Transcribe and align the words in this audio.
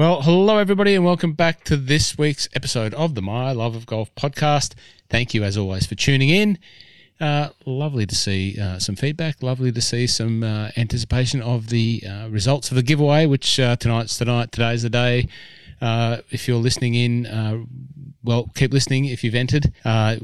Well, 0.00 0.22
hello, 0.22 0.56
everybody, 0.56 0.94
and 0.94 1.04
welcome 1.04 1.34
back 1.34 1.62
to 1.64 1.76
this 1.76 2.16
week's 2.16 2.48
episode 2.54 2.94
of 2.94 3.14
the 3.14 3.20
My 3.20 3.52
Love 3.52 3.74
of 3.74 3.84
Golf 3.84 4.10
podcast. 4.14 4.72
Thank 5.10 5.34
you, 5.34 5.44
as 5.44 5.58
always, 5.58 5.84
for 5.84 5.94
tuning 5.94 6.30
in. 6.30 6.58
Uh, 7.20 7.50
lovely 7.66 8.06
to 8.06 8.14
see 8.14 8.58
uh, 8.58 8.78
some 8.78 8.96
feedback. 8.96 9.42
Lovely 9.42 9.70
to 9.70 9.80
see 9.82 10.06
some 10.06 10.42
uh, 10.42 10.70
anticipation 10.78 11.42
of 11.42 11.68
the 11.68 12.02
uh, 12.08 12.28
results 12.30 12.70
of 12.70 12.76
the 12.76 12.82
giveaway, 12.82 13.26
which 13.26 13.60
uh, 13.60 13.76
tonight's 13.76 14.16
tonight. 14.16 14.52
Today's 14.52 14.82
the 14.84 14.88
day. 14.88 15.28
Uh, 15.80 16.18
if 16.30 16.46
you're 16.46 16.58
listening 16.58 16.94
in, 16.94 17.26
uh, 17.26 17.64
well, 18.22 18.50
keep 18.54 18.72
listening 18.72 19.06
if 19.06 19.24
you've 19.24 19.34
entered. 19.34 19.72
Uh, 19.84 20.16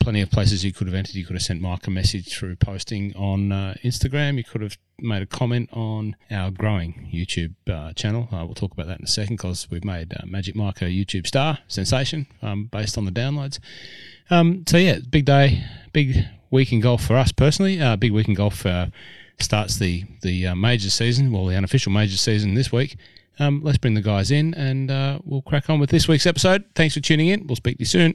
plenty 0.00 0.20
of 0.20 0.30
places 0.30 0.64
you 0.64 0.72
could 0.72 0.88
have 0.88 0.94
entered. 0.94 1.14
You 1.14 1.24
could 1.24 1.36
have 1.36 1.42
sent 1.42 1.60
Mike 1.60 1.86
a 1.86 1.90
message 1.90 2.36
through 2.36 2.56
posting 2.56 3.14
on 3.14 3.52
uh, 3.52 3.74
Instagram. 3.84 4.36
You 4.36 4.44
could 4.44 4.62
have 4.62 4.76
made 4.98 5.22
a 5.22 5.26
comment 5.26 5.70
on 5.72 6.16
our 6.30 6.50
growing 6.50 7.08
YouTube 7.14 7.54
uh, 7.70 7.92
channel. 7.92 8.28
Uh, 8.32 8.44
we'll 8.44 8.54
talk 8.54 8.72
about 8.72 8.88
that 8.88 8.98
in 8.98 9.04
a 9.04 9.08
second 9.08 9.36
because 9.36 9.70
we've 9.70 9.84
made 9.84 10.12
Magic 10.24 10.56
Mike 10.56 10.82
a 10.82 10.86
YouTube 10.86 11.26
star 11.26 11.58
sensation 11.68 12.26
um, 12.42 12.64
based 12.64 12.98
on 12.98 13.04
the 13.04 13.12
downloads. 13.12 13.60
Um, 14.28 14.64
so, 14.66 14.76
yeah, 14.76 14.98
big 15.08 15.24
day, 15.24 15.62
big 15.92 16.16
week 16.50 16.72
in 16.72 16.80
golf 16.80 17.04
for 17.04 17.16
us 17.16 17.30
personally. 17.30 17.78
Big 17.96 18.10
week 18.10 18.26
in 18.26 18.34
golf 18.34 18.66
starts 19.38 19.78
the, 19.78 20.04
the 20.22 20.52
major 20.56 20.90
season, 20.90 21.30
well, 21.30 21.46
the 21.46 21.54
unofficial 21.54 21.92
major 21.92 22.16
season 22.16 22.54
this 22.54 22.72
week. 22.72 22.96
Um, 23.38 23.60
let's 23.62 23.78
bring 23.78 23.94
the 23.94 24.00
guys 24.00 24.30
in 24.30 24.54
and 24.54 24.90
uh, 24.90 25.18
we'll 25.24 25.42
crack 25.42 25.68
on 25.68 25.78
with 25.78 25.90
this 25.90 26.08
week's 26.08 26.26
episode. 26.26 26.64
Thanks 26.74 26.94
for 26.94 27.00
tuning 27.00 27.28
in. 27.28 27.46
We'll 27.46 27.56
speak 27.56 27.76
to 27.76 27.82
you 27.82 27.86
soon. 27.86 28.14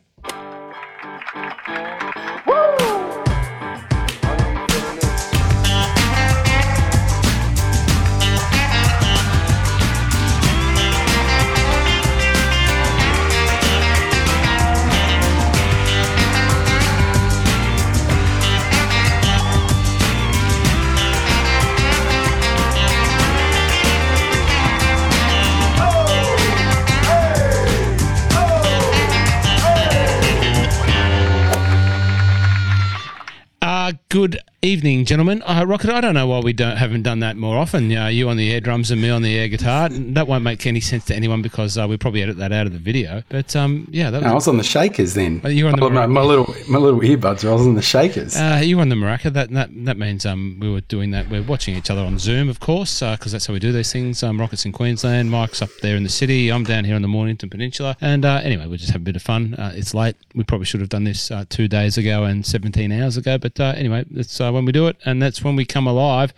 Good 34.12 34.41
evening, 34.63 35.05
gentlemen. 35.05 35.41
Uh, 35.43 35.65
Rocket, 35.67 35.90
I 35.90 36.01
don't 36.01 36.13
know 36.13 36.27
why 36.27 36.40
we 36.40 36.54
don't 36.54 36.77
haven't 36.77 37.01
done 37.01 37.20
that 37.21 37.35
more 37.35 37.57
often. 37.57 37.91
Uh, 37.98 38.05
you 38.07 38.29
on 38.29 38.37
the 38.37 38.51
air 38.54 38.62
drums 38.62 38.91
and 38.91 39.01
me 39.01 39.09
on 39.09 39.23
the 39.23 39.35
air 39.35 39.48
guitar. 39.48 39.90
That 40.12 40.27
won't 40.27 40.43
make 40.43 40.65
any 40.68 40.81
sense 40.81 41.05
to 41.05 41.15
anyone 41.15 41.41
because 41.41 41.77
uh, 41.77 41.87
we 41.87 41.95
probably 41.98 42.21
edit 42.21 42.37
that 42.37 42.51
out 42.51 42.68
of 42.68 42.73
the 42.73 42.79
video. 42.79 43.23
But 43.29 43.55
um, 43.55 43.87
yeah, 43.91 44.12
that 44.12 44.21
No, 44.21 44.27
I 44.29 44.34
was. 44.34 44.41
was 44.41 44.48
on 44.49 44.57
the 44.57 44.63
shakers 44.63 45.13
then. 45.13 45.41
Oh, 45.43 45.48
you 45.48 45.63
were 45.65 45.71
on 45.71 45.79
the 45.79 45.90
my, 45.90 46.05
my 46.05 46.21
little 46.21 46.53
my 46.70 46.77
little 46.77 46.99
earbuds. 46.99 47.48
I 47.48 47.53
was 47.53 47.65
on 47.65 47.76
the 47.76 47.81
shakers. 47.81 48.35
Uh, 48.35 48.62
you 48.63 48.76
were 48.76 48.81
on 48.81 48.90
the 48.90 48.95
Maraca. 48.95 49.31
That 49.34 49.49
that 49.51 49.70
that 49.85 49.98
means 49.98 50.26
um 50.26 50.57
we 50.59 50.70
were 50.71 50.81
doing 50.81 51.12
that. 51.12 51.29
We're 51.29 51.41
watching 51.43 51.75
each 51.75 51.90
other 51.90 52.01
on 52.01 52.20
Zoom, 52.20 52.49
of 52.49 52.59
course, 52.59 52.99
because 52.99 53.31
that's 53.31 53.48
how 53.48 53.53
we 53.53 53.59
do 53.59 53.71
these 53.71 53.91
things. 53.91 54.21
Um, 54.21 54.40
Rockets 54.40 54.65
in 54.65 54.73
Queensland, 54.73 55.31
Mike's 55.31 55.62
up 55.62 55.70
there 55.81 55.96
in 55.96 56.03
the 56.03 56.09
city. 56.09 56.51
I'm 56.51 56.65
down 56.65 56.84
here 56.84 56.96
on 56.96 57.01
the 57.01 57.07
Mornington 57.07 57.49
Peninsula, 57.49 57.96
and 58.01 58.25
uh, 58.25 58.41
anyway, 58.43 58.68
we 58.68 58.77
just 58.77 58.91
have 58.91 59.01
a 59.01 59.05
bit 59.05 59.15
of 59.15 59.21
fun. 59.23 59.55
Uh, 59.55 59.71
it's 59.73 59.93
late. 59.93 60.18
We 60.35 60.43
probably 60.43 60.65
should 60.65 60.81
have 60.81 60.90
done 60.90 61.05
this 61.05 61.31
uh, 61.31 61.46
two 61.49 61.68
days 61.68 61.98
ago 61.98 62.25
and 62.25 62.46
17 62.46 62.91
hours 62.91 63.18
ago, 63.18 63.37
but 63.37 63.59
uh, 63.59 63.73
anyway, 63.77 64.06
it's. 64.13 64.40
uh, 64.41 64.50
when 64.52 64.66
we 64.66 64.72
do 64.72 64.88
it, 64.88 64.97
and 65.06 65.22
that's 65.22 65.44
when 65.44 65.56
we 65.56 65.66
come 65.66 65.88
alive 65.88 66.34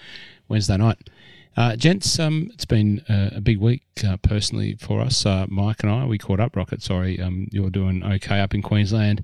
Wednesday 0.47 0.77
night. 0.77 1.09
Uh, 1.55 1.75
gents, 1.75 2.17
um, 2.19 2.49
it's 2.53 2.65
been 2.65 2.99
uh, 3.07 3.29
a 3.35 3.41
big 3.41 3.59
week 3.59 3.83
uh, 4.07 4.17
personally 4.17 4.75
for 4.79 5.01
us. 5.01 5.25
Uh, 5.25 5.45
Mike 5.49 5.83
and 5.83 5.91
I, 5.91 6.05
we 6.05 6.17
caught 6.17 6.39
up. 6.39 6.55
Rocket, 6.55 6.81
sorry, 6.81 7.19
um, 7.19 7.47
you're 7.51 7.69
doing 7.69 8.03
okay 8.03 8.39
up 8.39 8.55
in 8.55 8.61
Queensland. 8.61 9.23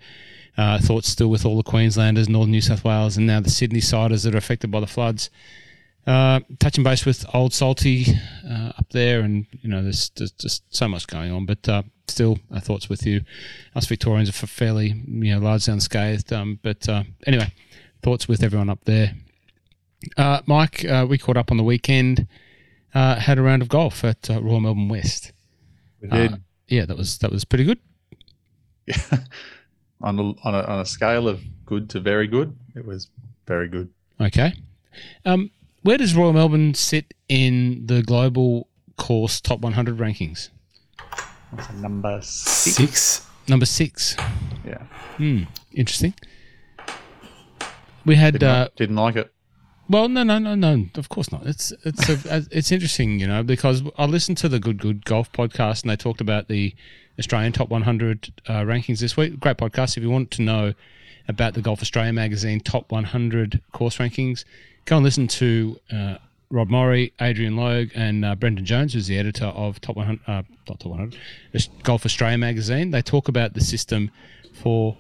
Uh, 0.58 0.78
thoughts 0.78 1.08
still 1.08 1.30
with 1.30 1.46
all 1.46 1.58
the 1.58 1.64
Queenslanders, 1.64 2.30
Northern 2.30 2.52
New 2.52 2.62
South 2.62 2.84
Wales, 2.84 3.18
and 3.18 3.26
now 3.26 3.40
the 3.40 3.50
Sydney 3.50 3.80
siders 3.80 4.24
that 4.24 4.36
are 4.36 4.38
affected 4.38 4.70
by 4.70 4.80
the 4.80 4.88
floods. 4.88 5.30
Uh, 6.06 6.40
touching 6.60 6.84
base 6.84 7.06
with 7.06 7.26
Old 7.34 7.54
Salty 7.54 8.06
uh, 8.48 8.74
up 8.78 8.90
there, 8.92 9.22
and 9.22 9.46
you 9.62 9.70
know, 9.70 9.82
there's, 9.82 10.10
there's 10.12 10.32
just 10.32 10.64
so 10.76 10.88
much 10.88 11.08
going 11.08 11.32
on. 11.32 11.46
But 11.46 11.68
uh, 11.68 11.84
still, 12.08 12.40
our 12.52 12.60
thoughts 12.60 12.90
with 12.90 13.06
you. 13.06 13.22
Us 13.76 13.86
Victorians 13.86 14.30
are 14.30 14.34
fairly, 14.48 15.04
you 15.08 15.34
know, 15.34 15.40
largely 15.40 15.74
unscathed. 15.74 16.34
Um, 16.34 16.60
but 16.62 16.88
uh, 16.90 17.04
anyway, 17.26 17.54
thoughts 18.02 18.28
with 18.28 18.44
everyone 18.44 18.70
up 18.70 18.84
there. 18.86 19.14
Uh, 20.18 20.42
Mike, 20.46 20.86
uh, 20.86 21.06
we 21.10 21.18
caught 21.18 21.38
up 21.38 21.52
on 21.52 21.58
the 21.58 21.64
weekend. 21.64 22.28
Uh, 22.94 23.16
had 23.20 23.38
a 23.38 23.42
round 23.42 23.62
of 23.62 23.70
golf 23.70 24.04
at 24.04 24.30
uh, 24.30 24.42
Royal 24.42 24.60
Melbourne 24.62 24.90
West. 24.90 25.32
We 26.02 26.08
did 26.10 26.34
Uh, 26.34 26.38
yeah, 26.68 26.86
that 26.86 26.98
was 26.98 27.18
that 27.20 27.32
was 27.32 27.44
pretty 27.46 27.66
good. 27.66 27.80
Yeah, 28.86 28.96
on 30.02 30.18
a, 30.20 30.22
on 30.22 30.56
a 30.56 30.62
on 30.64 30.80
a 30.80 30.86
scale 30.86 31.28
of 31.28 31.42
good 31.66 31.90
to 31.92 32.00
very 32.00 32.28
good. 32.28 32.56
It 32.76 32.86
was 32.86 33.10
very 33.46 33.68
good. 33.68 33.90
Okay. 34.20 34.54
Um, 35.26 35.52
where 35.84 35.98
does 35.98 36.16
Royal 36.16 36.34
Melbourne 36.34 36.74
sit 36.74 37.14
in 37.28 37.86
the 37.86 38.02
global 38.02 38.68
course 38.98 39.40
top 39.40 39.60
100 39.62 39.98
rankings? 39.98 40.50
That's 41.54 41.72
number 41.74 42.20
six. 42.22 42.76
Six. 42.76 43.28
Number 43.48 43.66
six. 43.66 44.16
Yeah, 44.66 44.84
Hmm. 45.18 45.44
Interesting. 45.74 46.14
We 48.06 48.16
had 48.16 48.34
didn't, 48.34 48.50
uh, 48.50 48.60
like, 48.62 48.76
didn't 48.76 48.96
like 48.96 49.16
it. 49.16 49.32
well, 49.90 50.08
no, 50.08 50.24
no, 50.24 50.40
no, 50.40 50.56
no. 50.56 50.86
Of 50.96 51.10
course 51.10 51.32
not. 51.32 51.46
It's 51.46 51.72
it's 51.84 52.10
a, 52.26 52.46
it's 52.52 52.72
interesting, 52.72 53.20
you 53.20 53.28
know, 53.28 53.44
because 53.44 53.84
I 53.98 54.06
listened 54.06 54.38
to 54.40 54.50
the 54.50 54.60
Good 54.60 54.80
Good 54.80 55.06
Golf 55.06 55.32
podcast 55.32 55.84
and 55.84 55.90
they 55.90 55.96
talked 55.96 56.22
about 56.22 56.48
the 56.48 56.76
Australian 57.18 57.52
top 57.52 57.70
100 57.70 58.34
uh, 58.48 58.54
rankings 58.62 59.00
this 59.00 59.18
week. 59.18 59.40
Great 59.40 59.58
podcast. 59.58 59.98
If 59.98 60.04
you 60.04 60.10
want 60.10 60.32
to 60.32 60.42
know 60.42 60.74
about 61.28 61.54
the 61.54 61.62
Golf 61.62 61.82
Australia 61.82 62.14
magazine 62.14 62.60
top 62.60 62.92
100 62.92 63.62
course 63.72 63.98
rankings, 63.98 64.46
go 64.86 64.96
and 64.98 65.06
listen 65.06 65.28
to 65.28 65.80
uh, 65.92 66.16
Rob 66.50 66.70
Murray, 66.70 67.14
Adrian 67.22 67.56
Logue, 67.56 67.90
and 67.94 68.26
uh, 68.26 68.36
Brendan 68.36 68.66
James, 68.66 68.94
who's 68.94 69.06
the 69.08 69.20
editor 69.20 69.46
of 69.46 69.80
Top 69.82 69.96
100, 69.96 70.22
uh, 70.26 70.42
not 70.68 70.80
Top 70.80 70.86
100, 70.86 71.16
it's 71.54 71.68
Golf 71.84 72.06
Australia 72.06 72.38
magazine. 72.38 72.90
They 72.90 73.02
talk 73.04 73.28
about 73.28 73.54
the 73.54 73.62
system 73.62 74.10
for 74.54 74.98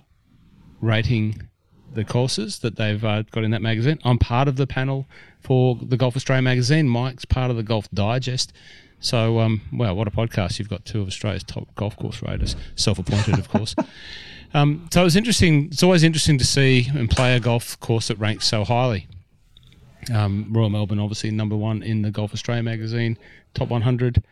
rating 0.81 1.48
the 1.93 2.05
courses 2.05 2.59
that 2.59 2.75
they've 2.75 3.03
uh, 3.03 3.23
got 3.23 3.43
in 3.43 3.51
that 3.51 3.61
magazine. 3.61 3.99
I'm 4.03 4.17
part 4.17 4.47
of 4.47 4.55
the 4.55 4.67
panel 4.67 5.07
for 5.39 5.77
the 5.81 5.97
Golf 5.97 6.15
Australia 6.15 6.41
magazine. 6.41 6.87
Mike's 6.87 7.25
part 7.25 7.51
of 7.51 7.57
the 7.57 7.63
Golf 7.63 7.89
Digest. 7.93 8.53
So, 8.99 9.39
um, 9.39 9.61
wow, 9.71 9.93
what 9.93 10.07
a 10.07 10.11
podcast! 10.11 10.59
You've 10.59 10.69
got 10.69 10.83
two 10.83 11.01
of 11.01 11.07
Australia's 11.07 11.43
top 11.43 11.73
golf 11.75 11.95
course 11.95 12.21
raters, 12.21 12.55
self-appointed, 12.75 13.39
of 13.39 13.49
course. 13.49 13.75
Um, 14.53 14.89
so 14.91 15.05
it's 15.05 15.15
interesting. 15.15 15.65
It's 15.65 15.83
always 15.83 16.03
interesting 16.03 16.37
to 16.39 16.43
see 16.43 16.87
and 16.95 17.09
play 17.09 17.35
a 17.35 17.39
golf 17.39 17.79
course 17.79 18.07
that 18.07 18.17
ranks 18.17 18.47
so 18.47 18.63
highly. 18.63 19.07
Um, 20.11 20.47
Royal 20.51 20.69
Melbourne, 20.69 20.99
obviously 20.99 21.29
number 21.29 21.55
one 21.55 21.83
in 21.83 22.01
the 22.01 22.09
Golf 22.09 22.33
Australia 22.33 22.63
magazine, 22.63 23.17
top 23.53 23.69
100 23.69 24.23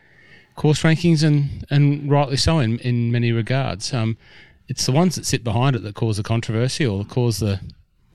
course 0.56 0.82
rankings, 0.82 1.24
and 1.24 1.66
and 1.70 2.10
rightly 2.10 2.38
so 2.38 2.60
in 2.60 2.80
in 2.80 3.12
many 3.12 3.32
regards. 3.32 3.94
Um, 3.94 4.18
it's 4.68 4.86
the 4.86 4.92
ones 4.92 5.16
that 5.16 5.26
sit 5.26 5.44
behind 5.44 5.76
it 5.76 5.84
that 5.84 5.96
cause 5.96 6.18
the 6.18 6.24
controversy 6.24 6.86
or 6.86 7.06
cause 7.06 7.40
the 7.40 7.60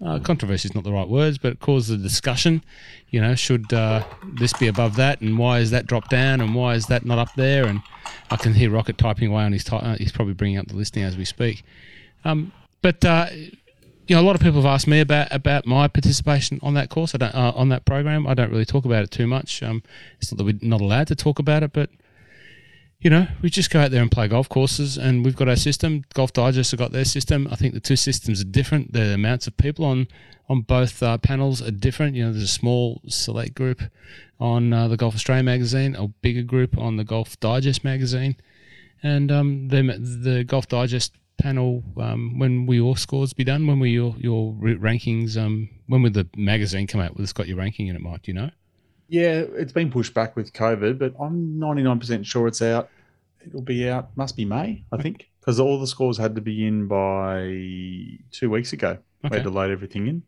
uh, 0.04 0.18
controversy 0.18 0.68
is 0.68 0.74
not 0.74 0.84
the 0.84 0.92
right 0.92 1.08
words, 1.08 1.38
but 1.38 1.60
cause 1.60 1.88
the 1.88 1.96
discussion. 1.96 2.62
You 3.10 3.20
know, 3.20 3.34
should 3.34 3.72
uh, 3.72 4.04
this 4.34 4.52
be 4.52 4.66
above 4.66 4.96
that, 4.96 5.20
and 5.20 5.38
why 5.38 5.60
is 5.60 5.70
that 5.70 5.86
dropped 5.86 6.10
down, 6.10 6.40
and 6.40 6.54
why 6.54 6.74
is 6.74 6.86
that 6.86 7.04
not 7.04 7.18
up 7.18 7.34
there? 7.36 7.66
And 7.66 7.82
I 8.30 8.36
can 8.36 8.54
hear 8.54 8.70
Rocket 8.70 8.98
typing 8.98 9.30
away 9.30 9.44
on 9.44 9.52
his. 9.52 9.64
Ty- 9.64 9.78
uh, 9.78 9.96
he's 9.96 10.12
probably 10.12 10.34
bringing 10.34 10.58
up 10.58 10.66
the 10.66 10.74
listing 10.74 11.02
as 11.02 11.16
we 11.16 11.24
speak. 11.24 11.62
Um, 12.24 12.52
but 12.80 13.04
uh, 13.04 13.26
you 13.32 14.16
know, 14.16 14.20
a 14.20 14.24
lot 14.26 14.34
of 14.34 14.42
people 14.42 14.60
have 14.60 14.66
asked 14.66 14.88
me 14.88 15.00
about 15.00 15.28
about 15.30 15.66
my 15.66 15.86
participation 15.88 16.58
on 16.62 16.74
that 16.74 16.90
course. 16.90 17.14
I 17.14 17.18
don't 17.18 17.34
uh, 17.34 17.52
on 17.54 17.68
that 17.68 17.84
program. 17.84 18.26
I 18.26 18.34
don't 18.34 18.50
really 18.50 18.64
talk 18.64 18.84
about 18.84 19.04
it 19.04 19.10
too 19.10 19.26
much. 19.26 19.62
Um, 19.62 19.82
it's 20.20 20.32
not 20.32 20.38
that 20.38 20.44
we're 20.44 20.58
not 20.68 20.80
allowed 20.80 21.06
to 21.08 21.14
talk 21.14 21.38
about 21.38 21.62
it, 21.62 21.72
but 21.72 21.90
you 23.02 23.10
know, 23.10 23.26
we 23.42 23.50
just 23.50 23.70
go 23.70 23.80
out 23.80 23.90
there 23.90 24.00
and 24.00 24.10
play 24.10 24.28
golf 24.28 24.48
courses, 24.48 24.96
and 24.96 25.24
we've 25.24 25.34
got 25.34 25.48
our 25.48 25.56
system. 25.56 26.04
Golf 26.14 26.32
Digest 26.32 26.70
have 26.70 26.78
got 26.78 26.92
their 26.92 27.04
system. 27.04 27.48
I 27.50 27.56
think 27.56 27.74
the 27.74 27.80
two 27.80 27.96
systems 27.96 28.40
are 28.40 28.44
different. 28.44 28.92
The 28.92 29.14
amounts 29.14 29.48
of 29.48 29.56
people 29.56 29.84
on 29.84 30.06
on 30.48 30.60
both 30.60 31.02
uh, 31.02 31.18
panels 31.18 31.60
are 31.60 31.72
different. 31.72 32.14
You 32.14 32.26
know, 32.26 32.32
there's 32.32 32.44
a 32.44 32.48
small 32.48 33.00
select 33.08 33.54
group 33.54 33.82
on 34.38 34.72
uh, 34.72 34.86
the 34.86 34.96
Golf 34.96 35.16
Australia 35.16 35.42
magazine, 35.42 35.96
a 35.96 36.06
bigger 36.06 36.42
group 36.42 36.78
on 36.78 36.96
the 36.96 37.04
Golf 37.04 37.38
Digest 37.40 37.82
magazine, 37.82 38.36
and 39.02 39.32
um, 39.32 39.68
the 39.68 39.82
the 39.82 40.44
Golf 40.44 40.68
Digest 40.68 41.12
panel. 41.38 41.82
Um, 41.96 42.38
when 42.38 42.66
will 42.66 42.76
your 42.76 42.96
scores 42.96 43.32
be 43.32 43.42
done? 43.42 43.66
When 43.66 43.80
will 43.80 43.88
your 43.88 44.14
your 44.16 44.52
rankings? 44.52 45.36
Um, 45.36 45.70
when 45.88 46.02
will 46.02 46.12
the 46.12 46.28
magazine 46.36 46.86
come 46.86 47.00
out? 47.00 47.16
Well, 47.16 47.24
it's 47.24 47.32
got 47.32 47.48
your 47.48 47.56
ranking 47.56 47.88
in 47.88 47.96
it, 47.96 48.00
Mike. 48.00 48.22
Do 48.22 48.30
you 48.30 48.38
know? 48.38 48.50
Yeah, 49.12 49.44
it's 49.56 49.72
been 49.72 49.90
pushed 49.90 50.14
back 50.14 50.36
with 50.36 50.54
COVID, 50.54 50.98
but 50.98 51.12
I'm 51.20 51.58
99% 51.58 52.24
sure 52.24 52.46
it's 52.48 52.62
out. 52.62 52.88
It'll 53.46 53.62
be 53.62 53.88
out. 53.88 54.16
Must 54.16 54.36
be 54.36 54.44
May, 54.44 54.84
I 54.92 54.96
think, 54.96 55.30
because 55.40 55.58
all 55.58 55.80
the 55.80 55.86
scores 55.86 56.18
had 56.18 56.34
to 56.36 56.40
be 56.40 56.66
in 56.66 56.86
by 56.88 58.18
two 58.30 58.50
weeks 58.50 58.72
ago. 58.72 58.98
We 59.22 59.30
had 59.30 59.44
to 59.44 59.50
load 59.50 59.70
everything 59.70 60.06
in. 60.06 60.22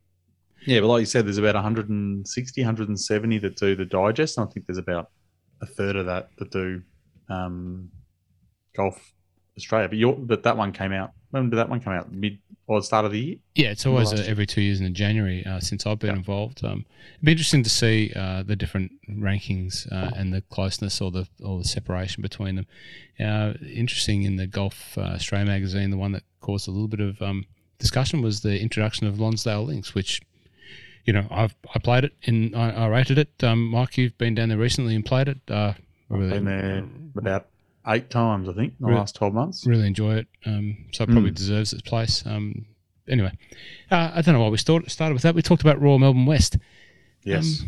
Yeah, 0.66 0.80
but 0.80 0.86
like 0.86 1.00
you 1.00 1.06
said, 1.06 1.26
there's 1.26 1.38
about 1.38 1.54
160, 1.54 2.60
170 2.60 3.38
that 3.38 3.56
do 3.56 3.76
the 3.76 3.84
digest, 3.84 4.38
and 4.38 4.48
I 4.48 4.50
think 4.50 4.66
there's 4.66 4.78
about 4.78 5.10
a 5.60 5.66
third 5.66 5.96
of 5.96 6.06
that 6.06 6.30
that 6.38 6.50
do 6.50 6.82
um, 7.28 7.90
Golf 8.74 9.12
Australia. 9.56 9.88
But 9.88 9.98
your 9.98 10.14
but 10.14 10.42
that 10.44 10.56
one 10.56 10.72
came 10.72 10.92
out. 10.92 11.10
When 11.30 11.50
did 11.50 11.56
that 11.56 11.68
one 11.68 11.80
come 11.80 11.92
out? 11.92 12.12
Mid 12.12 12.38
or 12.66 12.80
the 12.80 12.84
start 12.84 13.04
of 13.04 13.12
the 13.12 13.20
year? 13.20 13.36
Yeah, 13.54 13.68
it's 13.70 13.84
always 13.86 14.12
uh, 14.12 14.24
every 14.26 14.46
two 14.46 14.60
years 14.62 14.80
in 14.80 14.94
January 14.94 15.44
uh, 15.44 15.60
since 15.60 15.86
I've 15.86 15.98
been 15.98 16.10
Yeah. 16.10 16.16
involved. 16.16 16.64
Um, 16.64 16.84
it'd 17.14 17.24
be 17.24 17.32
interesting 17.32 17.62
to 17.62 17.70
see 17.70 18.12
uh, 18.16 18.42
the 18.42 18.56
different 18.56 18.92
rankings 19.10 19.90
uh, 19.92 20.10
and 20.16 20.32
the 20.32 20.40
closeness 20.42 21.00
or 21.00 21.10
the 21.10 21.26
or 21.42 21.58
the 21.58 21.64
separation 21.68 22.22
between 22.22 22.56
them. 22.56 22.66
Uh, 23.20 23.54
interesting 23.66 24.22
in 24.22 24.36
the 24.36 24.46
Golf 24.46 24.96
uh, 24.96 25.02
Australia 25.02 25.46
magazine, 25.46 25.90
the 25.90 25.96
one 25.98 26.12
that 26.12 26.22
caused 26.40 26.66
a 26.68 26.70
little 26.70 26.88
bit 26.88 27.00
of 27.00 27.20
um, 27.22 27.44
discussion 27.78 28.22
was 28.22 28.40
the 28.40 28.60
introduction 28.60 29.06
of 29.06 29.20
Lonsdale 29.20 29.64
Links, 29.64 29.94
which 29.94 30.20
you 31.04 31.12
know 31.12 31.26
I've 31.30 31.54
I 31.74 31.78
played 31.78 32.04
it 32.04 32.12
in 32.22 32.54
I, 32.54 32.84
I 32.84 32.86
rated 32.88 33.18
it. 33.18 33.44
Um, 33.44 33.66
Mike, 33.68 33.98
you've 33.98 34.16
been 34.18 34.34
down 34.34 34.48
there 34.48 34.58
recently 34.58 34.94
and 34.94 35.04
played 35.04 35.28
it. 35.28 35.38
Uh, 35.48 35.74
I 36.10 36.14
really, 36.16 36.30
Been 36.30 36.44
there 36.44 36.84
about 37.16 37.46
eight 37.86 38.10
times, 38.10 38.48
I 38.48 38.52
think, 38.52 38.72
in 38.72 38.76
the 38.80 38.86
Really? 38.88 38.98
last 38.98 39.14
twelve 39.14 39.34
months. 39.34 39.66
really 39.66 39.86
enjoy 39.86 40.14
it. 40.16 40.26
Um, 40.46 40.76
so 40.92 41.04
it 41.04 41.10
probably 41.10 41.30
Mm. 41.30 41.34
deserves 41.36 41.72
its 41.72 41.82
place. 41.82 42.24
Um, 42.26 42.66
anyway, 43.08 43.32
uh, 43.90 44.10
I 44.14 44.22
don't 44.22 44.34
know 44.34 44.40
why 44.42 44.48
we 44.48 44.56
start, 44.58 44.90
started 44.90 45.14
with 45.14 45.22
that. 45.22 45.34
We 45.34 45.42
talked 45.42 45.62
about 45.62 45.80
Royal 45.80 45.98
Melbourne 45.98 46.26
West. 46.26 46.56
Yes. 47.24 47.60
Um, 47.60 47.66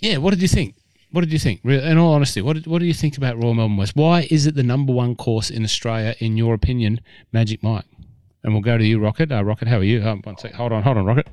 Yeah, 0.00 0.16
what 0.16 0.30
did 0.30 0.40
you 0.42 0.48
think? 0.48 0.74
What 1.12 1.22
did 1.22 1.32
you 1.32 1.38
think? 1.38 1.64
In 1.64 1.98
all 1.98 2.14
honesty, 2.14 2.40
what 2.40 2.54
did, 2.54 2.66
what 2.66 2.78
do 2.78 2.86
you 2.86 2.94
think 2.94 3.16
about 3.16 3.36
Royal 3.36 3.52
Melbourne 3.54 3.76
West? 3.76 3.96
Why 3.96 4.26
is 4.30 4.46
it 4.46 4.54
the 4.54 4.62
number 4.62 4.92
one 4.92 5.14
course 5.16 5.50
in 5.50 5.64
Australia, 5.64 6.14
in 6.20 6.36
your 6.36 6.54
opinion, 6.54 7.00
Magic 7.32 7.62
Mike? 7.62 7.84
And 8.42 8.54
we'll 8.54 8.62
go 8.62 8.78
to 8.78 8.84
you, 8.86 8.98
Rocket. 8.98 9.30
Uh, 9.30 9.44
Rocket, 9.44 9.68
how 9.68 9.78
are 9.78 9.84
you? 9.84 10.02
Um, 10.06 10.20
one 10.24 10.38
sec. 10.38 10.54
Hold 10.54 10.72
on, 10.72 10.82
hold 10.82 10.96
on, 10.96 11.04
Rocket. 11.04 11.26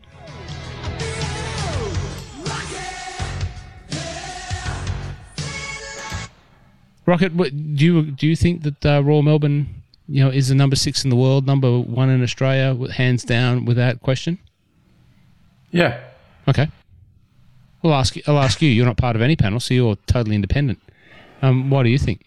Rocket, 7.07 7.33
what, 7.33 7.51
do 7.51 7.85
you 7.85 8.11
do 8.11 8.27
you 8.27 8.35
think 8.35 8.63
that 8.63 8.85
uh, 8.85 9.01
Royal 9.01 9.23
Melbourne, 9.23 9.81
you 10.09 10.21
know, 10.23 10.29
is 10.29 10.49
the 10.49 10.55
number 10.55 10.75
six 10.75 11.05
in 11.05 11.09
the 11.09 11.15
world, 11.15 11.47
number 11.47 11.79
one 11.79 12.09
in 12.09 12.21
Australia, 12.21 12.75
hands 12.91 13.23
down, 13.23 13.63
without 13.63 14.01
question? 14.01 14.37
Yeah. 15.71 15.99
Okay. 16.49 16.67
I'll 17.81 17.93
ask 17.93 18.17
you. 18.17 18.23
I'll 18.27 18.37
ask 18.37 18.61
you. 18.61 18.69
You're 18.69 18.85
not 18.85 18.97
part 18.97 19.15
of 19.15 19.21
any 19.21 19.37
panel, 19.37 19.61
so 19.61 19.73
you're 19.73 19.95
totally 20.07 20.35
independent. 20.35 20.79
Um, 21.41 21.69
what 21.69 21.83
do 21.83 21.89
you 21.89 21.97
think? 21.97 22.25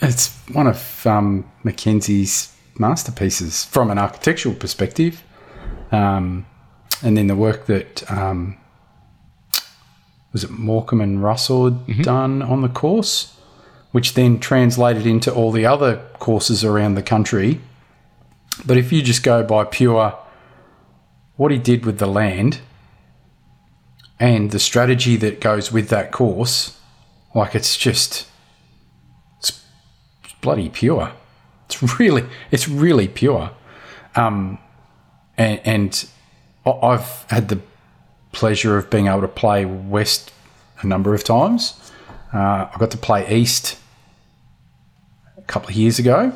It's 0.00 0.34
one 0.52 0.66
of 0.66 1.06
um, 1.06 1.50
Mackenzie's 1.64 2.56
masterpieces 2.78 3.64
from 3.66 3.90
an 3.90 3.98
architectural 3.98 4.54
perspective. 4.54 5.22
Um, 5.90 6.46
and 7.02 7.16
then 7.16 7.26
the 7.26 7.36
work 7.36 7.66
that 7.66 8.10
um, 8.10 8.56
was 10.32 10.44
it 10.44 10.50
Morcom 10.50 11.02
and 11.02 11.22
Russell 11.22 11.70
had 11.70 12.02
done 12.02 12.42
on 12.42 12.62
the 12.62 12.68
course, 12.68 13.36
which 13.90 14.14
then 14.14 14.38
translated 14.40 15.06
into 15.06 15.32
all 15.32 15.52
the 15.52 15.66
other 15.66 15.96
courses 16.18 16.64
around 16.64 16.94
the 16.94 17.02
country. 17.02 17.60
But 18.64 18.78
if 18.78 18.92
you 18.92 19.02
just 19.02 19.22
go 19.22 19.42
by 19.42 19.64
pure 19.64 20.16
what 21.36 21.52
he 21.52 21.58
did 21.58 21.84
with 21.84 21.98
the 21.98 22.06
land 22.06 22.60
and 24.18 24.50
the 24.50 24.58
strategy 24.58 25.16
that 25.16 25.40
goes 25.40 25.72
with 25.72 25.88
that 25.88 26.12
course, 26.12 26.78
like 27.34 27.54
it's 27.54 27.76
just 27.76 28.26
it's 29.38 29.52
bloody 30.40 30.68
pure. 30.68 31.12
It's 31.66 31.98
really 31.98 32.24
it's 32.50 32.68
really 32.68 33.08
pure. 33.08 33.50
Um, 34.14 34.58
and, 35.36 35.60
and 35.64 36.08
I've 36.64 37.24
had 37.28 37.48
the 37.48 37.60
pleasure 38.32 38.76
of 38.78 38.90
being 38.90 39.06
able 39.06 39.20
to 39.20 39.28
play 39.28 39.64
West 39.64 40.32
a 40.80 40.86
number 40.86 41.14
of 41.14 41.22
times. 41.22 41.78
Uh, 42.32 42.68
I 42.72 42.76
got 42.78 42.90
to 42.92 42.98
play 42.98 43.28
East 43.28 43.78
a 45.36 45.42
couple 45.42 45.68
of 45.68 45.76
years 45.76 45.98
ago, 45.98 46.32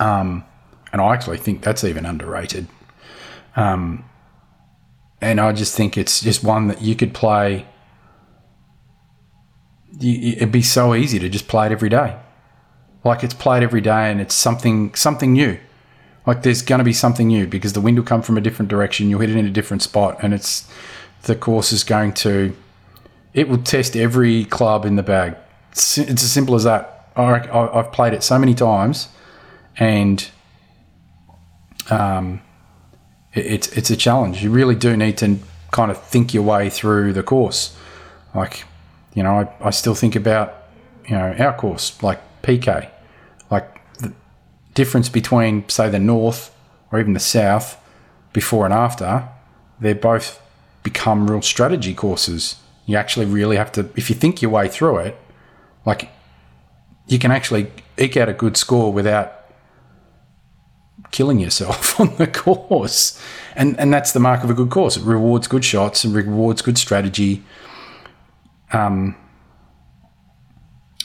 um, 0.00 0.44
and 0.92 1.00
I 1.00 1.14
actually 1.14 1.38
think 1.38 1.62
that's 1.62 1.84
even 1.84 2.04
underrated. 2.04 2.66
Um, 3.54 4.04
and 5.20 5.40
I 5.40 5.52
just 5.52 5.76
think 5.76 5.96
it's 5.96 6.20
just 6.20 6.42
one 6.42 6.66
that 6.68 6.82
you 6.82 6.96
could 6.96 7.14
play. 7.14 7.66
You, 10.00 10.32
it'd 10.36 10.52
be 10.52 10.62
so 10.62 10.94
easy 10.94 11.18
to 11.20 11.28
just 11.28 11.46
play 11.46 11.66
it 11.66 11.72
every 11.72 11.88
day, 11.88 12.16
like 13.04 13.22
it's 13.22 13.34
played 13.34 13.62
every 13.62 13.80
day, 13.80 14.10
and 14.10 14.20
it's 14.20 14.34
something 14.34 14.94
something 14.94 15.32
new. 15.32 15.58
Like 16.26 16.42
there's 16.42 16.62
going 16.62 16.78
to 16.78 16.84
be 16.84 16.92
something 16.92 17.26
new 17.26 17.46
because 17.46 17.72
the 17.72 17.80
wind 17.80 17.98
will 17.98 18.04
come 18.04 18.22
from 18.22 18.38
a 18.38 18.40
different 18.40 18.68
direction. 18.68 19.10
You'll 19.10 19.20
hit 19.20 19.30
it 19.30 19.36
in 19.36 19.46
a 19.46 19.50
different 19.50 19.82
spot, 19.82 20.18
and 20.22 20.32
it's 20.32 20.68
the 21.22 21.34
course 21.34 21.72
is 21.72 21.84
going 21.84 22.12
to. 22.14 22.56
It 23.34 23.48
will 23.48 23.58
test 23.58 23.96
every 23.96 24.44
club 24.44 24.84
in 24.84 24.96
the 24.96 25.02
bag. 25.02 25.36
It's, 25.72 25.98
as 25.98 26.30
simple 26.30 26.54
as 26.54 26.64
that. 26.64 27.08
I, 27.16 27.22
I, 27.22 27.78
I've 27.78 27.92
played 27.92 28.12
it 28.12 28.22
so 28.22 28.38
many 28.38 28.54
times, 28.54 29.08
and 29.76 30.30
um, 31.90 32.40
it, 33.34 33.46
it's 33.46 33.68
it's 33.72 33.90
a 33.90 33.96
challenge. 33.96 34.42
You 34.42 34.50
really 34.50 34.74
do 34.74 34.96
need 34.96 35.18
to 35.18 35.38
kind 35.72 35.90
of 35.90 36.00
think 36.02 36.32
your 36.32 36.42
way 36.42 36.70
through 36.70 37.12
the 37.14 37.22
course. 37.22 37.76
Like, 38.34 38.64
you 39.14 39.22
know, 39.22 39.40
I, 39.40 39.66
I 39.66 39.70
still 39.70 39.94
think 39.94 40.14
about 40.14 40.54
you 41.06 41.16
know 41.16 41.34
our 41.38 41.56
course, 41.56 42.00
like 42.02 42.20
PK, 42.42 42.88
difference 44.74 45.08
between 45.08 45.68
say 45.68 45.88
the 45.88 45.98
north 45.98 46.54
or 46.90 47.00
even 47.00 47.14
the 47.14 47.20
south 47.20 47.78
before 48.32 48.64
and 48.64 48.74
after. 48.74 49.28
They're 49.80 49.94
both 49.94 50.40
become 50.82 51.30
real 51.30 51.42
strategy 51.42 51.94
courses. 51.94 52.56
You 52.86 52.96
actually 52.96 53.26
really 53.26 53.56
have 53.56 53.72
to, 53.72 53.88
if 53.96 54.10
you 54.10 54.16
think 54.16 54.42
your 54.42 54.50
way 54.50 54.68
through 54.68 54.98
it, 54.98 55.18
like 55.86 56.10
you 57.06 57.18
can 57.18 57.30
actually 57.30 57.70
eke 57.98 58.16
out 58.16 58.28
a 58.28 58.32
good 58.32 58.56
score 58.56 58.92
without 58.92 59.42
killing 61.10 61.38
yourself 61.38 61.98
on 62.00 62.16
the 62.16 62.26
course. 62.26 63.20
And 63.54 63.78
and 63.78 63.92
that's 63.92 64.12
the 64.12 64.20
mark 64.20 64.44
of 64.44 64.50
a 64.50 64.54
good 64.54 64.70
course. 64.70 64.96
It 64.96 65.02
rewards 65.02 65.46
good 65.46 65.64
shots 65.64 66.04
and 66.04 66.14
rewards 66.14 66.62
good 66.62 66.78
strategy. 66.78 67.42
Um 68.72 69.16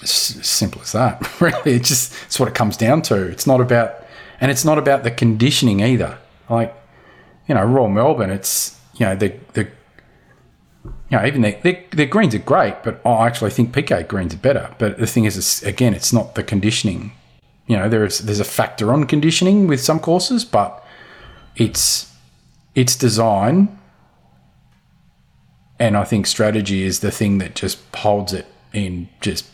it's 0.01 0.35
as 0.35 0.47
simple 0.47 0.81
as 0.81 0.91
that. 0.91 1.25
Really. 1.41 1.73
It's 1.73 1.89
just 1.89 2.13
it's 2.25 2.39
what 2.39 2.49
it 2.49 2.55
comes 2.55 2.77
down 2.77 3.01
to. 3.03 3.15
It's 3.27 3.47
not 3.47 3.61
about 3.61 4.05
and 4.39 4.51
it's 4.51 4.65
not 4.65 4.77
about 4.77 5.03
the 5.03 5.11
conditioning 5.11 5.81
either. 5.81 6.17
Like, 6.49 6.75
you 7.47 7.55
know, 7.55 7.63
Royal 7.63 7.89
Melbourne, 7.89 8.29
it's 8.29 8.79
you 8.95 9.05
know, 9.05 9.15
the 9.15 9.33
the 9.53 9.67
you 11.09 11.17
know, 11.17 11.25
even 11.25 11.41
their, 11.41 11.83
their 11.91 12.05
greens 12.05 12.35
are 12.35 12.39
great, 12.39 12.83
but 12.83 12.99
I 13.05 13.27
actually 13.27 13.51
think 13.51 13.73
PK 13.73 14.07
greens 14.07 14.33
are 14.33 14.39
better. 14.39 14.75
But 14.77 14.97
the 14.97 15.07
thing 15.07 15.23
is, 15.23 15.38
it's, 15.38 15.63
again, 15.63 15.94
it's 15.94 16.11
not 16.11 16.35
the 16.35 16.44
conditioning. 16.44 17.13
You 17.66 17.77
know, 17.77 17.87
there 17.89 18.06
is 18.06 18.19
there's 18.19 18.39
a 18.39 18.45
factor 18.45 18.94
on 18.94 19.06
conditioning 19.06 19.68
with 19.68 19.81
some 19.81 19.99
courses, 19.99 20.44
but 20.45 20.85
it's 21.56 22.13
it's 22.75 22.95
design, 22.95 23.77
and 25.80 25.97
I 25.97 26.04
think 26.04 26.27
strategy 26.27 26.83
is 26.83 26.99
the 26.99 27.11
thing 27.11 27.37
that 27.39 27.56
just 27.56 27.80
holds 27.95 28.33
it 28.33 28.45
in 28.73 29.09
just 29.21 29.45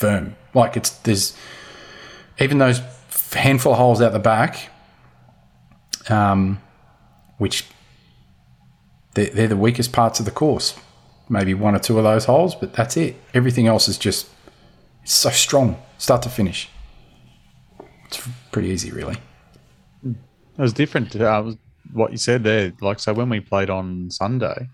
firm. 0.00 0.36
Like 0.54 0.76
it's 0.76 0.90
there's 0.90 1.36
even 2.40 2.58
those 2.58 2.80
handful 3.32 3.72
of 3.72 3.78
holes 3.78 4.00
out 4.00 4.12
the 4.12 4.18
back, 4.18 4.70
um, 6.08 6.60
which 7.38 7.66
they're, 9.14 9.30
they're 9.30 9.48
the 9.48 9.56
weakest 9.56 9.92
parts 9.92 10.18
of 10.18 10.24
the 10.24 10.32
course. 10.32 10.76
Maybe 11.28 11.54
one 11.54 11.76
or 11.76 11.78
two 11.78 11.96
of 11.98 12.04
those 12.04 12.24
holes, 12.24 12.56
but 12.56 12.72
that's 12.72 12.96
it. 12.96 13.14
Everything 13.34 13.68
else 13.68 13.86
is 13.86 13.98
just 13.98 14.28
it's 15.02 15.12
so 15.12 15.30
strong, 15.30 15.80
start 15.98 16.22
to 16.22 16.28
finish. 16.28 16.68
It's 18.06 18.28
pretty 18.50 18.68
easy, 18.68 18.90
really. 18.90 19.18
It 20.04 20.58
was 20.58 20.72
different 20.72 21.12
to 21.12 21.30
uh, 21.30 21.52
what 21.92 22.10
you 22.10 22.18
said 22.18 22.42
there. 22.42 22.72
Like 22.80 22.98
so, 22.98 23.12
when 23.12 23.28
we 23.28 23.38
played 23.38 23.70
on 23.70 24.10
Sunday, 24.10 24.68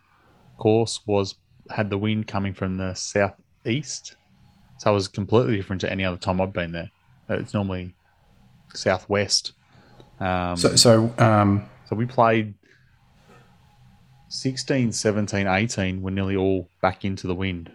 course 0.57 1.01
was 1.07 1.35
had 1.71 1.91
the 1.91 1.99
wind 1.99 2.27
coming 2.27 2.55
from 2.55 2.77
the 2.77 2.95
southeast, 2.95 4.17
so 4.79 4.91
it 4.91 4.95
was 4.95 5.09
completely 5.09 5.57
different 5.57 5.81
to 5.83 5.91
any 5.91 6.05
other 6.05 6.17
time 6.17 6.41
I've 6.41 6.53
been 6.53 6.73
there. 6.73 6.91
It's 7.29 7.55
normally 7.55 7.95
southwest. 8.75 9.53
Um, 10.21 10.57
So, 10.57 10.77
so 10.77 11.15
um, 11.19 11.69
So 11.89 11.97
we 11.97 12.07
played 12.07 12.55
16, 14.29 14.93
17, 14.93 15.47
18 15.47 16.03
were 16.03 16.11
nearly 16.11 16.37
all 16.37 16.69
back 16.83 17.05
into 17.05 17.27
the 17.27 17.35
wind. 17.35 17.71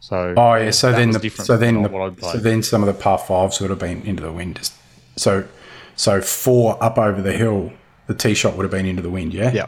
So 0.00 0.34
oh 0.36 0.54
yeah. 0.54 0.70
So 0.70 0.92
then, 0.92 1.10
the, 1.10 1.28
so 1.30 1.56
then, 1.56 1.82
the, 1.82 2.16
so 2.20 2.38
then 2.38 2.62
some 2.62 2.82
of 2.82 2.86
the 2.86 2.94
par 2.94 3.18
fives 3.18 3.60
would 3.60 3.70
have 3.70 3.80
been 3.80 4.02
into 4.02 4.22
the 4.22 4.30
wind. 4.30 4.70
So, 5.16 5.48
so 5.96 6.20
four 6.20 6.82
up 6.82 6.96
over 6.96 7.20
the 7.20 7.32
hill, 7.32 7.72
the 8.06 8.14
tee 8.14 8.34
shot 8.34 8.56
would 8.56 8.62
have 8.62 8.70
been 8.70 8.86
into 8.86 9.02
the 9.02 9.10
wind. 9.10 9.34
Yeah, 9.34 9.50
yeah, 9.52 9.66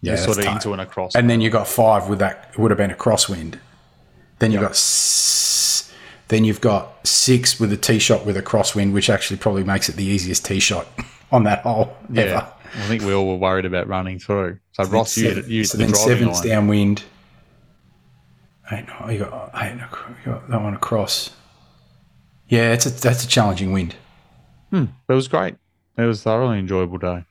yeah, 0.00 0.16
sort 0.16 0.38
of 0.38 0.44
tight. 0.44 0.54
into 0.54 0.72
and 0.72 0.80
across. 0.80 1.14
And 1.14 1.28
then 1.28 1.40
you 1.40 1.50
got 1.50 1.66
five 1.68 2.08
with 2.08 2.18
that 2.20 2.50
it 2.52 2.58
would 2.58 2.70
have 2.70 2.78
been 2.78 2.90
a 2.90 2.94
crosswind. 2.96 3.58
Then 4.38 4.52
you 4.52 4.58
Yeah. 4.58 4.64
got 4.66 4.70
s- 4.72 5.92
then 6.28 6.44
you've 6.44 6.60
got 6.60 7.06
six 7.06 7.58
with 7.60 7.72
a 7.72 7.76
tee 7.76 7.98
shot 8.00 8.26
with 8.26 8.36
a 8.36 8.42
crosswind, 8.42 8.92
which 8.92 9.08
actually 9.08 9.36
probably 9.38 9.62
makes 9.64 9.88
it 9.88 9.96
the 9.96 10.04
easiest 10.04 10.44
tee 10.44 10.58
shot 10.60 10.86
on 11.32 11.44
that 11.44 11.60
hole 11.62 11.96
yeah, 12.10 12.22
ever. 12.22 12.46
I 12.78 12.86
think 12.88 13.02
we 13.02 13.12
all 13.14 13.26
were 13.28 13.36
worried 13.36 13.64
about 13.64 13.86
running 13.88 14.18
through. 14.18 14.58
So 14.72 14.84
Ross, 14.84 15.16
you, 15.16 15.42
you 15.46 15.64
so 15.64 15.78
the 15.78 15.84
then 15.84 15.94
sevens 15.94 16.40
line. 16.40 16.48
downwind, 16.48 17.04
Eight, 18.72 18.84
oh, 19.00 19.08
you 19.08 19.20
got 19.20 19.50
eight, 19.62 19.74
you 19.74 20.32
got 20.32 20.48
that 20.50 20.60
one 20.60 20.74
across. 20.74 21.30
Yeah, 22.48 22.72
it's 22.72 22.84
a 22.86 22.90
that's 22.90 23.22
a 23.24 23.28
challenging 23.28 23.70
wind. 23.72 23.94
Hmm, 24.70 24.86
it 25.08 25.12
was 25.12 25.28
great. 25.28 25.54
It 25.96 26.02
was 26.02 26.20
a 26.20 26.22
thoroughly 26.24 26.58
enjoyable 26.58 26.98
day. 26.98 27.24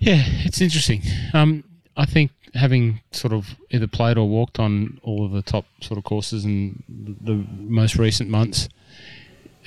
Yeah, 0.00 0.22
it's 0.26 0.62
interesting. 0.62 1.02
Um, 1.34 1.62
I 1.96 2.06
think 2.06 2.32
having 2.54 3.00
sort 3.12 3.34
of 3.34 3.54
either 3.70 3.86
played 3.86 4.16
or 4.16 4.26
walked 4.28 4.58
on 4.58 4.98
all 5.02 5.24
of 5.26 5.32
the 5.32 5.42
top 5.42 5.66
sort 5.82 5.98
of 5.98 6.04
courses 6.04 6.44
in 6.44 6.82
the 6.88 7.46
most 7.50 7.96
recent 7.96 8.30
months, 8.30 8.70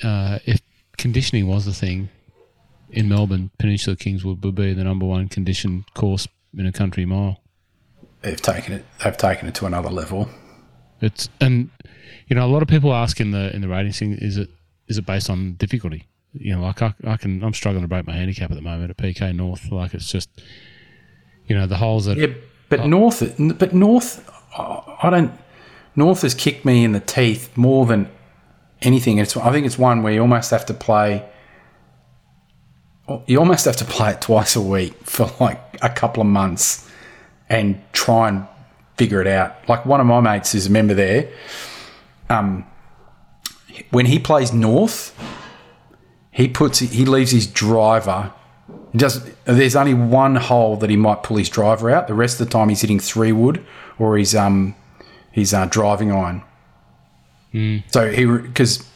uh, 0.02 0.40
if 0.44 0.60
conditioning 0.98 1.46
was 1.46 1.64
the 1.64 1.72
thing 1.72 2.08
in 2.90 3.08
Melbourne, 3.08 3.50
Peninsula 3.58 3.96
Kingswood 3.96 4.44
would 4.44 4.56
be 4.56 4.74
the 4.74 4.82
number 4.82 5.06
one 5.06 5.28
conditioned 5.28 5.84
course 5.94 6.26
in 6.56 6.66
a 6.66 6.72
country 6.72 7.06
mile. 7.06 7.40
They've 8.22 8.40
taken 8.40 8.72
it. 8.74 8.84
They've 9.02 9.16
taken 9.16 9.46
it 9.48 9.54
to 9.56 9.66
another 9.66 9.90
level. 9.90 10.28
It's 11.00 11.28
and 11.40 11.70
you 12.26 12.34
know 12.34 12.44
a 12.44 12.50
lot 12.50 12.62
of 12.62 12.68
people 12.68 12.92
ask 12.92 13.20
in 13.20 13.30
the 13.30 13.54
in 13.54 13.60
the 13.60 13.68
ratings 13.68 13.98
thing 13.98 14.14
is 14.14 14.36
it 14.36 14.50
is 14.88 14.98
it 14.98 15.06
based 15.06 15.30
on 15.30 15.54
difficulty? 15.54 16.08
You 16.34 16.56
know, 16.56 16.62
like 16.62 16.82
I, 16.82 16.94
I 17.06 17.16
can 17.16 17.42
I'm 17.42 17.54
struggling 17.54 17.82
to 17.82 17.88
break 17.88 18.06
my 18.06 18.12
handicap 18.12 18.50
at 18.50 18.56
the 18.56 18.62
moment 18.62 18.90
at 18.90 18.96
PK 18.96 19.34
North. 19.34 19.70
Like 19.70 19.94
it's 19.94 20.10
just 20.10 20.28
you 21.46 21.56
know 21.56 21.66
the 21.66 21.76
holes 21.76 22.06
that 22.06 22.16
Yeah, 22.16 22.34
but 22.68 22.86
North, 22.86 23.34
but 23.58 23.72
North, 23.72 24.28
I 24.56 25.10
don't. 25.10 25.32
North 25.96 26.22
has 26.22 26.34
kicked 26.34 26.64
me 26.64 26.84
in 26.84 26.92
the 26.92 27.00
teeth 27.00 27.56
more 27.56 27.86
than 27.86 28.10
anything. 28.82 29.18
It's 29.18 29.36
I 29.36 29.52
think 29.52 29.66
it's 29.66 29.78
one 29.78 30.02
where 30.02 30.12
you 30.12 30.20
almost 30.20 30.50
have 30.50 30.66
to 30.66 30.74
play. 30.74 31.28
You 33.26 33.38
almost 33.38 33.66
have 33.66 33.76
to 33.76 33.84
play 33.84 34.12
it 34.12 34.20
twice 34.22 34.56
a 34.56 34.60
week 34.62 34.94
for 35.04 35.30
like 35.38 35.60
a 35.82 35.90
couple 35.90 36.20
of 36.20 36.26
months, 36.26 36.90
and 37.48 37.80
try 37.92 38.28
and 38.28 38.46
figure 38.96 39.20
it 39.20 39.26
out. 39.26 39.68
Like 39.68 39.86
one 39.86 40.00
of 40.00 40.06
my 40.06 40.20
mates 40.20 40.54
is 40.54 40.66
a 40.66 40.70
member 40.70 40.94
there. 40.94 41.30
Um, 42.28 42.66
when 43.90 44.06
he 44.06 44.18
plays 44.18 44.52
North, 44.52 45.14
he 46.34 46.48
puts 46.48 46.80
he 46.80 47.04
leaves 47.04 47.30
his 47.30 47.46
driver 47.46 48.32
he 48.94 48.98
does. 48.98 49.28
There's 49.44 49.76
only 49.76 49.92
one 49.92 50.36
hole 50.36 50.76
that 50.76 50.88
he 50.88 50.96
might 50.96 51.22
pull 51.24 51.36
his 51.36 51.48
driver 51.48 51.90
out. 51.90 52.06
The 52.06 52.14
rest 52.14 52.40
of 52.40 52.46
the 52.46 52.52
time, 52.52 52.68
he's 52.68 52.80
hitting 52.80 53.00
three 53.00 53.32
wood 53.32 53.64
or 53.98 54.16
he's 54.16 54.34
um 54.34 54.76
he's 55.32 55.52
uh, 55.52 55.66
driving 55.66 56.12
iron. 56.12 56.42
So 57.88 58.10
he 58.10 58.24
because 58.24 58.86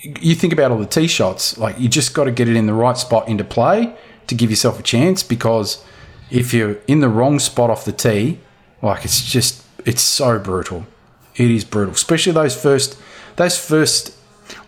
you 0.00 0.34
think 0.34 0.52
about 0.52 0.70
all 0.70 0.78
the 0.78 0.86
tee 0.86 1.08
shots, 1.08 1.58
like 1.58 1.78
you 1.78 1.88
just 1.88 2.14
got 2.14 2.24
to 2.24 2.30
get 2.30 2.48
it 2.48 2.56
in 2.56 2.66
the 2.66 2.74
right 2.74 2.96
spot 2.96 3.28
into 3.28 3.44
play 3.44 3.94
to 4.28 4.34
give 4.34 4.50
yourself 4.50 4.78
a 4.78 4.82
chance. 4.82 5.22
Because 5.22 5.84
if 6.30 6.54
you're 6.54 6.78
in 6.86 7.00
the 7.00 7.08
wrong 7.08 7.40
spot 7.40 7.70
off 7.70 7.84
the 7.84 7.92
tee, 7.92 8.38
like 8.82 9.04
it's 9.04 9.24
just 9.24 9.64
it's 9.84 10.02
so 10.02 10.38
brutal. 10.38 10.86
It 11.34 11.50
is 11.50 11.64
brutal, 11.64 11.94
especially 11.94 12.32
those 12.32 12.60
first 12.60 12.96
those 13.34 13.58
first. 13.58 14.16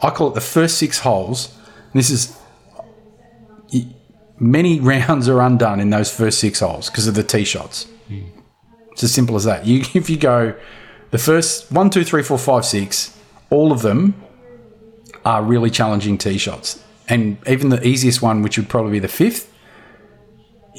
I 0.00 0.11
call 0.11 0.28
it 0.28 0.35
the 0.35 0.40
first 0.40 0.78
six 0.78 1.00
holes. 1.00 1.57
This 1.94 2.10
is 2.10 2.36
many 4.38 4.80
rounds 4.92 5.28
are 5.28 5.40
undone 5.40 5.80
in 5.80 5.90
those 5.90 6.14
first 6.14 6.38
six 6.38 6.60
holes 6.60 6.90
because 6.90 7.06
of 7.06 7.14
the 7.14 7.22
tee 7.22 7.44
shots. 7.44 7.84
Hmm. 8.08 8.24
It's 8.92 9.04
as 9.04 9.12
simple 9.12 9.36
as 9.36 9.44
that. 9.44 9.66
You 9.66 9.84
if 9.94 10.10
you 10.10 10.16
go 10.16 10.54
the 11.10 11.18
first 11.18 11.70
one, 11.72 11.90
two, 11.90 12.04
three, 12.04 12.22
four, 12.22 12.38
five, 12.38 12.64
six, 12.64 13.16
all 13.50 13.72
of 13.72 13.82
them 13.82 14.20
are 15.24 15.42
really 15.42 15.70
challenging 15.70 16.18
tee 16.18 16.38
shots, 16.38 16.82
and 17.08 17.38
even 17.46 17.70
the 17.70 17.86
easiest 17.86 18.20
one, 18.20 18.42
which 18.42 18.58
would 18.58 18.68
probably 18.68 18.92
be 18.92 18.98
the 18.98 19.08
fifth. 19.08 19.50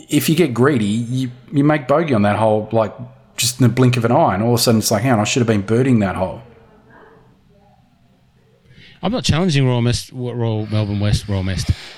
If 0.09 0.29
you 0.29 0.35
get 0.35 0.53
greedy, 0.53 0.85
you 0.85 1.31
you 1.51 1.63
make 1.63 1.87
bogey 1.87 2.13
on 2.13 2.21
that 2.23 2.35
hole 2.35 2.69
like 2.71 2.93
just 3.37 3.59
in 3.59 3.67
the 3.67 3.73
blink 3.73 3.97
of 3.97 4.05
an 4.05 4.11
eye, 4.11 4.33
and 4.33 4.43
all 4.43 4.53
of 4.53 4.59
a 4.59 4.63
sudden 4.63 4.79
it's 4.79 4.91
like, 4.91 5.03
hang 5.03 5.13
on, 5.13 5.19
I 5.19 5.23
should 5.23 5.41
have 5.41 5.47
been 5.47 5.61
birding 5.61 5.99
that 5.99 6.15
hole. 6.15 6.41
I'm 9.01 9.11
not 9.11 9.23
challenging 9.23 9.67
Royal, 9.67 9.83
Royal 10.13 10.65
Melbourne 10.67 10.99
West, 10.99 11.27
Royal 11.27 11.47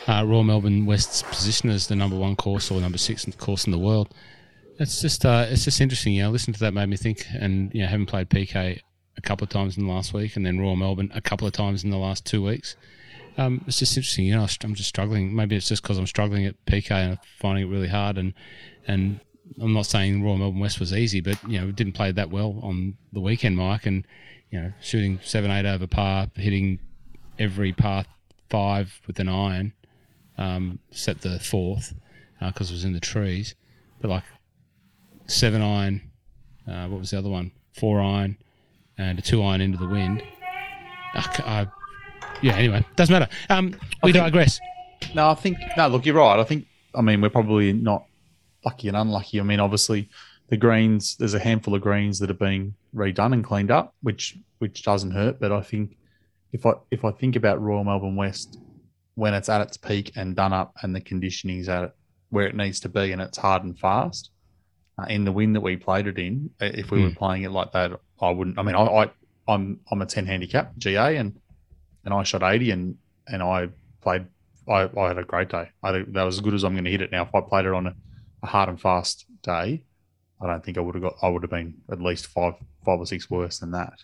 uh, 0.08 0.26
Royal 0.26 0.44
Melbourne 0.44 0.86
West's 0.86 1.24
position 1.24 1.70
as 1.70 1.88
the 1.88 1.96
number 1.96 2.18
one 2.18 2.36
course 2.36 2.72
or 2.72 2.82
number 2.82 2.98
six 2.98 3.26
course 3.38 3.66
in 3.66 3.72
the 3.72 3.80
world. 3.80 4.14
It's 4.80 5.02
just 5.02 5.26
uh, 5.26 5.46
it's 5.50 5.64
just 5.64 5.82
interesting. 5.82 6.14
You 6.14 6.24
know, 6.24 6.32
listening 6.32 6.54
to 6.56 6.60
that 6.62 6.74
made 6.74 6.90
me 6.90 6.98
think, 6.98 7.26
and 7.34 7.74
you 7.74 7.82
know, 7.82 7.88
having 7.88 8.06
played 8.06 8.30
PK 8.30 8.80
a 9.18 9.22
couple 9.22 9.46
of 9.46 9.50
times 9.50 9.78
in 9.78 9.88
the 9.88 9.92
last 9.92 10.14
week, 10.14 10.36
and 10.36 10.46
then 10.46 10.60
Royal 10.60 10.76
Melbourne 10.76 11.12
a 11.14 11.22
couple 11.22 11.48
of 11.48 11.54
times 11.54 11.84
in 11.84 11.90
the 11.90 11.98
last 11.98 12.26
two 12.26 12.44
weeks. 12.44 12.76
Um, 13.38 13.64
it's 13.68 13.80
just 13.80 13.96
interesting. 13.96 14.26
You 14.26 14.36
know, 14.36 14.48
I'm 14.64 14.76
just 14.76 14.90
struggling. 14.90 15.36
Maybe 15.36 15.56
it's 15.56 15.68
just 15.68 15.84
because 15.84 15.98
I'm 15.98 16.08
struggling 16.08 16.46
at 16.46 16.56
PK 16.66 16.92
and 16.92 17.20
finding 17.40 17.68
it 17.68 17.72
really 17.72 17.88
hard, 17.88 18.18
and 18.18 18.34
and 18.88 19.20
I'm 19.62 19.74
not 19.74 19.86
saying 19.86 20.24
Royal 20.24 20.38
Melbourne 20.38 20.60
West 20.60 20.80
was 20.80 20.94
easy, 20.94 21.22
but 21.22 21.38
you 21.48 21.60
know, 21.60 21.72
didn't 21.72 21.94
play 21.94 22.12
that 22.12 22.30
well 22.30 22.60
on 22.62 22.98
the 23.14 23.22
weekend, 23.22 23.58
Mike, 23.58 23.86
and 23.86 24.06
you 24.52 24.62
know, 24.62 24.74
shooting 24.82 25.20
seven 25.24 25.52
eight 25.52 25.66
over 25.66 25.88
par, 25.88 26.28
hitting 26.36 26.80
every 27.40 27.74
par 27.74 28.06
five 28.50 29.00
with 29.08 29.20
an 29.20 29.30
iron, 29.30 29.74
um, 30.38 30.80
except 30.92 31.22
the 31.22 31.40
fourth 31.40 31.94
because 32.42 32.70
it 32.70 32.74
was 32.74 32.86
in 32.86 32.94
the 32.94 33.00
trees. 33.00 33.56
But 34.02 34.10
like 34.10 34.24
seven 35.28 35.62
iron, 35.62 36.02
uh, 36.68 36.88
what 36.88 37.00
was 37.00 37.12
the 37.12 37.18
other 37.18 37.30
one? 37.30 37.52
Four 37.74 38.02
iron, 38.02 38.38
and 38.98 39.20
a 39.20 39.22
two 39.22 39.44
iron 39.44 39.62
into 39.62 39.78
the 39.78 39.88
wind. 39.88 40.24
I- 41.14 41.68
yeah. 42.42 42.56
Anyway, 42.56 42.86
doesn't 42.96 43.12
matter. 43.14 43.30
Um, 43.50 43.76
we 44.04 44.12
think- 44.12 44.24
digress. 44.26 44.60
No, 45.16 45.30
I 45.30 45.36
think 45.36 45.58
no. 45.76 45.88
Look, 45.88 46.06
you're 46.06 46.16
right. 46.16 46.40
I 46.40 46.44
think. 46.44 46.68
I 46.96 47.02
mean, 47.02 47.22
we're 47.22 47.30
probably 47.30 47.74
not 47.74 48.06
lucky 48.66 48.88
and 48.88 48.98
unlucky. 48.98 49.40
I 49.40 49.44
mean, 49.44 49.60
obviously, 49.60 50.10
the 50.50 50.58
greens. 50.58 51.16
There's 51.18 51.34
a 51.34 51.40
handful 51.40 51.76
of 51.76 51.82
greens 51.82 52.20
that 52.20 52.30
are 52.32 52.36
being 52.36 52.74
redone 52.96 53.34
and 53.34 53.44
cleaned 53.44 53.72
up, 53.72 53.96
which 54.02 54.38
which 54.60 54.84
doesn't 54.84 55.12
hurt. 55.12 55.40
But 55.40 55.52
I 55.52 55.62
think 55.62 55.98
if 56.52 56.66
I 56.66 56.74
if 56.92 57.04
I 57.06 57.12
think 57.12 57.36
about 57.36 57.62
Royal 57.62 57.84
Melbourne 57.84 58.16
West 58.16 58.60
when 59.16 59.34
it's 59.34 59.50
at 59.50 59.62
its 59.62 59.78
peak 59.78 60.12
and 60.16 60.36
done 60.36 60.54
up, 60.54 60.76
and 60.82 60.96
the 60.96 61.02
conditioning's 61.02 61.68
at 61.70 61.96
where 62.30 62.46
it 62.48 62.56
needs 62.56 62.80
to 62.82 62.90
be, 62.90 63.12
and 63.12 63.22
it's 63.22 63.38
hard 63.38 63.64
and 63.64 63.78
fast. 63.78 64.32
Uh, 65.00 65.06
in 65.10 65.26
the 65.26 65.32
wind 65.32 65.56
that 65.56 65.62
we 65.62 65.78
played 65.78 66.08
it 66.08 66.18
in, 66.18 66.50
uh, 66.62 66.66
if 66.66 66.90
we 66.92 67.04
were 67.04 67.12
playing 67.12 67.44
it 67.44 67.52
like 67.52 67.72
that, 67.72 67.92
I 68.20 68.32
wouldn't. 68.32 68.58
I 68.58 68.64
mean, 68.64 68.76
I, 68.76 68.82
I 68.82 69.12
I'm 69.48 69.80
I'm 69.92 70.02
a 70.02 70.06
ten 70.06 70.26
handicap 70.26 70.76
GA, 70.78 71.18
and 71.18 71.40
and 72.04 72.14
I 72.14 72.24
shot 72.24 72.44
eighty, 72.44 72.72
and 72.72 72.98
and 73.28 73.44
I 73.44 73.70
played. 74.02 74.26
I, 74.68 74.90
I 74.98 75.08
had 75.08 75.18
a 75.18 75.24
great 75.24 75.50
day. 75.50 75.70
I 75.84 75.92
that 75.92 76.24
was 76.24 76.38
as 76.38 76.42
good 76.42 76.54
as 76.54 76.64
I'm 76.64 76.74
going 76.74 76.84
to 76.84 76.92
hit 76.92 77.02
it. 77.02 77.12
Now, 77.12 77.24
if 77.24 77.34
I 77.34 77.42
played 77.42 77.66
it 77.66 77.74
on 77.74 77.88
a, 77.88 77.96
a 78.44 78.48
hard 78.48 78.70
and 78.70 78.80
fast 78.80 79.26
day, 79.42 79.84
I 80.42 80.48
don't 80.48 80.64
think 80.64 80.78
I 80.78 80.82
would 80.82 80.96
have 80.96 81.04
got. 81.04 81.16
I 81.22 81.30
would 81.30 81.44
have 81.44 81.52
been 81.52 81.76
at 81.92 82.02
least 82.02 82.28
five 82.28 82.56
five 82.86 83.00
or 83.00 83.06
six 83.06 83.30
worse 83.30 83.60
than 83.60 83.72
that. 83.72 84.04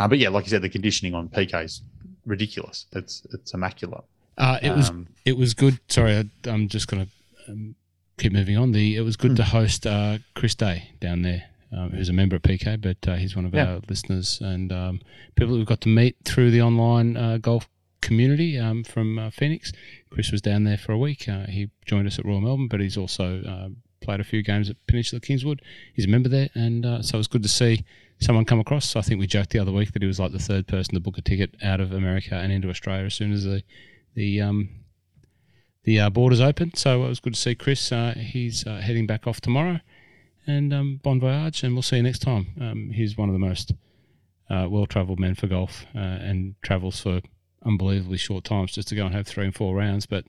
Uh, 0.00 0.08
but 0.08 0.18
yeah, 0.18 0.30
like 0.30 0.44
you 0.46 0.50
said, 0.50 0.62
the 0.62 0.68
conditioning 0.68 1.14
on 1.14 1.28
PK 1.28 1.64
is 1.64 1.82
ridiculous. 2.26 2.86
It's 2.92 3.22
it's 3.32 3.54
immaculate. 3.54 4.02
Uh, 4.38 4.58
it 4.62 4.74
was 4.74 4.88
Um, 4.90 5.06
it 5.24 5.36
was 5.36 5.54
good. 5.54 5.78
Sorry, 5.88 6.16
I, 6.16 6.24
I'm 6.50 6.68
just 6.68 6.88
going 6.88 7.04
to 7.06 7.52
um, 7.52 7.74
keep 8.18 8.32
moving 8.32 8.56
on. 8.56 8.72
The 8.72 8.96
it 8.96 9.02
was 9.02 9.16
good 9.16 9.36
to 9.36 9.44
host 9.44 9.86
uh, 9.86 10.18
Chris 10.34 10.54
Day 10.54 10.90
down 11.00 11.22
there, 11.22 11.44
um, 11.76 11.90
who's 11.90 12.08
a 12.08 12.12
member 12.14 12.36
of 12.36 12.42
PK, 12.42 12.80
but 12.80 13.06
uh, 13.06 13.16
he's 13.16 13.36
one 13.36 13.44
of 13.44 13.52
Yeah. 13.54 13.74
our 13.74 13.80
listeners 13.88 14.40
and 14.40 14.72
um, 14.72 15.00
people 15.36 15.52
that 15.52 15.58
we've 15.58 15.66
got 15.66 15.82
to 15.82 15.88
meet 15.88 16.16
through 16.24 16.50
the 16.50 16.62
online 16.62 17.16
uh, 17.18 17.36
golf 17.38 17.68
community 18.00 18.58
um, 18.58 18.82
from 18.82 19.18
uh, 19.18 19.30
Phoenix. 19.30 19.72
Chris 20.08 20.32
was 20.32 20.40
down 20.40 20.64
there 20.64 20.78
for 20.78 20.92
a 20.92 20.98
week. 20.98 21.28
Uh, 21.28 21.44
he 21.46 21.68
joined 21.84 22.06
us 22.06 22.18
at 22.18 22.24
Royal 22.24 22.40
Melbourne, 22.40 22.68
but 22.68 22.80
he's 22.80 22.96
also 22.96 23.42
uh, 23.42 23.68
played 24.00 24.20
a 24.20 24.24
few 24.24 24.42
games 24.42 24.70
at 24.70 24.76
Peninsula 24.86 25.20
Kingswood. 25.20 25.60
He's 25.94 26.06
a 26.06 26.08
member 26.08 26.30
there, 26.30 26.48
and 26.54 26.86
uh, 26.86 27.02
so 27.02 27.16
it 27.16 27.18
was 27.18 27.28
good 27.28 27.42
to 27.42 27.48
see 27.50 27.84
someone 28.20 28.44
come 28.44 28.60
across. 28.60 28.96
I 28.96 29.00
think 29.00 29.20
we 29.20 29.26
joked 29.26 29.50
the 29.50 29.58
other 29.58 29.72
week 29.72 29.92
that 29.92 30.02
he 30.02 30.08
was 30.08 30.20
like 30.20 30.32
the 30.32 30.38
third 30.38 30.66
person 30.66 30.94
to 30.94 31.00
book 31.00 31.18
a 31.18 31.22
ticket 31.22 31.54
out 31.62 31.80
of 31.80 31.92
America 31.92 32.34
and 32.34 32.52
into 32.52 32.68
Australia 32.68 33.06
as 33.06 33.14
soon 33.14 33.32
as 33.32 33.44
the 33.44 33.62
the 34.14 34.40
um, 34.40 34.68
the 35.84 36.00
uh, 36.00 36.10
borders 36.10 36.40
open. 36.40 36.74
So 36.74 37.04
it 37.04 37.08
was 37.08 37.20
good 37.20 37.34
to 37.34 37.40
see 37.40 37.54
Chris. 37.54 37.90
Uh, 37.90 38.14
he's 38.16 38.66
uh, 38.66 38.80
heading 38.80 39.06
back 39.06 39.26
off 39.26 39.40
tomorrow, 39.40 39.80
and 40.46 40.72
um, 40.72 41.00
bon 41.02 41.20
voyage, 41.20 41.62
and 41.62 41.74
we'll 41.74 41.82
see 41.82 41.96
you 41.96 42.02
next 42.02 42.20
time. 42.20 42.48
Um, 42.60 42.90
he's 42.90 43.16
one 43.16 43.28
of 43.28 43.32
the 43.32 43.38
most 43.38 43.72
uh, 44.50 44.66
well-travelled 44.68 45.20
men 45.20 45.34
for 45.34 45.46
golf, 45.46 45.86
uh, 45.94 45.98
and 45.98 46.54
travels 46.62 47.00
for 47.00 47.20
unbelievably 47.64 48.16
short 48.16 48.42
times 48.44 48.72
just 48.72 48.88
to 48.88 48.94
go 48.94 49.06
and 49.06 49.14
have 49.14 49.26
three 49.26 49.44
and 49.44 49.54
four 49.54 49.74
rounds. 49.74 50.06
But 50.06 50.24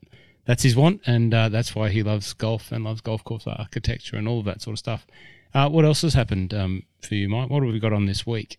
that's 0.46 0.62
his 0.62 0.76
want, 0.76 1.02
and 1.06 1.34
uh, 1.34 1.48
that's 1.48 1.74
why 1.74 1.90
he 1.90 2.02
loves 2.02 2.32
golf 2.32 2.72
and 2.72 2.84
loves 2.84 3.00
golf 3.00 3.22
course 3.24 3.46
architecture 3.46 4.16
and 4.16 4.26
all 4.26 4.38
of 4.38 4.44
that 4.46 4.62
sort 4.62 4.74
of 4.74 4.78
stuff. 4.78 5.06
Uh, 5.54 5.68
what 5.68 5.84
else 5.84 6.02
has 6.02 6.14
happened 6.14 6.54
um, 6.54 6.82
for 7.02 7.14
you, 7.14 7.28
Mike? 7.28 7.50
What 7.50 7.62
have 7.62 7.72
we 7.72 7.78
got 7.78 7.92
on 7.92 8.06
this 8.06 8.26
week? 8.26 8.58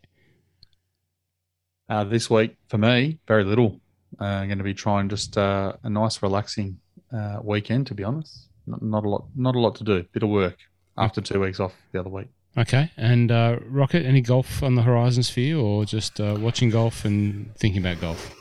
Uh, 1.89 2.03
this 2.03 2.29
week 2.29 2.55
for 2.67 2.77
me, 2.77 3.19
very 3.27 3.43
little. 3.43 3.79
Uh, 4.19 4.25
I'm 4.25 4.47
going 4.47 4.59
to 4.59 4.63
be 4.63 4.73
trying 4.73 5.09
just 5.09 5.37
uh, 5.37 5.73
a 5.83 5.89
nice, 5.89 6.21
relaxing 6.21 6.79
uh, 7.11 7.39
weekend. 7.43 7.87
To 7.87 7.95
be 7.95 8.03
honest, 8.03 8.47
not, 8.67 8.81
not 8.81 9.05
a 9.05 9.09
lot, 9.09 9.25
not 9.35 9.55
a 9.55 9.59
lot 9.59 9.75
to 9.75 9.83
do. 9.83 10.03
Bit 10.11 10.23
of 10.23 10.29
work 10.29 10.57
after 10.97 11.19
two 11.19 11.39
weeks 11.39 11.59
off 11.59 11.73
the 11.91 11.99
other 11.99 12.09
week. 12.09 12.27
Okay, 12.55 12.91
and 12.97 13.31
uh, 13.31 13.57
Rocket, 13.65 14.05
any 14.05 14.21
golf 14.21 14.61
on 14.61 14.75
the 14.75 14.83
horizons 14.83 15.29
for 15.29 15.39
you, 15.39 15.59
or 15.59 15.85
just 15.85 16.19
uh, 16.19 16.37
watching 16.39 16.69
golf 16.69 17.03
and 17.05 17.55
thinking 17.55 17.81
about 17.81 17.99
golf? 17.99 18.35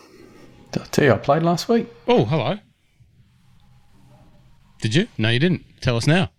Did 0.73 0.82
I 0.82 0.87
tell 0.87 1.04
you 1.06 1.12
I 1.12 1.18
played 1.18 1.42
last 1.42 1.68
week? 1.68 1.88
Oh, 2.06 2.26
hello. 2.26 2.59
Did 4.82 4.94
you? 4.94 5.09
No, 5.16 5.30
you 5.30 5.38
didn't. 5.38 5.64
Tell 5.80 5.97
us 5.97 6.06
now. 6.06 6.31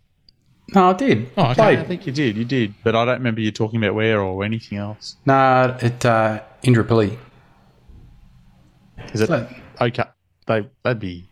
No, 0.70 0.90
I 0.90 0.94
did. 0.94 1.30
Oh, 1.38 1.44
okay. 1.46 1.54
Played. 1.56 1.80
I 1.80 1.84
think 1.84 2.08
you 2.08 2.14
did, 2.14 2.38
you 2.38 2.46
did, 2.46 2.74
but 2.84 2.96
I 2.96 3.06
don't 3.06 3.18
remember 3.18 3.42
you 3.42 3.52
talking 3.52 3.84
about 3.84 3.96
where 3.96 4.22
or 4.22 4.44
anything 4.44 4.78
else. 4.78 5.18
No, 5.26 5.78
at 5.82 6.06
uh, 6.06 6.42
Indooroopilly. 6.64 7.18
Is 9.14 9.22
it 9.22 9.28
So- 9.28 9.48
okay? 9.82 10.04
They 10.48 10.68
they'd 10.84 11.00
be. 11.00 11.28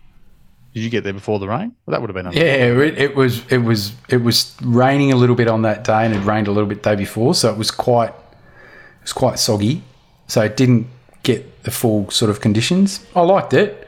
Did 0.73 0.83
you 0.83 0.89
get 0.89 1.03
there 1.03 1.11
before 1.13 1.37
the 1.39 1.49
rain? 1.49 1.75
Well, 1.85 1.91
that 1.91 2.01
would 2.01 2.09
have 2.09 2.23
been. 2.23 2.31
Yeah, 2.31 2.43
it, 2.43 2.97
it 2.97 3.15
was 3.15 3.43
it 3.51 3.57
was 3.57 3.93
it 4.09 4.17
was 4.17 4.55
raining 4.61 5.11
a 5.11 5.17
little 5.17 5.35
bit 5.35 5.47
on 5.49 5.63
that 5.63 5.83
day, 5.83 6.05
and 6.05 6.13
it 6.15 6.19
rained 6.21 6.47
a 6.47 6.51
little 6.51 6.67
bit 6.69 6.81
the 6.83 6.91
day 6.91 6.95
before, 6.95 7.33
so 7.35 7.51
it 7.51 7.57
was 7.57 7.71
quite 7.71 8.09
it 8.11 9.01
was 9.01 9.11
quite 9.13 9.37
soggy. 9.37 9.83
So 10.27 10.41
it 10.41 10.55
didn't 10.55 10.87
get 11.23 11.63
the 11.63 11.71
full 11.71 12.09
sort 12.09 12.31
of 12.31 12.39
conditions. 12.39 13.05
I 13.15 13.21
liked 13.21 13.53
it, 13.53 13.85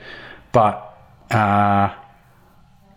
but 0.52 0.98
uh, 1.32 1.94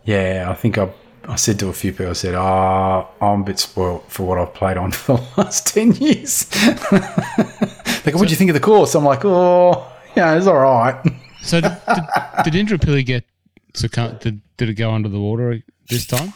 yeah, 0.03 0.47
I 0.49 0.53
think 0.53 0.77
I 0.77 0.89
I 1.27 1.35
said 1.35 1.59
to 1.59 1.67
a 1.67 1.73
few 1.73 1.91
people, 1.91 2.09
I 2.09 2.13
said, 2.13 2.35
"Ah, 2.35 3.05
I'm 3.21 3.41
a 3.41 3.43
bit 3.43 3.59
spoilt 3.59 4.05
for 4.09 4.25
what 4.25 4.37
I've 4.37 4.53
played 4.53 4.77
on 4.77 4.91
for 4.93 5.17
the 5.17 5.27
last 5.41 5.67
ten 5.67 5.91
years." 5.93 6.47
like, 6.91 8.13
go, 8.13 8.17
"What 8.17 8.27
do 8.27 8.29
you 8.29 8.35
think 8.35 8.49
of 8.49 8.53
the 8.53 8.59
course?" 8.61 8.95
I'm 8.95 9.03
like, 9.03 9.25
"Oh, 9.25 9.85
yeah, 10.15 10.35
it's 10.35 10.47
all 10.47 10.57
right." 10.59 10.95
So 11.41 11.61
did, 11.61 11.71
did, 11.93 12.03
did 12.51 12.67
Indooroopilly 12.67 13.05
get 13.05 13.23
succumb? 13.73 14.17
Did, 14.19 14.41
did 14.57 14.69
it 14.69 14.73
go 14.73 14.91
under 14.91 15.09
the 15.09 15.19
water 15.19 15.61
this 15.89 16.05
time? 16.05 16.33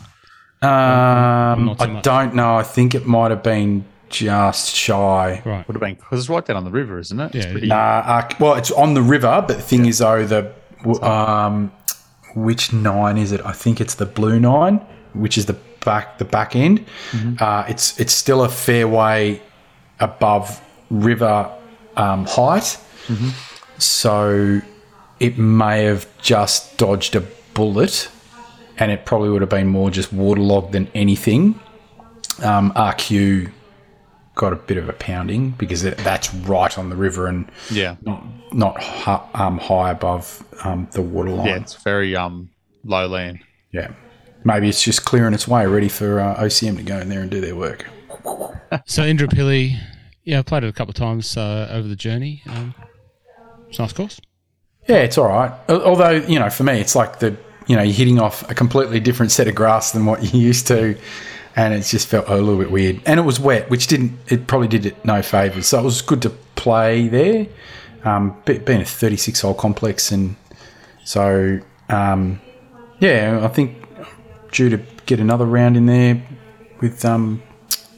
Um, 0.61 1.69
I 1.79 1.87
much. 1.87 2.03
don't 2.03 2.35
know. 2.35 2.55
I 2.55 2.63
think 2.63 2.93
it 2.93 3.05
might 3.07 3.31
have 3.31 3.43
been 3.43 3.83
just 4.09 4.75
shy. 4.75 5.41
Right. 5.45 5.67
Would 5.67 5.73
have 5.75 5.81
been 5.81 5.95
because 5.95 6.19
it's 6.19 6.29
right 6.29 6.45
down 6.45 6.57
on 6.57 6.65
the 6.65 6.69
river, 6.71 6.99
isn't 6.99 7.19
it? 7.19 7.35
It's 7.35 7.45
Yeah, 7.45 7.51
pretty, 7.51 7.71
Uh, 7.71 7.75
uh, 7.75 8.29
well, 8.39 8.55
it's 8.55 8.71
on 8.71 8.93
the 8.93 9.01
river, 9.01 9.43
but 9.47 9.57
the 9.57 9.63
thing 9.63 9.85
is, 9.85 9.97
though, 9.99 10.25
the 10.25 10.53
um, 11.01 11.71
which 12.35 12.73
nine 12.73 13.17
is 13.17 13.31
it? 13.31 13.41
I 13.45 13.51
think 13.51 13.79
it's 13.81 13.95
the 13.95 14.05
blue 14.05 14.39
nine, 14.39 14.79
which 15.13 15.37
is 15.37 15.45
the 15.45 15.57
back 15.85 16.17
the 16.17 16.25
back 16.25 16.55
end. 16.55 16.85
Uh, 17.39 17.65
it's 17.67 17.99
it's 17.99 18.13
still 18.13 18.43
a 18.43 18.49
fair 18.49 18.87
way 18.87 19.41
above 19.99 20.61
river 20.89 21.49
um, 21.97 22.25
height, 22.25 22.77
so 23.77 24.61
it 25.19 25.37
may 25.37 25.83
have 25.85 26.05
just 26.21 26.77
dodged 26.77 27.15
a 27.15 27.23
bullet, 27.53 28.09
and 28.77 28.91
it 28.91 29.05
probably 29.05 29.29
would 29.29 29.41
have 29.41 29.49
been 29.49 29.67
more 29.67 29.89
just 29.91 30.11
waterlogged 30.13 30.71
than 30.71 30.87
anything. 30.95 31.59
Um, 32.43 32.71
RQ 32.73 33.51
got 34.41 34.51
a 34.51 34.57
bit 34.57 34.77
of 34.77 34.89
a 34.89 34.93
pounding 34.93 35.51
because 35.51 35.83
it, 35.85 35.97
that's 35.99 36.33
right 36.33 36.77
on 36.77 36.89
the 36.89 36.95
river 36.95 37.27
and 37.27 37.49
yeah, 37.69 37.95
not 38.51 38.81
hi, 38.81 39.23
um, 39.35 39.59
high 39.59 39.91
above 39.91 40.43
um, 40.65 40.87
the 40.91 41.01
waterline. 41.01 41.45
yeah. 41.47 41.57
It's 41.57 41.75
very 41.75 42.15
um 42.15 42.49
low 42.83 43.07
land. 43.07 43.39
Yeah. 43.71 43.91
Maybe 44.43 44.67
it's 44.67 44.81
just 44.81 45.05
clearing 45.05 45.35
its 45.35 45.47
way, 45.47 45.67
ready 45.67 45.87
for 45.87 46.19
uh, 46.19 46.35
OCM 46.41 46.75
to 46.77 46.83
go 46.83 46.97
in 46.97 47.09
there 47.09 47.21
and 47.21 47.29
do 47.29 47.39
their 47.39 47.55
work. 47.55 47.87
So 48.85 49.03
Indooroopilly, 49.03 49.77
yeah, 50.23 50.39
I 50.39 50.43
played 50.43 50.63
it 50.63 50.69
a 50.69 50.71
couple 50.71 50.91
of 50.91 50.95
times 50.95 51.35
uh, 51.35 51.67
over 51.71 51.89
the 51.89 51.95
journey. 51.95 52.41
Um, 52.47 52.73
it's 53.67 53.79
a 53.79 53.81
nice 53.81 53.91
course. 53.91 54.21
Yeah, 54.87 54.99
it's 54.99 55.17
all 55.17 55.27
right. 55.27 55.51
Although, 55.67 56.11
you 56.11 56.39
know, 56.39 56.49
for 56.49 56.63
me, 56.63 56.79
it's 56.79 56.95
like 56.95 57.19
the, 57.19 57.35
you 57.67 57.75
know, 57.75 57.81
you're 57.81 57.93
hitting 57.93 58.17
off 58.17 58.49
a 58.49 58.55
completely 58.55 59.01
different 59.01 59.33
set 59.33 59.49
of 59.49 59.55
grass 59.55 59.91
than 59.91 60.05
what 60.05 60.33
you 60.33 60.39
used 60.39 60.67
to. 60.67 60.97
And 61.55 61.73
it 61.73 61.81
just 61.81 62.07
felt 62.07 62.27
a 62.29 62.35
little 62.35 62.57
bit 62.57 62.71
weird. 62.71 63.01
And 63.05 63.19
it 63.19 63.23
was 63.23 63.39
wet, 63.39 63.69
which 63.69 63.87
didn't, 63.87 64.17
it 64.27 64.47
probably 64.47 64.67
did 64.67 64.85
it 64.85 65.03
no 65.03 65.21
favours. 65.21 65.67
So 65.67 65.79
it 65.79 65.83
was 65.83 66.01
good 66.01 66.21
to 66.21 66.29
play 66.55 67.07
there. 67.07 67.47
Um, 68.03 68.41
being 68.45 68.81
a 68.81 68.85
36 68.85 69.41
hole 69.41 69.53
complex. 69.53 70.11
And 70.11 70.35
so, 71.03 71.59
um, 71.89 72.41
yeah, 72.99 73.41
I 73.43 73.47
think 73.49 73.77
due 74.51 74.69
to 74.69 74.77
get 75.05 75.19
another 75.19 75.45
round 75.45 75.77
in 75.77 75.85
there 75.85 76.21
with 76.79 77.03
um, 77.05 77.43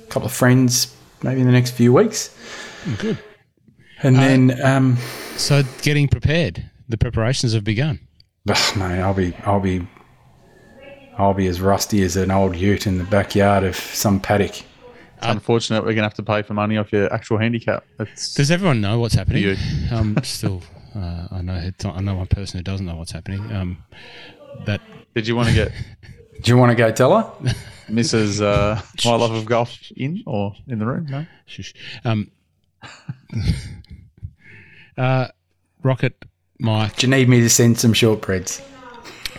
a 0.03 0.07
couple 0.07 0.25
of 0.25 0.33
friends 0.33 0.95
maybe 1.24 1.39
in 1.41 1.45
the 1.45 1.53
next 1.53 1.72
few 1.72 1.93
weeks. 1.93 2.36
Good. 2.98 3.17
And 4.01 4.17
then, 4.17 4.62
um, 4.63 4.98
So 5.37 5.63
getting 5.81 6.07
prepared. 6.09 6.70
The 6.89 6.98
preparations 6.98 7.53
have 7.53 7.63
begun. 7.63 8.00
Ugh, 8.50 8.77
mate, 8.77 9.00
I'll 9.00 9.13
be, 9.13 9.33
I'll 9.46 9.61
be, 9.61 9.87
I'll 11.17 11.33
be 11.33 11.47
as 11.47 11.61
rusty 11.61 12.01
as 12.03 12.15
an 12.15 12.31
old 12.31 12.55
ute 12.55 12.87
in 12.87 12.97
the 12.97 13.03
backyard 13.03 13.63
of 13.63 13.75
some 13.75 14.19
paddock. 14.19 14.51
It's 15.17 15.31
unfortunate 15.31 15.83
we're 15.85 15.93
gonna 15.93 16.03
have 16.07 16.13
to 16.15 16.23
pay 16.23 16.41
for 16.41 16.53
money 16.53 16.77
off 16.77 16.91
your 16.91 17.11
actual 17.13 17.37
handicap. 17.37 17.85
It's 17.99 18.33
Does 18.33 18.51
everyone 18.51 18.81
know 18.81 18.99
what's 18.99 19.15
happening? 19.15 19.43
You. 19.43 19.55
Um, 19.91 20.17
still, 20.23 20.61
uh, 20.95 21.27
I 21.31 21.41
know 21.41 21.55
it's 21.55 21.85
I 21.85 21.99
know 22.01 22.15
one 22.15 22.27
person 22.27 22.57
who 22.57 22.63
doesn't 22.63 22.85
know 22.85 22.95
what's 22.95 23.11
happening. 23.11 23.51
Um, 23.51 23.77
that 24.65 24.81
Did 25.13 25.27
you 25.27 25.35
want 25.35 25.49
to 25.49 25.55
get 25.55 25.71
Do 26.41 26.51
you 26.51 26.57
want 26.57 26.71
to 26.71 26.75
go 26.75 26.91
tell 26.91 27.15
her? 27.17 27.53
Mrs. 27.89 28.41
Uh, 28.41 28.81
My 29.05 29.15
Love 29.15 29.31
of 29.31 29.45
Golf 29.45 29.77
in 29.95 30.23
or 30.25 30.53
in 30.67 30.79
the 30.79 30.85
room? 30.85 31.05
No. 31.09 31.25
shush. 31.45 31.73
Um, 32.03 32.31
uh, 34.97 35.27
Rocket 35.83 36.15
Mike, 36.59 36.97
Do 36.97 37.07
you 37.07 37.11
need 37.11 37.29
me 37.29 37.39
to 37.41 37.49
send 37.49 37.79
some 37.79 37.93
shortbreads? 37.93 38.61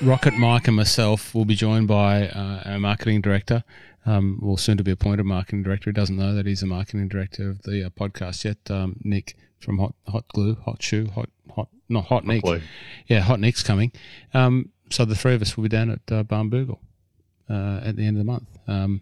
Rocket 0.03 0.35
Mike, 0.35 0.67
and 0.67 0.77
myself 0.77 1.35
will 1.35 1.45
be 1.45 1.55
joined 1.55 1.89
by 1.89 2.29
uh, 2.29 2.63
our 2.65 2.79
marketing 2.79 3.21
director. 3.21 3.65
Um, 4.07 4.39
will 4.43 4.57
soon 4.57 4.77
to 4.77 4.85
be 4.85 4.91
appointed 4.91 5.25
marketing 5.25 5.63
director. 5.63 5.91
He 5.91 5.95
doesn't 5.95 6.17
know 6.17 6.35
that 6.35 6.45
he's 6.47 6.63
a 6.63 6.67
marketing 6.67 7.09
director 7.09 7.49
of 7.49 7.63
the 7.63 7.87
uh, 7.87 7.89
podcast 7.89 8.45
yet. 8.45 8.59
Um, 8.71 8.97
Nick 9.03 9.37
from 9.59 9.79
Hot 9.79 9.95
Hot 10.09 10.29
Glue, 10.29 10.57
Hot 10.65 10.83
Shoe, 10.83 11.09
Hot 11.15 11.31
Hot 11.55 11.69
not 11.89 12.05
Hot 12.07 12.27
Nick. 12.27 12.45
Yeah, 13.07 13.21
Hot 13.21 13.41
Nick's 13.41 13.63
coming. 13.63 13.93
Um, 14.35 14.71
so 14.91 15.05
the 15.05 15.15
three 15.15 15.35
of 15.35 15.43
us 15.43 15.57
will 15.57 15.63
be 15.63 15.69
down 15.69 15.91
at 15.91 16.01
uh, 16.13 16.25
uh, 17.49 17.81
at 17.83 17.97
the 17.97 18.07
end 18.07 18.17
of 18.17 18.19
the 18.19 18.25
month. 18.25 18.49
Um, 18.67 19.01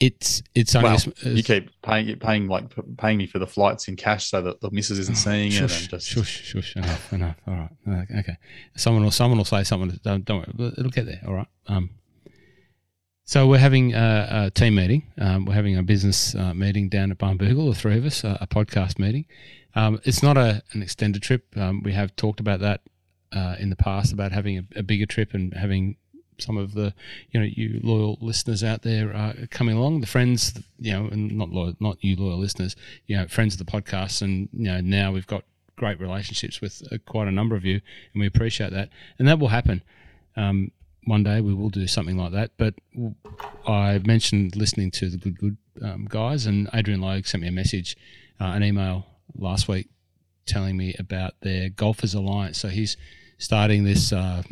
it's 0.00 0.42
it's 0.54 0.74
only 0.74 0.88
Well, 0.90 0.98
a 1.24 1.28
you 1.28 1.42
keep 1.42 1.70
paying 1.82 2.16
paying 2.18 2.48
like 2.48 2.74
p- 2.74 2.82
paying 2.96 3.18
me 3.18 3.26
for 3.26 3.38
the 3.38 3.46
flights 3.46 3.86
in 3.86 3.96
cash 3.96 4.30
so 4.30 4.40
that 4.42 4.60
the 4.60 4.70
missus 4.70 4.98
isn't 4.98 5.16
seeing 5.16 5.52
it 5.52 5.60
and 5.60 5.70
shush, 5.70 5.86
just 5.88 6.06
shush, 6.08 6.42
shush, 6.42 6.74
enough, 6.76 7.12
enough. 7.12 7.36
All 7.46 7.54
right, 7.54 7.70
Uh, 8.12 8.18
okay. 8.20 8.36
Someone 8.76 9.04
will 9.04 9.10
someone 9.10 9.36
will 9.38 9.44
say 9.44 9.62
something. 9.62 10.00
Don't, 10.02 10.24
don't 10.24 10.58
worry, 10.58 10.72
it'll 10.78 10.90
get 10.90 11.06
there. 11.06 11.20
All 11.26 11.34
right. 11.34 11.46
Um, 11.66 11.90
so 13.24 13.46
we're 13.46 13.58
having 13.58 13.94
a, 13.94 14.28
a 14.46 14.50
team 14.50 14.74
meeting. 14.74 15.04
Um, 15.18 15.44
we're 15.44 15.54
having 15.54 15.76
a 15.76 15.82
business 15.84 16.34
uh, 16.34 16.52
meeting 16.52 16.88
down 16.88 17.12
at 17.12 17.18
Barnbougle, 17.18 17.72
the 17.72 17.78
three 17.78 17.96
of 17.96 18.04
us, 18.04 18.24
uh, 18.24 18.38
a 18.40 18.46
podcast 18.46 18.98
meeting. 18.98 19.26
Um, 19.76 20.00
it's 20.04 20.20
not 20.22 20.36
a, 20.36 20.62
an 20.72 20.82
extended 20.82 21.22
trip. 21.22 21.46
Um, 21.56 21.82
we 21.84 21.92
have 21.92 22.16
talked 22.16 22.40
about 22.40 22.58
that 22.60 22.80
uh, 23.32 23.54
in 23.60 23.70
the 23.70 23.76
past 23.76 24.12
about 24.12 24.32
having 24.32 24.58
a, 24.58 24.64
a 24.76 24.82
bigger 24.82 25.06
trip 25.06 25.32
and 25.32 25.54
having 25.54 25.96
some 26.40 26.56
of 26.56 26.74
the 26.74 26.92
you 27.30 27.40
know 27.40 27.46
you 27.46 27.80
loyal 27.82 28.18
listeners 28.20 28.62
out 28.64 28.82
there 28.82 29.14
uh, 29.14 29.32
coming 29.50 29.76
along, 29.76 30.00
the 30.00 30.06
friends, 30.06 30.54
you 30.78 30.92
know, 30.92 31.06
and 31.06 31.36
not 31.36 31.50
loyal, 31.50 31.74
not 31.80 32.02
you 32.02 32.16
loyal 32.16 32.38
listeners, 32.38 32.76
you 33.06 33.16
know, 33.16 33.26
friends 33.28 33.54
of 33.54 33.64
the 33.64 33.70
podcast, 33.70 34.22
and 34.22 34.48
you 34.52 34.64
know 34.64 34.80
now 34.80 35.12
we've 35.12 35.26
got 35.26 35.44
great 35.76 36.00
relationships 36.00 36.60
with 36.60 36.82
uh, 36.92 36.98
quite 37.06 37.28
a 37.28 37.32
number 37.32 37.56
of 37.56 37.64
you, 37.64 37.80
and 38.12 38.20
we 38.20 38.26
appreciate 38.26 38.72
that, 38.72 38.88
and 39.18 39.26
that 39.28 39.38
will 39.38 39.48
happen. 39.48 39.82
Um, 40.36 40.70
one 41.04 41.22
day 41.22 41.40
we 41.40 41.54
will 41.54 41.70
do 41.70 41.86
something 41.86 42.16
like 42.16 42.32
that, 42.32 42.52
but 42.56 42.74
I 43.66 44.00
mentioned 44.04 44.56
listening 44.56 44.90
to 44.92 45.08
the 45.08 45.16
Good 45.16 45.38
Good 45.38 45.56
um, 45.82 46.06
guys, 46.08 46.46
and 46.46 46.68
Adrian 46.74 47.00
Logue 47.00 47.26
sent 47.26 47.42
me 47.42 47.48
a 47.48 47.52
message, 47.52 47.96
uh, 48.40 48.44
an 48.44 48.62
email 48.62 49.06
last 49.34 49.68
week, 49.68 49.88
telling 50.46 50.76
me 50.76 50.94
about 50.98 51.34
their 51.40 51.70
Golfers 51.70 52.14
Alliance. 52.14 52.58
So 52.58 52.68
he's 52.68 52.96
starting 53.38 53.84
this 53.84 54.12
uh, 54.12 54.42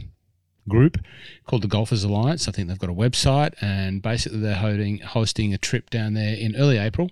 group 0.68 0.98
called 1.46 1.62
the 1.62 1.68
Golfers 1.68 2.04
Alliance. 2.04 2.46
I 2.48 2.52
think 2.52 2.68
they've 2.68 2.78
got 2.78 2.90
a 2.90 2.94
website, 2.94 3.54
and 3.60 4.00
basically 4.02 4.40
they're 4.40 4.54
hosting 4.56 4.98
hosting 4.98 5.54
a 5.54 5.58
trip 5.58 5.90
down 5.90 6.14
there 6.14 6.34
in 6.34 6.54
early 6.56 6.78
April. 6.78 7.10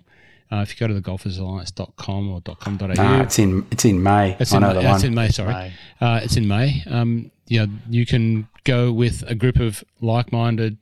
Uh, 0.49 0.57
if 0.57 0.71
you 0.71 0.77
go 0.79 0.87
to 0.87 0.93
the 0.93 1.01
golfersalliance.com 1.01 2.29
or 2.31 2.41
.com.au, 2.41 2.87
Nah, 2.87 3.21
it's 3.23 3.37
in 3.39 3.65
it's 3.71 3.83
in 3.85 4.01
May. 4.01 4.37
it's 4.39 4.53
I 4.53 4.57
in, 4.57 4.61
know 4.61 4.73
May, 4.73 4.81
the 4.81 4.89
uh, 4.89 4.93
it's 4.93 5.03
one. 5.03 5.07
in 5.11 5.15
May. 5.15 5.29
Sorry, 5.29 5.53
May. 5.53 5.73
Uh, 5.99 6.19
it's 6.23 6.37
in 6.37 6.47
May. 6.47 6.83
Um, 6.87 7.31
yeah, 7.47 7.65
you 7.89 8.05
can 8.05 8.47
go 8.63 8.91
with 8.91 9.23
a 9.27 9.35
group 9.35 9.57
of 9.57 9.83
like-minded, 10.01 10.77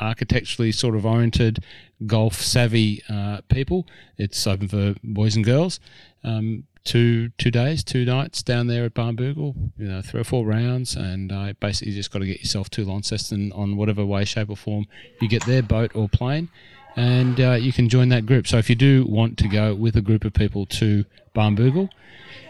architecturally 0.00 0.72
sort 0.72 0.96
of 0.96 1.06
oriented, 1.06 1.62
golf 2.06 2.34
savvy 2.34 3.02
uh, 3.08 3.40
people. 3.48 3.86
It's 4.16 4.46
open 4.46 4.68
for 4.68 4.94
boys 5.04 5.36
and 5.36 5.44
girls. 5.44 5.78
Um, 6.24 6.64
two 6.84 7.28
two 7.38 7.50
days, 7.50 7.84
two 7.84 8.04
nights 8.04 8.42
down 8.42 8.66
there 8.66 8.84
at 8.84 8.94
Barnbougle. 8.94 9.54
You 9.78 9.88
know, 9.88 10.02
three 10.02 10.20
or 10.20 10.24
four 10.24 10.46
rounds, 10.46 10.96
and 10.96 11.30
uh, 11.30 11.52
basically 11.60 11.92
just 11.92 12.10
got 12.10 12.20
to 12.20 12.26
get 12.26 12.40
yourself 12.40 12.70
to 12.70 12.84
Launceston 12.84 13.52
on 13.52 13.76
whatever 13.76 14.04
way, 14.04 14.24
shape, 14.24 14.50
or 14.50 14.56
form 14.56 14.86
you 15.20 15.28
get 15.28 15.44
there, 15.46 15.62
boat 15.62 15.92
or 15.94 16.08
plane. 16.08 16.48
And 16.96 17.40
uh, 17.40 17.52
you 17.52 17.72
can 17.72 17.88
join 17.88 18.08
that 18.10 18.26
group. 18.26 18.46
So 18.46 18.58
if 18.58 18.68
you 18.68 18.76
do 18.76 19.06
want 19.08 19.38
to 19.38 19.48
go 19.48 19.74
with 19.74 19.96
a 19.96 20.00
group 20.00 20.24
of 20.24 20.32
people 20.32 20.66
to 20.66 21.04
Barnbougle, 21.34 21.88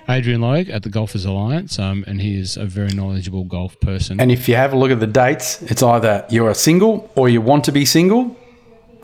Adrian 0.08 0.40
Logue 0.40 0.68
at 0.70 0.82
the 0.82 0.88
Golfers 0.88 1.24
Alliance, 1.24 1.78
um, 1.78 2.04
and 2.08 2.20
he 2.20 2.38
is 2.40 2.56
a 2.56 2.64
very 2.64 2.88
knowledgeable 2.92 3.44
golf 3.44 3.78
person. 3.80 4.20
And 4.20 4.32
if 4.32 4.48
you 4.48 4.56
have 4.56 4.72
a 4.72 4.76
look 4.76 4.90
at 4.90 4.98
the 4.98 5.06
dates, 5.06 5.62
it's 5.62 5.82
either 5.82 6.24
you're 6.30 6.50
a 6.50 6.54
single 6.54 7.10
or 7.14 7.28
you 7.28 7.40
want 7.40 7.64
to 7.64 7.72
be 7.72 7.84
single. 7.84 8.36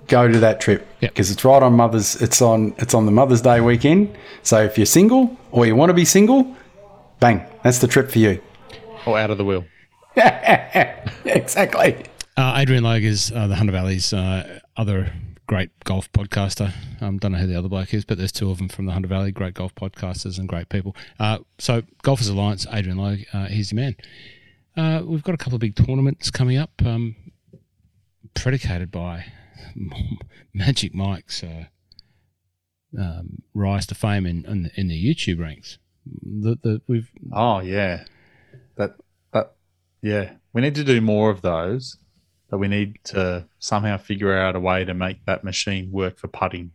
Go 0.08 0.26
to 0.28 0.38
that 0.40 0.60
trip 0.60 0.86
Yep. 1.00 1.10
because 1.12 1.30
it's 1.32 1.44
right 1.44 1.62
on 1.62 1.74
Mother's. 1.74 2.20
It's 2.22 2.40
on 2.40 2.74
it's 2.78 2.94
on 2.94 3.06
the 3.06 3.12
Mother's 3.12 3.42
Day 3.42 3.60
weekend. 3.60 4.16
So 4.42 4.62
if 4.62 4.78
you're 4.78 4.86
single 4.86 5.36
or 5.50 5.66
you 5.66 5.74
want 5.76 5.90
to 5.90 5.94
be 5.94 6.04
single, 6.04 6.56
bang, 7.20 7.44
that's 7.64 7.80
the 7.80 7.88
trip 7.88 8.10
for 8.10 8.20
you. 8.20 8.40
or 9.04 9.18
out 9.18 9.30
of 9.30 9.38
the 9.38 9.44
wheel. 9.44 9.64
exactly. 11.24 12.04
Uh, 12.36 12.54
Adrian 12.56 12.84
Logue 12.84 13.02
is 13.02 13.32
uh, 13.32 13.46
the 13.46 13.56
Hunter 13.56 13.72
Valley's 13.72 14.12
uh, 14.12 14.60
other 14.76 15.12
great 15.46 15.70
golf 15.84 16.10
podcaster. 16.12 16.72
Um, 17.00 17.18
don't 17.18 17.32
know 17.32 17.38
who 17.38 17.46
the 17.46 17.58
other 17.58 17.68
bloke 17.68 17.94
is, 17.94 18.04
but 18.04 18.18
there's 18.18 18.32
two 18.32 18.50
of 18.50 18.58
them 18.58 18.68
from 18.68 18.86
the 18.86 18.92
Hunter 18.92 19.08
Valley. 19.08 19.32
Great 19.32 19.54
golf 19.54 19.74
podcasters 19.74 20.38
and 20.38 20.48
great 20.48 20.68
people. 20.68 20.94
Uh, 21.18 21.38
so 21.58 21.82
Golfers 22.02 22.28
Alliance, 22.28 22.66
Adrian 22.72 22.98
Logue, 22.98 23.20
uh, 23.32 23.46
he's 23.46 23.72
your 23.72 23.80
man. 23.80 23.96
Uh, 24.76 25.02
we've 25.04 25.22
got 25.22 25.34
a 25.34 25.38
couple 25.38 25.54
of 25.54 25.60
big 25.60 25.76
tournaments 25.76 26.30
coming 26.30 26.58
up, 26.58 26.70
um, 26.84 27.16
predicated 28.34 28.90
by 28.90 29.24
Magic 30.54 30.94
Mike's 30.94 31.42
uh, 31.42 31.64
um, 32.98 33.42
rise 33.54 33.86
to 33.86 33.94
fame 33.94 34.26
in, 34.26 34.44
in, 34.46 34.64
the, 34.64 34.70
in 34.76 34.88
the 34.88 35.14
YouTube 35.14 35.40
ranks. 35.40 35.78
The, 36.04 36.56
the, 36.62 36.82
we've 36.86 37.10
Oh 37.32 37.60
yeah, 37.60 38.04
that 38.76 38.94
that 39.32 39.54
yeah. 40.02 40.34
We 40.52 40.62
need 40.62 40.76
to 40.76 40.84
do 40.84 41.00
more 41.00 41.30
of 41.30 41.42
those, 41.42 41.98
but 42.50 42.58
we 42.58 42.68
need 42.68 42.98
to 43.04 43.46
somehow 43.58 43.96
figure 43.96 44.36
out 44.36 44.56
a 44.56 44.60
way 44.60 44.84
to 44.84 44.94
make 44.94 45.24
that 45.26 45.44
machine 45.44 45.90
work 45.90 46.18
for 46.18 46.28
putting. 46.28 46.72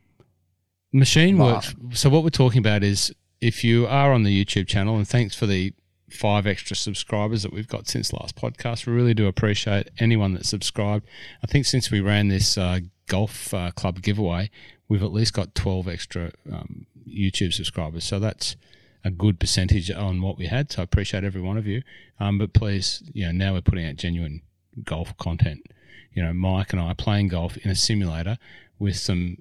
Machine 0.91 1.37
Wow. 1.37 1.53
works. 1.55 1.73
So 1.93 2.09
what 2.09 2.23
we're 2.23 2.29
talking 2.29 2.59
about 2.59 2.83
is 2.83 3.13
if 3.39 3.63
you 3.63 3.87
are 3.87 4.11
on 4.13 4.23
the 4.23 4.45
YouTube 4.45 4.67
channel, 4.67 4.97
and 4.97 5.07
thanks 5.07 5.35
for 5.35 5.45
the 5.45 5.73
five 6.09 6.45
extra 6.45 6.75
subscribers 6.75 7.43
that 7.43 7.53
we've 7.53 7.67
got 7.67 7.87
since 7.87 8.11
last 8.11 8.35
podcast. 8.35 8.85
We 8.85 8.93
really 8.93 9.13
do 9.13 9.27
appreciate 9.27 9.89
anyone 9.97 10.33
that 10.33 10.45
subscribed. 10.45 11.07
I 11.43 11.47
think 11.47 11.65
since 11.65 11.89
we 11.89 12.01
ran 12.01 12.27
this 12.27 12.57
uh, 12.57 12.81
golf 13.07 13.53
uh, 13.53 13.71
club 13.71 14.01
giveaway, 14.01 14.49
we've 14.89 15.03
at 15.03 15.13
least 15.13 15.33
got 15.33 15.55
twelve 15.55 15.87
extra 15.87 16.31
um, 16.51 16.85
YouTube 17.07 17.53
subscribers. 17.53 18.03
So 18.03 18.19
that's 18.19 18.55
a 19.03 19.09
good 19.09 19.39
percentage 19.39 19.89
on 19.89 20.21
what 20.21 20.37
we 20.37 20.47
had. 20.47 20.71
So 20.71 20.81
I 20.81 20.83
appreciate 20.83 21.23
every 21.23 21.41
one 21.41 21.57
of 21.57 21.65
you. 21.65 21.81
Um, 22.19 22.37
but 22.37 22.53
please, 22.53 23.01
you 23.13 23.25
know, 23.25 23.31
now 23.31 23.53
we're 23.53 23.61
putting 23.61 23.87
out 23.87 23.95
genuine 23.95 24.41
golf 24.83 25.15
content. 25.17 25.67
You 26.13 26.23
know, 26.23 26.33
Mike 26.33 26.73
and 26.73 26.81
I 26.81 26.93
playing 26.93 27.29
golf 27.29 27.57
in 27.57 27.71
a 27.71 27.75
simulator 27.75 28.37
with 28.79 28.97
some 28.97 29.37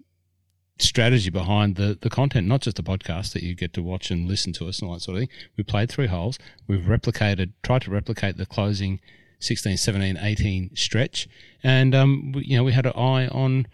strategy 0.79 1.31
behind 1.31 1.77
the, 1.77 1.99
the 2.01 2.11
content, 2.11 2.47
not 2.47 2.63
just 2.63 2.77
the 2.77 2.83
podcast 2.83 3.33
that 3.33 3.43
you 3.43 3.55
get 3.55 3.73
to 3.75 3.83
watch 3.83 4.11
and 4.11 4.29
listen 4.29 4.53
to 4.55 4.69
us 4.69 4.79
and 4.79 4.89
all 4.89 4.95
that 4.95 5.01
sort 5.01 5.17
of 5.17 5.23
thing. 5.23 5.29
We 5.57 5.65
played 5.65 5.91
three 5.91 6.07
holes. 6.07 6.39
We've 6.67 6.83
replicated, 6.83 7.53
tried 7.63 7.83
to 7.83 7.91
replicate 7.91 8.37
the 8.37 8.47
closing 8.47 9.01
16, 9.41 9.77
17, 9.77 10.19
18 10.19 10.77
stretch. 10.77 11.29
And, 11.63 11.95
um, 11.95 12.33
we, 12.33 12.45
you 12.45 12.57
know, 12.57 12.65
we 12.65 12.73
had 12.73 12.87
an 12.87 12.93
eye 12.93 13.29
on 13.29 13.67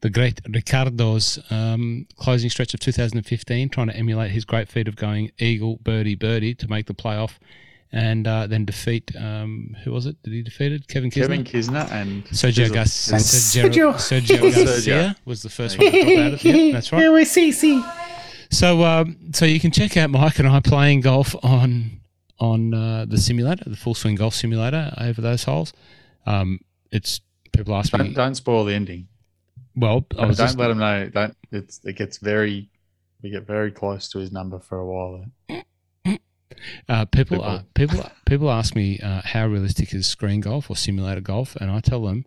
the 0.00 0.10
great 0.10 0.40
Ricardo's 0.48 1.38
um, 1.50 2.06
closing 2.16 2.50
stretch 2.50 2.74
of 2.74 2.80
2015, 2.80 3.68
trying 3.68 3.86
to 3.86 3.96
emulate 3.96 4.32
his 4.32 4.44
great 4.44 4.68
feat 4.68 4.88
of 4.88 4.96
going 4.96 5.30
eagle, 5.38 5.78
birdie, 5.82 6.16
birdie 6.16 6.54
to 6.56 6.68
make 6.68 6.86
the 6.86 6.94
playoff 6.94 7.38
and 7.92 8.26
uh, 8.26 8.46
then 8.46 8.64
defeat, 8.64 9.14
um, 9.16 9.76
who 9.84 9.92
was 9.92 10.06
it? 10.06 10.16
Did 10.22 10.32
he 10.32 10.42
defeat 10.42 10.72
it? 10.72 10.88
Kevin 10.88 11.10
Kisner? 11.10 11.22
Kevin 11.22 11.44
Kisner 11.44 11.90
and 11.92 12.24
Sergio, 12.26 12.66
Sergio- 12.68 12.72
Gas- 12.72 13.10
And 13.12 13.20
Sergio, 13.20 13.94
Sergio. 13.94 14.38
Sergio 14.40 14.64
Garcia 14.64 15.16
was 15.24 15.42
the 15.42 15.50
first 15.50 15.78
one 15.78 15.90
to 15.92 16.20
out 16.20 16.32
of 16.34 16.44
it. 16.46 16.72
That's 16.72 16.90
right. 16.92 17.10
we 17.12 17.24
see, 17.24 17.52
see. 17.52 17.84
So, 18.50 18.82
um, 18.84 19.16
so 19.32 19.44
you 19.44 19.60
can 19.60 19.70
check 19.70 19.96
out 19.96 20.10
Mike 20.10 20.38
and 20.38 20.48
I 20.48 20.60
playing 20.60 21.00
golf 21.02 21.34
on 21.44 22.00
on 22.38 22.74
uh, 22.74 23.04
the 23.08 23.18
simulator, 23.18 23.68
the 23.68 23.76
full 23.76 23.94
swing 23.94 24.16
golf 24.16 24.34
simulator 24.34 24.92
over 24.98 25.20
those 25.20 25.44
holes. 25.44 25.72
Um, 26.26 26.58
it's 26.90 27.20
people 27.52 27.74
ask 27.74 27.92
Don't, 27.92 28.08
me. 28.08 28.14
don't 28.14 28.34
spoil 28.34 28.64
the 28.64 28.74
ending. 28.74 29.06
Well, 29.76 30.04
I 30.18 30.22
Don't, 30.26 30.36
just, 30.36 30.58
let 30.58 30.70
him 30.70 30.78
know. 30.78 31.08
Don't. 31.08 31.36
It's 31.50 31.80
it 31.84 31.96
gets 31.96 32.18
very. 32.18 32.68
We 33.22 33.30
get 33.30 33.46
very 33.46 33.70
close 33.70 34.08
to 34.10 34.18
his 34.18 34.32
number 34.32 34.58
for 34.58 34.78
a 34.80 34.86
while. 34.86 35.24
There. 36.88 36.96
uh, 36.96 37.04
people 37.06 37.38
people- 37.38 37.44
uh, 37.44 37.62
people 37.74 38.10
people 38.26 38.50
ask 38.50 38.74
me 38.74 38.98
uh, 39.00 39.22
how 39.24 39.46
realistic 39.46 39.92
is 39.94 40.06
screen 40.06 40.40
golf 40.40 40.70
or 40.70 40.76
simulator 40.76 41.20
golf, 41.20 41.56
and 41.56 41.70
I 41.70 41.80
tell 41.80 42.02
them 42.02 42.24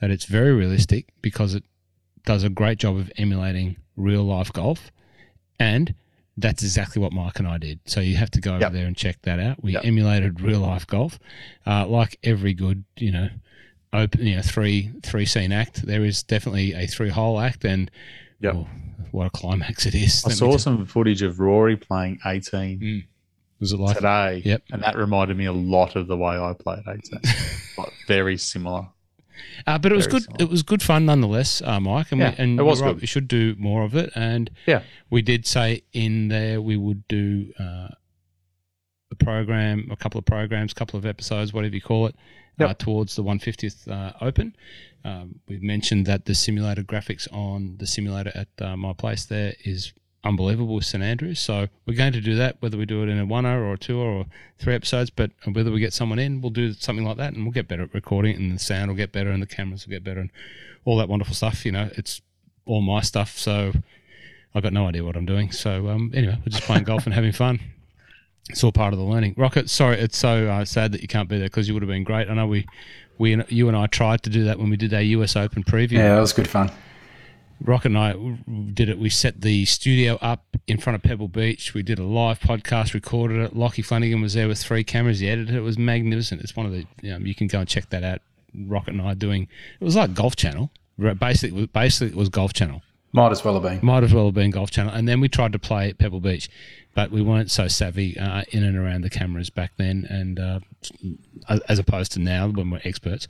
that 0.00 0.10
it's 0.10 0.24
very 0.26 0.52
realistic 0.52 1.06
because 1.22 1.54
it 1.54 1.64
does 2.26 2.42
a 2.44 2.48
great 2.50 2.78
job 2.78 2.96
of 2.96 3.10
emulating 3.18 3.76
real 3.96 4.24
life 4.24 4.52
golf, 4.52 4.90
and 5.58 5.94
that's 6.36 6.62
exactly 6.62 7.00
what 7.00 7.12
Mike 7.12 7.38
and 7.38 7.46
I 7.46 7.58
did. 7.58 7.78
So 7.86 8.00
you 8.00 8.16
have 8.16 8.30
to 8.32 8.40
go 8.40 8.56
over 8.56 8.70
there 8.70 8.86
and 8.86 8.96
check 8.96 9.22
that 9.22 9.38
out. 9.38 9.62
We 9.62 9.72
Yep. 9.74 9.84
emulated 9.84 10.40
real 10.40 10.60
life 10.60 10.86
golf, 10.86 11.18
uh, 11.66 11.86
like 11.86 12.18
every 12.24 12.54
good 12.54 12.84
you 12.96 13.12
know 13.12 13.28
open 13.92 14.26
you 14.26 14.34
know 14.36 14.42
three 14.42 14.90
three 15.02 15.26
scene 15.26 15.52
act. 15.52 15.86
There 15.86 16.04
is 16.04 16.22
definitely 16.22 16.72
a 16.74 16.86
three 16.86 17.10
hole 17.10 17.38
act, 17.40 17.64
and 17.64 17.90
Yep. 18.40 18.54
oh, 18.56 18.68
what 19.12 19.26
a 19.26 19.30
climax 19.30 19.86
it 19.86 19.94
is. 19.94 20.24
I 20.24 20.28
Let 20.30 20.36
saw 20.38 20.56
some 20.58 20.84
footage 20.86 21.22
of 21.22 21.38
Rory 21.38 21.76
playing 21.76 22.18
18 22.26 23.04
Was 23.64 23.72
it 23.72 23.80
like 23.80 23.96
today. 23.96 24.42
Yep. 24.44 24.62
And 24.72 24.82
that 24.82 24.96
reminded 24.96 25.36
me 25.36 25.46
a 25.46 25.52
lot 25.52 25.96
of 25.96 26.06
the 26.06 26.16
way 26.16 26.36
I 26.38 26.52
played 26.52 26.82
18. 26.86 27.00
like 27.78 27.92
very 28.06 28.36
similar. 28.36 28.88
Uh, 29.66 29.78
but 29.78 29.90
it 29.90 29.96
was 29.96 30.06
Very 30.06 30.20
good. 30.20 30.24
solid. 30.24 30.42
It 30.42 30.48
was 30.50 30.62
good 30.62 30.82
fun 30.82 31.06
nonetheless, 31.06 31.60
uh, 31.62 31.80
Mike. 31.80 32.12
And, 32.12 32.20
Yeah, 32.20 32.30
we, 32.30 32.36
and 32.44 32.60
it 32.60 32.62
was 32.62 32.80
right, 32.80 32.92
good. 32.92 33.00
we 33.00 33.06
should 33.06 33.26
do 33.28 33.54
more 33.58 33.82
of 33.82 33.94
it. 33.96 34.10
And 34.14 34.50
Yeah. 34.66 34.82
we 35.10 35.22
did 35.22 35.46
say 35.46 35.82
in 35.92 36.28
there 36.28 36.60
we 36.60 36.76
would 36.76 37.06
do 37.08 37.52
uh, 37.58 37.88
a 39.10 39.14
program, 39.18 39.88
a 39.90 39.96
couple 39.96 40.18
of 40.18 40.24
programs, 40.24 40.72
a 40.72 40.74
couple 40.74 40.98
of 40.98 41.06
episodes, 41.06 41.52
whatever 41.52 41.74
you 41.74 41.80
call 41.80 42.06
it, 42.06 42.14
uh, 42.60 42.66
Yep. 42.68 42.78
towards 42.78 43.16
the 43.16 43.22
150th 43.24 43.88
uh, 43.88 44.12
Open. 44.20 44.54
Um, 45.04 45.40
we've 45.48 45.62
mentioned 45.62 46.06
that 46.06 46.24
the 46.26 46.34
simulator 46.34 46.82
graphics 46.82 47.26
on 47.32 47.76
the 47.78 47.86
simulator 47.86 48.32
at 48.34 48.48
uh, 48.60 48.76
my 48.76 48.92
place 48.92 49.24
there 49.26 49.54
is 49.64 49.92
unbelievable 50.24 50.74
with 50.74 50.86
St 50.86 51.04
Andrews. 51.04 51.38
So 51.38 51.68
we're 51.86 51.96
going 51.96 52.12
to 52.14 52.20
do 52.20 52.34
that, 52.36 52.56
whether 52.60 52.76
we 52.76 52.86
do 52.86 53.02
it 53.02 53.08
in 53.08 53.18
a 53.18 53.26
one 53.26 53.46
hour 53.46 53.62
or 53.62 53.74
a 53.74 53.78
two 53.78 54.00
or 54.00 54.26
three 54.58 54.74
episodes, 54.74 55.10
but 55.10 55.30
whether 55.52 55.70
we 55.70 55.80
get 55.80 55.92
someone 55.92 56.18
in, 56.18 56.40
we'll 56.40 56.50
do 56.50 56.72
something 56.72 57.04
like 57.04 57.18
that, 57.18 57.34
and 57.34 57.44
we'll 57.44 57.52
get 57.52 57.68
better 57.68 57.82
at 57.82 57.94
recording 57.94 58.36
and 58.36 58.54
the 58.54 58.58
sound 58.58 58.90
will 58.90 58.96
get 58.96 59.12
better, 59.12 59.30
and 59.30 59.42
the 59.42 59.46
cameras 59.46 59.86
will 59.86 59.92
get 59.92 60.02
better, 60.02 60.20
and 60.20 60.30
all 60.84 60.96
that 60.96 61.08
wonderful 61.08 61.34
stuff. 61.34 61.64
You 61.64 61.72
know, 61.72 61.90
it's 61.96 62.22
all 62.66 62.80
my 62.80 63.00
stuff, 63.02 63.38
so 63.38 63.72
I've 64.54 64.62
got 64.62 64.72
no 64.72 64.86
idea 64.86 65.04
what 65.04 65.16
I'm 65.16 65.26
doing. 65.26 65.52
So 65.52 65.88
um, 65.88 66.10
anyway, 66.14 66.38
we're 66.40 66.50
just 66.50 66.64
playing 66.64 66.84
golf 66.84 67.04
and 67.04 67.14
having 67.14 67.32
fun. 67.32 67.60
It's 68.50 68.62
all 68.62 68.72
part 68.72 68.92
of 68.92 68.98
the 68.98 69.04
learning. 69.04 69.34
Rocket, 69.36 69.70
sorry, 69.70 69.98
it's 69.98 70.18
so 70.18 70.48
uh, 70.48 70.64
sad 70.64 70.92
that 70.92 71.00
you 71.00 71.08
can't 71.08 71.28
be 71.28 71.38
there 71.38 71.46
because 71.46 71.66
you 71.66 71.74
would 71.74 71.82
have 71.82 71.88
been 71.88 72.04
great. 72.04 72.28
I 72.28 72.34
know 72.34 72.46
we, 72.46 72.66
we, 73.16 73.42
you 73.48 73.68
and 73.68 73.76
I 73.76 73.86
tried 73.86 74.22
to 74.24 74.30
do 74.30 74.44
that 74.44 74.58
when 74.58 74.68
we 74.68 74.76
did 74.76 74.92
our 74.92 75.00
US 75.00 75.34
Open 75.34 75.64
preview. 75.64 75.92
Yeah, 75.92 76.14
that 76.14 76.20
was 76.20 76.34
good 76.34 76.48
fun. 76.48 76.70
Rocket 77.60 77.88
and 77.88 77.98
I 77.98 78.12
did 78.72 78.88
it. 78.88 78.98
We 78.98 79.10
set 79.10 79.40
the 79.40 79.64
studio 79.64 80.18
up 80.20 80.56
in 80.66 80.78
front 80.78 80.96
of 80.96 81.02
Pebble 81.02 81.28
Beach. 81.28 81.74
We 81.74 81.82
did 81.82 81.98
a 81.98 82.04
live 82.04 82.40
podcast, 82.40 82.94
recorded 82.94 83.40
it. 83.40 83.56
Lockie 83.56 83.82
Flanagan 83.82 84.20
was 84.20 84.34
there 84.34 84.48
with 84.48 84.58
three 84.58 84.84
cameras. 84.84 85.20
He 85.20 85.28
edited 85.28 85.54
it. 85.54 85.58
It 85.58 85.62
was 85.62 85.78
magnificent. 85.78 86.42
It's 86.42 86.56
one 86.56 86.66
of 86.66 86.72
the, 86.72 86.86
you, 87.00 87.12
know, 87.12 87.18
you 87.18 87.34
can 87.34 87.46
go 87.46 87.60
and 87.60 87.68
check 87.68 87.88
that 87.90 88.04
out. 88.04 88.20
Rocket 88.54 88.94
and 88.94 89.02
I 89.02 89.14
doing, 89.14 89.48
it 89.80 89.84
was 89.84 89.96
like 89.96 90.14
Golf 90.14 90.36
Channel. 90.36 90.70
Basically, 91.18 91.66
basically 91.66 92.08
it 92.08 92.16
was 92.16 92.28
Golf 92.28 92.52
Channel. 92.52 92.82
Might 93.12 93.32
as 93.32 93.44
well 93.44 93.54
have 93.54 93.62
been. 93.62 93.80
Might 93.82 94.02
as 94.02 94.12
well 94.12 94.26
have 94.26 94.34
been 94.34 94.50
Golf 94.50 94.70
Channel. 94.70 94.92
And 94.92 95.08
then 95.08 95.20
we 95.20 95.28
tried 95.28 95.52
to 95.52 95.58
play 95.58 95.88
at 95.88 95.98
Pebble 95.98 96.20
Beach, 96.20 96.48
but 96.94 97.10
we 97.10 97.20
weren't 97.20 97.50
so 97.50 97.68
savvy 97.68 98.18
uh, 98.18 98.42
in 98.50 98.62
and 98.62 98.76
around 98.76 99.02
the 99.02 99.10
cameras 99.10 99.50
back 99.50 99.72
then, 99.76 100.06
and 100.08 100.38
uh, 100.38 100.60
as 101.68 101.78
opposed 101.78 102.12
to 102.12 102.20
now 102.20 102.48
when 102.48 102.70
we're 102.70 102.80
experts. 102.84 103.26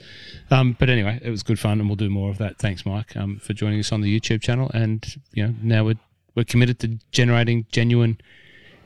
Um, 0.50 0.76
but 0.78 0.90
anyway, 0.90 1.18
it 1.22 1.30
was 1.30 1.42
good 1.42 1.58
fun, 1.58 1.80
and 1.80 1.88
we'll 1.88 1.96
do 1.96 2.10
more 2.10 2.30
of 2.30 2.38
that. 2.38 2.58
Thanks, 2.58 2.84
Mike, 2.84 3.16
um, 3.16 3.38
for 3.38 3.54
joining 3.54 3.80
us 3.80 3.90
on 3.90 4.02
the 4.02 4.20
YouTube 4.20 4.42
channel. 4.42 4.70
And 4.74 5.04
you 5.32 5.46
know, 5.46 5.54
now 5.62 5.84
we're 5.84 5.98
we're 6.34 6.44
committed 6.44 6.78
to 6.80 6.98
generating 7.10 7.66
genuine 7.72 8.20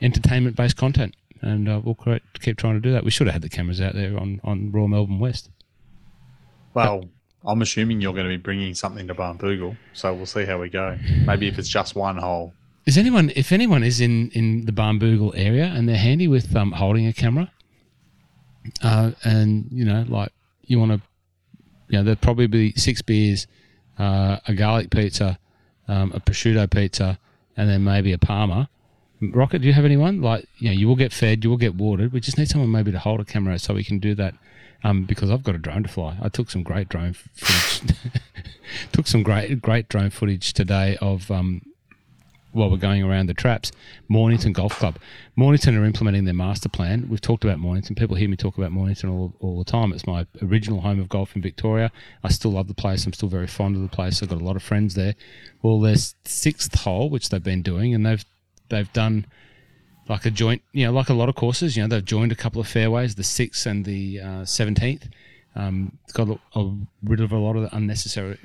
entertainment-based 0.01 0.77
content, 0.77 1.15
and 1.41 1.67
uh, 1.67 1.81
we'll 1.83 1.97
keep 2.39 2.57
trying 2.57 2.75
to 2.75 2.79
do 2.79 2.91
that. 2.91 3.03
We 3.03 3.11
should 3.11 3.27
have 3.27 3.33
had 3.33 3.41
the 3.41 3.49
cameras 3.49 3.81
out 3.81 3.93
there 3.93 4.17
on 4.17 4.39
on 4.43 4.71
Royal 4.71 4.87
Melbourne 4.87 5.19
West. 5.19 5.49
Well, 6.73 7.05
I'm 7.45 7.61
assuming 7.61 7.99
you're 7.99 8.13
going 8.13 8.25
to 8.25 8.29
be 8.29 8.37
bringing 8.37 8.73
something 8.75 9.07
to 9.07 9.15
Barnbougle, 9.15 9.75
so 9.93 10.13
we'll 10.13 10.25
see 10.25 10.45
how 10.45 10.59
we 10.59 10.69
go. 10.69 10.97
Maybe 11.25 11.47
if 11.47 11.57
it's 11.57 11.69
just 11.69 11.95
one 11.95 12.17
hole. 12.17 12.53
Is 12.89 12.97
anyone, 12.97 13.31
if 13.35 13.51
anyone 13.51 13.83
is 13.83 14.01
in, 14.01 14.31
in 14.31 14.65
the 14.65 14.71
Barnbougle 14.71 15.33
area 15.35 15.65
and 15.65 15.87
they're 15.87 15.95
handy 15.95 16.27
with 16.27 16.55
um, 16.55 16.71
holding 16.71 17.05
a 17.05 17.13
camera, 17.13 17.51
uh, 18.81 19.11
and 19.23 19.67
you 19.71 19.85
know, 19.85 20.05
like 20.07 20.31
you 20.63 20.79
want 20.79 20.93
to, 20.93 21.01
you 21.87 21.99
know, 21.99 22.03
there'd 22.03 22.19
probably 22.19 22.47
be 22.47 22.73
six 22.73 23.03
beers, 23.03 23.45
uh, 23.99 24.37
a 24.47 24.55
garlic 24.55 24.89
pizza, 24.89 25.37
um, 25.87 26.11
a 26.15 26.19
prosciutto 26.19 26.67
pizza, 26.67 27.19
and 27.55 27.69
then 27.69 27.83
maybe 27.83 28.11
a 28.11 28.17
Parma. 28.17 28.67
Rocket, 29.21 29.59
do 29.61 29.67
you 29.67 29.73
have 29.73 29.85
anyone? 29.85 30.23
Like, 30.23 30.47
you 30.57 30.69
know, 30.69 30.75
you 30.75 30.87
will 30.87 30.95
get 30.95 31.13
fed, 31.13 31.43
you 31.43 31.51
will 31.51 31.57
get 31.57 31.75
watered. 31.75 32.11
We 32.11 32.19
just 32.19 32.39
need 32.39 32.47
someone 32.47 32.71
maybe 32.71 32.91
to 32.91 32.97
hold 32.97 33.19
a 33.19 33.23
camera 33.23 33.59
so 33.59 33.75
we 33.75 33.83
can 33.83 33.99
do 33.99 34.15
that. 34.15 34.33
Um, 34.83 35.03
because 35.03 35.29
I've 35.29 35.43
got 35.43 35.53
a 35.53 35.59
drone 35.59 35.83
to 35.83 35.89
fly. 35.89 36.17
I 36.23 36.29
took 36.29 36.49
some 36.49 36.63
great 36.63 36.89
drone 36.89 37.13
footage. 37.13 37.95
took 38.91 39.05
some 39.05 39.21
great 39.21 39.61
great 39.61 39.89
drone 39.89 40.09
footage 40.09 40.53
today 40.53 40.97
of 41.01 41.29
um, 41.29 41.61
while 42.51 42.69
we're 42.69 42.77
going 42.77 43.03
around 43.03 43.27
the 43.27 43.33
traps, 43.33 43.71
Mornington 44.07 44.53
Golf 44.53 44.77
Club. 44.77 44.97
Mornington 45.35 45.77
are 45.77 45.85
implementing 45.85 46.25
their 46.25 46.33
master 46.33 46.69
plan. 46.69 47.07
We've 47.09 47.21
talked 47.21 47.43
about 47.43 47.59
Mornington. 47.59 47.95
People 47.95 48.15
hear 48.15 48.29
me 48.29 48.35
talk 48.35 48.57
about 48.57 48.71
Mornington 48.71 49.09
all, 49.09 49.33
all 49.39 49.59
the 49.59 49.69
time. 49.69 49.93
It's 49.93 50.07
my 50.07 50.25
original 50.41 50.81
home 50.81 50.99
of 50.99 51.09
golf 51.09 51.35
in 51.35 51.41
Victoria. 51.41 51.91
I 52.23 52.29
still 52.29 52.51
love 52.51 52.67
the 52.67 52.73
place. 52.73 53.05
I'm 53.05 53.13
still 53.13 53.29
very 53.29 53.47
fond 53.47 53.75
of 53.75 53.81
the 53.81 53.87
place. 53.87 54.21
I've 54.21 54.29
got 54.29 54.41
a 54.41 54.43
lot 54.43 54.55
of 54.55 54.63
friends 54.63 54.95
there. 54.95 55.15
Well, 55.61 55.79
their 55.79 55.95
sixth 56.25 56.73
hole, 56.79 57.09
which 57.09 57.29
they've 57.29 57.43
been 57.43 57.61
doing, 57.61 57.93
and 57.93 58.05
they've 58.05 58.25
they've 58.69 58.91
done 58.93 59.25
like 60.07 60.25
a 60.25 60.31
joint, 60.31 60.63
you 60.73 60.85
know, 60.85 60.91
like 60.91 61.09
a 61.09 61.13
lot 61.13 61.29
of 61.29 61.35
courses. 61.35 61.77
You 61.77 61.83
know, 61.83 61.89
they've 61.89 62.05
joined 62.05 62.31
a 62.31 62.35
couple 62.35 62.59
of 62.59 62.67
fairways, 62.67 63.15
the 63.15 63.23
sixth 63.23 63.65
and 63.65 63.85
the 63.85 64.19
uh, 64.19 64.45
seventeenth. 64.45 65.07
Um, 65.55 65.97
it's 66.03 66.13
got 66.13 66.29
a, 66.29 66.39
a, 66.59 66.75
rid 67.03 67.21
of 67.21 67.31
a 67.31 67.37
lot 67.37 67.55
of 67.55 67.63
the 67.63 67.75
unnecessary 67.75 68.37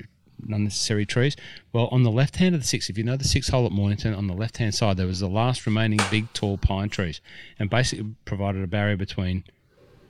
unnecessary 0.49 1.07
trees. 1.07 1.37
Well, 1.73 1.89
on 1.91 2.03
the 2.03 2.11
left 2.11 2.37
hand 2.37 2.55
of 2.55 2.61
the 2.61 2.67
six, 2.67 2.91
if 2.91 2.99
you 2.99 3.05
know 3.05 3.17
the 3.17 3.25
six 3.25 3.49
hole 3.49 3.67
at 3.67 3.73
Mornington, 3.73 4.15
on 4.15 4.27
the 4.27 4.35
left 4.35 4.59
hand 4.59 4.75
side 4.75 4.97
there 4.97 5.07
was 5.07 5.21
the 5.21 5.29
last 5.29 5.67
remaining 5.67 6.01
big 6.11 6.33
tall 6.33 6.59
pine 6.59 6.89
trees, 6.89 7.21
and 7.59 7.71
basically 7.71 8.15
provided 8.25 8.63
a 8.63 8.67
barrier 8.67 8.97
between 8.97 9.45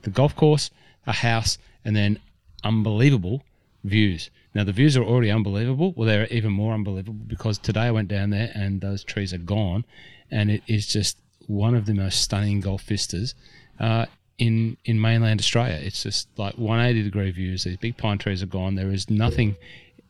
the 0.03 0.09
golf 0.09 0.35
course, 0.35 0.71
a 1.05 1.13
house, 1.13 1.57
and 1.83 1.95
then 1.95 2.19
unbelievable 2.63 3.43
views. 3.83 4.29
Now 4.53 4.63
the 4.63 4.71
views 4.71 4.97
are 4.97 5.03
already 5.03 5.31
unbelievable. 5.31 5.93
Well, 5.95 6.07
they're 6.07 6.27
even 6.27 6.51
more 6.51 6.73
unbelievable 6.73 7.25
because 7.27 7.57
today 7.57 7.81
I 7.81 7.91
went 7.91 8.07
down 8.07 8.29
there 8.29 8.51
and 8.55 8.81
those 8.81 9.03
trees 9.03 9.33
are 9.33 9.37
gone, 9.37 9.85
and 10.31 10.49
it 10.49 10.63
is 10.67 10.87
just 10.87 11.17
one 11.47 11.75
of 11.75 11.85
the 11.85 11.93
most 11.93 12.21
stunning 12.21 12.59
golf 12.59 12.81
vistas 12.83 13.35
uh, 13.79 14.05
in 14.37 14.77
in 14.85 14.99
mainland 14.99 15.39
Australia. 15.39 15.79
It's 15.81 16.03
just 16.03 16.27
like 16.37 16.57
180 16.57 17.03
degree 17.03 17.31
views. 17.31 17.63
These 17.63 17.77
big 17.77 17.97
pine 17.97 18.17
trees 18.17 18.41
are 18.41 18.47
gone. 18.47 18.75
There 18.75 18.91
is 18.91 19.09
nothing 19.09 19.55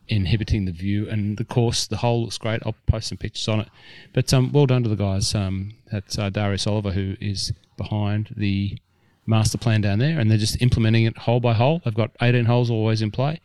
inhibiting 0.08 0.64
the 0.64 0.72
view, 0.72 1.08
and 1.08 1.36
the 1.36 1.44
course, 1.44 1.86
the 1.86 1.96
hole 1.96 2.22
looks 2.22 2.38
great. 2.38 2.62
I'll 2.64 2.74
post 2.86 3.08
some 3.08 3.18
pictures 3.18 3.48
on 3.48 3.60
it. 3.60 3.68
But 4.12 4.32
um, 4.32 4.52
well 4.52 4.66
done 4.66 4.82
to 4.84 4.88
the 4.88 4.96
guys. 4.96 5.34
Um, 5.34 5.72
that's 5.90 6.18
uh, 6.18 6.30
Darius 6.30 6.66
Oliver 6.66 6.92
who 6.92 7.16
is 7.20 7.52
behind 7.76 8.34
the 8.36 8.78
master 9.26 9.58
plan 9.58 9.80
down 9.80 9.98
there, 9.98 10.18
and 10.18 10.30
they're 10.30 10.38
just 10.38 10.60
implementing 10.62 11.04
it 11.04 11.18
hole 11.18 11.40
by 11.40 11.52
hole. 11.52 11.80
They've 11.84 11.94
got 11.94 12.10
18 12.22 12.44
holes 12.44 12.70
always 12.70 13.02
in 13.02 13.10
play, 13.10 13.40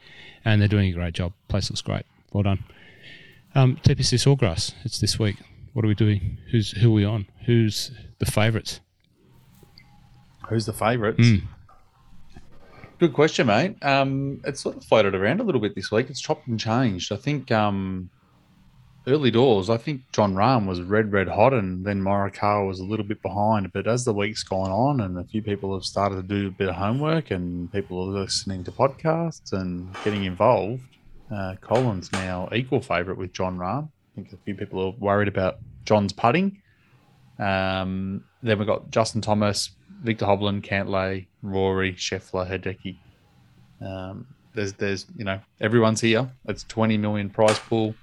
and 0.45 0.61
they're 0.61 0.67
doing 0.67 0.89
a 0.89 0.93
great 0.93 1.13
job. 1.13 1.33
Place 1.47 1.69
looks 1.69 1.81
great. 1.81 2.05
Well 2.31 2.43
done. 2.43 2.63
Um, 3.55 3.77
TPC 3.83 4.17
Sawgrass. 4.17 4.73
It's 4.83 4.99
this 4.99 5.19
week. 5.19 5.37
What 5.73 5.83
are 5.85 5.87
we 5.87 5.95
doing? 5.95 6.37
Who's 6.51 6.71
who 6.71 6.89
are 6.89 6.93
we 6.93 7.05
on? 7.05 7.27
Who's 7.45 7.91
the 8.19 8.25
favourites? 8.25 8.79
Who's 10.49 10.65
the 10.65 10.73
favourites? 10.73 11.19
Mm. 11.19 11.43
Good 13.01 13.13
question, 13.13 13.47
mate. 13.47 13.77
Um, 13.81 14.41
it's 14.45 14.61
sort 14.61 14.77
of 14.77 14.83
floated 14.85 15.15
around 15.15 15.39
a 15.39 15.43
little 15.43 15.59
bit 15.59 15.73
this 15.73 15.89
week. 15.89 16.11
It's 16.11 16.21
chopped 16.21 16.45
and 16.45 16.59
changed. 16.59 17.11
I 17.11 17.15
think 17.15 17.51
um, 17.51 18.11
early 19.07 19.31
doors, 19.31 19.71
I 19.71 19.77
think 19.77 20.01
Jon 20.11 20.35
Rahm 20.35 20.67
was 20.67 20.83
red, 20.83 21.11
red 21.11 21.27
hot, 21.27 21.51
and 21.51 21.83
then 21.83 21.99
Morikawa 21.99 22.67
was 22.67 22.79
a 22.79 22.83
little 22.83 23.03
bit 23.03 23.19
behind. 23.23 23.73
But 23.73 23.87
as 23.87 24.05
the 24.05 24.13
week's 24.13 24.43
gone 24.43 24.69
on, 24.69 25.01
and 25.01 25.17
a 25.17 25.23
few 25.23 25.41
people 25.41 25.73
have 25.73 25.83
started 25.83 26.17
to 26.17 26.21
do 26.21 26.49
a 26.49 26.51
bit 26.51 26.69
of 26.69 26.75
homework, 26.75 27.31
and 27.31 27.71
people 27.71 28.07
are 28.07 28.21
listening 28.21 28.63
to 28.65 28.71
podcasts 28.71 29.51
and 29.51 29.91
getting 30.03 30.25
involved, 30.25 30.83
uh, 31.33 31.55
Collin's 31.59 32.11
now 32.11 32.49
equal 32.53 32.81
favourite 32.81 33.17
with 33.17 33.33
Jon 33.33 33.57
Rahm. 33.57 33.85
I 33.85 34.13
think 34.13 34.31
a 34.31 34.37
few 34.45 34.53
people 34.53 34.79
are 34.79 34.91
worried 34.99 35.27
about 35.27 35.57
Jon's 35.85 36.13
putting. 36.13 36.61
Um, 37.39 38.25
then 38.43 38.59
we've 38.59 38.67
got 38.67 38.91
Justin 38.91 39.21
Thomas, 39.21 39.71
Viktor 40.01 40.25
Hovland, 40.25 40.63
Cantlay, 40.63 41.27
Rory, 41.41 41.93
Scheffler, 41.93 42.49
Hideki. 42.49 42.97
Um, 43.85 44.27
there's, 44.53 44.73
there's, 44.73 45.05
you 45.15 45.23
know, 45.23 45.39
everyone's 45.59 46.01
here. 46.01 46.29
It's 46.47 46.63
20 46.63 46.97
million 46.97 47.29
prize 47.29 47.59
pool. 47.59 47.95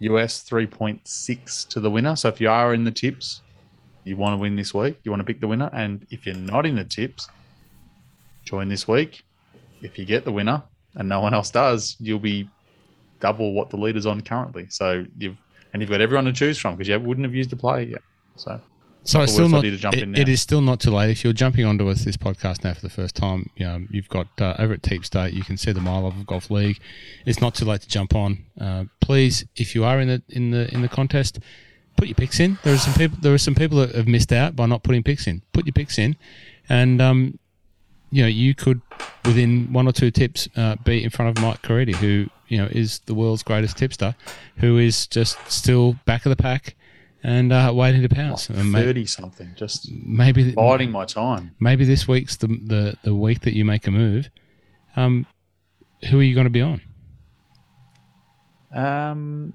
US 0.00 0.48
3.6 0.48 1.68
to 1.68 1.80
the 1.80 1.90
winner. 1.90 2.14
So 2.16 2.28
if 2.28 2.40
you 2.40 2.48
are 2.48 2.74
in 2.74 2.84
the 2.84 2.90
tips, 2.90 3.42
you 4.04 4.16
want 4.16 4.34
to 4.34 4.38
win 4.38 4.56
this 4.56 4.72
week, 4.72 4.98
you 5.02 5.10
want 5.10 5.20
to 5.20 5.24
pick 5.24 5.40
the 5.40 5.48
winner. 5.48 5.70
And 5.72 6.06
if 6.10 6.24
you're 6.24 6.34
not 6.34 6.66
in 6.66 6.76
the 6.76 6.84
tips, 6.84 7.28
join 8.44 8.68
this 8.68 8.86
week. 8.86 9.24
If 9.82 9.98
you 9.98 10.04
get 10.04 10.24
the 10.24 10.32
winner 10.32 10.62
and 10.94 11.08
no 11.08 11.20
one 11.20 11.34
else 11.34 11.50
does, 11.50 11.96
you'll 12.00 12.18
be 12.18 12.48
double 13.20 13.52
what 13.52 13.70
the 13.70 13.76
leader's 13.76 14.06
on 14.06 14.20
currently. 14.20 14.66
So 14.70 15.04
you've 15.18 15.36
and 15.72 15.82
you've 15.82 15.90
got 15.90 16.00
everyone 16.00 16.24
to 16.24 16.32
choose 16.32 16.56
from 16.58 16.76
because 16.76 16.88
you 16.88 16.98
wouldn't 16.98 17.26
have 17.26 17.34
used 17.34 17.50
the 17.50 17.56
play 17.56 17.84
yet. 17.84 18.02
So 18.36 18.60
so 19.08 19.22
it's 19.22 19.32
still 19.32 19.48
not. 19.48 19.64
It, 19.64 20.18
it 20.18 20.28
is 20.28 20.42
still 20.42 20.60
not 20.60 20.80
too 20.80 20.90
late. 20.90 21.08
If 21.10 21.24
you're 21.24 21.32
jumping 21.32 21.64
onto 21.64 21.88
us 21.88 22.04
this 22.04 22.18
podcast 22.18 22.62
now 22.62 22.74
for 22.74 22.82
the 22.82 22.90
first 22.90 23.16
time, 23.16 23.48
you 23.56 23.64
know, 23.64 23.86
you've 23.90 24.08
got 24.10 24.26
uh, 24.38 24.54
over 24.58 24.74
at 24.74 24.82
Teep 24.82 25.02
State. 25.02 25.32
You 25.32 25.42
can 25.42 25.56
see 25.56 25.72
the 25.72 25.80
My 25.80 25.98
Love 25.98 26.18
of 26.18 26.26
Golf 26.26 26.50
League. 26.50 26.78
It's 27.24 27.40
not 27.40 27.54
too 27.54 27.64
late 27.64 27.80
to 27.80 27.88
jump 27.88 28.14
on. 28.14 28.44
Uh, 28.60 28.84
please, 29.00 29.46
if 29.56 29.74
you 29.74 29.82
are 29.84 29.98
in 29.98 30.08
the 30.08 30.22
in 30.28 30.50
the 30.50 30.72
in 30.74 30.82
the 30.82 30.88
contest, 30.88 31.38
put 31.96 32.06
your 32.06 32.16
picks 32.16 32.38
in. 32.38 32.58
There 32.64 32.74
are 32.74 32.78
some 32.78 32.92
people. 32.92 33.16
There 33.22 33.32
are 33.32 33.38
some 33.38 33.54
people 33.54 33.78
that 33.78 33.94
have 33.94 34.06
missed 34.06 34.30
out 34.30 34.54
by 34.54 34.66
not 34.66 34.82
putting 34.82 35.02
picks 35.02 35.26
in. 35.26 35.40
Put 35.54 35.64
your 35.64 35.72
picks 35.72 35.98
in, 35.98 36.14
and 36.68 37.00
um, 37.00 37.38
you 38.10 38.22
know, 38.22 38.28
you 38.28 38.54
could 38.54 38.82
within 39.24 39.72
one 39.72 39.88
or 39.88 39.92
two 39.92 40.10
tips 40.10 40.48
uh, 40.54 40.76
be 40.84 41.02
in 41.02 41.08
front 41.08 41.36
of 41.36 41.42
Mike 41.42 41.62
Caridi, 41.62 41.94
who 41.94 42.26
you 42.48 42.58
know 42.58 42.68
is 42.70 42.98
the 43.06 43.14
world's 43.14 43.42
greatest 43.42 43.78
tipster, 43.78 44.14
who 44.56 44.76
is 44.76 45.06
just 45.06 45.38
still 45.50 45.96
back 46.04 46.26
of 46.26 46.30
the 46.30 46.36
pack 46.36 46.74
and 47.22 47.52
uh, 47.52 47.72
waiting 47.74 48.02
to 48.02 48.08
pounce. 48.08 48.50
Like 48.50 48.64
Thirty 48.72 49.06
something, 49.06 49.52
just 49.56 49.90
maybe 49.90 50.52
biding 50.52 50.90
my 50.90 51.04
time. 51.04 51.54
Maybe 51.60 51.84
this 51.84 52.06
week's 52.06 52.36
the 52.36 52.48
the, 52.48 52.96
the 53.02 53.14
week 53.14 53.40
that 53.42 53.54
you 53.54 53.64
make 53.64 53.86
a 53.86 53.90
move. 53.90 54.30
Um, 54.96 55.26
who 56.10 56.20
are 56.20 56.22
you 56.22 56.34
going 56.34 56.46
to 56.46 56.50
be 56.50 56.62
on? 56.62 56.80
Um, 58.74 59.54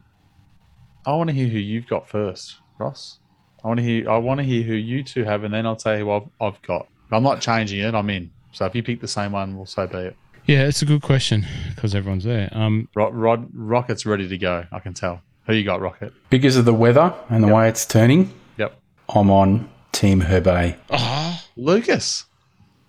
I 1.05 1.13
want 1.13 1.29
to 1.29 1.35
hear 1.35 1.47
who 1.47 1.59
you've 1.59 1.87
got 1.87 2.09
first, 2.09 2.57
Ross. 2.79 3.19
I 3.63 3.67
want 3.67 3.79
to 3.79 3.83
hear. 3.83 4.09
I 4.09 4.17
want 4.17 4.39
to 4.39 4.43
hear 4.43 4.63
who 4.63 4.73
you 4.73 5.03
two 5.03 5.23
have, 5.23 5.43
and 5.43 5.53
then 5.53 5.65
I'll 5.65 5.75
tell 5.75 5.97
you 5.97 6.05
who 6.05 6.11
I've, 6.11 6.29
I've 6.41 6.61
got. 6.63 6.87
I'm 7.11 7.23
not 7.23 7.41
changing 7.41 7.79
it. 7.79 7.93
I'm 7.93 8.09
in. 8.09 8.31
So 8.51 8.65
if 8.65 8.75
you 8.75 8.83
pick 8.83 9.01
the 9.01 9.07
same 9.07 9.31
one, 9.31 9.55
we'll 9.55 9.65
so 9.65 9.87
be 9.87 9.97
it. 9.97 10.15
Yeah, 10.45 10.67
it's 10.67 10.81
a 10.81 10.85
good 10.85 11.01
question 11.01 11.45
because 11.69 11.95
everyone's 11.95 12.25
there. 12.25 12.49
Um, 12.51 12.89
Rod, 12.95 13.13
Rod 13.15 13.49
Rocket's 13.53 14.05
ready 14.05 14.27
to 14.27 14.37
go. 14.37 14.65
I 14.71 14.79
can 14.79 14.93
tell. 14.93 15.21
Who 15.45 15.53
you 15.53 15.63
got, 15.63 15.81
Rocket? 15.81 16.13
Because 16.29 16.55
of 16.55 16.65
the 16.65 16.73
weather 16.73 17.13
and 17.29 17.43
the 17.43 17.47
Yep. 17.47 17.55
way 17.55 17.69
it's 17.69 17.85
turning, 17.85 18.33
Yep. 18.57 18.79
I'm 19.09 19.29
on 19.29 19.69
Team 19.91 20.21
Herbie. 20.21 20.75
oh, 20.89 21.41
Lucas. 21.57 22.25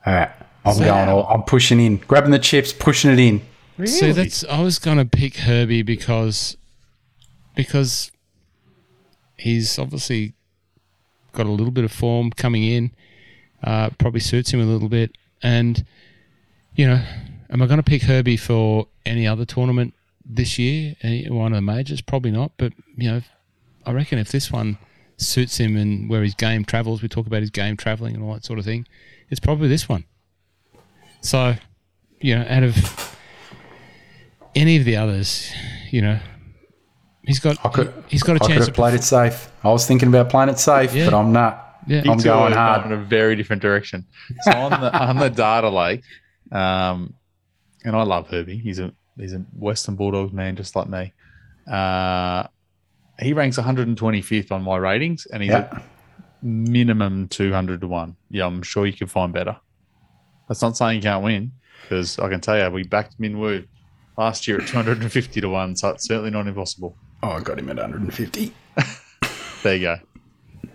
All 0.06 0.14
right, 0.14 0.30
I'm 0.64 0.78
Wow. 0.78 0.84
going. 0.84 1.08
All, 1.08 1.26
I'm 1.26 1.42
pushing 1.42 1.80
in, 1.80 1.96
grabbing 1.96 2.30
the 2.30 2.38
chips, 2.38 2.72
pushing 2.72 3.10
it 3.10 3.18
in. 3.18 3.42
Really? 3.76 3.90
see, 3.90 4.12
that's 4.12 4.44
I 4.44 4.60
was 4.60 4.78
going 4.78 4.98
to 4.98 5.04
pick 5.04 5.38
Herbie 5.38 5.82
because 5.82 6.56
because 7.56 8.12
he's 9.36 9.78
obviously 9.78 10.34
got 11.32 11.46
a 11.46 11.50
little 11.50 11.72
bit 11.72 11.84
of 11.84 11.90
form 11.92 12.30
coming 12.30 12.62
in. 12.64 12.92
Uh, 13.62 13.90
probably 13.98 14.20
suits 14.20 14.52
him 14.52 14.60
a 14.60 14.64
little 14.64 14.88
bit, 14.88 15.16
and 15.42 15.84
you 16.76 16.86
know, 16.86 17.02
am 17.50 17.62
I 17.62 17.66
going 17.66 17.78
to 17.78 17.82
pick 17.82 18.02
Herbie 18.02 18.36
for 18.36 18.86
any 19.06 19.26
other 19.26 19.44
tournament 19.44 19.94
this 20.24 20.58
year? 20.58 20.94
One 21.28 21.52
of 21.52 21.56
the 21.56 21.62
majors? 21.62 22.00
Probably 22.00 22.30
not. 22.30 22.52
But 22.56 22.72
you 22.96 23.10
know, 23.10 23.20
I 23.86 23.92
reckon 23.92 24.18
if 24.18 24.30
this 24.30 24.50
one 24.50 24.78
suits 25.16 25.58
him 25.58 25.76
and 25.76 26.08
where 26.10 26.22
his 26.22 26.34
game 26.34 26.64
travels, 26.64 27.02
we 27.02 27.08
talk 27.08 27.26
about 27.26 27.40
his 27.40 27.50
game 27.50 27.76
traveling 27.76 28.14
and 28.14 28.24
all 28.24 28.34
that 28.34 28.44
sort 28.44 28.58
of 28.58 28.64
thing. 28.64 28.86
It's 29.30 29.40
probably 29.40 29.68
this 29.68 29.88
one. 29.88 30.04
So, 31.20 31.54
you 32.20 32.36
know, 32.36 32.44
out 32.48 32.62
of 32.62 33.16
any 34.54 34.76
of 34.76 34.84
the 34.84 34.96
others, 34.96 35.50
you 35.90 36.02
know, 36.02 36.18
he's 37.24 37.40
got 37.40 37.56
I 37.64 37.68
could, 37.70 37.92
he's 38.08 38.22
got 38.22 38.40
a 38.40 38.44
I 38.44 38.46
could 38.46 38.56
have 38.56 38.66
to 38.66 38.72
played 38.72 38.94
it 38.94 39.02
safe. 39.04 39.50
I 39.62 39.68
was 39.68 39.86
thinking 39.86 40.08
about 40.08 40.30
playing 40.30 40.50
it 40.50 40.58
safe, 40.58 40.94
Yeah. 40.94 41.06
but 41.10 41.14
I'm 41.14 41.32
not. 41.32 41.60
Yeah. 41.86 42.02
I'm 42.06 42.18
You 42.18 42.24
going 42.24 42.52
hard. 42.54 42.86
in 42.86 42.92
a 42.92 42.96
very 42.96 43.36
different 43.36 43.60
direction. 43.62 44.06
So 44.42 44.52
on 44.52 44.70
the 44.80 44.98
on 44.98 45.16
the 45.18 45.28
data 45.30 45.68
lake, 45.68 46.02
um, 46.52 47.14
and 47.84 47.94
I 47.94 48.02
love 48.02 48.28
Herbie. 48.28 48.58
He's 48.58 48.78
a 48.78 48.92
he's 49.18 49.32
a 49.32 49.38
Western 49.58 49.96
Bulldogs 49.96 50.32
man, 50.32 50.56
just 50.56 50.74
like 50.76 50.88
me. 50.88 51.12
Uh, 51.70 52.46
he 53.20 53.32
ranks 53.32 53.56
125th 53.58 54.50
on 54.52 54.62
my 54.62 54.76
ratings, 54.76 55.26
and 55.26 55.42
he's 55.42 55.52
Yeah. 55.52 55.68
a 55.78 55.82
minimum 56.46 57.28
200 57.28 57.80
to 57.80 57.88
one. 57.88 58.16
Yeah, 58.30 58.46
I'm 58.46 58.62
sure 58.62 58.86
you 58.86 58.92
can 58.92 59.06
find 59.06 59.32
better. 59.32 59.56
That's 60.48 60.60
not 60.62 60.76
saying 60.76 60.96
you 60.96 61.02
can't 61.02 61.24
win, 61.24 61.52
because 61.82 62.18
I 62.18 62.28
can 62.28 62.40
tell 62.40 62.58
you 62.58 62.68
we 62.70 62.82
backed 62.82 63.18
Min 63.18 63.38
Woo 63.38 63.64
last 64.18 64.46
year 64.46 64.60
at 64.60 64.66
250 64.68 65.40
to 65.40 65.48
one, 65.48 65.76
so 65.76 65.90
it's 65.90 66.06
certainly 66.06 66.30
not 66.30 66.46
impossible. 66.46 66.96
Oh, 67.22 67.30
I 67.30 67.40
got 67.40 67.58
him 67.58 67.70
at 67.70 67.76
150. 67.76 68.52
There 69.62 69.76
you 69.76 69.80
go. 69.80 69.96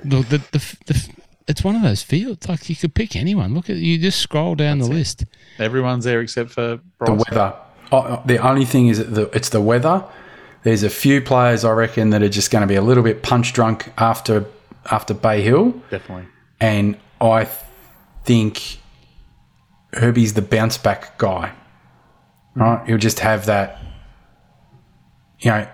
Look, 0.03 0.29
the, 0.29 0.37
the, 0.51 0.77
the, 0.87 1.09
it's 1.47 1.63
one 1.63 1.75
of 1.75 1.83
those 1.83 2.01
fields. 2.01 2.49
Like 2.49 2.67
you 2.71 2.75
could 2.75 2.95
pick 2.95 3.15
anyone. 3.15 3.53
Look 3.53 3.69
at 3.69 3.75
you. 3.75 3.99
Just 3.99 4.19
scroll 4.19 4.55
down 4.55 4.79
the 4.79 4.87
list. 4.87 5.25
Everyone's 5.59 6.05
there 6.05 6.21
except 6.21 6.49
for 6.49 6.79
The 7.05 7.13
weather. 7.13 7.53
The 7.91 8.37
only 8.41 8.65
thing 8.65 8.87
is 8.87 8.97
that 8.99 9.13
the, 9.15 9.23
it's 9.35 9.49
the 9.49 9.61
weather. 9.61 10.03
There's 10.63 10.83
a 10.83 10.89
few 10.89 11.21
players 11.21 11.63
I 11.63 11.71
reckon 11.71 12.09
that 12.11 12.21
are 12.21 12.29
just 12.29 12.51
going 12.51 12.61
to 12.61 12.67
be 12.67 12.75
a 12.75 12.81
little 12.81 13.03
bit 13.03 13.23
punch 13.23 13.53
drunk 13.53 13.91
after 13.97 14.45
after 14.91 15.13
Bay 15.13 15.41
Hill, 15.41 15.71
Definitely. 15.89 16.27
and 16.59 16.97
I 17.21 17.47
think 18.25 18.77
Herbie's 19.93 20.33
the 20.33 20.41
bounce 20.41 20.77
back 20.77 21.17
guy. 21.17 21.53
Hmm. 22.53 22.61
Right, 22.61 22.87
he'll 22.87 22.97
just 22.97 23.19
have 23.19 23.45
that. 23.47 23.79
You 25.39 25.51
know, 25.51 25.67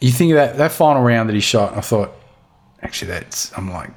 you 0.00 0.10
think 0.12 0.30
of 0.32 0.36
that 0.36 0.56
that 0.56 0.72
final 0.72 1.02
round 1.02 1.28
that 1.28 1.34
he 1.34 1.40
shot. 1.40 1.76
I 1.76 1.80
thought, 1.80 2.12
actually, 2.82 3.10
that's. 3.10 3.56
I'm 3.56 3.70
like, 3.70 3.90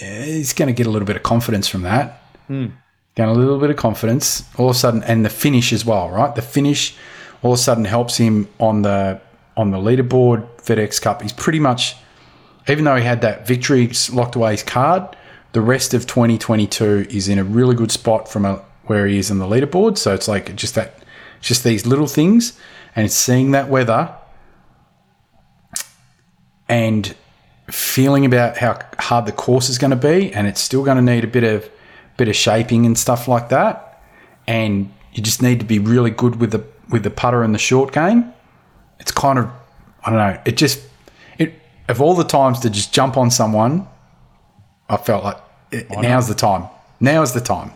yeah, 0.00 0.24
he's 0.24 0.52
going 0.52 0.66
to 0.68 0.72
get 0.74 0.86
a 0.86 0.90
little 0.90 1.06
bit 1.06 1.16
of 1.16 1.22
confidence 1.22 1.68
from 1.68 1.82
that. 1.82 2.20
Hmm. 2.48 2.66
Getting 3.14 3.34
a 3.34 3.38
little 3.38 3.58
bit 3.58 3.70
of 3.70 3.76
confidence. 3.76 4.44
All 4.56 4.70
of 4.70 4.76
a 4.76 4.78
sudden, 4.78 5.02
and 5.04 5.24
the 5.24 5.30
finish 5.30 5.72
as 5.72 5.84
well, 5.84 6.10
right? 6.10 6.34
The 6.34 6.42
finish 6.42 6.96
all 7.42 7.52
of 7.52 7.58
a 7.58 7.62
sudden 7.62 7.84
helps 7.84 8.16
him 8.16 8.48
on 8.58 8.82
the 8.82 9.20
on 9.56 9.70
the 9.70 9.78
leaderboard 9.78 10.46
FedEx 10.62 11.00
Cup. 11.00 11.20
He's 11.20 11.32
pretty 11.32 11.58
much, 11.58 11.96
even 12.68 12.84
though 12.84 12.96
he 12.96 13.04
had 13.04 13.20
that 13.20 13.46
victory 13.46 13.90
locked 14.10 14.34
away 14.34 14.52
his 14.52 14.62
card, 14.62 15.14
the 15.52 15.60
rest 15.60 15.92
of 15.92 16.06
2022 16.06 17.06
is 17.10 17.28
in 17.28 17.38
a 17.38 17.44
really 17.44 17.74
good 17.74 17.92
spot 17.92 18.28
from 18.28 18.46
a 18.46 18.64
where 18.84 19.06
he 19.06 19.18
is 19.18 19.30
in 19.30 19.38
the 19.38 19.46
leaderboard. 19.46 19.98
So 19.98 20.14
it's 20.14 20.26
like 20.26 20.54
just 20.56 20.74
that, 20.74 21.02
just 21.40 21.64
these 21.64 21.86
little 21.86 22.06
things, 22.06 22.58
and 22.96 23.10
seeing 23.10 23.50
that 23.50 23.68
weather 23.68 24.14
and 26.68 27.14
feeling 27.70 28.24
about 28.24 28.56
how 28.56 28.78
hard 28.98 29.26
the 29.26 29.32
course 29.32 29.68
is 29.68 29.78
going 29.78 29.90
to 29.90 29.96
be, 29.96 30.32
and 30.32 30.46
it's 30.46 30.60
still 30.60 30.82
going 30.82 30.96
to 30.96 31.02
need 31.02 31.24
a 31.24 31.28
bit 31.28 31.44
of 31.44 31.70
bit 32.22 32.28
of 32.28 32.36
shaping 32.36 32.86
and 32.86 32.96
stuff 32.96 33.26
like 33.26 33.48
that. 33.48 34.00
And 34.46 34.92
you 35.12 35.22
just 35.24 35.42
need 35.42 35.58
to 35.58 35.66
be 35.66 35.80
really 35.80 36.12
good 36.12 36.36
with 36.36 36.52
the 36.52 36.64
with 36.88 37.02
the 37.02 37.10
putter 37.10 37.42
and 37.42 37.52
the 37.52 37.58
short 37.58 37.92
game. 37.92 38.32
It's 39.00 39.10
kind 39.10 39.40
of 39.40 39.50
I 40.04 40.10
don't 40.10 40.18
know. 40.18 40.40
It 40.44 40.56
just 40.56 40.80
it 41.36 41.52
of 41.88 42.00
all 42.00 42.14
the 42.14 42.28
times 42.38 42.60
to 42.60 42.70
just 42.70 42.94
jump 42.94 43.16
on 43.16 43.28
someone, 43.30 43.88
I 44.88 44.98
felt 44.98 45.24
like 45.24 45.38
it, 45.72 45.90
now's 45.90 46.28
the 46.28 46.34
time. 46.34 46.68
Now's 47.00 47.32
the 47.32 47.40
time. 47.40 47.72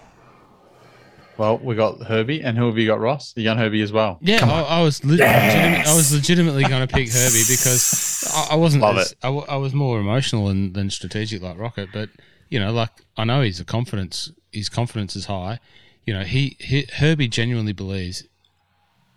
Well, 1.38 1.59
we 1.59 1.74
got 1.74 2.00
Herbie, 2.02 2.40
and 2.42 2.56
who 2.56 2.66
have 2.66 2.78
you 2.78 2.87
got, 2.87 2.98
Ross? 2.98 3.35
You 3.37 3.44
got 3.44 3.59
Herbie 3.59 3.82
as 3.82 3.92
well. 3.92 4.16
Yeah, 4.22 4.46
I, 4.46 4.78
I 4.78 4.82
was 4.82 5.04
le- 5.04 5.11
legitimate, 5.11 5.87
I 5.87 5.94
was 5.94 6.14
legitimately 6.14 6.62
going 6.64 6.87
to 6.87 6.87
pick 6.87 7.11
Herbie 7.12 7.42
because 7.46 8.24
I, 8.35 8.54
I 8.54 8.56
wasn't. 8.56 8.82
Love 8.82 8.96
As, 8.96 9.12
it. 9.12 9.18
I, 9.22 9.26
w- 9.26 9.44
I 9.46 9.56
was 9.56 9.74
more 9.74 10.00
emotional 10.00 10.46
than, 10.48 10.72
than 10.72 10.88
strategic 10.88 11.42
like 11.42 11.59
Rocket, 11.59 11.90
but 11.92 12.09
you 12.48 12.59
know, 12.61 12.72
like 12.72 12.90
I 13.16 13.24
know 13.24 13.42
he's 13.42 13.61
a 13.61 13.64
confidence. 13.64 14.32
His 14.52 14.68
confidence 14.68 15.16
is 15.16 15.26
high. 15.26 15.59
You 16.04 16.14
know, 16.14 16.22
he, 16.24 16.56
he 16.61 16.87
Herbie 16.94 17.28
genuinely 17.28 17.72
believes. 17.72 18.24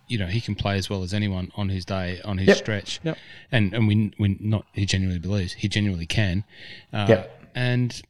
You 0.08 0.18
know, 0.18 0.26
he 0.26 0.42
can 0.42 0.56
play 0.56 0.76
as 0.78 0.90
well 0.90 1.04
as 1.04 1.14
anyone 1.14 1.52
on 1.56 1.70
his 1.70 1.86
day 1.86 2.20
on 2.26 2.40
his 2.40 2.48
Yep. 2.48 2.58
stretch. 2.58 3.00
Yep. 3.04 3.18
And 3.52 3.74
and 3.76 3.88
we 3.88 4.12
we 4.18 4.38
not 4.40 4.66
he 4.74 4.86
genuinely 4.88 5.20
believes 5.20 5.54
he 5.54 5.68
genuinely 5.68 6.08
can. 6.08 6.44
Uh, 6.92 7.06
Yep. 7.10 7.46
And 7.54 8.02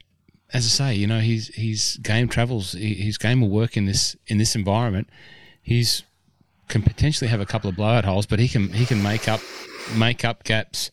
as 0.54 0.66
I 0.66 0.70
say, 0.70 0.96
you 0.96 1.08
know, 1.08 1.20
his 1.20 1.50
his 1.56 2.00
game 2.02 2.30
travels. 2.30 2.72
he- 2.72 2.94
His 2.96 3.18
game 3.18 3.42
will 3.42 3.50
work 3.50 3.76
in 3.76 3.86
this 3.86 4.16
in 4.28 4.38
this 4.38 4.56
environment. 4.56 5.10
He's 5.62 6.04
can 6.70 6.84
potentially 6.84 7.30
have 7.30 7.42
a 7.42 7.46
couple 7.46 7.70
of 7.70 7.76
blowout 7.76 8.06
holes, 8.06 8.26
but 8.26 8.40
he 8.40 8.48
can 8.48 8.72
he 8.74 8.86
can 8.86 9.04
make 9.04 9.28
up 9.28 9.42
make 9.94 10.24
up 10.24 10.44
gaps. 10.46 10.92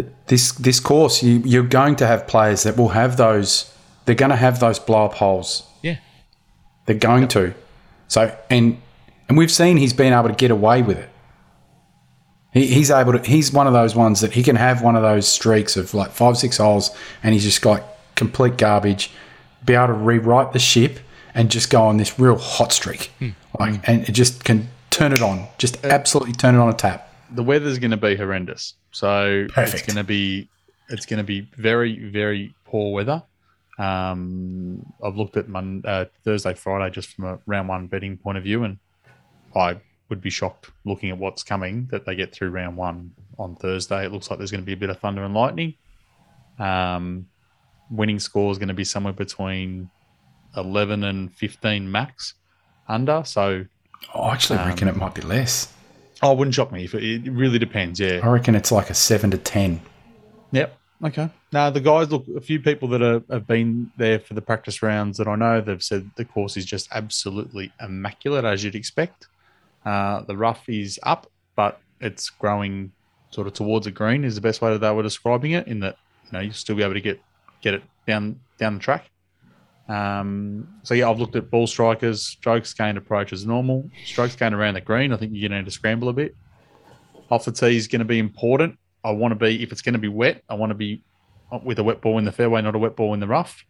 But 0.00 0.28
this 0.28 0.52
this 0.52 0.80
course, 0.80 1.22
you, 1.22 1.42
you're 1.44 1.62
going 1.62 1.94
to 1.96 2.06
have 2.06 2.26
players 2.26 2.62
that 2.62 2.78
will 2.78 2.88
have 2.88 3.18
those. 3.18 3.70
They're 4.06 4.14
going 4.14 4.30
to 4.30 4.36
have 4.36 4.58
those 4.58 4.78
blow 4.78 5.04
up 5.04 5.12
holes. 5.12 5.62
Yeah, 5.82 5.98
They're 6.86 6.96
going 6.96 7.28
to. 7.28 7.52
So 8.08 8.34
and 8.48 8.80
and 9.28 9.36
we've 9.36 9.50
seen 9.50 9.76
he's 9.76 9.92
been 9.92 10.14
able 10.14 10.30
to 10.30 10.34
get 10.34 10.50
away 10.50 10.80
with 10.80 10.96
it. 10.96 11.10
He, 12.54 12.66
he's 12.68 12.90
able 12.90 13.12
to. 13.12 13.18
He's 13.18 13.52
one 13.52 13.66
of 13.66 13.74
those 13.74 13.94
ones 13.94 14.22
that 14.22 14.32
he 14.32 14.42
can 14.42 14.56
have 14.56 14.80
one 14.80 14.96
of 14.96 15.02
those 15.02 15.28
streaks 15.28 15.76
of 15.76 15.92
like 15.92 16.12
five 16.12 16.38
six 16.38 16.56
holes, 16.56 16.96
and 17.22 17.34
he's 17.34 17.44
just 17.44 17.60
got 17.60 17.82
complete 18.14 18.56
garbage. 18.56 19.10
Be 19.66 19.74
able 19.74 19.88
to 19.88 19.92
rewrite 19.92 20.54
the 20.54 20.58
ship 20.58 21.00
and 21.34 21.50
just 21.50 21.68
go 21.68 21.82
on 21.82 21.98
this 21.98 22.18
real 22.18 22.38
hot 22.38 22.72
streak, 22.72 23.10
hmm. 23.18 23.30
like 23.58 23.86
and 23.86 24.08
it 24.08 24.12
just 24.12 24.44
can 24.44 24.68
turn 24.88 25.12
it 25.12 25.20
on, 25.20 25.46
just 25.58 25.84
uh, 25.84 25.88
absolutely 25.88 26.32
turn 26.32 26.54
it 26.54 26.58
on 26.58 26.70
a 26.70 26.74
tap. 26.74 27.09
The 27.32 27.42
weather's 27.42 27.78
going 27.78 27.90
to 27.92 27.96
be 27.96 28.16
horrendous. 28.16 28.74
So 28.92 29.46
it's 29.72 29.82
going 29.86 29.96
to 29.96 30.04
be 30.04 30.48
it's 30.88 31.06
going 31.06 31.18
to 31.18 31.24
be 31.24 31.42
very 31.56 31.98
very 32.08 32.54
poor 32.64 32.92
weather. 32.92 33.22
Um, 33.78 34.84
I've 35.02 35.16
looked 35.16 35.36
at 35.36 35.48
Mon- 35.48 35.82
uh, 35.86 36.04
Thursday, 36.24 36.54
Friday, 36.54 36.92
just 36.92 37.14
from 37.14 37.24
a 37.24 37.38
round 37.46 37.68
one 37.68 37.86
betting 37.86 38.18
point 38.18 38.36
of 38.36 38.44
view, 38.44 38.64
and 38.64 38.78
I 39.56 39.78
would 40.10 40.20
be 40.20 40.28
shocked 40.30 40.70
looking 40.84 41.10
at 41.10 41.18
what's 41.18 41.42
coming 41.42 41.88
that 41.90 42.04
they 42.04 42.14
get 42.14 42.34
through 42.34 42.50
round 42.50 42.76
one 42.76 43.12
on 43.38 43.56
Thursday. 43.56 44.04
It 44.04 44.12
looks 44.12 44.28
like 44.28 44.38
there's 44.38 44.50
going 44.50 44.62
to 44.62 44.66
be 44.66 44.74
a 44.74 44.76
bit 44.76 44.90
of 44.90 44.98
thunder 44.98 45.24
and 45.24 45.32
lightning. 45.32 45.74
Um, 46.58 47.26
winning 47.90 48.18
score 48.18 48.52
is 48.52 48.58
going 48.58 48.68
to 48.68 48.74
be 48.74 48.84
somewhere 48.84 49.14
between 49.14 49.88
11 50.56 51.04
and 51.04 51.32
15 51.32 51.90
max 51.90 52.34
under. 52.88 53.22
So 53.24 53.64
I 54.14 54.32
actually 54.32 54.58
reckon 54.58 54.88
it 54.88 54.96
might 54.96 55.14
be 55.14 55.22
less. 55.22 55.72
Oh, 56.22 56.32
it 56.32 56.38
wouldn't 56.38 56.54
shock 56.54 56.72
me 56.72 56.84
if 56.84 56.94
it, 56.94 57.02
it 57.02 57.30
really 57.30 57.58
depends. 57.58 58.00
Yeah. 58.00 58.20
I 58.22 58.28
reckon 58.28 58.54
it's 58.54 58.72
like 58.72 58.90
a 58.90 58.94
seven 58.94 59.30
to 59.30 59.38
ten. 59.38 59.80
Yep. 60.52 60.76
Okay. 61.02 61.30
Now 61.52 61.70
the 61.70 61.80
guys 61.80 62.10
look 62.10 62.26
a 62.36 62.40
few 62.40 62.60
people 62.60 62.88
that 62.88 63.02
are, 63.02 63.22
have 63.30 63.46
been 63.46 63.90
there 63.96 64.18
for 64.18 64.34
the 64.34 64.42
practice 64.42 64.82
rounds 64.82 65.16
that 65.18 65.26
I 65.26 65.34
know 65.34 65.60
they've 65.60 65.82
said 65.82 66.10
the 66.16 66.24
course 66.24 66.56
is 66.56 66.66
just 66.66 66.88
absolutely 66.92 67.72
immaculate 67.80 68.44
as 68.44 68.62
you'd 68.62 68.74
expect. 68.74 69.28
Uh, 69.84 70.22
the 70.22 70.36
rough 70.36 70.68
is 70.68 71.00
up, 71.02 71.30
but 71.56 71.80
it's 72.00 72.28
growing 72.28 72.92
sort 73.30 73.46
of 73.46 73.54
towards 73.54 73.86
a 73.86 73.90
green 73.90 74.24
is 74.24 74.34
the 74.34 74.40
best 74.40 74.60
way 74.60 74.72
that 74.72 74.80
they 74.80 74.90
were 74.90 75.02
describing 75.02 75.52
it. 75.52 75.66
In 75.66 75.80
that 75.80 75.96
you 76.26 76.32
know 76.32 76.40
you'll 76.40 76.52
still 76.52 76.76
be 76.76 76.82
able 76.82 76.94
to 76.94 77.00
get 77.00 77.20
get 77.62 77.74
it 77.74 77.82
down 78.06 78.38
down 78.58 78.74
the 78.74 78.80
track. 78.80 79.10
Um, 79.90 80.68
so 80.84 80.94
yeah, 80.94 81.10
I've 81.10 81.18
looked 81.18 81.34
at 81.34 81.50
ball 81.50 81.66
strikers, 81.66 82.24
strokes 82.24 82.72
gained 82.72 82.96
approach 82.96 83.32
as 83.32 83.44
normal, 83.44 83.90
strokes 84.04 84.36
gained 84.36 84.54
around 84.54 84.74
the 84.74 84.80
green. 84.80 85.12
I 85.12 85.16
think 85.16 85.32
you're 85.34 85.48
going 85.48 85.56
to 85.56 85.62
need 85.62 85.64
to 85.64 85.72
scramble 85.72 86.08
a 86.08 86.12
bit. 86.12 86.36
Off 87.28 87.44
the 87.44 87.50
tee 87.50 87.76
is 87.76 87.88
going 87.88 87.98
to 87.98 88.04
be 88.04 88.20
important. 88.20 88.78
I 89.04 89.10
want 89.10 89.32
to 89.32 89.36
be 89.36 89.62
if 89.62 89.72
it's 89.72 89.82
going 89.82 89.94
to 89.94 89.98
be 89.98 90.08
wet. 90.08 90.42
I 90.48 90.54
want 90.54 90.70
to 90.70 90.74
be 90.74 91.02
with 91.64 91.80
a 91.80 91.84
wet 91.84 92.00
ball 92.00 92.18
in 92.18 92.24
the 92.24 92.30
fairway, 92.30 92.62
not 92.62 92.76
a 92.76 92.78
wet 92.78 92.94
ball 92.94 93.14
in 93.14 93.20
the 93.20 93.26
rough. 93.26 93.64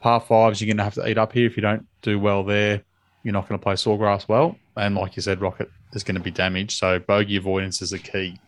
Par 0.00 0.20
fives, 0.20 0.60
you're 0.60 0.66
going 0.66 0.76
to 0.76 0.84
have 0.84 0.94
to 0.94 1.08
eat 1.08 1.16
up 1.16 1.32
here. 1.32 1.46
If 1.46 1.56
you 1.56 1.62
don't 1.62 1.86
do 2.02 2.18
well 2.18 2.44
there, 2.44 2.82
you're 3.22 3.32
not 3.32 3.48
going 3.48 3.58
to 3.58 3.62
play 3.62 3.74
sawgrass 3.74 4.28
well. 4.28 4.56
And 4.76 4.94
like 4.94 5.16
you 5.16 5.22
said, 5.22 5.40
Rocket, 5.40 5.70
is 5.94 6.04
going 6.04 6.16
to 6.16 6.20
be 6.20 6.30
damaged. 6.30 6.78
So 6.78 6.98
bogey 6.98 7.36
avoidance 7.36 7.80
is 7.80 7.92
a 7.94 7.98
key. 7.98 8.38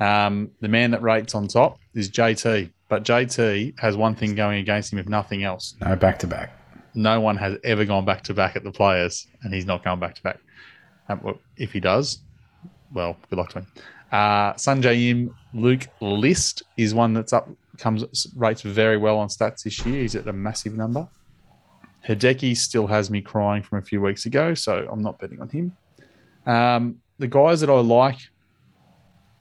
Um, 0.00 0.50
the 0.60 0.68
man 0.68 0.90
that 0.90 1.02
rates 1.02 1.34
on 1.34 1.46
top 1.46 1.78
is 1.94 2.10
JT, 2.10 2.72
but 2.90 3.04
JT 3.04 3.78
has 3.78 3.96
one 3.96 4.16
thing 4.16 4.34
going 4.34 4.58
against 4.58 4.92
him, 4.92 4.98
if 4.98 5.08
nothing 5.08 5.44
else. 5.44 5.76
No 5.80 5.94
back 5.94 6.18
to 6.18 6.26
back. 6.26 6.52
No 6.92 7.20
one 7.20 7.36
has 7.36 7.56
ever 7.62 7.84
gone 7.84 8.04
back 8.04 8.22
to 8.24 8.34
back 8.34 8.56
at 8.56 8.64
the 8.64 8.72
players, 8.72 9.28
and 9.42 9.54
he's 9.54 9.64
not 9.64 9.84
going 9.84 10.00
back 10.00 10.16
to 10.16 10.22
back. 10.22 10.40
If 11.56 11.72
he 11.72 11.78
does, 11.78 12.18
well, 12.92 13.16
good 13.30 13.38
luck 13.38 13.50
to 13.50 13.60
him. 13.60 13.66
Uh, 14.10 14.54
Sungjae 14.54 15.10
Im, 15.10 15.34
Luke 15.54 15.86
List 16.00 16.64
is 16.76 16.92
one 16.92 17.14
that's 17.14 17.32
up, 17.32 17.48
comes 17.78 18.26
rates 18.36 18.62
very 18.62 18.96
well 18.96 19.18
on 19.18 19.28
stats 19.28 19.62
this 19.62 19.86
year. 19.86 20.02
He's 20.02 20.16
at 20.16 20.26
a 20.26 20.32
massive 20.32 20.76
number. 20.76 21.08
Hideki 22.08 22.56
still 22.56 22.88
has 22.88 23.08
me 23.08 23.20
crying 23.20 23.62
from 23.62 23.78
a 23.78 23.82
few 23.82 24.00
weeks 24.00 24.26
ago, 24.26 24.54
so 24.54 24.88
I'm 24.90 25.02
not 25.02 25.20
betting 25.20 25.40
on 25.40 25.48
him. 25.48 25.76
Um, 26.44 26.96
the 27.18 27.28
guys 27.28 27.60
that 27.60 27.70
I 27.70 27.80
like, 27.80 28.18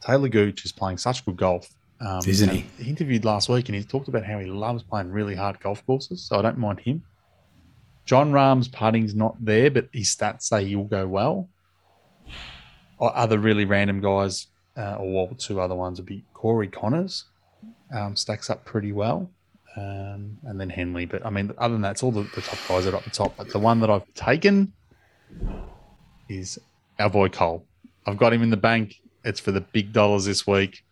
Taylor 0.06 0.30
Gooch 0.30 0.66
is 0.66 0.72
playing 0.72 1.00
such 1.00 1.26
good 1.26 1.38
golf. 1.38 1.68
Um, 2.02 2.22
Isn't 2.26 2.50
he? 2.50 2.66
He 2.82 2.90
interviewed 2.90 3.26
last 3.26 3.50
week 3.50 3.68
and 3.68 3.76
he 3.76 3.84
talked 3.84 4.08
about 4.08 4.24
how 4.26 4.40
he 4.40 4.46
loves 4.48 4.84
playing 4.84 5.12
really 5.12 5.36
hard 5.36 5.60
golf 5.60 5.86
courses, 5.86 6.22
so 6.26 6.40
I 6.40 6.42
don't 6.42 6.58
mind 6.58 6.80
him. 6.80 7.04
Jon 8.06 8.32
Rahm's 8.32 8.68
putting's 8.68 9.14
not 9.14 9.36
there, 9.44 9.70
but 9.70 9.90
his 9.94 10.16
stats 10.16 10.44
say 10.44 10.66
he'll 10.66 10.86
go 10.86 11.08
well. 11.08 11.50
O- 13.00 13.08
Other 13.08 13.38
really 13.38 13.66
random 13.66 14.00
guys, 14.02 14.48
uh, 14.78 14.96
or 14.96 15.14
well, 15.28 15.36
two 15.38 15.60
other 15.60 15.76
ones 15.76 16.00
would 16.00 16.06
be 16.06 16.24
Corey 16.34 16.68
Conners, 16.70 17.26
um, 17.94 18.16
stacks 18.16 18.50
up 18.50 18.64
pretty 18.66 18.92
well, 18.94 19.30
um, 19.76 20.38
and 20.44 20.60
then 20.60 20.70
Henley. 20.70 21.06
But 21.06 21.26
I 21.26 21.30
mean, 21.30 21.52
other 21.58 21.74
than 21.74 21.82
that, 21.82 21.92
it's 21.92 22.04
all 22.04 22.12
the, 22.12 22.24
the 22.34 22.42
top 22.42 22.60
guys 22.68 22.86
that 22.86 22.94
are 22.94 22.98
up 22.98 23.04
the 23.04 23.10
top. 23.10 23.36
But 23.38 23.50
the 23.50 23.60
one 23.60 23.80
that 23.82 23.90
I've 23.90 24.12
taken 24.16 24.74
is 26.30 26.58
our 26.98 27.10
boy 27.10 27.30
Cole. 27.30 27.66
I've 28.06 28.18
got 28.18 28.34
him 28.34 28.42
in 28.42 28.50
the 28.50 28.58
bank. 28.58 28.96
It's 29.24 29.40
for 29.40 29.52
the 29.52 29.62
big 29.62 29.92
dollars 29.94 30.26
this 30.26 30.48
week. 30.48 30.84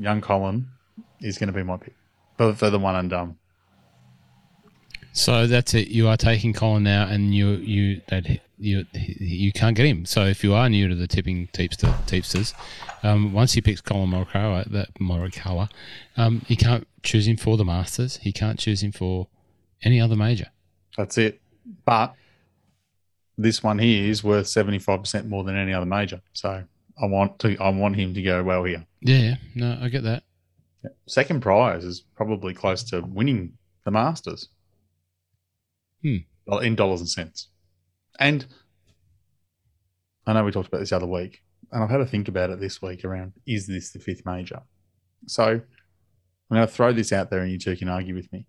Young 0.00 0.22
Collin 0.22 0.66
is 1.20 1.36
going 1.36 1.48
to 1.48 1.52
be 1.52 1.62
my 1.62 1.76
pick, 1.76 1.94
but 2.38 2.56
for 2.56 2.70
the 2.70 2.78
one 2.78 2.96
and 2.96 3.10
done. 3.10 3.36
So 5.12 5.46
that's 5.46 5.74
it. 5.74 5.88
You 5.88 6.08
are 6.08 6.16
taking 6.16 6.52
Collin 6.54 6.84
now, 6.84 7.06
and 7.06 7.34
you 7.34 7.50
you 7.56 8.00
that 8.08 8.26
you 8.58 8.86
you 8.94 9.52
can't 9.52 9.76
get 9.76 9.84
him. 9.84 10.06
So 10.06 10.24
if 10.24 10.42
you 10.42 10.54
are 10.54 10.68
new 10.70 10.88
to 10.88 10.94
the 10.94 11.06
tipping 11.06 11.48
teepster 11.48 11.88
teepsters, 12.06 12.54
um, 13.02 13.32
once 13.32 13.52
he 13.52 13.60
picks 13.60 13.80
Collin 13.80 14.10
Morikawa, 14.10 14.70
that 14.70 14.94
Morikawa, 14.94 15.68
um, 16.16 16.42
he 16.46 16.56
can't 16.56 16.86
choose 17.02 17.26
him 17.26 17.36
for 17.36 17.56
the 17.56 17.64
Masters. 17.64 18.18
He 18.22 18.32
can't 18.32 18.58
choose 18.58 18.82
him 18.82 18.92
for 18.92 19.28
any 19.82 20.00
other 20.00 20.16
major. 20.16 20.46
That's 20.96 21.18
it. 21.18 21.40
But 21.84 22.14
this 23.36 23.62
one 23.62 23.78
here 23.78 24.08
is 24.08 24.24
worth 24.24 24.46
seventy 24.46 24.78
five 24.78 25.00
percent 25.00 25.28
more 25.28 25.44
than 25.44 25.56
any 25.56 25.74
other 25.74 25.86
major. 25.86 26.22
So 26.32 26.64
I 27.00 27.06
want 27.06 27.38
to 27.40 27.56
I 27.58 27.70
want 27.70 27.96
him 27.96 28.14
to 28.14 28.22
go 28.22 28.42
well 28.42 28.64
here. 28.64 28.86
Yeah, 29.00 29.16
yeah. 29.16 29.34
No, 29.54 29.78
I 29.80 29.88
get 29.88 30.02
that. 30.04 30.24
Second 31.06 31.42
prize 31.42 31.84
is 31.84 32.00
probably 32.16 32.54
close 32.54 32.82
to 32.84 33.00
winning 33.02 33.54
the 33.84 33.90
Masters. 33.90 34.48
Hmm. 36.02 36.16
In 36.62 36.74
dollars 36.74 37.00
and 37.00 37.08
cents. 37.08 37.48
And 38.18 38.46
I 40.26 40.32
know 40.32 40.44
we 40.44 40.52
talked 40.52 40.68
about 40.68 40.78
this 40.78 40.90
the 40.90 40.96
other 40.96 41.06
week, 41.06 41.42
and 41.70 41.82
I've 41.82 41.90
had 41.90 41.98
to 41.98 42.06
think 42.06 42.28
about 42.28 42.50
it 42.50 42.60
this 42.60 42.82
week 42.82 43.04
around 43.04 43.32
is 43.46 43.66
this 43.66 43.92
the 43.92 43.98
fifth 43.98 44.26
major? 44.26 44.62
So 45.26 45.44
I'm 45.44 46.56
going 46.56 46.66
to 46.66 46.72
throw 46.72 46.92
this 46.92 47.12
out 47.12 47.30
there 47.30 47.40
and 47.40 47.52
you 47.52 47.58
two 47.58 47.76
can 47.76 47.88
argue 47.88 48.14
with 48.14 48.32
me. 48.32 48.46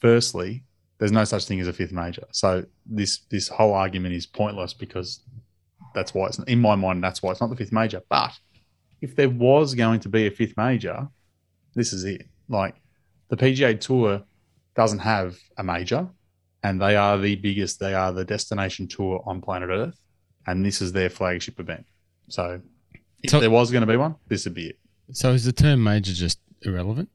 Firstly, 0.00 0.64
there's 0.98 1.12
no 1.12 1.24
such 1.24 1.46
thing 1.46 1.60
as 1.60 1.66
a 1.66 1.72
fifth 1.72 1.92
major. 1.92 2.24
So 2.32 2.64
this 2.86 3.20
this 3.30 3.48
whole 3.48 3.72
argument 3.72 4.14
is 4.14 4.26
pointless 4.26 4.74
because 4.74 5.20
that's 5.94 6.14
why 6.14 6.26
it's 6.26 6.38
in 6.40 6.60
my 6.60 6.74
mind, 6.74 7.02
that's 7.02 7.22
why 7.22 7.30
it's 7.32 7.40
not 7.40 7.50
the 7.50 7.56
fifth 7.56 7.72
major. 7.72 8.02
But 8.08 8.32
if 9.00 9.16
there 9.16 9.28
was 9.30 9.74
going 9.74 10.00
to 10.00 10.08
be 10.08 10.26
a 10.26 10.30
fifth 10.30 10.56
major, 10.56 11.08
this 11.74 11.92
is 11.92 12.04
it. 12.04 12.26
Like 12.48 12.76
the 13.28 13.36
PGA 13.36 13.78
Tour 13.80 14.22
doesn't 14.74 15.00
have 15.00 15.36
a 15.58 15.64
major, 15.64 16.08
and 16.62 16.80
they 16.80 16.96
are 16.96 17.18
the 17.18 17.34
biggest. 17.36 17.80
They 17.80 17.94
are 17.94 18.12
the 18.12 18.24
destination 18.24 18.88
tour 18.88 19.22
on 19.26 19.40
planet 19.40 19.70
Earth, 19.70 19.98
and 20.46 20.64
this 20.64 20.80
is 20.82 20.92
their 20.92 21.10
flagship 21.10 21.58
event. 21.60 21.84
So, 22.28 22.60
if 23.22 23.30
So- 23.30 23.40
there 23.40 23.50
was 23.50 23.70
going 23.70 23.82
to 23.82 23.86
be 23.86 23.96
one, 23.96 24.14
this 24.28 24.44
would 24.44 24.54
be 24.54 24.68
it. 24.68 24.78
So 25.12 25.32
is 25.32 25.44
the 25.44 25.52
term 25.52 25.82
major 25.82 26.12
just 26.14 26.38
irrelevant? 26.62 27.10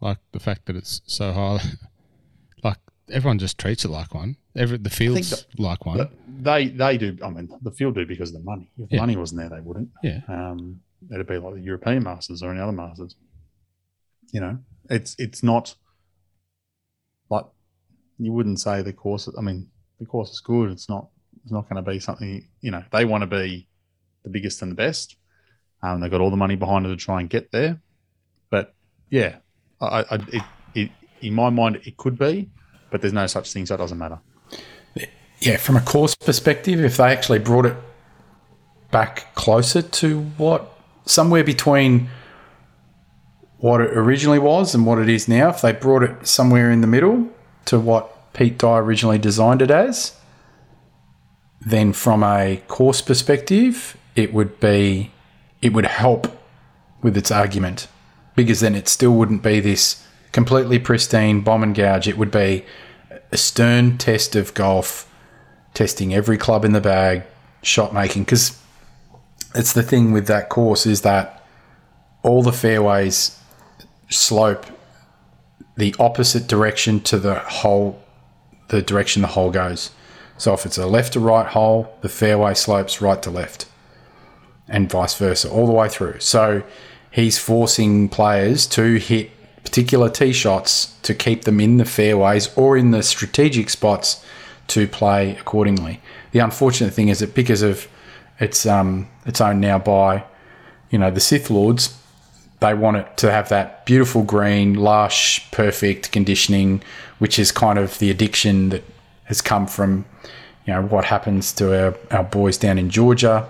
Like 0.00 0.18
the 0.32 0.40
fact 0.40 0.66
that 0.66 0.76
it's 0.76 1.00
so 1.06 1.32
high, 1.32 1.60
everyone 3.10 3.38
just 3.38 3.58
treats 3.58 3.84
it 3.84 3.88
like 3.88 4.14
one. 4.14 4.36
Every 4.56 4.78
the 4.78 4.90
fields 4.90 5.46
like 5.58 5.84
one. 5.86 6.08
They 6.40 6.68
they 6.68 6.98
do. 6.98 7.16
I 7.22 7.30
mean, 7.30 7.48
the 7.62 7.70
field 7.70 7.94
do 7.94 8.06
because 8.06 8.30
of 8.30 8.36
the 8.40 8.44
money. 8.44 8.70
If 8.78 8.92
Yeah. 8.92 9.00
money 9.00 9.16
wasn't 9.16 9.40
there, 9.40 9.50
they 9.50 9.60
wouldn't. 9.60 9.90
Yeah. 10.02 10.20
Um, 10.28 10.80
it'd 11.12 11.26
be 11.26 11.38
like 11.38 11.54
the 11.54 11.60
European 11.60 12.02
Masters 12.02 12.42
or 12.42 12.50
any 12.50 12.60
other 12.60 12.72
Masters. 12.72 13.16
You 14.32 14.40
know, 14.40 14.58
it's 14.90 15.14
it's 15.18 15.42
not 15.42 15.74
like 17.30 17.46
you 18.18 18.32
wouldn't 18.32 18.60
say 18.60 18.82
the 18.82 18.92
course. 18.92 19.28
I 19.38 19.40
mean, 19.40 19.68
the 20.00 20.06
course 20.06 20.30
is 20.30 20.40
good. 20.40 20.70
It's 20.70 20.88
not. 20.88 21.08
It's 21.42 21.52
not 21.52 21.68
going 21.68 21.82
to 21.84 21.88
be 21.90 22.00
something. 22.00 22.48
You 22.60 22.70
know, 22.72 22.82
they 22.90 23.04
want 23.04 23.22
to 23.22 23.26
be 23.28 23.68
the 24.24 24.30
biggest 24.30 24.62
and 24.62 24.70
the 24.72 24.76
best. 24.76 25.16
Um, 25.82 26.00
they've 26.00 26.10
got 26.10 26.20
all 26.20 26.30
the 26.30 26.36
money 26.36 26.56
behind 26.56 26.86
it 26.86 26.88
to 26.88 26.96
try 26.96 27.20
and 27.20 27.30
get 27.30 27.52
there. 27.52 27.80
But 28.50 28.74
yeah, 29.10 29.36
I, 29.80 30.04
I 30.10 30.14
it, 30.32 30.42
it 30.74 30.90
in 31.20 31.34
my 31.34 31.50
mind 31.50 31.76
it 31.84 31.96
could 31.96 32.18
be, 32.18 32.50
but 32.90 33.00
there's 33.00 33.12
no 33.12 33.26
such 33.26 33.52
thing, 33.52 33.66
so 33.66 33.74
it 33.74 33.78
doesn't 33.78 33.98
matter. 33.98 34.18
Yeah, 35.40 35.58
from 35.58 35.76
a 35.76 35.80
course 35.80 36.14
perspective, 36.14 36.82
if 36.82 36.96
they 36.96 37.12
actually 37.12 37.38
brought 37.40 37.66
it 37.66 37.76
back 38.90 39.34
closer 39.34 39.82
to 39.82 40.20
what 40.38 40.78
somewhere 41.04 41.44
between 41.44 42.08
what 43.58 43.80
it 43.80 43.90
originally 43.90 44.38
was 44.38 44.74
and 44.74 44.86
what 44.86 44.98
it 44.98 45.08
is 45.08 45.28
now, 45.28 45.50
if 45.50 45.60
they 45.60 45.72
brought 45.72 46.02
it 46.02 46.26
somewhere 46.26 46.70
in 46.70 46.80
the 46.80 46.86
middle 46.86 47.28
to 47.66 47.78
what 47.78 48.32
Pete 48.32 48.58
Dye 48.58 48.78
originally 48.78 49.18
designed 49.18 49.62
it 49.62 49.70
as, 49.70 50.16
then 51.60 51.92
from 51.92 52.22
a 52.22 52.62
course 52.68 53.00
perspective, 53.00 53.96
it 54.14 54.32
would 54.32 54.60
be 54.60 55.10
it 55.62 55.72
would 55.72 55.86
help 55.86 56.28
with 57.02 57.16
its 57.16 57.30
argument 57.30 57.88
because 58.34 58.60
then 58.60 58.74
it 58.74 58.88
still 58.88 59.12
wouldn't 59.12 59.42
be 59.42 59.58
this 59.60 60.05
completely 60.36 60.78
pristine 60.78 61.40
bomb 61.40 61.62
and 61.62 61.74
gouge. 61.74 62.06
It 62.06 62.18
would 62.18 62.30
be 62.30 62.62
a 63.32 63.38
stern 63.38 63.96
test 63.96 64.36
of 64.36 64.52
golf, 64.52 65.10
testing 65.72 66.12
every 66.12 66.36
club 66.36 66.62
in 66.62 66.72
the 66.72 66.80
bag, 66.82 67.22
shot 67.62 67.94
making. 67.94 68.24
Because 68.24 68.60
it's 69.54 69.72
the 69.72 69.82
thing 69.82 70.12
with 70.12 70.26
that 70.26 70.50
course 70.50 70.84
is 70.84 71.00
that 71.00 71.42
all 72.22 72.42
the 72.42 72.52
fairways 72.52 73.40
slope 74.10 74.66
the 75.78 75.94
opposite 75.98 76.46
direction 76.48 77.00
to 77.00 77.18
the 77.18 77.36
hole, 77.36 77.98
the 78.68 78.82
direction 78.82 79.22
the 79.22 79.28
hole 79.28 79.50
goes. 79.50 79.90
So 80.36 80.52
if 80.52 80.66
it's 80.66 80.76
a 80.76 80.86
left 80.86 81.14
to 81.14 81.20
right 81.20 81.46
hole, 81.46 81.96
the 82.02 82.10
fairway 82.10 82.52
slopes 82.52 83.00
right 83.00 83.22
to 83.22 83.30
left, 83.30 83.64
and 84.68 84.90
vice 84.90 85.14
versa, 85.14 85.50
all 85.50 85.64
the 85.64 85.72
way 85.72 85.88
through. 85.88 86.20
So 86.20 86.62
he's 87.10 87.38
forcing 87.38 88.10
players 88.10 88.66
to 88.66 88.96
hit 88.96 89.30
particular 89.66 90.08
tee 90.08 90.32
shots 90.32 90.96
to 91.02 91.12
keep 91.12 91.42
them 91.42 91.60
in 91.60 91.76
the 91.76 91.84
fairways 91.84 92.56
or 92.56 92.76
in 92.76 92.92
the 92.92 93.02
strategic 93.02 93.68
spots 93.68 94.24
to 94.68 94.86
play 94.86 95.36
accordingly. 95.36 96.00
The 96.30 96.38
unfortunate 96.38 96.94
thing 96.94 97.08
is 97.08 97.18
that 97.18 97.34
because 97.34 97.62
of 97.62 97.88
it's 98.38 98.64
um 98.64 99.08
it's 99.26 99.40
owned 99.40 99.60
now 99.60 99.78
by 99.78 100.24
you 100.90 100.98
know 100.98 101.10
the 101.10 101.20
Sith 101.20 101.50
Lords, 101.50 101.98
they 102.60 102.74
want 102.74 102.98
it 102.98 103.16
to 103.16 103.32
have 103.32 103.48
that 103.48 103.84
beautiful 103.84 104.22
green, 104.22 104.74
lush, 104.74 105.50
perfect 105.50 106.12
conditioning, 106.12 106.80
which 107.18 107.36
is 107.36 107.50
kind 107.50 107.76
of 107.76 107.98
the 107.98 108.08
addiction 108.08 108.68
that 108.68 108.84
has 109.24 109.42
come 109.42 109.66
from 109.66 110.04
you 110.64 110.74
know 110.74 110.82
what 110.82 111.06
happens 111.06 111.52
to 111.54 111.86
our, 111.86 111.96
our 112.12 112.24
boys 112.24 112.56
down 112.56 112.78
in 112.78 112.88
Georgia. 112.88 113.48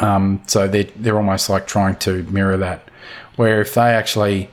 Um, 0.00 0.42
so 0.46 0.66
they 0.66 0.84
they're 0.84 1.18
almost 1.18 1.50
like 1.50 1.66
trying 1.66 1.96
to 1.96 2.22
mirror 2.24 2.56
that. 2.56 2.88
Where 3.36 3.60
if 3.60 3.74
they 3.74 3.90
actually 3.92 4.48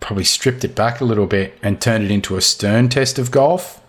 probably 0.00 0.24
stripped 0.24 0.64
it 0.64 0.74
back 0.74 1.00
a 1.00 1.04
little 1.04 1.26
bit 1.26 1.58
and 1.62 1.80
turned 1.80 2.04
it 2.04 2.10
into 2.10 2.36
a 2.36 2.40
stern 2.40 2.88
test 2.88 3.18
of 3.18 3.30
golf, 3.30 3.82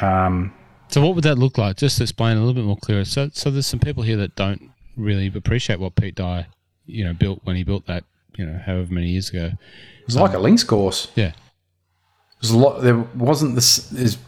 um, 0.00 0.52
So 0.88 1.00
what 1.00 1.14
would 1.14 1.24
that 1.24 1.38
look 1.38 1.58
like? 1.58 1.76
Just 1.76 1.98
to 1.98 2.04
explain 2.04 2.36
a 2.36 2.40
little 2.40 2.54
bit 2.54 2.64
more 2.64 2.76
clearer. 2.76 3.04
So 3.04 3.30
so 3.32 3.50
there's 3.50 3.66
some 3.66 3.80
people 3.80 4.02
here 4.02 4.16
that 4.16 4.36
don't 4.36 4.70
really 4.96 5.32
appreciate 5.34 5.80
what 5.80 5.94
Pete 5.94 6.14
Dye, 6.14 6.46
you 6.86 7.04
know, 7.04 7.14
built 7.14 7.40
when 7.44 7.56
he 7.56 7.64
built 7.64 7.86
that, 7.86 8.04
you 8.36 8.44
know, 8.44 8.58
however 8.58 8.92
many 8.92 9.08
years 9.08 9.30
ago. 9.30 9.46
it 9.46 10.06
was 10.06 10.16
like 10.16 10.32
a 10.32 10.36
um, 10.36 10.42
links 10.42 10.64
course. 10.64 11.10
Yeah. 11.14 11.32
There's 12.40 12.52
a 12.52 12.58
lot. 12.58 12.82
There 12.82 12.98
wasn't 12.98 13.54
this. 13.54 13.88
There's 13.88 14.18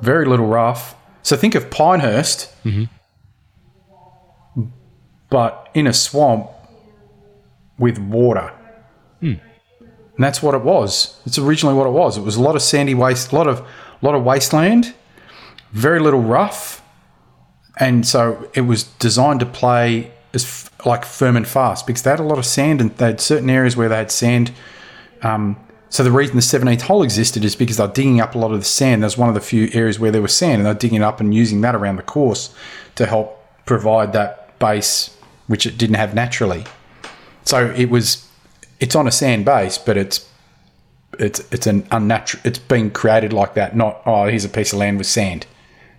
very 0.00 0.26
little 0.26 0.46
rough. 0.46 0.96
So 1.22 1.36
think 1.36 1.54
of 1.54 1.70
Pinehurst, 1.70 2.52
mm-hmm. 2.64 2.84
but 5.28 5.68
in 5.74 5.86
a 5.86 5.92
swamp 5.92 6.50
with 7.78 7.98
water. 7.98 8.52
And 10.20 10.24
that's 10.24 10.42
what 10.42 10.54
it 10.54 10.60
was. 10.60 11.18
It's 11.24 11.38
originally 11.38 11.74
what 11.74 11.86
it 11.86 11.92
was. 11.92 12.18
It 12.18 12.20
was 12.20 12.36
a 12.36 12.42
lot 12.42 12.54
of 12.54 12.60
sandy 12.60 12.92
waste, 12.92 13.32
a 13.32 13.34
lot 13.34 13.46
of, 13.46 13.66
lot 14.02 14.14
of 14.14 14.22
wasteland, 14.22 14.92
very 15.72 15.98
little 15.98 16.20
rough, 16.20 16.82
and 17.78 18.06
so 18.06 18.50
it 18.52 18.60
was 18.60 18.84
designed 18.84 19.40
to 19.40 19.46
play 19.46 20.12
as 20.34 20.44
f- 20.44 20.70
like 20.84 21.06
firm 21.06 21.36
and 21.38 21.48
fast 21.48 21.86
because 21.86 22.02
they 22.02 22.10
had 22.10 22.20
a 22.20 22.24
lot 22.24 22.36
of 22.36 22.44
sand 22.44 22.82
and 22.82 22.94
they 22.98 23.06
had 23.06 23.20
certain 23.22 23.48
areas 23.48 23.78
where 23.78 23.88
they 23.88 23.96
had 23.96 24.10
sand 24.10 24.52
um, 25.22 25.56
so 25.88 26.04
the 26.04 26.12
reason 26.12 26.36
the 26.36 26.42
17th 26.42 26.82
hole 26.82 27.02
existed 27.02 27.42
is 27.42 27.56
because 27.56 27.78
they're 27.78 27.88
digging 27.88 28.20
up 28.20 28.34
a 28.34 28.38
lot 28.38 28.52
of 28.52 28.60
the 28.60 28.64
sand. 28.64 29.02
That's 29.02 29.18
one 29.18 29.30
of 29.30 29.34
the 29.34 29.40
few 29.40 29.70
areas 29.72 29.98
where 29.98 30.10
there 30.10 30.20
was 30.20 30.34
sand, 30.34 30.58
and 30.58 30.66
they're 30.66 30.74
digging 30.74 31.00
it 31.00 31.02
up 31.02 31.18
and 31.20 31.34
using 31.34 31.62
that 31.62 31.74
around 31.74 31.96
the 31.96 32.02
course 32.02 32.54
to 32.94 33.06
help 33.06 33.44
provide 33.64 34.12
that 34.12 34.56
base, 34.60 35.16
which 35.48 35.66
it 35.66 35.78
didn't 35.78 35.96
have 35.96 36.14
naturally. 36.14 36.64
So 37.44 37.74
it 37.76 37.90
was, 37.90 38.28
it's 38.80 38.94
on 38.94 39.06
a 39.06 39.10
sand 39.10 39.44
base, 39.44 39.78
but 39.78 39.96
it's, 39.96 40.28
it's, 41.18 41.40
it's 41.52 41.66
an 41.66 41.86
unnatural. 41.90 42.42
It's 42.44 42.58
been 42.58 42.90
created 42.90 43.32
like 43.32 43.54
that. 43.54 43.76
Not 43.76 44.02
oh, 44.06 44.26
here's 44.26 44.44
a 44.44 44.48
piece 44.48 44.72
of 44.72 44.78
land 44.78 44.98
with 44.98 45.06
sand, 45.06 45.46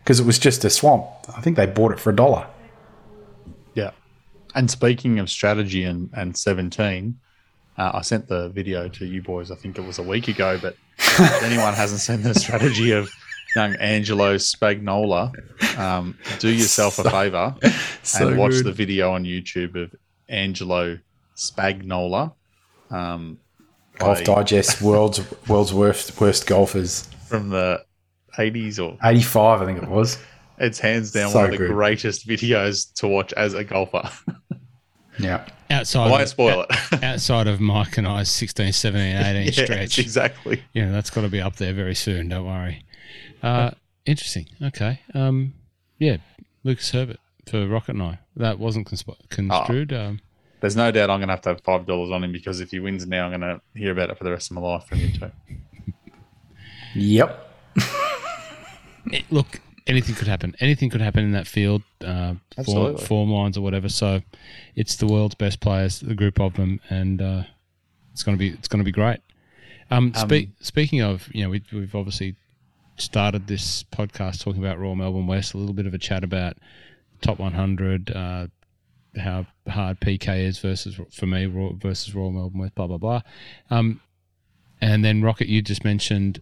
because 0.04 0.20
it 0.20 0.26
was 0.26 0.40
just 0.40 0.66
a 0.66 0.70
swamp. 0.70 1.06
I 1.36 1.42
think 1.42 1.58
they 1.58 1.66
bought 1.66 1.92
it 1.92 2.00
for 2.00 2.10
a 2.10 2.16
dollar. 2.16 2.48
Yeah. 3.76 3.92
And 4.56 4.70
speaking 4.70 5.20
of 5.20 5.30
strategy 5.30 5.84
and, 5.84 6.10
and 6.14 6.36
17, 6.36 7.18
uh, 7.78 7.92
I 7.94 8.02
sent 8.02 8.28
the 8.28 8.50
video 8.50 8.88
to 8.90 9.06
you 9.06 9.22
boys, 9.22 9.52
I 9.52 9.56
think 9.56 9.78
it 9.78 9.86
was 9.86 10.00
a 10.00 10.04
week 10.04 10.28
ago, 10.28 10.60
but 10.62 10.76
if 10.98 11.44
anyone 11.44 11.74
hasn't 11.74 12.02
seen 12.02 12.22
the 12.22 12.34
strategy 12.34 12.92
of 12.92 13.10
young 13.56 13.76
Angelo 13.76 14.36
Spagnola, 14.36 15.32
um, 15.78 16.18
do 16.40 16.50
yourself 16.50 17.00
a 17.00 17.10
favor 17.10 17.56
So 18.04 18.28
and 18.28 18.38
watch 18.38 18.52
good. 18.52 18.66
the 18.66 18.72
video 18.72 19.12
on 19.12 19.24
YouTube 19.24 19.82
of 19.82 19.96
Angelo 20.28 21.00
Spagnola. 21.36 22.34
Um, 22.92 23.40
Golf 23.98 24.20
by- 24.20 24.24
Digest 24.24 24.82
world's 24.82 25.22
world's 25.48 25.74
worst 25.74 26.20
worst 26.22 26.46
golfers. 26.48 27.08
from 27.28 27.50
the 27.50 27.84
80s 28.38 28.80
or 28.80 28.98
85, 29.04 29.62
I 29.62 29.66
think 29.66 29.82
it 29.84 29.90
was. 29.90 30.18
it's 30.58 30.80
hands 30.80 31.12
down 31.12 31.32
So 31.32 31.38
one 31.40 31.46
of 31.46 31.52
the 31.52 31.58
good. 31.58 31.72
greatest 31.72 32.28
videos 32.28 32.94
to 32.96 33.08
watch 33.08 33.34
as 33.34 33.54
a 33.54 33.64
golfer. 33.64 34.10
Yeah. 35.20 35.46
Outside 35.70 36.08
I 36.08 36.12
won't 36.12 36.24
of, 36.24 36.30
spoil 36.30 36.66
it. 36.70 37.04
outside 37.04 37.48
of 37.48 37.62
Mike 37.62 37.98
and 37.98 38.06
I's 38.06 38.30
16, 38.30 38.74
17, 38.74 39.16
18 39.16 39.46
Yeah, 39.46 39.52
stretch. 39.52 40.00
exactly. 40.00 40.62
Yeah, 40.74 40.92
that's 40.92 41.10
got 41.10 41.22
to 41.22 41.30
be 41.30 41.40
up 41.40 41.56
there 41.56 41.72
very 41.74 41.96
soon. 41.96 42.28
Don't 42.28 42.46
worry. 42.46 42.84
Uh, 43.42 43.72
interesting. 44.06 44.48
Okay. 44.62 45.00
Um, 45.14 45.54
yeah, 45.98 46.18
Lucas 46.66 46.92
Herbert 46.92 47.20
for 47.48 47.66
Rocket 47.68 47.92
and 47.94 48.04
I. 48.04 48.20
That 48.36 48.60
wasn't 48.60 48.90
consp- 48.90 49.30
construed. 49.30 49.94
Ah. 49.94 50.08
Um, 50.08 50.20
There's 50.62 50.76
no 50.76 50.92
doubt 50.92 51.10
I'm 51.10 51.20
going 51.20 51.28
to 51.28 51.34
have 51.34 51.42
to 51.42 51.50
have 51.50 51.62
five 51.62 51.86
dollars 51.86 52.12
on 52.12 52.24
him 52.24 52.32
because 52.32 52.60
if 52.62 52.72
he 52.72 52.80
wins 52.80 53.06
now, 53.06 53.26
I'm 53.26 53.40
going 53.40 53.42
to 53.42 53.62
hear 53.74 53.92
about 53.92 54.10
it 54.12 54.18
for 54.18 54.24
the 54.24 54.32
rest 54.32 54.52
of 54.52 54.56
my 54.56 54.62
life 54.62 54.86
from 54.86 55.00
you 55.00 55.12
too. 55.12 55.32
Yep. 56.96 57.48
it- 59.08 59.26
look, 59.32 59.60
anything 59.88 60.16
could 60.16 60.28
happen. 60.28 60.56
Anything 60.60 60.90
could 60.90 61.02
happen 61.02 61.24
in 61.24 61.32
that 61.32 61.48
field. 61.48 61.82
Uh, 62.00 62.06
form, 62.06 62.40
Absolutely. 62.58 63.06
form 63.06 63.30
lines 63.32 63.58
or 63.58 63.62
whatever. 63.62 63.90
So, 63.90 64.22
it's 64.76 64.96
the 64.96 65.08
world's 65.08 65.36
best 65.36 65.60
players, 65.60 66.00
the 66.00 66.16
group 66.16 66.40
of 66.40 66.54
them, 66.56 66.80
and 66.90 67.22
uh, 67.22 67.44
it's 68.14 68.24
gonna 68.24 68.38
be 68.38 68.50
it's 68.50 68.68
gonna 68.68 68.84
be 68.84 68.92
great. 68.92 69.20
Um, 69.90 70.14
speak, 70.14 70.50
speaking 70.62 71.02
of, 71.02 71.28
you 71.34 71.44
know, 71.44 71.50
we, 71.50 71.62
we've 71.74 71.96
obviously 71.96 72.36
started 72.96 73.48
this 73.48 73.84
podcast 73.84 74.42
talking 74.42 74.64
about 74.64 74.80
Royal 74.80 74.96
Melbourne 74.96 75.28
West. 75.28 75.54
A 75.54 75.58
little 75.58 75.74
bit 75.74 75.86
of 75.86 75.94
a 75.94 75.98
chat 75.98 76.24
about 76.24 76.56
top 77.22 77.40
100, 77.40 78.12
uh, 78.12 78.48
how 79.18 79.46
hard 79.68 80.00
PK 80.00 80.46
is 80.46 80.60
versus 80.60 81.00
for 81.12 81.26
me 81.26 81.46
versus 81.46 82.14
Royal 82.16 82.32
Melbourne 82.32 82.62
West. 82.62 82.76
Blah 82.76 82.88
blah 82.88 82.98
blah. 82.98 83.22
Um, 83.70 84.02
and 84.82 85.06
then 85.06 85.22
Rocket, 85.22 85.48
you 85.48 85.62
just 85.62 85.84
mentioned 85.84 86.42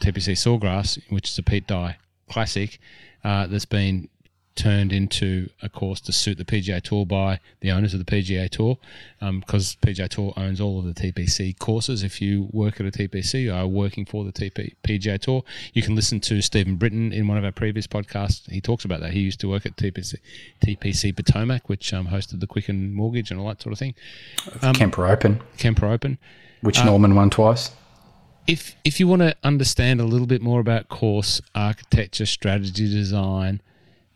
TPC 0.00 0.32
Sawgrass, 0.32 1.00
which 1.08 1.30
is 1.30 1.38
a 1.38 1.42
Pete 1.42 1.66
Dye 1.66 1.96
classic. 2.28 2.78
Uh, 3.22 3.46
that's 3.46 3.64
been 3.64 4.08
turned 4.54 4.92
into 4.92 5.48
a 5.62 5.68
course 5.68 6.00
to 6.02 6.12
suit 6.12 6.38
the 6.38 6.44
PGA 6.44 6.80
Tour 6.80 7.04
by 7.04 7.40
the 7.60 7.70
owners 7.70 7.92
of 7.92 8.04
the 8.04 8.04
PGA 8.04 8.48
Tour, 8.48 8.78
because 9.20 9.76
PGA 9.82 10.08
Tour 10.08 10.32
owns 10.36 10.60
all 10.60 10.78
of 10.78 10.84
the 10.84 10.94
TPC 10.94 11.58
courses. 11.58 12.02
If 12.02 12.20
you 12.20 12.48
work 12.52 12.80
at 12.80 12.86
a 12.86 12.90
TPC, 12.90 13.42
you 13.42 13.52
are 13.52 13.66
working 13.66 14.04
for 14.04 14.24
the 14.24 14.32
TP, 14.32 14.74
PGA 14.84 15.20
Tour. 15.20 15.42
You 15.72 15.82
can 15.82 15.94
listen 15.94 16.20
to 16.20 16.40
Stephen 16.40 16.76
Britton 16.76 17.12
in 17.12 17.26
one 17.26 17.36
of 17.38 17.44
our 17.44 17.52
previous 17.52 17.86
podcasts. 17.86 18.48
He 18.50 18.60
talks 18.60 18.84
about 18.84 19.00
that. 19.00 19.12
He 19.12 19.20
used 19.20 19.40
to 19.40 19.48
work 19.48 19.66
at 19.66 19.76
TPC, 19.76 20.16
TPC 20.64 21.14
Potomac, 21.16 21.68
which 21.68 21.92
um, 21.92 22.08
hosted 22.08 22.40
the 22.40 22.46
Quicken 22.46 22.94
Mortgage 22.94 23.30
and 23.30 23.40
all 23.40 23.48
that 23.48 23.60
sort 23.62 23.72
of 23.72 23.78
thing. 23.78 23.94
Um, 24.62 24.74
Kemper 24.74 25.06
Open, 25.06 25.40
Kemper 25.58 25.86
Open. 25.86 26.18
which 26.60 26.84
Norman 26.84 27.14
won 27.14 27.30
twice. 27.30 27.72
if 28.46 28.76
if 28.84 29.00
you 29.00 29.08
want 29.08 29.22
to 29.22 29.34
understand 29.42 30.00
a 30.00 30.04
little 30.04 30.26
bit 30.26 30.42
more 30.42 30.60
about 30.60 30.88
course 30.88 31.40
architecture, 31.54 32.26
strategy 32.26 32.88
design, 32.90 33.60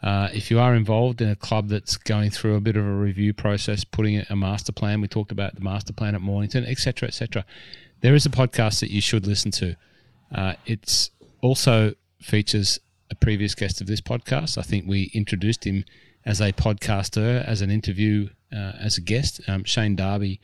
uh, 0.02 0.28
if 0.32 0.50
you 0.50 0.60
are 0.60 0.74
involved 0.74 1.20
in 1.20 1.28
a 1.28 1.36
club 1.36 1.68
that's 1.68 1.96
going 1.96 2.30
through 2.30 2.54
a 2.54 2.60
bit 2.60 2.76
of 2.76 2.84
a 2.84 2.92
review 2.92 3.34
process, 3.34 3.84
putting 3.84 4.24
a 4.30 4.36
master 4.36 4.72
plan, 4.72 5.00
we 5.00 5.08
talked 5.08 5.32
about 5.32 5.54
the 5.54 5.60
master 5.60 5.92
plan 5.92 6.14
at 6.14 6.20
Mornington, 6.20 6.64
etc., 6.66 7.08
etc. 7.08 7.44
There 8.00 8.14
is 8.14 8.24
a 8.24 8.30
podcast 8.30 8.80
that 8.80 8.90
you 8.90 9.00
should 9.00 9.26
listen 9.26 9.50
to. 9.52 9.76
Uh, 10.32 10.54
it's 10.66 11.10
also 11.40 11.94
features 12.20 12.78
a 13.10 13.14
previous 13.14 13.54
guest 13.54 13.80
of 13.80 13.86
this 13.86 14.00
podcast. 14.00 14.56
I 14.56 14.62
think 14.62 14.86
we 14.86 15.10
introduced 15.14 15.64
him 15.64 15.84
as 16.24 16.40
a 16.40 16.52
podcaster, 16.52 17.44
as 17.44 17.60
an 17.60 17.70
interview, 17.70 18.28
uh, 18.52 18.72
as 18.78 18.98
a 18.98 19.00
guest. 19.00 19.40
Um, 19.48 19.64
Shane 19.64 19.96
Darby, 19.96 20.40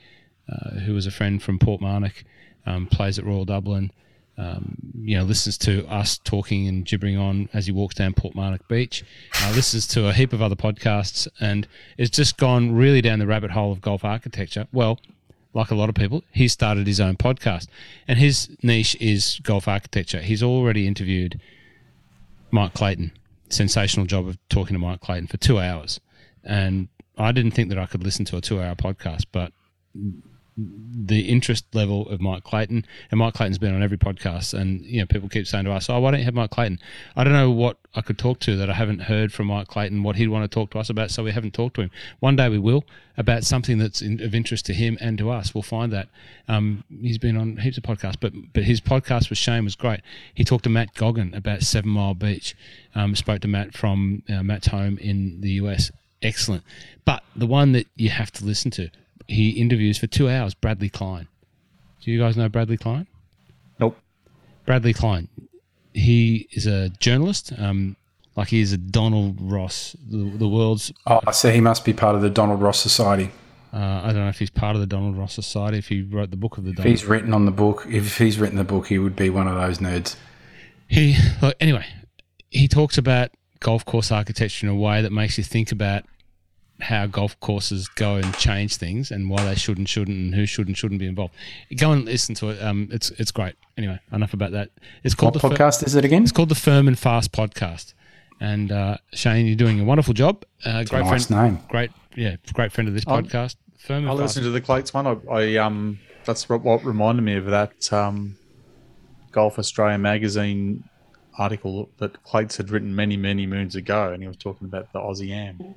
uh, 0.49 0.81
who 0.81 0.95
was 0.95 1.07
a 1.07 1.11
friend 1.11 1.43
from 1.43 1.59
Portmarnock, 1.59 2.25
um, 2.67 2.87
plays 2.87 3.19
at 3.19 3.25
Royal 3.25 3.45
Dublin. 3.45 3.93
Um, 4.37 4.77
you 5.01 5.17
know, 5.17 5.23
listens 5.23 5.57
to 5.59 5.87
us 5.87 6.19
talking 6.19 6.67
and 6.67 6.85
gibbering 6.85 7.17
on 7.17 7.49
as 7.53 7.67
he 7.67 7.73
walks 7.73 7.95
down 7.95 8.15
Portmarnock 8.15 8.67
Beach. 8.69 9.05
Uh, 9.41 9.53
listens 9.55 9.87
to 9.89 10.09
a 10.09 10.13
heap 10.13 10.33
of 10.33 10.43
other 10.43 10.57
podcasts, 10.57 11.29
and 11.41 11.69
it's 11.99 12.11
just 12.11 12.37
gone 12.37 12.75
really 12.75 13.01
down 13.01 13.21
the 13.21 13.27
rabbit 13.27 13.53
hole 13.53 13.71
of 13.71 13.81
golf 13.81 14.05
architecture. 14.05 14.67
Well, 14.73 14.99
like 15.53 15.71
a 15.71 15.77
lot 15.77 15.89
of 15.89 15.95
people, 15.95 16.25
he 16.33 16.49
started 16.49 16.87
his 16.87 17.01
own 17.01 17.17
podcast, 17.17 17.69
and 18.09 18.19
his 18.19 18.49
niche 18.63 18.97
is 19.01 19.41
golf 19.45 19.69
architecture. 19.69 20.21
He's 20.21 20.43
already 20.43 20.87
interviewed 20.87 21.41
Mike 22.51 22.75
Clayton. 22.75 23.13
Sensational 23.51 24.05
job 24.05 24.27
of 24.27 24.37
talking 24.49 24.75
to 24.75 24.81
Mike 24.81 25.01
Clayton 25.01 25.29
for 25.29 25.37
two 25.37 25.61
hours, 25.61 26.01
and 26.43 26.89
I 27.17 27.31
didn't 27.31 27.53
think 27.53 27.69
that 27.69 27.79
I 27.79 27.87
could 27.87 28.03
listen 28.03 28.25
to 28.27 28.37
a 28.37 28.41
two-hour 28.41 28.75
podcast, 28.75 29.27
but 29.31 29.53
the 30.57 31.29
interest 31.29 31.65
level 31.75 32.09
of 32.09 32.21
Mike 32.21 32.45
Clayton, 32.45 32.87
and 33.11 33.19
Mike 33.19 33.35
Clayton's 33.35 33.59
been 33.59 33.75
on 33.75 33.83
every 33.83 33.99
podcast, 33.99 34.55
and 34.55 34.83
you 34.83 35.01
know 35.01 35.07
people 35.07 35.29
keep 35.29 35.47
saying 35.47 35.65
to 35.65 35.73
us, 35.73 35.91
"Oh, 35.91 35.99
why 35.99 36.13
don't 36.13 36.21
you 36.21 36.27
have 36.27 36.35
Mike 36.35 36.51
Clayton?" 36.51 36.79
I 37.17 37.25
don't 37.25 37.33
know 37.33 37.51
what 37.51 37.79
I 37.95 38.01
could 38.01 38.19
talk 38.19 38.39
to 38.41 38.57
that 38.57 38.71
I 38.71 38.75
haven't 38.75 39.01
heard 39.01 39.33
from 39.33 39.49
Mike 39.49 39.69
Clayton, 39.69 40.03
what 40.03 40.17
he'd 40.17 40.29
want 40.29 40.49
to 40.49 40.55
talk 40.55 40.71
to 40.71 40.79
us 40.79 40.91
about, 40.91 41.11
so 41.11 41.25
we 41.25 41.33
haven't 41.33 41.55
talked 41.55 41.75
to 41.77 41.83
him. 41.83 41.91
One 42.21 42.37
day 42.37 42.49
we 42.49 42.59
will 42.59 42.85
about 43.17 43.45
something 43.45 43.79
that's 43.79 44.01
in, 44.03 44.21
of 44.21 44.35
interest 44.35 44.67
to 44.67 44.75
him 44.75 44.99
and 45.01 45.19
to 45.19 45.31
us. 45.31 45.55
We'll 45.55 45.63
find 45.63 45.93
that. 45.93 46.09
Um, 46.49 46.85
he's 47.01 47.19
been 47.19 47.37
on 47.37 47.57
heaps 47.59 47.79
of 47.79 47.85
podcasts, 47.85 48.19
but 48.21 48.33
but 48.53 48.63
his 48.63 48.81
podcast 48.81 49.31
with 49.31 49.39
Shane 49.39 49.65
was 49.65 49.75
great. 49.75 50.01
He 50.35 50.45
talked 50.45 50.65
to 50.65 50.71
Matt 50.71 50.95
Goggin 50.95 51.35
about 51.35 51.63
Seven 51.63 51.91
Mile 51.91 52.15
Beach. 52.15 52.57
Um, 52.95 53.17
spoke 53.17 53.41
to 53.41 53.49
Matt 53.49 53.75
from 53.75 54.23
uh, 54.29 54.43
Matt's 54.43 54.69
home 54.69 54.99
in 54.99 55.41
the 55.41 55.51
US. 55.53 55.91
Excellent. 56.23 56.63
But 57.05 57.23
the 57.35 57.47
one 57.47 57.73
that 57.73 57.87
you 57.97 58.11
have 58.11 58.31
to 58.33 58.45
listen 58.45 58.71
to 58.73 58.89
he 59.29 59.51
interviews 59.51 59.99
for 59.99 60.07
two 60.07 60.29
hours 60.29 60.55
Bradley 60.55 60.89
Klein. 60.89 61.29
Do 62.01 62.11
you 62.11 62.19
guys 62.19 62.37
know 62.37 62.49
Bradley 62.49 62.77
Klein? 62.77 63.07
Nope. 63.79 63.99
Bradley 64.67 64.93
Klein. 64.93 65.29
He 65.93 66.49
is 66.53 66.67
a 66.67 66.91
journalist. 66.91 67.53
Um, 67.57 67.97
like 68.37 68.49
he 68.49 68.61
is 68.61 68.73
a 68.73 68.79
Donald 68.79 69.37
Ross, 69.41 69.95
the, 70.11 70.31
the 70.37 70.49
world's. 70.49 70.93
Oh, 71.07 71.21
so 71.31 71.51
he 71.51 71.61
must 71.61 71.85
be 71.85 71.93
part 71.93 72.17
of 72.17 72.23
the 72.23 72.31
Donald 72.31 72.61
Ross 72.61 72.81
Society. 72.81 73.31
Uh, 73.73 74.01
I 74.05 74.07
don't 74.07 74.17
know 74.23 74.29
if 74.29 74.39
he's 74.39 74.51
part 74.51 74.77
of 74.77 74.81
the 74.81 74.87
Donald 74.87 75.17
Ross 75.17 75.33
Society. 75.35 75.79
If 75.79 75.89
he 75.89 76.03
wrote 76.03 76.31
the 76.31 76.37
book 76.37 76.59
of 76.59 76.65
the 76.65 76.71
If 76.71 76.77
Donald. 76.77 76.91
he's 76.91 77.05
written 77.05 77.33
on 77.33 77.45
the 77.45 77.51
book, 77.53 77.87
if 77.89 78.19
he's 78.19 78.39
written 78.39 78.57
the 78.57 78.65
book, 78.65 78.89
he 78.89 78.99
would 78.99 79.17
be 79.17 79.31
one 79.31 79.47
of 79.49 79.55
those 79.55 79.79
nerds. 79.79 80.17
He 80.89 81.17
look, 81.41 81.57
anyway. 81.61 81.87
He 82.51 82.69
talks 82.69 82.99
about 82.99 83.31
golf 83.61 83.85
course 83.85 84.13
architecture 84.13 84.67
in 84.67 84.73
a 84.73 84.77
way 84.77 85.03
that 85.03 85.11
makes 85.11 85.39
you 85.39 85.45
think 85.45 85.73
about 85.73 86.05
how 86.85 87.07
golf 87.07 87.39
courses 87.41 87.89
go 87.89 88.17
and 88.17 88.35
change 88.37 88.77
things 88.77 89.11
and 89.11 89.29
why 89.31 89.43
they 89.45 89.55
should 89.55 89.79
and 89.79 89.89
shouldn't 89.89 90.17
and 90.17 90.35
who 90.35 90.47
should 90.47 90.67
and 90.67 90.77
shouldn't 90.77 91.01
be 91.01 91.07
involved. 91.07 91.35
Go 91.77 91.93
and 91.93 92.05
listen 92.05 92.35
to 92.37 92.51
it. 92.51 92.63
Um, 92.63 92.89
it's 92.93 93.11
it's 93.13 93.31
great. 93.31 93.55
Anyway, 93.77 93.99
enough 94.13 94.35
about 94.35 94.53
that. 94.53 94.71
It's 95.03 95.15
called 95.15 95.35
What 95.35 95.43
the 95.43 95.49
Fir- 95.57 95.65
podcast 95.65 95.85
is 95.87 95.95
it 95.95 96.05
again? 96.05 96.23
it's 96.23 96.33
called 96.33 96.49
the 96.51 96.55
Firm 96.55 96.87
and 96.89 96.99
Fast 96.99 97.33
Podcast. 97.33 97.95
And 98.41 98.71
uh, 98.73 98.97
Shane, 99.13 99.47
you're 99.47 99.57
doing 99.57 99.81
a 99.81 99.85
wonderful 99.85 100.13
job. 100.15 100.45
Uh, 100.65 100.85
great 100.85 101.05
nice 101.05 101.27
friend, 101.27 101.55
name. 101.55 101.65
great 101.69 101.91
yeah, 102.17 102.37
great 102.53 102.73
friend 102.73 102.89
of 102.89 102.95
this 102.95 103.05
I'll- 103.07 103.23
podcast. 103.23 103.57
Firm 103.79 103.99
and 104.05 104.07
I 104.09 104.11
Fast. 104.13 104.21
listened 104.23 104.45
to 104.45 104.51
the 104.51 104.61
Clates 104.61 104.93
one. 104.95 105.07
I, 105.07 105.17
I 105.31 105.57
um, 105.57 105.99
that's 106.25 106.49
what, 106.49 106.63
what 106.63 106.85
reminded 106.85 107.23
me 107.23 107.37
of 107.37 107.47
that 107.47 107.93
um, 107.93 108.37
Golf 109.33 109.59
Australia 109.59 109.99
magazine 109.99 110.85
article 111.39 111.89
that 111.99 112.23
Clates 112.25 112.57
had 112.57 112.71
written 112.71 112.95
many, 112.95 113.17
many 113.17 113.47
moons 113.47 113.75
ago, 113.75 114.13
and 114.13 114.23
he 114.23 114.29
was 114.29 114.37
talking 114.37 114.67
about 114.67 114.93
the 114.93 115.01
Aussie 115.01 115.31
Am. 115.31 115.75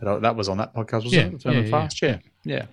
That 0.00 0.36
was 0.36 0.48
on 0.48 0.58
that 0.58 0.74
podcast, 0.74 1.04
was 1.04 1.12
Yeah, 1.12 1.26
it? 1.26 1.44
Yeah, 1.44 1.52
and 1.52 1.68
yeah, 1.68 1.88
yeah, 2.02 2.18
yeah. 2.44 2.66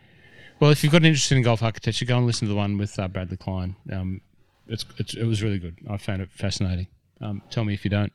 Well, 0.60 0.70
if 0.72 0.84
you've 0.84 0.92
got 0.92 1.02
an 1.02 1.06
interest 1.08 1.32
in 1.32 1.42
golf 1.42 1.64
architecture, 1.64 2.06
go 2.06 2.18
and 2.18 2.28
listen 2.28 2.48
to 2.48 2.54
the 2.54 2.58
one 2.58 2.78
with 2.78 2.98
uh, 3.00 3.08
Bradley 3.08 3.38
Klein. 3.38 3.76
Um, 3.92 4.22
it's, 4.68 4.86
it's, 4.98 5.16
it 5.16 5.24
was 5.26 5.42
really 5.42 5.58
good. 5.58 5.78
I 5.90 5.98
found 5.98 6.22
it 6.22 6.30
fascinating. 6.32 6.88
Um, 7.20 7.42
tell 7.50 7.64
me 7.66 7.74
if 7.74 7.84
you 7.84 7.90
don't, 7.90 8.12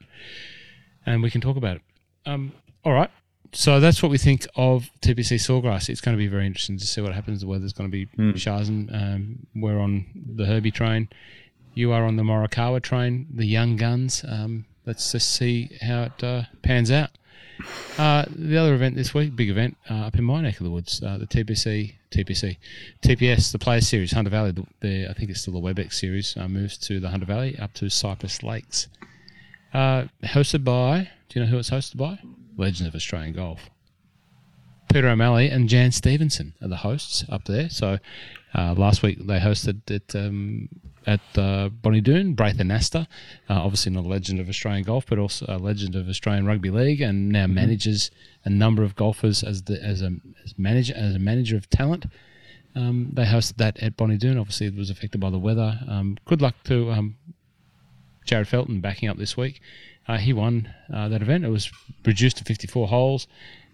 and 1.05 1.23
we 1.23 1.31
can 1.31 1.41
talk 1.41 1.57
about 1.57 1.77
it. 1.77 1.83
Um, 2.25 2.53
all 2.85 2.93
right. 2.93 3.11
So 3.53 3.81
that's 3.81 4.03
what 4.03 4.11
we 4.11 4.19
think 4.19 4.47
of 4.57 4.91
TPC 5.01 5.37
Sawgrass. 5.39 5.89
It's 5.89 6.01
going 6.01 6.17
to 6.17 6.19
be 6.19 6.27
very 6.27 6.47
interesting 6.47 6.79
to 6.79 6.85
see 6.87 7.01
what 7.01 7.15
happens. 7.15 7.41
The 7.41 7.47
weather's 7.47 7.73
going 7.73 7.91
to 7.91 7.93
be 7.93 8.07
Shazen. 8.35 8.93
Um, 8.95 9.47
we're 9.55 9.79
on 9.79 10.07
the 10.35 10.45
Herbie 10.47 10.73
train. 10.73 11.09
You 11.75 11.93
are 11.93 12.05
on 12.05 12.17
the 12.17 12.23
Morikawa 12.23 12.83
train, 12.83 13.27
the 13.33 13.47
Young 13.47 13.77
Guns. 13.77 14.25
Um, 14.27 14.67
let's 14.85 15.13
just 15.13 15.31
see 15.31 15.77
how 15.81 16.05
it 16.05 16.25
uh, 16.25 16.43
pans 16.63 16.91
out. 16.91 17.11
Uh, 17.99 18.25
the 18.29 18.57
other 18.57 18.75
event 18.75 18.95
this 18.95 19.15
week, 19.15 19.35
big 19.35 19.49
event 19.49 19.77
uh, 19.91 20.07
up 20.07 20.17
in 20.17 20.25
my 20.25 20.43
neck 20.43 20.59
of 20.61 20.65
the 20.65 20.71
woods, 20.71 21.03
uh, 21.03 21.17
the 21.19 21.27
TPC, 21.27 21.95
TPC, 22.11 22.57
TPS, 23.03 23.53
the 23.53 23.59
Players 23.59 23.89
Series, 23.89 24.13
Hunter 24.13 24.31
Valley. 24.31 24.53
The, 24.53 24.67
the 24.81 25.11
I 25.11 25.13
think 25.15 25.31
it's 25.31 25.41
still 25.41 25.55
the 25.55 25.61
WebEx 25.61 25.95
Series. 25.95 26.37
Uh, 26.37 26.49
moves 26.49 26.77
to 26.79 27.01
the 27.01 27.09
Hunter 27.09 27.27
Valley 27.27 27.59
up 27.59 27.73
to 27.75 27.89
Cypress 27.89 28.43
Lakes. 28.43 28.89
Uh, 29.73 30.05
hosted 30.25 30.65
by, 30.65 31.11
do 31.29 31.39
you 31.39 31.45
know 31.45 31.51
who 31.51 31.59
it's 31.59 31.71
hosted 31.71 31.97
by? 31.97 32.19
Legends 32.57 32.89
of 32.89 32.95
Australian 32.95 33.35
Golf. 33.35 33.71
Peter 34.93 35.09
O'Malley 35.09 35.51
and 35.51 35.69
Jan 35.69 35.93
Stephenson 35.93 36.55
are 36.63 36.69
the 36.69 36.77
hosts 36.77 37.25
up 37.29 37.45
there. 37.45 37.69
So 37.69 37.99
uh, 38.57 38.75
last 38.77 39.03
week 39.03 39.19
they 39.27 39.39
hosted 39.39 39.89
it 39.91 40.15
um, 40.15 40.69
at 41.07 41.21
uh, 41.37 41.69
Bonnie 41.69 42.01
Doon, 42.01 42.35
Braith 42.35 42.57
Anasta, 42.57 43.07
uh, 43.49 43.55
obviously 43.55 43.93
not 43.93 44.05
a 44.05 44.09
legend 44.09 44.41
of 44.41 44.49
Australian 44.49 44.85
golf, 44.85 45.05
but 45.07 45.19
also 45.19 45.45
a 45.49 45.59
legend 45.59 45.95
of 45.95 46.09
Australian 46.09 46.47
rugby 46.47 46.71
league, 46.71 47.01
and 47.01 47.29
now 47.29 47.47
manages 47.47 48.11
a 48.45 48.51
number 48.51 48.83
of 48.83 48.97
golfers 48.97 49.43
as 49.43 49.63
the 49.65 49.83
as 49.85 50.03
a 50.03 50.17
as 50.45 50.59
manager 50.59 50.95
as 50.97 51.15
a 51.15 51.19
manager 51.19 51.57
of 51.57 51.69
talent. 51.69 52.07
Um, 52.75 53.11
they 53.13 53.25
hosted 53.25 53.57
that 53.59 53.79
at 53.83 53.97
Bonnie 53.97 54.17
Doon. 54.17 54.39
Obviously, 54.39 54.67
it 54.67 54.75
was 54.75 54.91
affected 54.91 55.21
by 55.21 55.31
the 55.31 55.39
weather. 55.39 55.79
Um, 55.87 56.19
good 56.25 56.43
luck 56.43 56.55
to 56.65 56.91
um, 56.91 57.17
Jarryd 58.27 58.47
Felton 58.47 58.81
backing 58.81 59.09
up 59.09 59.17
this 59.19 59.37
week. 59.37 59.61
Uh, 60.09 60.19
he 60.19 60.33
won 60.33 60.73
uh, 60.93 61.09
that 61.09 61.23
event. 61.23 61.45
It 61.45 61.51
was 61.51 61.71
reduced 62.05 62.39
to 62.39 62.45
54 62.45 62.89
holes. 62.89 63.27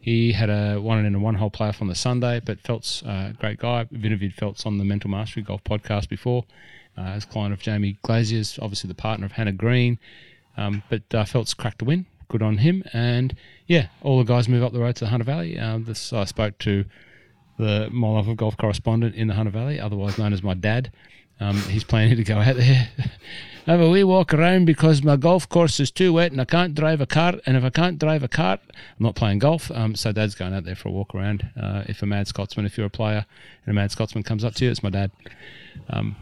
He 0.03 0.33
had 0.33 0.51
a 0.51 0.81
one 0.81 1.05
in 1.05 1.15
a 1.15 1.19
one 1.21 1.37
hole 1.37 1.51
playoff 1.51 1.81
on 1.81 1.87
the 1.87 1.95
Sunday, 1.95 2.41
but 2.45 2.61
Felt's 2.61 3.05
uh, 3.05 3.33
great 3.39 3.59
guy. 3.59 3.81
I've 3.81 4.05
interviewed 4.05 4.35
Felt's 4.35 4.67
on 4.67 4.79
the 4.79 4.85
Mental 4.85 5.09
Mastery 5.09 5.45
Golf 5.45 5.63
podcast 5.63 6.09
before, 6.09 6.45
uh, 6.99 7.03
as 7.03 7.25
client 7.25 7.53
of 7.53 7.61
Jamie 7.61 7.97
Glazier's, 8.03 8.59
obviously 8.61 8.89
the 8.89 8.95
partner 8.95 9.27
of 9.27 9.33
Hannah 9.33 9.53
Green. 9.53 10.01
Um, 10.57 10.83
but 10.91 11.03
uh, 11.15 11.25
Felt's 11.25 11.55
cracked 11.55 11.83
a 11.83 11.85
win. 11.85 12.07
Good 12.27 12.43
on 12.43 12.59
him. 12.59 12.83
And 12.93 13.37
yeah, 13.69 13.89
all 14.03 14.19
the 14.19 14.25
guys 14.25 14.49
move 14.49 14.65
up 14.65 14.73
the 14.73 14.81
road 14.81 14.97
to 14.97 15.05
the 15.05 15.11
Hunter 15.11 15.25
Valley. 15.25 15.57
Uh, 15.57 15.79
this 15.79 16.13
I 16.13 16.25
spoke 16.25 16.59
to 16.59 16.85
the 17.59 17.89
My 17.93 18.09
Love 18.09 18.27
of 18.27 18.37
Golf 18.37 18.57
correspondent 18.57 19.15
in 19.15 19.29
the 19.29 19.35
Hunter 19.35 19.53
Valley, 19.53 19.79
otherwise 19.79 20.19
known 20.19 20.33
as 20.33 20.43
my 20.43 20.55
dad. 20.55 20.91
Um, 21.39 21.57
he's 21.63 21.85
planning 21.85 22.17
to 22.17 22.25
go 22.25 22.39
out 22.39 22.57
there, 22.57 22.89
have 23.67 23.81
a 23.81 23.89
wee 23.89 24.05
walk 24.05 24.35
around 24.35 24.65
because 24.65 25.03
my 25.03 25.17
golf 25.17 25.49
course 25.49 25.79
is 25.79 25.91
too 25.91 26.13
wet 26.13 26.33
and 26.33 26.41
I 26.41 26.45
can't 26.45 26.75
drive 26.75 27.01
a 27.01 27.07
cart. 27.07 27.41
And 27.47 27.57
if 27.57 27.65
I 27.65 27.71
can't 27.71 27.99
drive 27.99 28.23
a 28.23 28.29
cart, 28.29 28.61
I'm 28.69 29.05
not 29.05 29.15
playing 29.15 29.39
golf. 29.39 29.71
Um, 29.71 29.95
so 29.95 30.13
dad's 30.13 30.35
going 30.35 30.55
out 30.55 30.65
there 30.65 30.75
for 30.75 30.89
a 30.89 30.93
walk 30.93 31.15
around. 31.15 31.49
Uh, 31.61 31.85
if 31.87 32.03
a 32.03 32.07
mad 32.07 32.27
Scotsman, 32.27 32.67
if 32.67 32.77
you're 32.77 32.87
a 32.87 32.91
player 32.91 33.25
and 33.65 33.73
a 33.73 33.75
mad 33.75 33.91
Scotsman 33.93 34.25
comes 34.25 34.45
up 34.45 34.55
to 34.55 34.65
you, 34.65 34.71
it's 34.71 34.83
my 34.83 34.91
dad. 34.91 35.11
Um, 35.91 36.17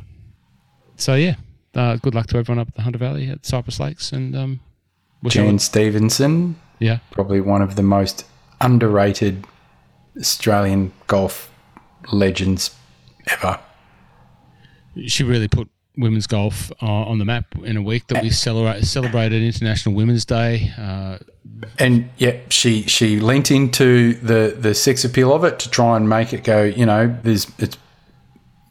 so 0.96 1.14
yeah, 1.14 1.36
uh, 1.74 1.96
good 1.96 2.14
luck 2.14 2.26
to 2.28 2.36
everyone 2.36 2.60
up 2.60 2.68
at 2.68 2.74
the 2.74 2.82
Hunter 2.82 2.98
Valley 2.98 3.28
at 3.28 3.46
Cypress 3.46 3.80
Lakes 3.80 4.12
and 4.12 4.36
um, 4.36 4.60
Jan 5.26 5.58
Stephenson, 5.58 6.56
yeah, 6.78 6.98
probably 7.10 7.40
one 7.40 7.62
of 7.62 7.76
the 7.76 7.82
most 7.82 8.26
underrated 8.60 9.46
Australian 10.18 10.92
golf 11.06 11.50
legends 12.12 12.74
ever. 13.26 13.58
she 15.06 15.24
really 15.24 15.48
put 15.48 15.68
women's 16.00 16.26
golf 16.26 16.72
uh, 16.82 16.86
on 16.86 17.18
the 17.18 17.24
map 17.24 17.46
in 17.64 17.76
a 17.76 17.82
week 17.82 18.06
that 18.08 18.22
we 18.22 18.30
celebrate, 18.30 18.84
celebrated 18.84 19.42
International 19.42 19.94
Women's 19.94 20.24
Day. 20.24 20.72
Uh, 20.78 21.18
and 21.78 22.08
yeah, 22.18 22.36
she 22.48 22.82
she 22.82 23.20
leant 23.20 23.50
into 23.50 24.14
the 24.14 24.56
the 24.58 24.74
sex 24.74 25.04
appeal 25.04 25.32
of 25.32 25.44
it 25.44 25.58
to 25.60 25.70
try 25.70 25.96
and 25.96 26.08
make 26.08 26.32
it 26.32 26.44
go. 26.44 26.62
You 26.62 26.86
know, 26.86 27.16
there's 27.22 27.50
it's 27.58 27.76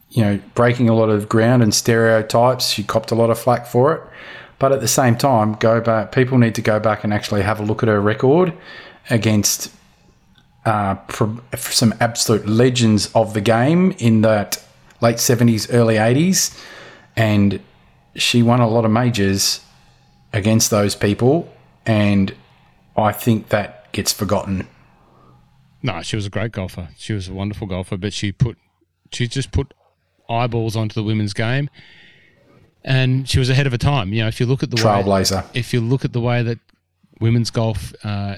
you 0.10 0.24
know 0.24 0.40
breaking 0.56 0.90
a 0.90 0.96
lot 0.96 1.10
of 1.10 1.30
ground 1.30 1.64
and 1.64 1.74
stereotypes. 1.74 2.70
She 2.70 2.84
copped 2.84 3.12
a 3.12 3.16
lot 3.16 3.30
of 3.30 3.40
flack 3.40 3.66
for 3.66 3.94
it, 3.94 4.02
but 4.58 4.72
at 4.72 4.82
the 4.82 4.88
same 4.88 5.16
time, 5.16 5.54
go 5.54 5.82
back. 5.82 6.12
People 6.12 6.38
need 6.38 6.56
to 6.56 6.62
go 6.62 6.80
back 6.80 7.04
and 7.04 7.14
actually 7.14 7.42
have 7.42 7.60
a 7.60 7.64
look 7.64 7.84
at 7.84 7.90
her 7.90 8.02
record 8.02 8.54
against 9.10 9.72
uh, 10.66 10.96
some 11.56 11.94
absolute 12.00 12.48
legends 12.48 13.12
of 13.14 13.34
the 13.34 13.42
game 13.42 13.92
in 13.98 14.22
that 14.22 14.64
late 15.02 15.18
70s, 15.18 15.68
early 15.74 15.96
80s. 15.96 16.58
And 17.20 17.60
she 18.16 18.42
won 18.42 18.62
a 18.62 18.68
lot 18.68 18.86
of 18.86 18.92
majors 18.92 19.60
against 20.32 20.70
those 20.72 20.96
people. 20.96 21.52
And 21.86 22.34
I 22.96 23.12
think 23.12 23.50
that 23.50 23.92
gets 23.92 24.14
forgotten. 24.14 24.68
No, 25.84 26.02
she 26.02 26.16
was 26.16 26.26
a 26.26 26.30
great 26.30 26.54
golfer. 26.54 26.90
She 26.98 27.14
was 27.14 27.28
a 27.28 27.34
wonderful 27.34 27.68
golfer, 27.68 27.98
but 27.98 28.14
she 28.14 28.32
put, 28.32 28.58
she 29.12 29.28
just 29.28 29.52
put 29.52 29.74
eyeballs 30.30 30.76
onto 30.76 30.94
the 30.94 31.04
women's 31.04 31.34
game. 31.34 31.70
And 32.84 33.28
she 33.28 33.40
was 33.40 33.50
ahead 33.50 33.66
of 33.66 33.74
her 33.74 33.78
time. 33.78 34.14
You 34.14 34.22
know, 34.22 34.28
if 34.30 34.40
you 34.40 34.46
look 34.46 34.64
at 34.64 34.72
the 34.72 34.78
trailblazer, 34.78 35.44
way, 35.44 35.50
if 35.54 35.74
you 35.74 35.82
look 35.82 36.06
at 36.06 36.14
the 36.14 36.22
way 36.22 36.42
that 36.42 36.60
women's 37.20 37.52
golf 37.52 37.94
uh, 38.06 38.38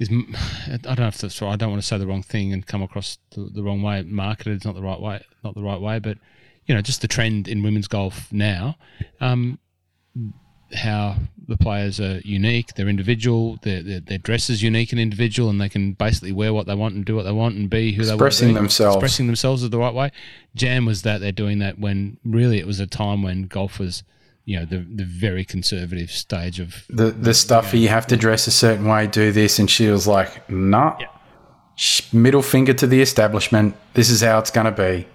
is 0.00 0.10
I 0.10 0.78
don't 0.78 0.98
know 0.98 1.06
if 1.06 1.18
that's 1.18 1.40
right. 1.40 1.52
I 1.52 1.56
don't 1.56 1.70
want 1.70 1.80
to 1.80 1.86
say 1.86 1.98
the 1.98 2.06
wrong 2.06 2.22
thing 2.22 2.52
and 2.52 2.66
come 2.66 2.82
across 2.82 3.18
the, 3.30 3.42
the 3.54 3.62
wrong 3.62 3.82
way. 3.82 4.02
Marketed 4.02 4.56
is 4.56 4.64
not 4.64 4.74
the 4.74 4.82
right 4.82 5.00
way, 5.00 5.24
not 5.44 5.54
the 5.54 5.62
right 5.62 5.80
way. 5.80 6.00
But 6.00 6.18
you 6.66 6.74
know, 6.74 6.80
just 6.80 7.02
the 7.02 7.08
trend 7.08 7.48
in 7.48 7.62
women's 7.62 7.88
golf 7.88 8.32
now, 8.32 8.76
um, 9.20 9.58
how 10.74 11.16
the 11.48 11.56
players 11.56 12.00
are 12.00 12.20
unique, 12.20 12.74
they're 12.74 12.88
individual, 12.88 13.58
their, 13.62 13.82
their, 13.82 14.00
their 14.00 14.18
dress 14.18 14.48
is 14.48 14.62
unique 14.62 14.92
and 14.92 15.00
individual, 15.00 15.50
and 15.50 15.60
they 15.60 15.68
can 15.68 15.92
basically 15.92 16.32
wear 16.32 16.54
what 16.54 16.66
they 16.66 16.74
want 16.74 16.94
and 16.94 17.04
do 17.04 17.16
what 17.16 17.24
they 17.24 17.32
want 17.32 17.56
and 17.56 17.68
be 17.68 17.92
who 17.92 18.04
they 18.04 18.10
want. 18.10 18.20
Expressing 18.20 18.54
themselves, 18.54 18.96
expressing 18.96 19.26
themselves 19.26 19.62
is 19.62 19.70
the 19.70 19.78
right 19.78 19.94
way. 19.94 20.10
Jam 20.54 20.86
was 20.86 21.02
that 21.02 21.20
they're 21.20 21.32
doing 21.32 21.58
that 21.58 21.78
when 21.78 22.18
really 22.24 22.58
it 22.58 22.66
was 22.66 22.80
a 22.80 22.86
time 22.86 23.22
when 23.22 23.44
golf 23.44 23.78
was 23.78 24.02
you 24.44 24.58
know 24.58 24.64
the 24.64 24.78
the 24.78 25.04
very 25.04 25.44
conservative 25.44 26.10
stage 26.10 26.58
of 26.58 26.84
the 26.88 27.10
the 27.10 27.34
stuff 27.34 27.72
you, 27.72 27.78
know, 27.78 27.82
you 27.82 27.88
have 27.88 28.06
to 28.08 28.16
dress 28.16 28.46
a 28.46 28.50
certain 28.50 28.86
way, 28.86 29.06
do 29.06 29.32
this, 29.32 29.58
and 29.58 29.70
she 29.70 29.88
was 29.88 30.06
like, 30.06 30.48
"Nah." 30.50 30.96
Yeah. 31.00 31.06
Middle 32.12 32.42
finger 32.42 32.74
to 32.74 32.86
the 32.86 33.00
establishment. 33.00 33.74
This 33.94 34.10
is 34.10 34.20
how 34.20 34.38
it's 34.38 34.50
going 34.50 34.66
to 34.66 34.70
be, 34.72 35.06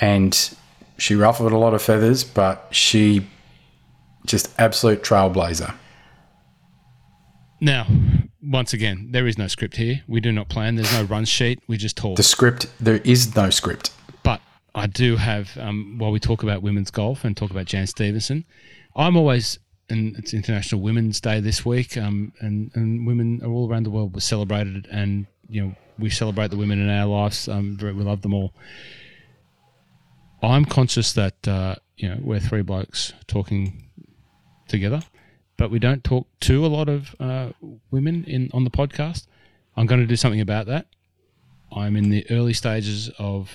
and 0.00 0.56
she 0.98 1.14
ruffled 1.14 1.52
a 1.52 1.58
lot 1.58 1.74
of 1.74 1.82
feathers, 1.82 2.24
but 2.24 2.68
she 2.70 3.26
just 4.26 4.52
absolute 4.58 5.02
trailblazer. 5.02 5.74
Now, 7.60 7.86
once 8.42 8.72
again, 8.72 9.08
there 9.12 9.26
is 9.26 9.38
no 9.38 9.46
script 9.46 9.76
here. 9.76 10.02
We 10.08 10.20
do 10.20 10.32
not 10.32 10.48
plan. 10.48 10.74
There's 10.74 10.92
no 10.92 11.04
run 11.04 11.24
sheet. 11.24 11.60
We 11.68 11.76
just 11.76 11.96
talk. 11.96 12.16
The 12.16 12.22
script. 12.22 12.66
There 12.80 12.96
is 13.04 13.36
no 13.36 13.50
script. 13.50 13.92
But 14.22 14.40
I 14.74 14.86
do 14.86 15.16
have, 15.16 15.56
um, 15.58 15.96
while 15.98 16.10
we 16.10 16.18
talk 16.18 16.42
about 16.42 16.62
women's 16.62 16.90
golf 16.90 17.24
and 17.24 17.36
talk 17.36 17.50
about 17.50 17.66
Jan 17.66 17.86
Stephenson, 17.86 18.44
I'm 18.96 19.16
always, 19.16 19.58
and 19.88 20.16
it's 20.16 20.34
International 20.34 20.80
Women's 20.80 21.20
Day 21.20 21.40
this 21.40 21.64
week, 21.64 21.96
um, 21.96 22.32
and, 22.40 22.70
and 22.74 23.06
women 23.06 23.40
are 23.44 23.50
all 23.50 23.70
around 23.70 23.84
the 23.84 23.90
world 23.90 24.14
were 24.14 24.20
celebrated, 24.20 24.88
and, 24.90 25.26
you 25.48 25.62
know, 25.62 25.74
we 25.98 26.10
celebrate 26.10 26.50
the 26.50 26.56
women 26.56 26.80
in 26.80 26.90
our 26.90 27.06
lives. 27.06 27.48
Um, 27.48 27.78
we 27.80 27.92
love 27.92 28.22
them 28.22 28.34
all. 28.34 28.52
I'm 30.42 30.64
conscious 30.64 31.12
that, 31.12 31.46
uh, 31.46 31.76
you 31.96 32.08
know, 32.08 32.18
we're 32.20 32.40
three 32.40 32.62
blokes 32.62 33.12
talking 33.26 33.88
together, 34.66 35.02
but 35.56 35.70
we 35.70 35.78
don't 35.78 36.02
talk 36.02 36.26
to 36.40 36.66
a 36.66 36.68
lot 36.68 36.88
of 36.88 37.14
uh, 37.20 37.50
women 37.90 38.24
in 38.24 38.50
on 38.52 38.64
the 38.64 38.70
podcast. 38.70 39.26
I'm 39.76 39.86
going 39.86 40.00
to 40.00 40.06
do 40.06 40.16
something 40.16 40.40
about 40.40 40.66
that. 40.66 40.86
I'm 41.74 41.96
in 41.96 42.10
the 42.10 42.26
early 42.30 42.52
stages 42.52 43.08
of 43.18 43.50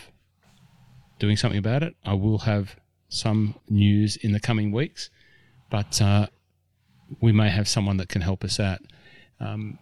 doing 1.19 1.37
something 1.37 1.59
about 1.59 1.83
it. 1.83 1.95
I 2.05 2.13
will 2.13 2.39
have 2.39 2.75
some 3.09 3.55
news 3.69 4.15
in 4.17 4.31
the 4.31 4.39
coming 4.39 4.71
weeks, 4.71 5.09
but 5.69 6.01
uh, 6.01 6.27
we 7.21 7.31
may 7.31 7.49
have 7.49 7.67
someone 7.67 7.97
that 7.97 8.09
can 8.09 8.21
help 8.21 8.43
us 8.43 8.59
out. 8.59 8.79
Um, 9.39 9.77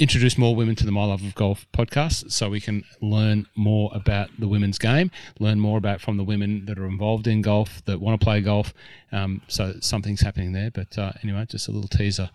introduce 0.00 0.36
more 0.36 0.54
women 0.54 0.74
to 0.76 0.86
the 0.86 0.92
My 0.92 1.04
Love 1.04 1.22
of 1.22 1.34
Golf 1.34 1.66
podcast 1.72 2.30
so 2.30 2.48
we 2.48 2.60
can 2.60 2.84
learn 3.00 3.46
more 3.54 3.90
about 3.94 4.30
the 4.38 4.48
women's 4.48 4.78
game, 4.78 5.10
learn 5.38 5.60
more 5.60 5.78
about 5.78 6.00
from 6.00 6.16
the 6.16 6.24
women 6.24 6.64
that 6.66 6.78
are 6.78 6.86
involved 6.86 7.26
in 7.26 7.42
golf, 7.42 7.84
that 7.84 8.00
want 8.00 8.18
to 8.20 8.24
play 8.24 8.40
golf. 8.40 8.72
Um, 9.12 9.42
so 9.48 9.74
something's 9.80 10.20
happening 10.20 10.52
there. 10.52 10.70
But 10.70 10.96
uh, 10.98 11.12
anyway, 11.22 11.46
just 11.48 11.68
a 11.68 11.70
little 11.70 11.88
teaser. 11.88 12.30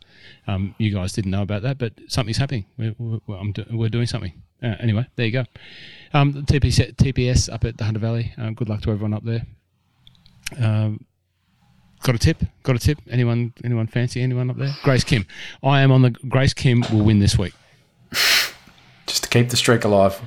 Um, 0.47 0.76
you 0.78 0.93
guys 0.93 1.14
didn't 1.14 1.32
know 1.32 1.41
about 1.41 1.62
that, 1.64 1.78
but 1.78 1.93
something's 2.07 2.38
happening. 2.38 2.66
We're, 2.78 2.95
we're, 2.97 3.51
do, 3.51 3.66
we're 3.72 3.89
doing 3.89 4.07
something. 4.07 4.34
Uh, 4.62 4.76
anyway, 4.80 5.07
there 5.16 5.26
you 5.26 5.32
go. 5.32 5.45
Um, 6.14 6.34
TPS, 6.34 6.95
TPS 6.95 7.51
up 7.51 7.66
at 7.66 7.78
the 7.78 7.86
Hunter 7.86 7.99
Valley. 7.99 8.34
Uh, 8.38 8.51
good 8.51 8.70
luck 8.70 8.82
to 8.82 8.91
everyone 8.91 9.14
up 9.14 9.24
there. 9.24 9.45
Um, 10.57 11.05
got 12.04 12.16
a 12.16 12.20
tip? 12.20 12.43
Got 12.64 12.76
a 12.76 12.80
tip? 12.80 13.00
Anyone? 13.10 13.54
Anyone 13.64 13.88
fancy? 13.88 14.22
Anyone 14.22 14.50
up 14.50 14.58
there? 14.58 14.74
Grace 14.84 15.04
Kim. 15.04 15.26
I 15.64 15.82
am 15.82 15.91
on 15.91 16.02
the. 16.02 16.12
Grace 16.12 16.54
Kim 16.54 16.84
will 16.91 17.04
win 17.04 17.20
this 17.20 17.38
week. 17.38 17.54
Just 19.08 19.24
to 19.24 19.30
keep 19.30 19.50
the 19.50 19.58
streak 19.58 19.84
alive. 19.84 20.20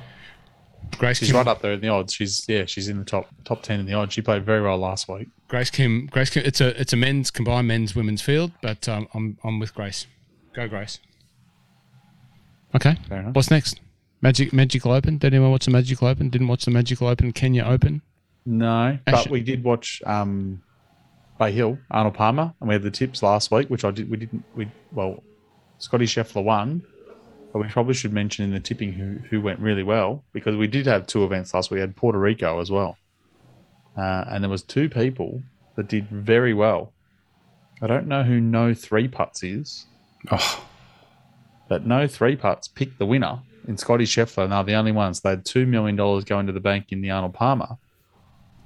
Grace 0.97 1.19
Kim 1.19 1.25
she's 1.25 1.31
Kim, 1.31 1.37
right 1.37 1.47
up 1.47 1.61
there 1.61 1.73
in 1.73 1.81
the 1.81 1.89
odds. 1.89 2.13
She's 2.13 2.45
yeah, 2.47 2.65
she's 2.65 2.87
in 2.87 2.99
the 2.99 3.05
top 3.05 3.27
top 3.45 3.63
ten 3.63 3.79
in 3.79 3.85
the 3.85 3.93
odds. 3.93 4.13
She 4.13 4.21
played 4.21 4.45
very 4.45 4.61
well 4.61 4.77
last 4.77 5.07
week. 5.07 5.27
Grace 5.47 5.69
Kim. 5.69 6.07
Grace 6.07 6.29
Kim. 6.29 6.43
It's 6.45 6.61
a 6.61 6.79
it's 6.79 6.93
a 6.93 6.97
men's 6.97 7.31
combined 7.31 7.67
men's 7.67 7.95
women's 7.95 8.21
field, 8.21 8.51
but 8.61 8.87
um, 8.87 9.07
I'm 9.13 9.37
I'm 9.43 9.59
with 9.59 9.73
Grace. 9.73 10.07
Go 10.53 10.67
Grace. 10.67 10.99
Okay. 12.75 12.97
What's 13.33 13.51
next? 13.51 13.79
Magic 14.21 14.53
Magical 14.53 14.91
Open. 14.91 15.17
Did 15.17 15.33
anyone 15.33 15.51
watch 15.51 15.65
the 15.65 15.71
Magical 15.71 16.07
Open? 16.07 16.29
Didn't 16.29 16.47
watch 16.47 16.65
the 16.65 16.71
Magical 16.71 17.07
Open 17.07 17.31
Kenya 17.33 17.63
Open. 17.65 18.01
No, 18.45 18.97
but 19.05 19.29
we 19.29 19.41
did 19.41 19.63
watch 19.63 20.01
um, 20.05 20.61
Bay 21.43 21.51
Hill 21.51 21.77
Arnold 21.91 22.15
Palmer, 22.15 22.53
and 22.59 22.69
we 22.69 22.75
had 22.75 22.83
the 22.83 22.91
tips 22.91 23.21
last 23.21 23.51
week, 23.51 23.69
which 23.69 23.83
I 23.83 23.91
did. 23.91 24.09
We 24.09 24.17
didn't. 24.17 24.43
We 24.55 24.71
well, 24.93 25.21
Scotty 25.77 26.05
Scheffler 26.05 26.43
won, 26.43 26.83
but 27.51 27.59
we 27.59 27.67
probably 27.67 27.93
should 27.93 28.13
mention 28.13 28.45
in 28.45 28.51
the 28.51 28.59
tipping 28.61 28.93
who 28.93 29.17
who 29.29 29.41
went 29.41 29.59
really 29.59 29.83
well 29.83 30.23
because 30.31 30.55
we 30.55 30.67
did 30.67 30.85
have 30.85 31.05
two 31.05 31.25
events 31.25 31.53
last 31.53 31.69
week. 31.69 31.77
We 31.77 31.81
had 31.81 31.95
Puerto 31.97 32.17
Rico 32.17 32.61
as 32.61 32.71
well, 32.71 32.97
uh, 33.97 34.23
and 34.27 34.41
there 34.41 34.49
was 34.49 34.63
two 34.63 34.87
people 34.87 35.41
that 35.75 35.89
did 35.89 36.07
very 36.09 36.53
well. 36.53 36.93
I 37.81 37.87
don't 37.87 38.07
know 38.07 38.23
who 38.23 38.39
No 38.39 38.73
Three 38.73 39.09
Putts 39.09 39.43
is. 39.43 39.85
Oh. 40.31 40.65
But 41.67 41.85
No 41.85 42.07
Three 42.07 42.37
Putts 42.37 42.69
picked 42.69 42.99
the 42.99 43.05
winner 43.05 43.39
in 43.67 43.77
Scotty 43.77 44.05
Scheffler, 44.05 44.43
and 44.43 44.53
they're 44.53 44.63
the 44.63 44.75
only 44.75 44.91
ones. 44.91 45.19
They 45.19 45.31
had 45.31 45.43
$2 45.45 45.67
million 45.67 45.95
going 45.95 46.47
to 46.47 46.53
the 46.53 46.59
bank 46.59 46.91
in 46.91 47.01
the 47.01 47.09
Arnold 47.09 47.33
Palmer. 47.33 47.77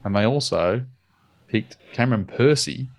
And 0.03 0.15
they 0.15 0.25
also 0.25 0.85
picked 1.47 1.77
Cameron 1.93 2.25
Percy, 2.25 2.89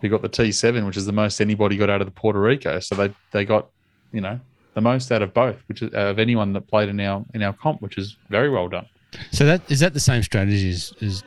who 0.00 0.08
got 0.08 0.22
the 0.22 0.28
T7, 0.28 0.86
which 0.86 0.96
is 0.96 1.06
the 1.06 1.12
most 1.12 1.40
anybody 1.40 1.76
got 1.76 1.90
out 1.90 2.00
of 2.00 2.06
the 2.06 2.12
Puerto 2.12 2.40
Rico. 2.40 2.80
So 2.80 2.94
they, 2.94 3.14
they 3.32 3.44
got, 3.44 3.68
you 4.12 4.20
know, 4.20 4.40
the 4.74 4.80
most 4.80 5.10
out 5.12 5.22
of 5.22 5.34
both, 5.34 5.56
which 5.66 5.82
is 5.82 5.92
of 5.92 6.18
anyone 6.18 6.52
that 6.52 6.68
played 6.68 6.88
in 6.88 7.00
our 7.00 7.24
in 7.34 7.42
our 7.42 7.52
comp, 7.52 7.82
which 7.82 7.98
is 7.98 8.16
very 8.28 8.48
well 8.48 8.68
done. 8.68 8.86
So 9.32 9.44
that 9.44 9.68
is 9.70 9.80
that 9.80 9.94
the 9.94 10.00
same 10.00 10.22
strategy 10.22 10.70
as, 10.70 10.94
as 11.00 11.24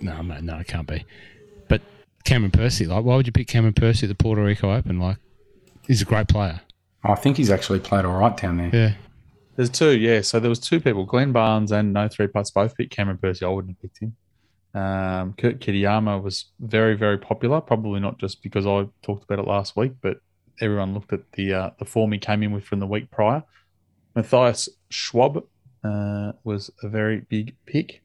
no, 0.00 0.20
no, 0.22 0.38
no, 0.40 0.58
it 0.58 0.66
can't 0.66 0.86
be. 0.86 1.04
But 1.68 1.80
Cameron 2.24 2.50
Percy, 2.50 2.86
like, 2.86 3.04
why 3.04 3.16
would 3.16 3.26
you 3.26 3.32
pick 3.32 3.48
Cameron 3.48 3.74
Percy 3.74 4.06
at 4.06 4.08
the 4.08 4.14
Puerto 4.14 4.42
Rico 4.42 4.72
Open? 4.72 4.98
Like, 4.98 5.16
he's 5.86 6.02
a 6.02 6.04
great 6.04 6.28
player. 6.28 6.60
Oh, 7.04 7.12
I 7.12 7.16
think 7.16 7.36
he's 7.36 7.50
actually 7.50 7.80
played 7.80 8.04
all 8.04 8.18
right 8.18 8.36
down 8.36 8.56
there. 8.58 8.70
Yeah. 8.72 8.92
There's 9.56 9.70
two, 9.70 9.96
yeah. 9.96 10.20
So 10.22 10.40
there 10.40 10.48
was 10.48 10.58
two 10.58 10.80
people, 10.80 11.04
Glenn 11.04 11.32
Barnes 11.32 11.70
and 11.70 11.92
No 11.92 12.08
Three 12.08 12.26
Putts, 12.26 12.50
both 12.50 12.76
picked 12.76 12.90
Cameron 12.90 13.18
Percy. 13.18 13.44
I 13.44 13.48
wouldn't 13.48 13.76
have 13.76 13.82
picked 13.82 14.00
him. 14.00 14.16
Um, 14.74 15.34
Kurt 15.34 15.60
Kitayama 15.60 16.20
was 16.20 16.46
very, 16.58 16.96
very 16.96 17.18
popular. 17.18 17.60
Probably 17.60 18.00
not 18.00 18.18
just 18.18 18.42
because 18.42 18.66
I 18.66 18.88
talked 19.02 19.24
about 19.24 19.38
it 19.38 19.48
last 19.48 19.76
week, 19.76 19.92
but 20.02 20.18
everyone 20.60 20.94
looked 20.94 21.12
at 21.12 21.30
the 21.32 21.52
uh, 21.52 21.70
the 21.78 21.84
form 21.84 22.12
he 22.12 22.18
came 22.18 22.42
in 22.42 22.52
with 22.52 22.64
from 22.64 22.80
the 22.80 22.86
week 22.86 23.10
prior. 23.10 23.44
Matthias 24.14 24.68
Schwab 24.90 25.44
uh, 25.84 26.32
was 26.42 26.70
a 26.82 26.88
very 26.88 27.20
big 27.20 27.56
pick. 27.66 28.02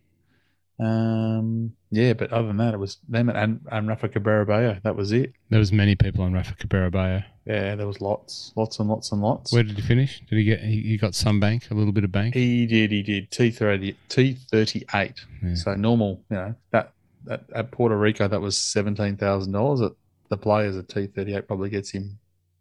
Um, 0.80 1.74
yeah, 1.91 2.13
but 2.13 2.32
other 2.32 2.47
than 2.47 2.57
that, 2.57 2.74
it 2.74 2.80
was 2.80 2.97
them 3.07 3.30
and, 3.30 3.61
and 3.72 3.88
Rafa 3.88 4.09
Cabrera 4.09 4.45
Bello. 4.45 4.78
That 4.84 4.95
was 4.95 5.11
it. 5.11 5.34
There 5.49 5.59
was 5.59 5.72
many 5.72 5.95
people 5.95 6.24
on 6.24 6.34
Rafa 6.34 6.55
Cabrera 6.55 6.89
Bello. 6.89 7.24
Yeah, 7.50 7.74
there 7.74 7.88
was 7.88 8.00
lots, 8.00 8.54
lots 8.56 8.78
and 8.78 8.88
lots 8.88 9.12
and 9.12 9.24
lots. 9.24 9.52
Where 9.52 9.64
did 9.64 9.76
he 9.76 9.82
finish? 9.82 10.22
Did 10.30 10.38
he 10.38 10.43
get? 10.43 10.60
He, 10.60 10.82
he 10.82 10.97
got 10.97 11.16
some 11.16 11.39
bank, 11.39 11.72
a 11.72 11.74
little 11.74 11.91
bit 11.91 12.04
of 12.04 12.12
bank. 12.12 12.36
He 12.36 12.68
did. 12.68 12.91
He 12.91 13.02
did. 13.02 13.32
T 13.32 13.50
thirty, 13.50 13.95
T 14.08 14.34
thirty 14.52 14.86
eight. 14.93 15.16
So 15.56 15.74
normal, 15.74 16.22
you 16.30 16.36
know 16.36 16.56
that 16.70 16.93
that 17.26 17.45
at 17.56 17.72
Puerto 17.72 17.97
Rico 17.97 18.28
that 18.28 18.39
was 18.39 18.56
seventeen 18.56 19.18
thousand 19.18 19.54
dollars. 19.54 19.82
At 19.82 19.93
the 20.30 20.38
players 20.38 20.78
at 20.78 20.89
T 20.89 21.08
thirty 21.08 21.34
eight 21.34 21.47
probably 21.47 21.72
gets 21.72 21.89
him 21.89 22.20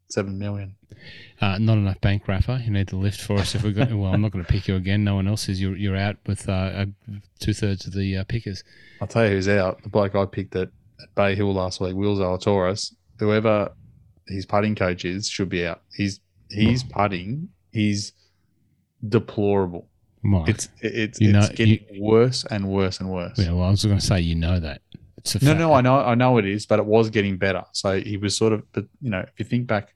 seven 0.08 0.38
million. 0.38 0.74
Uh, 1.38 1.58
not 1.58 1.76
enough 1.76 2.00
bank 2.00 2.26
Rafa. 2.26 2.62
You 2.64 2.70
need 2.70 2.88
the 2.88 2.96
lift 2.96 3.20
for 3.20 3.36
us 3.36 3.54
if 3.54 3.64
we 3.64 3.72
got. 3.74 3.92
Well, 3.92 4.14
I'm 4.14 4.22
not 4.22 4.30
going 4.30 4.42
to 4.42 4.50
pick 4.50 4.68
you 4.68 4.76
again. 4.76 5.04
No 5.04 5.16
one 5.16 5.28
else 5.28 5.50
is. 5.50 5.60
You're 5.60 5.76
you're 5.76 5.96
out 5.96 6.16
with 6.26 6.48
uh, 6.48 6.86
two 7.40 7.52
thirds 7.52 7.86
of 7.86 7.92
the 7.92 8.16
uh, 8.16 8.24
pickers. 8.24 8.64
I'll 9.02 9.06
tell 9.06 9.26
you 9.26 9.32
who's 9.32 9.48
out. 9.48 9.82
The 9.82 9.90
bloke 9.90 10.14
I 10.14 10.24
picked 10.24 10.56
at, 10.56 10.70
at 11.02 11.14
Bay 11.14 11.34
Hill 11.34 11.52
last 11.52 11.78
week, 11.78 11.94
Will 11.94 12.16
Zalatoris. 12.16 12.94
Whoever 13.18 13.72
his 14.28 14.46
putting 14.46 14.74
coach 14.74 15.04
is 15.04 15.28
should 15.28 15.48
be 15.48 15.66
out. 15.66 15.82
He's 15.94 16.20
he's 16.50 16.82
putting. 16.82 17.48
He's 17.72 18.12
deplorable. 19.06 19.88
Mike, 20.22 20.48
It's 20.48 20.68
it's, 20.80 21.20
You 21.20 21.32
know- 21.32 21.40
it's 21.40 21.50
getting 21.50 21.84
worse 22.00 22.44
and 22.50 22.68
worse 22.68 23.00
and 23.00 23.08
worse. 23.10 23.38
yeah, 23.38 23.52
well, 23.52 23.64
I 23.68 23.70
was 23.70 23.84
going 23.84 23.98
to 23.98 24.04
say 24.04 24.20
you 24.20 24.34
know 24.34 24.58
that. 24.58 24.82
It's 25.18 25.34
a 25.34 25.44
No, 25.44 25.50
fact. 25.50 25.60
no, 25.60 25.72
I 25.74 25.80
know, 25.80 25.98
I 26.00 26.14
know 26.14 26.38
it 26.38 26.46
is, 26.46 26.66
but 26.66 26.78
it 26.78 26.86
was 26.86 27.10
getting 27.10 27.36
better. 27.38 27.64
So 27.72 28.00
he 28.00 28.16
was 28.16 28.36
sort 28.36 28.52
of, 28.52 28.62
but 28.72 28.86
you 29.00 29.10
know, 29.10 29.20
if 29.20 29.32
you 29.38 29.44
think 29.44 29.66
back, 29.66 29.94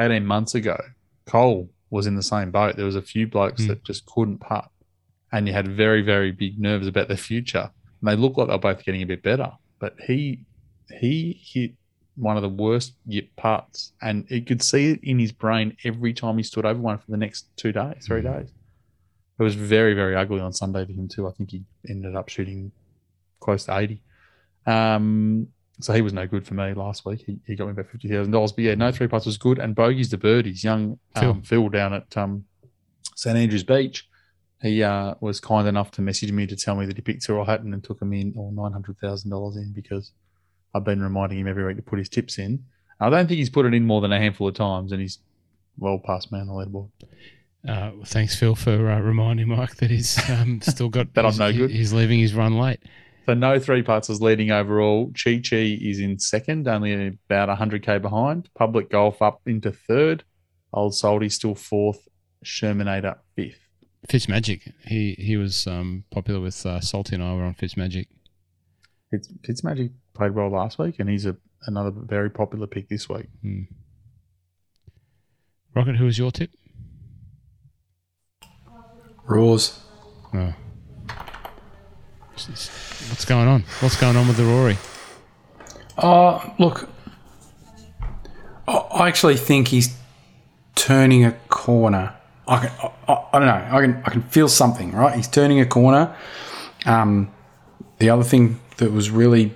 eighteen 0.00 0.26
months 0.26 0.54
ago, 0.54 0.80
Cole 1.26 1.70
was 1.90 2.06
in 2.06 2.16
the 2.16 2.22
same 2.22 2.50
boat. 2.50 2.76
There 2.76 2.86
was 2.86 2.96
a 2.96 3.02
few 3.02 3.26
blokes 3.26 3.62
Mm. 3.62 3.68
that 3.68 3.84
just 3.84 4.06
couldn't 4.06 4.38
putt, 4.38 4.68
and 5.32 5.46
you 5.46 5.52
had 5.52 5.68
very, 5.68 6.02
very 6.02 6.32
big 6.32 6.58
nerves 6.58 6.86
about 6.86 7.08
their 7.08 7.16
future. 7.16 7.70
And 8.00 8.08
they 8.08 8.16
look 8.16 8.36
like 8.36 8.48
they're 8.48 8.58
both 8.58 8.84
getting 8.84 9.02
a 9.02 9.06
bit 9.06 9.22
better, 9.22 9.52
but 9.78 9.94
he 10.06 10.44
he 11.00 11.40
hit 11.44 11.72
one 12.16 12.36
of 12.36 12.42
the 12.42 12.48
worst 12.48 12.94
yip 13.06 13.30
putts, 13.36 13.92
and 14.02 14.26
you 14.28 14.42
could 14.42 14.62
see 14.62 14.90
it 14.92 15.00
in 15.02 15.18
his 15.18 15.32
brain 15.32 15.76
every 15.84 16.12
time 16.12 16.36
he 16.36 16.42
stood 16.42 16.64
over 16.66 16.78
one 16.80 16.98
for 16.98 17.10
the 17.10 17.16
next 17.16 17.46
two 17.56 17.72
days, 17.72 18.04
three 18.06 18.20
Mm. 18.22 18.38
days. 18.40 18.52
It 19.38 19.42
was 19.42 19.54
very, 19.54 19.94
very 19.94 20.14
ugly 20.14 20.40
on 20.40 20.52
Sunday 20.52 20.84
for 20.84 20.92
him 20.92 21.08
too. 21.08 21.26
I 21.26 21.32
think 21.32 21.50
he 21.50 21.64
ended 21.88 22.14
up 22.14 22.28
shooting 22.28 22.70
close 23.40 23.64
to 23.64 23.76
eighty. 23.78 24.02
Um, 24.66 25.48
so 25.80 25.92
he 25.92 26.02
was 26.02 26.12
no 26.12 26.26
good 26.26 26.46
for 26.46 26.54
me 26.54 26.74
last 26.74 27.04
week. 27.04 27.24
He, 27.26 27.38
he 27.46 27.56
got 27.56 27.64
me 27.64 27.72
about 27.72 27.88
fifty 27.90 28.08
thousand 28.08 28.30
dollars. 28.32 28.52
But 28.52 28.64
yeah, 28.64 28.74
no 28.74 28.92
three 28.92 29.08
putts 29.08 29.26
was 29.26 29.38
good. 29.38 29.58
And 29.58 29.74
bogeys 29.74 30.10
to 30.10 30.18
birdies. 30.18 30.62
Young 30.62 30.98
um, 31.16 31.42
Phil. 31.42 31.68
down 31.70 31.92
at 31.94 32.16
um, 32.16 32.44
St 33.16 33.36
Andrews 33.36 33.64
Beach. 33.64 34.06
He 34.60 34.82
uh, 34.82 35.14
was 35.20 35.40
kind 35.40 35.66
enough 35.66 35.90
to 35.92 36.02
message 36.02 36.30
me 36.30 36.46
to 36.46 36.54
tell 36.54 36.76
me 36.76 36.86
that 36.86 36.96
he 36.96 37.02
picked 37.02 37.24
Tyrrell 37.26 37.44
Hatton 37.44 37.72
and 37.72 37.82
took 37.82 38.00
him 38.00 38.12
in 38.12 38.32
or 38.36 38.52
nine 38.52 38.70
hundred 38.72 38.98
thousand 38.98 39.30
dollars 39.30 39.56
in 39.56 39.72
because 39.72 40.12
I've 40.74 40.84
been 40.84 41.02
reminding 41.02 41.38
him 41.40 41.48
every 41.48 41.64
week 41.64 41.76
to 41.76 41.82
put 41.82 41.98
his 41.98 42.08
tips 42.08 42.38
in. 42.38 42.64
I 43.00 43.10
don't 43.10 43.26
think 43.26 43.38
he's 43.38 43.50
put 43.50 43.66
it 43.66 43.74
in 43.74 43.84
more 43.86 44.00
than 44.00 44.12
a 44.12 44.18
handful 44.18 44.48
of 44.48 44.54
times, 44.54 44.92
and 44.92 45.00
he's 45.00 45.18
well 45.78 45.98
past 45.98 46.30
me 46.32 46.38
on 46.40 46.46
the 46.46 46.52
leaderboard. 46.52 46.88
Uh, 47.68 47.90
well, 47.94 48.04
thanks, 48.04 48.34
Phil, 48.34 48.54
for 48.54 48.90
uh, 48.90 49.00
reminding 49.00 49.48
Mike 49.48 49.76
that 49.76 49.90
he's 49.90 50.18
um, 50.30 50.60
still 50.62 50.88
got 50.88 51.12
That 51.14 51.24
I'm 51.24 51.32
he's- 51.32 51.38
no 51.38 51.52
good. 51.52 51.70
He's 51.70 51.92
leaving 51.92 52.18
his 52.20 52.34
run 52.34 52.58
late. 52.58 52.80
So 53.26 53.34
no 53.34 53.60
three 53.60 53.82
putts 53.82 54.10
is 54.10 54.20
leading 54.20 54.50
overall. 54.50 55.12
Chi 55.12 55.40
Chi 55.48 55.78
is 55.80 56.00
in 56.00 56.18
second, 56.18 56.66
only 56.66 57.06
about 57.28 57.56
100k 57.56 58.02
behind. 58.02 58.48
Public 58.54 58.90
Golf 58.90 59.22
up 59.22 59.40
into 59.46 59.70
third. 59.70 60.24
Old 60.72 60.94
Salty 60.96 61.28
still 61.28 61.54
fourth. 61.54 62.08
Shermanator 62.44 63.18
fifth. 63.36 63.60
Fitzmagic. 64.08 64.72
He 64.84 65.14
he 65.16 65.36
was 65.36 65.68
um, 65.68 66.02
popular 66.10 66.40
with 66.40 66.66
uh, 66.66 66.80
Salty 66.80 67.14
and 67.14 67.22
I 67.22 67.34
were 67.34 67.44
on 67.44 67.54
Fitzmagic. 67.54 68.06
Fitz, 69.12 69.28
Fitzmagic 69.46 69.92
played 70.14 70.32
well 70.34 70.50
last 70.50 70.78
week, 70.78 70.96
and 70.98 71.08
he's 71.08 71.26
a 71.26 71.36
another 71.66 71.90
very 71.90 72.30
popular 72.30 72.66
pick 72.66 72.88
this 72.88 73.08
week. 73.08 73.26
Hmm. 73.42 73.62
Rocket, 75.74 75.96
who 75.96 76.04
was 76.04 76.18
your 76.18 76.30
tip? 76.30 76.50
Roars. 79.24 79.78
Oh. 80.34 80.54
What's 82.34 83.24
going 83.24 83.46
on? 83.48 83.62
What's 83.80 83.96
going 84.00 84.16
on 84.16 84.26
with 84.26 84.36
the 84.36 84.44
Rory? 84.44 84.76
Oh, 85.98 86.54
look, 86.58 86.88
I 88.66 88.72
I 88.72 89.08
actually 89.08 89.36
think 89.36 89.68
he's 89.68 89.94
turning 90.74 91.24
a 91.24 91.32
corner. 91.48 92.14
I, 92.48 92.66
can, 92.66 92.70
I, 92.82 93.12
I- 93.12 93.26
I 93.34 93.38
don't 93.38 93.46
know. 93.48 93.68
I 93.76 93.80
can 93.80 94.02
I 94.04 94.10
can 94.10 94.22
feel 94.22 94.48
something. 94.48 94.92
Right, 94.92 95.14
he's 95.16 95.28
turning 95.28 95.60
a 95.60 95.66
corner. 95.66 96.14
Um, 96.84 97.32
the 97.98 98.10
other 98.10 98.24
thing 98.24 98.58
that 98.78 98.90
was 98.92 99.10
really 99.10 99.54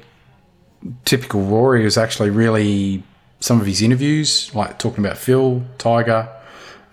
typical 1.05 1.43
Rory 1.43 1.85
was 1.85 1.97
actually 1.97 2.31
really 2.31 3.03
some 3.41 3.61
of 3.61 3.67
his 3.67 3.83
interviews, 3.83 4.55
like 4.55 4.79
talking 4.79 5.05
about 5.05 5.19
Phil 5.19 5.63
Tiger, 5.79 6.29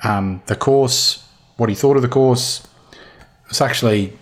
um, 0.04 0.42
the 0.48 0.56
course, 0.56 1.28
what 1.58 1.70
he 1.70 1.76
thought 1.76 1.96
of 1.96 2.02
the 2.02 2.10
course. 2.10 2.66
It's 3.50 3.62
actually. 3.62 4.18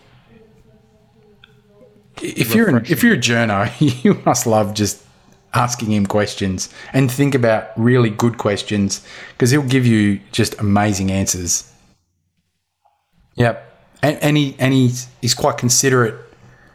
If 2.22 2.53
you're 2.53 2.69
an, 2.69 2.86
if 2.86 3.01
you're 3.01 3.15
a 3.15 3.17
journo, 3.17 3.72
you 4.03 4.22
must 4.26 4.45
love 4.45 4.74
just 4.74 5.03
asking 5.53 5.91
him 5.91 6.05
questions 6.05 6.69
and 6.93 7.11
think 7.11 7.36
about 7.36 7.72
really 7.76 8.09
good 8.09 8.38
questions 8.38 9.05
because 9.34 9.51
he'll 9.51 9.63
give 9.63 9.86
you 9.86 10.19
just 10.32 10.57
amazing 10.59 11.11
answers. 11.11 11.69
Yep, 13.36 13.72
and, 14.03 14.17
and 14.22 14.38
he 14.38 14.55
and 14.59 14.74
he's 14.74 15.07
he's 15.22 15.34
quite 15.34 15.57
considerate 15.57 16.15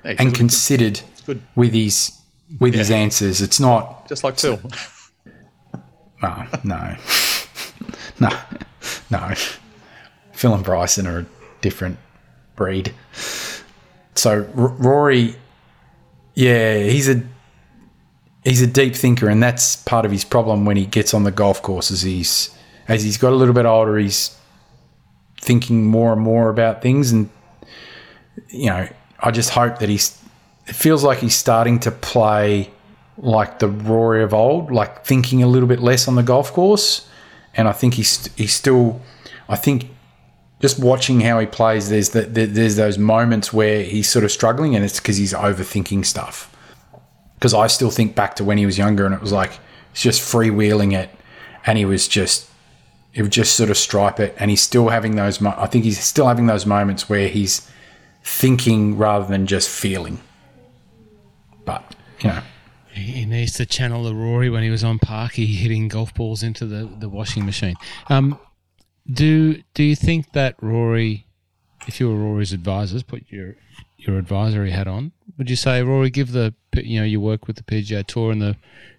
and 0.04 0.34
considered 0.34 1.00
with 1.54 1.72
his 1.72 2.12
with 2.60 2.74
his 2.74 2.90
answers. 2.90 3.40
It's 3.40 3.60
not 3.60 4.08
just 4.08 4.24
like 4.24 4.38
Phil. 4.38 4.60
oh, 6.22 6.46
no, 6.64 6.96
no, 8.20 8.30
no. 9.10 9.34
Phil 10.32 10.54
and 10.54 10.64
Bryson 10.64 11.06
are 11.06 11.20
a 11.20 11.26
different 11.60 11.98
breed. 12.56 12.94
So 14.14 14.48
R- 14.56 14.68
Rory, 14.68 15.34
yeah, 16.34 16.78
he's 16.84 17.08
a 17.08 17.22
he's 18.44 18.62
a 18.62 18.66
deep 18.66 18.94
thinker, 18.94 19.28
and 19.28 19.42
that's 19.42 19.76
part 19.76 20.04
of 20.04 20.12
his 20.12 20.24
problem 20.24 20.64
when 20.64 20.76
he 20.76 20.86
gets 20.86 21.14
on 21.14 21.24
the 21.24 21.30
golf 21.30 21.62
courses. 21.62 22.02
He's 22.02 22.56
as 22.88 23.02
he's 23.02 23.18
got 23.18 23.32
a 23.32 23.36
little 23.36 23.54
bit 23.54 23.66
older, 23.66 23.98
he's 23.98 24.36
thinking 25.40 25.84
more 25.86 26.12
and 26.12 26.20
more 26.22 26.48
about 26.48 26.82
things, 26.82 27.12
and 27.12 27.28
you 28.48 28.66
know, 28.66 28.88
I 29.20 29.30
just 29.30 29.50
hope 29.50 29.78
that 29.78 29.88
he's. 29.88 30.22
It 30.66 30.74
feels 30.74 31.04
like 31.04 31.18
he's 31.18 31.36
starting 31.36 31.78
to 31.80 31.90
play 31.90 32.70
like 33.18 33.58
the 33.58 33.68
Rory 33.68 34.22
of 34.22 34.34
old, 34.34 34.70
like 34.70 35.04
thinking 35.04 35.42
a 35.42 35.46
little 35.46 35.68
bit 35.68 35.80
less 35.80 36.08
on 36.08 36.16
the 36.16 36.22
golf 36.22 36.52
course, 36.52 37.08
and 37.54 37.68
I 37.68 37.72
think 37.72 37.94
he's 37.94 38.26
he's 38.34 38.54
still. 38.54 39.00
I 39.48 39.56
think 39.56 39.88
just 40.60 40.78
watching 40.78 41.20
how 41.20 41.38
he 41.38 41.46
plays, 41.46 41.88
there's 41.88 42.10
the, 42.10 42.22
the, 42.22 42.46
there's 42.46 42.76
those 42.76 42.98
moments 42.98 43.52
where 43.52 43.82
he's 43.82 44.08
sort 44.08 44.24
of 44.24 44.32
struggling, 44.32 44.74
and 44.74 44.84
it's 44.84 44.98
because 44.98 45.16
he's 45.16 45.32
overthinking 45.32 46.04
stuff. 46.04 46.52
Because 47.34 47.52
I 47.54 47.66
still 47.66 47.90
think 47.90 48.14
back 48.14 48.34
to 48.36 48.44
when 48.44 48.58
he 48.58 48.66
was 48.66 48.78
younger, 48.78 49.06
and 49.06 49.14
it 49.14 49.20
was 49.20 49.32
like 49.32 49.52
he's 49.92 50.02
just 50.02 50.20
freewheeling 50.20 50.92
it, 50.92 51.10
and 51.64 51.78
he 51.78 51.84
was 51.84 52.08
just 52.08 52.50
he 53.12 53.22
would 53.22 53.32
just 53.32 53.56
sort 53.56 53.70
of 53.70 53.78
stripe 53.78 54.20
it, 54.20 54.34
and 54.38 54.50
he's 54.50 54.62
still 54.62 54.88
having 54.88 55.16
those. 55.16 55.42
I 55.42 55.66
think 55.66 55.84
he's 55.84 55.98
still 56.00 56.26
having 56.26 56.46
those 56.46 56.66
moments 56.66 57.08
where 57.08 57.28
he's 57.28 57.70
thinking 58.22 58.98
rather 58.98 59.26
than 59.26 59.46
just 59.46 59.68
feeling. 59.70 60.20
But 61.66 61.94
you 62.20 62.30
know, 62.30 62.42
He 62.92 63.02
he 63.02 63.26
needs 63.26 63.52
to 63.54 63.66
channel 63.66 64.04
the 64.04 64.14
Rory 64.14 64.48
when 64.48 64.62
he 64.62 64.70
was 64.70 64.82
on 64.82 64.98
Parky 64.98 65.44
hitting 65.44 65.88
golf 65.88 66.14
balls 66.14 66.42
into 66.42 66.64
the, 66.64 66.88
the 66.98 67.10
washing 67.10 67.44
machine. 67.44 67.76
Um, 68.08 68.38
do 69.10 69.62
do 69.74 69.82
you 69.82 69.94
think 69.94 70.32
that 70.32 70.54
Rory, 70.62 71.26
if 71.86 72.00
you 72.00 72.08
were 72.08 72.16
Rory's 72.16 72.54
advisors, 72.54 73.02
put 73.02 73.24
your 73.28 73.56
your 73.98 74.16
advisory 74.16 74.70
hat 74.70 74.88
on, 74.88 75.12
would 75.36 75.50
you 75.50 75.56
say 75.56 75.82
Rory 75.82 76.08
give 76.08 76.32
the 76.32 76.54
you 76.74 77.00
know 77.00 77.04
you 77.04 77.20
work 77.20 77.46
with 77.46 77.56
the 77.56 77.62
PGA 77.62 78.06
Tour 78.06 78.32
and 78.32 78.40
the 78.40 78.56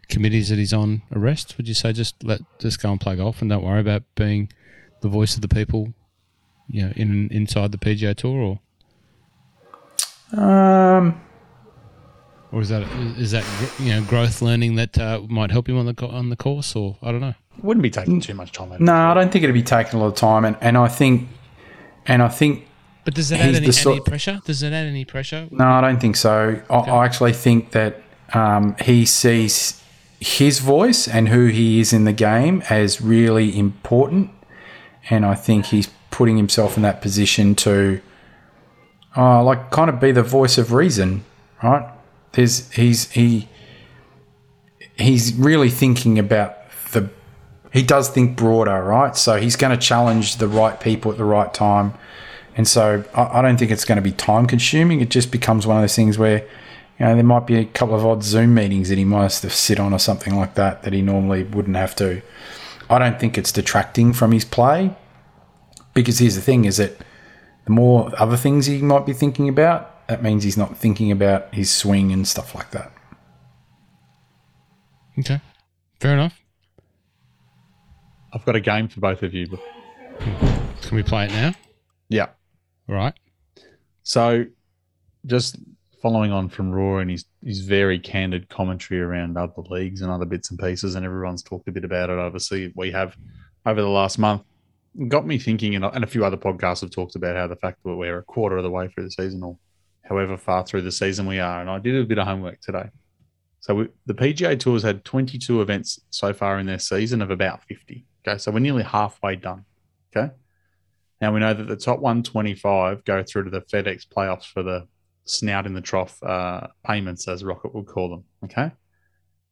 committees 0.10 0.50
that 0.50 0.58
he's 0.58 0.74
on 0.74 1.02
a 1.12 1.20
rest? 1.20 1.58
Would 1.58 1.68
you 1.68 1.74
say 1.74 1.94
just 1.94 2.24
let 2.24 2.42
just 2.60 2.82
go 2.82 2.92
and 2.92 3.02
play 3.02 3.16
golf 3.16 3.42
and 3.42 3.50
don't 3.50 3.64
worry 3.64 3.82
about 3.82 4.04
being 4.16 4.52
the 5.02 5.10
voice 5.10 5.36
of 5.36 5.42
the 5.42 5.48
people, 5.48 5.94
you 6.68 6.84
know, 6.84 6.94
in 6.96 7.30
inside 7.32 7.72
the 7.72 7.78
PGA 7.78 8.16
Tour, 8.16 8.60
or 10.34 10.40
um, 10.40 11.22
or 12.52 12.62
is 12.62 12.70
that 12.70 12.84
is 13.18 13.32
that 13.32 13.44
you 13.80 13.90
know 13.90 14.02
growth 14.04 14.42
learning 14.42 14.76
that 14.76 14.98
uh, 14.98 15.22
might 15.28 15.52
help 15.52 15.68
him 15.68 15.78
on 15.78 15.86
the 15.86 16.08
on 16.08 16.30
the 16.30 16.36
course, 16.36 16.76
or 16.76 16.98
I 17.02 17.12
don't 17.12 17.22
know. 17.22 17.34
Wouldn't 17.62 17.82
be 17.82 17.90
taking 17.90 18.22
too 18.22 18.34
much 18.36 18.52
time. 18.52 18.72
no. 18.80 18.94
I 18.94 19.14
don't 19.16 19.32
think 19.32 19.44
it'd 19.44 19.54
be 19.54 19.64
taking 19.64 20.00
a 20.00 20.04
lot 20.04 20.10
of 20.10 20.16
time, 20.16 20.46
and, 20.46 20.56
and 20.62 20.78
I 20.78 20.88
think, 20.88 21.28
and 22.06 22.22
I 22.22 22.28
think 22.28 22.68
But 23.04 23.16
does 23.16 23.30
that 23.30 23.40
add 23.40 23.56
any, 23.56 23.66
the 23.66 23.74
sort- 23.74 23.96
any 23.96 24.04
pressure? 24.04 24.40
Does 24.46 24.62
it 24.62 24.68
add 24.74 24.86
any 24.86 25.06
pressure? 25.06 25.48
No, 25.50 25.66
I 25.66 25.82
don't 25.82 26.00
think 26.00 26.16
so. 26.18 26.62
I, 26.70 26.76
I 26.76 27.06
actually 27.06 27.34
think 27.34 27.72
that 27.72 28.04
um, 28.34 28.76
he 28.82 29.06
sees 29.06 29.82
his 30.20 30.60
voice 30.60 31.08
and 31.08 31.30
who 31.30 31.48
he 31.48 31.80
is 31.80 31.94
in 31.94 32.04
the 32.04 32.14
game 32.14 32.62
as 32.70 33.02
really 33.02 33.58
important, 33.58 34.30
and 35.10 35.26
I 35.26 35.34
think 35.34 35.66
he's 35.68 35.90
putting 36.12 36.38
himself 36.38 36.78
in 36.78 36.84
that 36.84 37.02
position 37.02 37.56
to, 37.56 38.02
uh, 39.16 39.44
like, 39.44 39.72
kind 39.72 39.90
of 39.90 40.00
be 40.00 40.12
the 40.12 40.24
voice 40.24 40.58
of 40.60 40.74
reason, 40.74 41.24
right? 41.64 41.88
There's 42.34 42.72
he's 42.72 43.12
he 43.12 43.48
he's 44.98 45.34
really 45.34 45.70
thinking 45.70 46.20
about 46.20 46.56
the. 46.92 47.10
He 47.74 47.84
does 47.84 48.10
think 48.10 48.38
broader, 48.38 48.82
right? 48.82 49.16
So 49.16 49.38
he's 49.38 49.56
going 49.56 49.78
to 49.78 49.86
challenge 49.86 50.38
the 50.38 50.48
right 50.48 50.80
people 50.80 51.12
at 51.12 51.18
the 51.18 51.26
right 51.26 51.54
time. 51.54 51.94
And 52.56 52.68
so 52.68 53.04
I, 53.14 53.40
I 53.40 53.42
don't 53.42 53.58
think 53.58 53.72
it's 53.72 53.86
going 53.86 53.98
to 53.98 54.02
be 54.02 54.14
time 54.14 54.48
consuming. 54.48 55.02
It 55.02 55.10
just 55.10 55.32
becomes 55.32 55.68
one 55.68 55.78
of 55.78 55.84
those 55.84 55.96
things 55.96 56.18
where 56.18 56.48
you 57.00 57.06
know, 57.06 57.14
there 57.14 57.24
might 57.24 57.46
be 57.46 57.58
a 57.58 57.66
couple 57.66 57.96
of 57.96 58.06
odd 58.06 58.24
Zoom 58.24 58.56
meetings 58.56 58.90
that 58.90 58.98
he 58.98 59.06
might 59.06 59.24
have 59.24 59.42
to 59.42 59.50
sit 59.50 59.80
on 59.80 59.94
or 59.94 60.00
something 60.00 60.36
like 60.36 60.56
that 60.56 60.82
that 60.84 60.94
he 60.94 61.02
normally 61.02 61.44
wouldn't 61.44 61.76
have 61.76 61.96
to. 61.98 62.22
I 62.90 62.98
don't 62.98 63.20
think 63.20 63.38
it's 63.38 63.52
detracting 63.52 64.14
from 64.14 64.32
his 64.32 64.46
play 64.46 64.96
because 65.94 66.20
here's 66.20 66.36
the 66.36 66.42
thing: 66.42 66.66
is 66.66 66.78
that 66.78 66.98
the 67.66 67.72
more 67.72 68.12
other 68.18 68.38
things 68.38 68.66
he 68.66 68.82
might 68.82 69.06
be 69.06 69.14
thinking 69.14 69.48
about, 69.48 69.94
that 70.08 70.24
means 70.24 70.44
he's 70.44 70.58
not 70.58 70.78
thinking 70.78 71.12
about 71.12 71.54
his 71.54 71.70
swing 71.70 72.12
and 72.12 72.28
stuff 72.28 72.56
like 72.56 72.72
that. 72.72 72.92
Okay. 75.20 75.42
Fair 76.00 76.14
enough. 76.14 76.40
I've 78.34 78.46
got 78.46 78.56
a 78.56 78.60
game 78.60 78.88
for 78.88 79.00
both 79.00 79.24
of 79.24 79.34
you. 79.34 79.48
Can 80.20 80.96
we 80.96 81.04
play 81.04 81.26
it 81.26 81.32
now? 81.32 81.54
Yeah. 82.10 82.28
All 82.88 82.96
right. 82.96 83.14
So, 84.04 84.46
just 85.26 85.58
following 86.02 86.32
on 86.32 86.48
from 86.48 86.72
Raw 86.72 87.00
and 87.00 87.10
his, 87.10 87.26
his 87.44 87.62
very 87.62 88.00
candid 88.00 88.48
commentary 88.50 89.02
around 89.02 89.38
other 89.38 89.64
leagues 89.70 90.02
and 90.02 90.12
other 90.12 90.26
bits 90.26 90.52
and 90.52 90.60
pieces, 90.60 90.96
and 90.96 91.06
everyone's 91.06 91.44
talked 91.44 91.68
a 91.68 91.72
bit 91.72 91.84
about 91.84 92.10
it. 92.10 92.20
Obviously, 92.20 92.72
we 92.76 92.92
have 92.92 93.18
over 93.66 93.82
the 93.82 93.90
last 93.90 94.18
month. 94.20 94.44
Got 95.08 95.28
me 95.28 95.38
thinking, 95.38 95.76
and, 95.76 95.84
and 95.84 96.04
a 96.04 96.08
few 96.08 96.24
other 96.24 96.38
podcasts 96.38 96.82
have 96.82 96.92
talked 96.92 97.16
about 97.16 97.36
how 97.36 97.48
the 97.48 97.56
fact 97.56 97.80
that 97.84 97.96
we're 97.96 98.20
a 98.20 98.24
quarter 98.24 98.58
of 98.58 98.64
the 98.64 98.72
way 98.72 98.88
through 98.88 99.04
the 99.04 99.12
season, 99.12 99.44
or 99.44 99.58
however 100.08 100.38
far 100.38 100.66
through 100.66 100.82
the 100.82 100.92
season 100.92 101.26
we 101.26 101.40
are. 101.40 101.62
And 101.62 101.70
I 101.70 101.80
did 101.80 101.96
a 101.96 102.06
bit 102.06 102.18
of 102.18 102.28
homework 102.28 102.62
today. 102.62 102.90
So 103.60 103.76
we, 103.76 103.88
the 104.06 104.14
PGA 104.14 104.60
Tour's 104.60 104.84
had 104.84 105.04
22 105.04 105.62
events 105.62 106.00
so 106.10 106.34
far 106.34 106.60
in 106.60 106.66
their 106.66 106.80
season 106.80 107.22
of 107.22 107.32
about 107.32 107.64
50. 107.64 108.06
Okay, 108.28 108.38
so 108.38 108.52
we're 108.52 108.60
nearly 108.60 108.84
halfway 108.84 109.36
done. 109.36 109.66
Okay. 110.16 110.32
Now 111.20 111.34
we 111.34 111.40
know 111.40 111.54
that 111.54 111.68
the 111.68 111.76
top 111.76 112.00
125 112.00 113.04
go 113.04 113.24
through 113.24 113.46
to 113.46 113.50
the 113.50 113.62
FedEx 113.62 114.08
playoffs 114.08 114.46
for 114.46 114.64
the 114.64 114.88
snout 115.26 115.66
in 115.66 115.74
the 115.74 115.82
trough 115.82 116.22
uh, 116.24 116.68
payments, 116.86 117.28
as 117.28 117.44
Rocket 117.44 117.74
would 117.74 117.88
call 117.88 118.10
them. 118.10 118.24
Okay. 118.46 118.72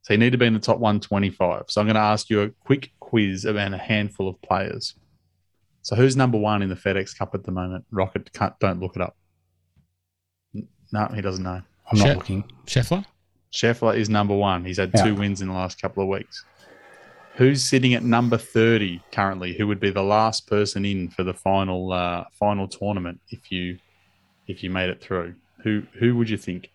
So 0.02 0.14
you 0.14 0.18
need 0.18 0.30
to 0.30 0.38
be 0.38 0.46
in 0.46 0.54
the 0.54 0.60
top 0.60 0.78
125. 0.78 1.64
So 1.68 1.80
I'm 1.80 1.86
going 1.86 1.96
to 1.96 2.00
ask 2.00 2.30
you 2.30 2.42
a 2.42 2.50
quick 2.60 2.92
quiz 3.00 3.44
about 3.44 3.74
a 3.74 3.78
handful 3.78 4.28
of 4.28 4.40
players. 4.40 4.94
So 5.82 5.96
who's 5.96 6.16
number 6.16 6.38
one 6.38 6.62
in 6.62 6.68
the 6.68 6.76
FedEx 6.76 7.18
Cup 7.18 7.34
at 7.34 7.44
the 7.44 7.52
moment? 7.52 7.84
Rocket, 7.90 8.32
can't, 8.32 8.58
don't 8.60 8.80
look 8.80 8.96
it 8.96 9.02
up. 9.02 9.16
No, 10.92 11.06
he 11.14 11.20
doesn't 11.20 11.44
know. 11.44 11.62
I'm 11.90 11.98
not 11.98 12.06
Shit. 12.06 12.16
looking. 12.16 12.44
Scheffler? 12.66 13.04
Scheffler 13.52 13.96
is 13.96 14.08
number 14.08 14.34
one. 14.34 14.64
He's 14.64 14.78
had 14.78 14.90
Yeah. 14.94 15.04
two 15.04 15.14
wins 15.14 15.40
in 15.40 15.48
the 15.48 15.54
last 15.54 15.80
couple 15.80 16.02
of 16.02 16.08
weeks. 16.08 16.44
Who's 17.34 17.62
sitting 17.62 17.92
at 17.94 18.02
number 18.02 18.38
thirty 18.38 19.02
currently? 19.12 19.54
Who 19.56 19.66
would 19.66 19.78
be 19.80 19.90
the 19.90 20.02
last 20.02 20.46
person 20.46 20.84
in 20.84 21.10
for 21.10 21.22
the 21.22 21.34
final 21.34 21.92
uh, 21.92 22.24
final 22.32 22.66
tournament 22.66 23.20
if 23.30 23.52
you 23.52 23.78
if 24.46 24.62
you 24.62 24.70
made 24.70 24.88
it 24.90 25.02
through? 25.02 25.34
Who 25.62 25.82
who 25.98 26.16
would 26.16 26.30
you 26.30 26.36
think? 26.38 26.70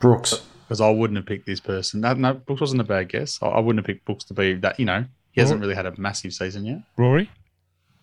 Brooks. 0.00 0.42
Because 0.66 0.80
I 0.80 0.90
wouldn't 0.90 1.16
have 1.16 1.26
picked 1.26 1.46
this 1.46 1.60
person. 1.60 2.00
No, 2.00 2.12
no, 2.14 2.34
Brooks 2.34 2.60
wasn't 2.60 2.80
a 2.80 2.84
bad 2.84 3.08
guess. 3.08 3.38
I, 3.42 3.46
I 3.48 3.60
wouldn't 3.60 3.84
have 3.84 3.86
picked 3.92 4.04
Brooks 4.06 4.24
to 4.24 4.34
be 4.34 4.54
that. 4.54 4.78
You 4.78 4.86
know, 4.86 5.04
he 5.32 5.40
hasn't 5.40 5.60
really 5.60 5.74
had 5.74 5.86
a 5.86 5.98
massive 6.00 6.32
season 6.32 6.64
yet. 6.64 6.78
Rory? 6.96 7.30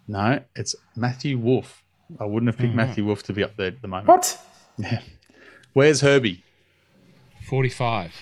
No, 0.08 0.42
it's 0.56 0.76
Matthew 0.96 1.38
Wolff. 1.38 1.84
I 2.20 2.26
wouldn't 2.26 2.48
have 2.48 2.58
picked 2.58 2.74
Mhm. 2.74 2.78
Matthew 2.78 3.06
Wolff 3.06 3.24
to 3.24 3.34
be 3.34 3.44
up 3.44 3.56
there 3.58 3.68
at 3.68 3.82
the 3.82 3.88
moment. 3.88 4.08
What? 4.08 4.40
Yeah. 4.78 5.02
Where's 5.74 6.02
Herbie? 6.02 6.44
45. 7.48 8.14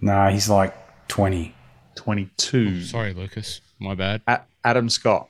Nah, 0.00 0.30
he's 0.30 0.48
like 0.48 0.74
20. 1.08 1.54
Twenty-two. 1.94 2.82
Sorry, 2.82 3.14
Lucas. 3.14 3.60
My 3.78 3.94
bad. 3.94 4.20
A- 4.26 4.42
Adam 4.64 4.88
Scott. 4.90 5.28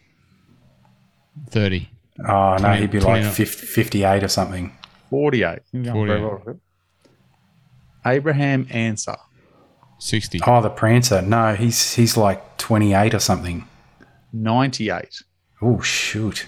30. 1.51 1.89
Oh, 2.27 2.57
no, 2.57 2.73
he'd 2.73 2.91
be 2.91 2.99
like 3.01 3.25
50, 3.25 3.45
58 3.45 4.23
or 4.25 4.29
something. 4.29 4.73
48. 5.11 5.61
You're 5.73 5.85
going 5.85 6.07
very 6.09 6.21
48. 6.21 6.57
Abraham 8.05 8.67
Ancer. 8.71 9.17
60. 9.99 10.41
Oh, 10.47 10.61
the 10.61 10.71
Prancer. 10.71 11.23
No, 11.23 11.55
he's 11.55 11.95
he's 11.95 12.17
like 12.17 12.57
28 12.59 13.15
or 13.15 13.19
something. 13.19 13.67
98. 14.33 15.23
Oh, 15.63 15.81
shoot. 15.81 16.47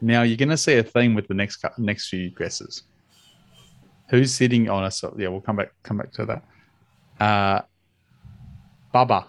Now 0.00 0.22
you're 0.22 0.36
going 0.36 0.48
to 0.50 0.56
see 0.56 0.76
a 0.78 0.82
theme 0.82 1.14
with 1.14 1.28
the 1.28 1.34
next 1.34 1.64
next 1.76 2.08
few 2.08 2.30
guesses. 2.30 2.84
Who's 4.10 4.34
sitting 4.34 4.70
on 4.70 4.84
us? 4.84 5.02
Yeah, 5.16 5.28
we'll 5.28 5.40
come 5.40 5.56
back 5.56 5.72
come 5.82 5.98
back 5.98 6.12
to 6.12 6.26
that. 6.26 6.42
Uh, 7.20 7.62
Bubba. 8.94 9.26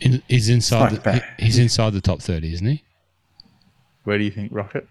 In, 0.00 0.22
he's 0.28 0.48
inside. 0.48 0.92
Like 0.92 1.02
The, 1.02 1.24
he's 1.38 1.58
inside 1.58 1.92
the 1.92 2.00
top 2.00 2.22
30, 2.22 2.54
isn't 2.54 2.66
he? 2.66 2.82
Where 4.04 4.16
do 4.16 4.24
you 4.24 4.30
think 4.30 4.50
Rocket? 4.52 4.88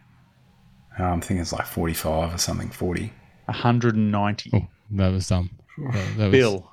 I'm 1.00 1.22
thinking 1.22 1.40
it's 1.40 1.54
like 1.54 1.66
45 1.66 2.36
or 2.36 2.38
something, 2.38 2.70
40. 2.70 3.12
190. 3.46 4.52
Oh, 4.54 4.68
that 4.92 5.12
was 5.12 5.28
dumb. 5.28 5.50
That, 5.78 6.18
that 6.18 6.24
was, 6.26 6.32
Bill. 6.32 6.72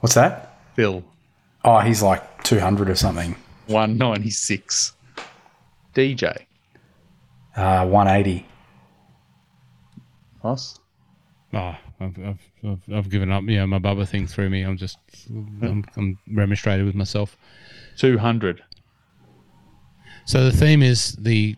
What's 0.00 0.14
that? 0.16 0.74
Bill. 0.76 1.02
Oh, 1.66 1.80
he's 1.80 2.02
like 2.02 2.44
200 2.44 2.88
or 2.88 2.94
something. 2.94 3.34
196. 3.66 4.92
DJ. 5.94 6.44
Uh, 7.56 7.86
180. 7.86 8.46
Ross. 10.44 10.78
Oh, 11.52 11.74
I've, 12.00 12.18
I've, 12.18 12.40
I've, 12.64 12.94
I've 12.94 13.10
given 13.10 13.32
up. 13.32 13.42
Yeah, 13.46 13.64
my 13.66 13.78
Bubba 13.78 14.06
thing 14.06 14.26
threw 14.26 14.48
me. 14.48 14.62
I'm 14.62 14.76
just, 14.76 14.98
I'm, 15.28 15.84
I'm 15.96 16.18
remonstrated 16.32 16.86
with 16.86 16.94
myself. 16.94 17.36
200. 17.98 18.62
So 20.24 20.44
the 20.44 20.52
theme 20.52 20.82
is 20.82 21.12
the. 21.16 21.56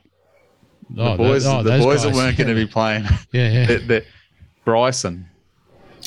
The 0.90 1.02
Oh, 1.02 1.16
boys, 1.18 1.44
oh, 1.46 1.62
the 1.62 1.70
those 1.70 1.84
boys 1.84 2.02
that 2.04 2.14
weren't 2.14 2.38
going 2.38 2.48
to 2.48 2.54
be 2.54 2.66
playing. 2.66 3.04
Yeah, 3.32 3.50
yeah. 3.50 3.66
They're- 3.66 3.78
they're- 3.80 4.04
Bryson. 4.64 5.28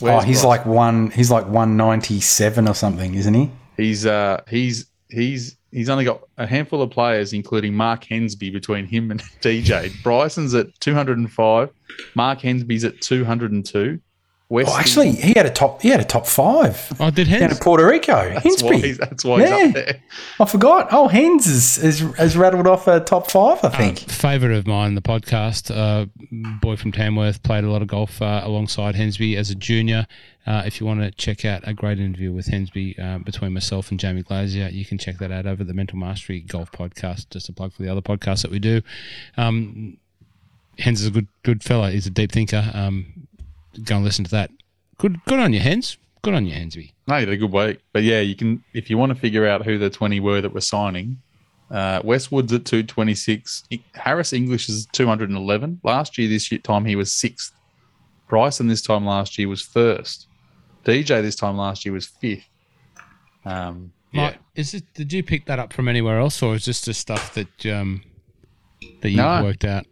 Oh, 0.04 0.20
he's 0.22 0.42
Bryson? 0.42 0.48
like 0.50 0.66
one. 0.66 1.12
He's 1.12 1.30
like 1.32 1.46
197 1.46 2.68
or 2.68 2.74
something, 2.74 3.14
isn't 3.16 3.34
he? 3.34 3.52
He's 3.82 4.06
uh 4.06 4.42
he's 4.50 4.86
he's 5.10 5.58
he's 5.72 5.90
only 5.90 6.06
got 6.06 6.22
a 6.38 6.46
handful 6.46 6.82
of 6.82 6.92
players, 6.92 7.34
including 7.34 7.74
Mark 7.74 8.04
Hensby, 8.06 8.52
between 8.52 8.86
him 8.86 9.12
and 9.12 9.22
DJ. 9.42 9.92
Bryson's 10.04 10.54
at 10.54 10.68
205. 10.82 11.70
Mark 12.16 12.40
Hensby's 12.40 12.84
at 12.86 13.02
202. 13.02 14.00
West 14.50 14.70
Oh, 14.70 14.78
actually, 14.78 15.14
he 15.14 15.32
had 15.34 15.46
a 15.46 15.50
top. 15.50 15.82
He 15.82 15.88
had 15.88 16.02
a 16.02 16.04
top 16.04 16.28
five 16.28 16.92
Oh, 17.00 17.10
did 17.10 17.30
down 17.30 17.40
Hens? 17.40 17.54
in 17.54 17.58
Puerto 17.60 17.88
Rico. 17.88 18.34
that's 18.34 18.62
why 18.62 18.72
Hensby. 18.74 18.84
he's, 18.84 18.98
that's 18.98 19.24
why 19.24 19.40
he's 19.40 19.50
Yeah. 19.50 19.66
up 19.68 19.74
there. 19.74 20.04
I 20.42 20.46
forgot. 20.46 20.88
Oh, 20.92 21.08
Hens 21.08 21.46
has, 21.46 21.78
has, 21.78 22.00
has 22.18 22.36
rattled 22.36 22.68
off 22.68 22.86
a 22.88 23.00
top 23.00 23.32
five. 23.32 23.64
I 23.64 23.70
think. 23.70 24.00
Favorite 24.00 24.52
of 24.58 24.68
mine, 24.68 24.96
the 24.96 25.02
podcast. 25.02 25.74
Uh, 25.74 26.08
boy 26.62 26.76
from 26.76 26.92
Tamworth 26.92 27.42
played 27.44 27.64
a 27.64 27.72
lot 27.72 27.82
of 27.82 27.88
golf 27.88 28.22
uh, 28.22 28.42
alongside 28.44 28.96
Hensby 28.96 29.38
as 29.38 29.50
a 29.52 29.56
junior. 29.56 30.06
Uh, 30.46 30.64
if 30.66 30.80
you 30.80 30.88
want 30.88 31.02
to 31.02 31.12
check 31.12 31.46
out 31.46 31.62
a 31.68 31.74
great 31.74 32.00
interview 32.00 32.32
with 32.32 32.48
Hensby 32.48 32.98
uh, 33.00 33.20
between 33.20 33.54
myself 33.54 33.92
and 33.92 34.00
Jamie 34.00 34.24
Glazier, 34.24 34.70
you 34.70 34.86
can 34.86 34.98
check 34.98 35.18
that 35.20 35.32
out 35.32 35.46
over 35.46 35.64
the 35.64 35.74
Mental 35.74 35.98
Mastery 35.98 36.42
Golf 36.42 36.72
Podcast. 36.72 37.30
Just 37.30 37.50
a 37.50 37.54
plug 37.54 37.74
for 37.74 37.84
the 37.84 37.90
other 37.90 38.02
podcasts 38.02 38.42
that 38.42 38.52
we 38.52 38.60
do. 38.60 38.82
Um, 39.38 39.98
Hens 40.80 41.02
is 41.02 41.08
a 41.08 41.12
good 41.12 41.28
good 41.44 41.64
fella. 41.64 41.92
He's 41.92 42.08
a 42.08 42.10
deep 42.10 42.32
thinker. 42.32 42.72
Um, 42.74 43.28
go 43.84 43.98
and 43.98 44.06
listen 44.06 44.26
to 44.26 44.32
that. 44.32 44.52
Good 44.98 45.24
good 45.26 45.40
on 45.40 45.54
you, 45.54 45.60
Hens. 45.60 45.98
Good 46.24 46.34
on 46.34 46.46
you, 46.46 46.56
Hensby. 46.56 46.92
No, 47.08 47.16
you 47.16 47.22
had 47.22 47.30
a 47.30 47.38
good 47.38 47.52
week. 47.52 47.80
But 47.94 48.04
yeah, 48.04 48.22
you 48.22 48.36
can 48.36 48.64
if 48.74 48.90
you 48.90 48.98
want 48.98 49.12
to 49.14 49.20
figure 49.20 49.48
out 49.48 49.66
who 49.66 49.78
the 49.78 49.90
20 49.90 50.20
were 50.20 50.42
that 50.42 50.54
were 50.54 50.62
signing. 50.62 51.22
Uh, 51.70 52.02
Westwood's 52.04 52.52
at 52.52 52.66
226. 52.66 53.64
Harris 53.94 54.34
English 54.34 54.68
is 54.68 54.88
211. 54.88 55.80
Last 55.84 56.18
year, 56.18 56.28
this 56.28 56.52
year, 56.52 56.60
time 56.60 56.84
he 56.84 56.98
was 56.98 57.14
sixth. 57.14 57.54
Bryson 58.28 58.68
this 58.68 58.82
time 58.82 59.06
last 59.06 59.38
year 59.38 59.48
was 59.48 59.62
first. 59.62 60.28
DJ 60.86 61.22
this 61.22 61.36
time 61.36 61.58
last 61.58 61.86
year 61.86 61.94
was 61.94 62.08
fifth. 62.08 62.46
Um, 63.46 63.92
yeah. 64.12 64.22
Mike, 64.26 64.40
is 64.56 64.74
it? 64.74 64.84
Did 64.94 65.14
you 65.14 65.24
pick 65.24 65.46
that 65.46 65.60
up 65.60 65.74
from 65.74 65.88
anywhere 65.88 66.20
else, 66.20 66.42
or 66.42 66.56
is 66.56 66.66
this 66.66 66.82
just 66.82 67.00
stuff 67.00 67.34
that 67.36 67.66
um, 67.66 68.04
that 69.02 69.10
you 69.10 69.18
No. 69.18 69.44
worked 69.44 69.66
out? 69.66 69.86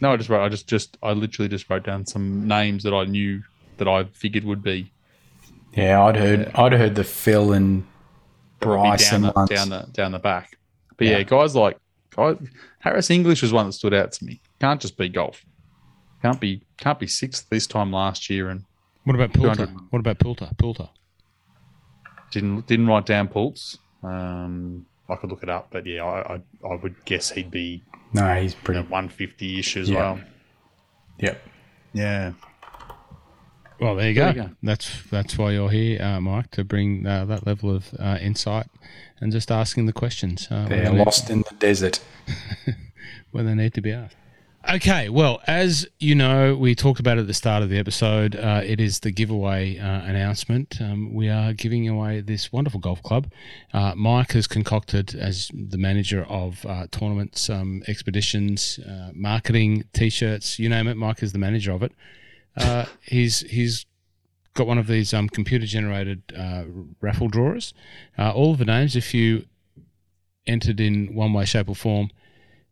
No, 0.00 0.12
I 0.12 0.16
just 0.16 0.28
wrote. 0.28 0.44
I 0.44 0.48
just 0.48 0.68
just 0.68 0.96
I 1.02 1.12
literally 1.12 1.48
just 1.48 1.68
wrote 1.70 1.84
down 1.84 2.04
some 2.06 2.46
names 2.46 2.82
that 2.82 2.92
I 2.92 3.04
knew 3.04 3.42
that 3.78 3.88
I 3.88 4.04
figured 4.04 4.44
would 4.44 4.62
be, 4.62 4.92
Yeah, 5.74 6.02
I'd 6.02 6.16
heard. 6.16 6.50
I'd 6.54 6.72
heard 6.72 6.94
the 6.94 7.04
Phil 7.04 7.52
and 7.52 7.82
be 7.82 7.86
Bryson 8.60 9.22
down 9.22 9.32
the, 9.34 9.46
down 9.46 9.68
the 9.70 9.86
down 9.92 10.12
the 10.12 10.18
back. 10.18 10.58
But 10.96 11.06
yeah, 11.06 11.18
Yeah. 11.18 11.22
guys 11.24 11.54
like 11.56 11.78
guys, 12.14 12.36
Harris 12.80 13.10
English 13.10 13.42
was 13.42 13.52
one 13.52 13.66
that 13.66 13.72
stood 13.72 13.94
out 13.94 14.12
to 14.12 14.24
me. 14.24 14.40
Can't 14.60 14.80
just 14.80 14.96
be 14.96 15.08
golf. 15.08 15.44
Can't 16.20 16.40
be 16.40 16.62
can't 16.78 16.98
be 16.98 17.06
sixth 17.06 17.48
this 17.48 17.66
time 17.66 17.90
last 17.92 18.28
year 18.28 18.50
and 18.50 18.64
What 19.04 19.14
about 19.16 19.32
Poulter? 19.32 19.66
200. 19.66 19.80
What 19.90 19.98
about 20.00 20.18
Poulter? 20.18 20.50
Poulter. 20.58 20.88
didn't 22.30 22.66
didn't 22.66 22.86
write 22.86 23.06
down 23.06 23.28
Pults. 23.28 23.78
Um, 24.02 24.86
I 25.08 25.16
could 25.16 25.30
look 25.30 25.42
it 25.42 25.48
up, 25.48 25.68
but 25.70 25.86
yeah, 25.86 26.04
I 26.04 26.34
I, 26.34 26.40
I 26.70 26.74
would 26.76 27.04
guess 27.04 27.30
he'd 27.30 27.50
be 27.50 27.82
no, 28.12 28.40
he's 28.40 28.54
pretty. 28.54 28.80
one 28.82 29.08
fifty 29.08 29.58
ish 29.58 29.76
as 29.76 29.88
Yeah. 29.90 29.96
well. 29.98 30.20
Yep. 31.18 31.42
Yeah. 31.92 32.32
Well, 33.80 33.96
there 33.96 34.08
you 34.10 34.14
There 34.14 34.32
go. 34.32 34.42
you 34.42 34.48
go. 34.48 34.54
That's 34.62 35.02
that's 35.10 35.36
why 35.36 35.52
you're 35.52 35.70
here, 35.70 36.00
uh, 36.00 36.20
Mike, 36.20 36.50
to 36.52 36.62
bring 36.64 37.04
uh, 37.06 37.24
that 37.24 37.46
level 37.46 37.74
of 37.74 37.92
uh, 37.98 38.18
insight 38.20 38.66
and 39.20 39.32
just 39.32 39.50
asking 39.50 39.86
the 39.86 39.92
questions. 39.92 40.46
Uh, 40.50 40.68
They're 40.68 40.78
we're 40.78 40.84
gonna- 40.84 41.04
lost 41.04 41.28
in 41.30 41.40
the 41.42 41.54
desert. 41.58 42.00
when 43.32 43.46
they 43.46 43.54
need 43.54 43.74
to 43.74 43.80
be 43.80 43.90
asked. 43.92 44.16
Okay, 44.70 45.08
well, 45.08 45.42
as 45.48 45.88
you 45.98 46.14
know, 46.14 46.54
we 46.54 46.76
talked 46.76 47.00
about 47.00 47.18
at 47.18 47.26
the 47.26 47.34
start 47.34 47.64
of 47.64 47.68
the 47.68 47.78
episode. 47.78 48.36
Uh, 48.36 48.60
it 48.64 48.80
is 48.80 49.00
the 49.00 49.10
giveaway 49.10 49.76
uh, 49.76 50.02
announcement. 50.02 50.80
Um, 50.80 51.12
we 51.12 51.28
are 51.28 51.52
giving 51.52 51.88
away 51.88 52.20
this 52.20 52.52
wonderful 52.52 52.78
golf 52.78 53.02
club. 53.02 53.26
Uh, 53.74 53.94
Mike 53.96 54.32
has 54.32 54.46
concocted, 54.46 55.16
as 55.16 55.50
the 55.52 55.78
manager 55.78 56.24
of 56.28 56.64
uh, 56.64 56.86
tournaments, 56.92 57.50
um, 57.50 57.82
expeditions, 57.88 58.78
uh, 58.88 59.10
marketing, 59.12 59.82
t-shirts, 59.94 60.60
you 60.60 60.68
name 60.68 60.86
it. 60.86 60.96
Mike 60.96 61.24
is 61.24 61.32
the 61.32 61.40
manager 61.40 61.72
of 61.72 61.82
it. 61.82 61.92
Uh, 62.56 62.84
he's 63.00 63.40
he's 63.40 63.84
got 64.54 64.68
one 64.68 64.78
of 64.78 64.86
these 64.86 65.12
um, 65.12 65.28
computer 65.28 65.66
generated 65.66 66.22
raffle 67.00 67.28
drawers. 67.28 67.74
all 68.16 68.52
of 68.52 68.58
the 68.58 68.64
names, 68.64 68.94
if 68.94 69.12
you 69.12 69.44
entered 70.46 70.78
in 70.78 71.14
one 71.16 71.32
way, 71.32 71.44
shape, 71.44 71.68
or 71.68 71.74
form 71.74 72.10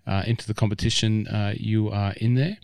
uh, 0.07 0.23
into 0.27 0.47
the 0.47 0.55
competition, 0.55 1.27
uh, 1.29 1.55
you 1.57 1.91
are 1.91 2.13
in 2.15 2.35
there. 2.35 2.59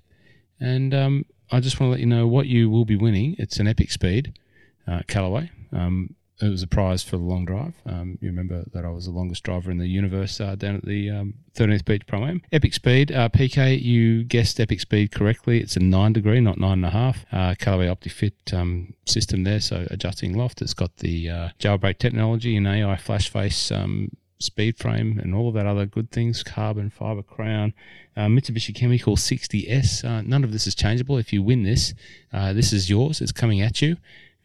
And 0.60 0.94
um, 0.94 1.26
I 1.50 1.60
just 1.60 1.78
want 1.78 1.88
to 1.88 1.92
let 1.92 2.00
you 2.00 2.06
know 2.06 2.26
what 2.26 2.46
you 2.46 2.70
will 2.70 2.84
be 2.84 2.96
winning. 2.96 3.36
It's 3.38 3.58
an 3.58 3.68
Epic 3.68 3.90
Speed 3.90 4.38
uh, 4.86 5.02
Callaway. 5.06 5.50
Um, 5.72 6.14
it 6.40 6.50
was 6.50 6.62
a 6.62 6.66
prize 6.66 7.02
for 7.02 7.16
the 7.16 7.22
long 7.22 7.46
drive. 7.46 7.74
Um, 7.86 8.18
you 8.20 8.28
remember 8.28 8.64
that 8.72 8.84
I 8.84 8.90
was 8.90 9.06
the 9.06 9.10
longest 9.10 9.42
driver 9.42 9.70
in 9.70 9.78
the 9.78 9.86
universe 9.86 10.38
uh, 10.38 10.54
down 10.54 10.76
at 10.76 10.84
the 10.84 11.10
um, 11.10 11.34
13th 11.54 11.86
Beach 11.86 12.06
Pro 12.06 12.26
Am. 12.26 12.42
Epic 12.52 12.74
Speed, 12.74 13.10
uh, 13.10 13.30
PK, 13.30 13.80
you 13.80 14.22
guessed 14.22 14.60
Epic 14.60 14.80
Speed 14.80 15.12
correctly. 15.12 15.60
It's 15.60 15.76
a 15.76 15.80
nine 15.80 16.12
degree, 16.12 16.40
not 16.40 16.58
nine 16.58 16.72
and 16.72 16.86
a 16.86 16.90
half. 16.90 17.24
Uh, 17.32 17.54
Callaway 17.58 17.86
OptiFit 17.86 18.52
um, 18.52 18.92
system 19.06 19.44
there, 19.44 19.60
so 19.60 19.86
adjusting 19.90 20.36
loft. 20.36 20.60
It's 20.60 20.74
got 20.74 20.94
the 20.98 21.30
uh, 21.30 21.48
jailbreak 21.58 21.98
technology 21.98 22.56
and 22.56 22.66
AI 22.66 22.96
flash 22.96 23.30
face 23.30 23.70
um, 23.72 24.10
speed 24.38 24.76
frame 24.76 25.18
and 25.18 25.34
all 25.34 25.48
of 25.48 25.54
that 25.54 25.66
other 25.66 25.86
good 25.86 26.10
things, 26.10 26.42
carbon 26.42 26.90
fiber 26.90 27.22
crown, 27.22 27.72
uh, 28.16 28.26
Mitsubishi 28.26 28.74
Chemical 28.74 29.16
60S. 29.16 30.04
Uh, 30.04 30.22
none 30.22 30.44
of 30.44 30.52
this 30.52 30.66
is 30.66 30.74
changeable. 30.74 31.18
If 31.18 31.32
you 31.32 31.42
win 31.42 31.62
this, 31.62 31.94
uh, 32.32 32.52
this 32.52 32.72
is 32.72 32.90
yours. 32.90 33.20
It's 33.20 33.32
coming 33.32 33.60
at 33.60 33.80
you. 33.80 33.96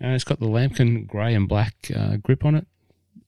Uh, 0.04 0.10
it's 0.10 0.24
got 0.24 0.40
the 0.40 0.48
Lamkin 0.48 1.08
grey 1.08 1.36
and 1.36 1.48
black 1.48 1.92
uh, 1.96 2.18
grip 2.18 2.44
on 2.46 2.56
it. 2.56 2.68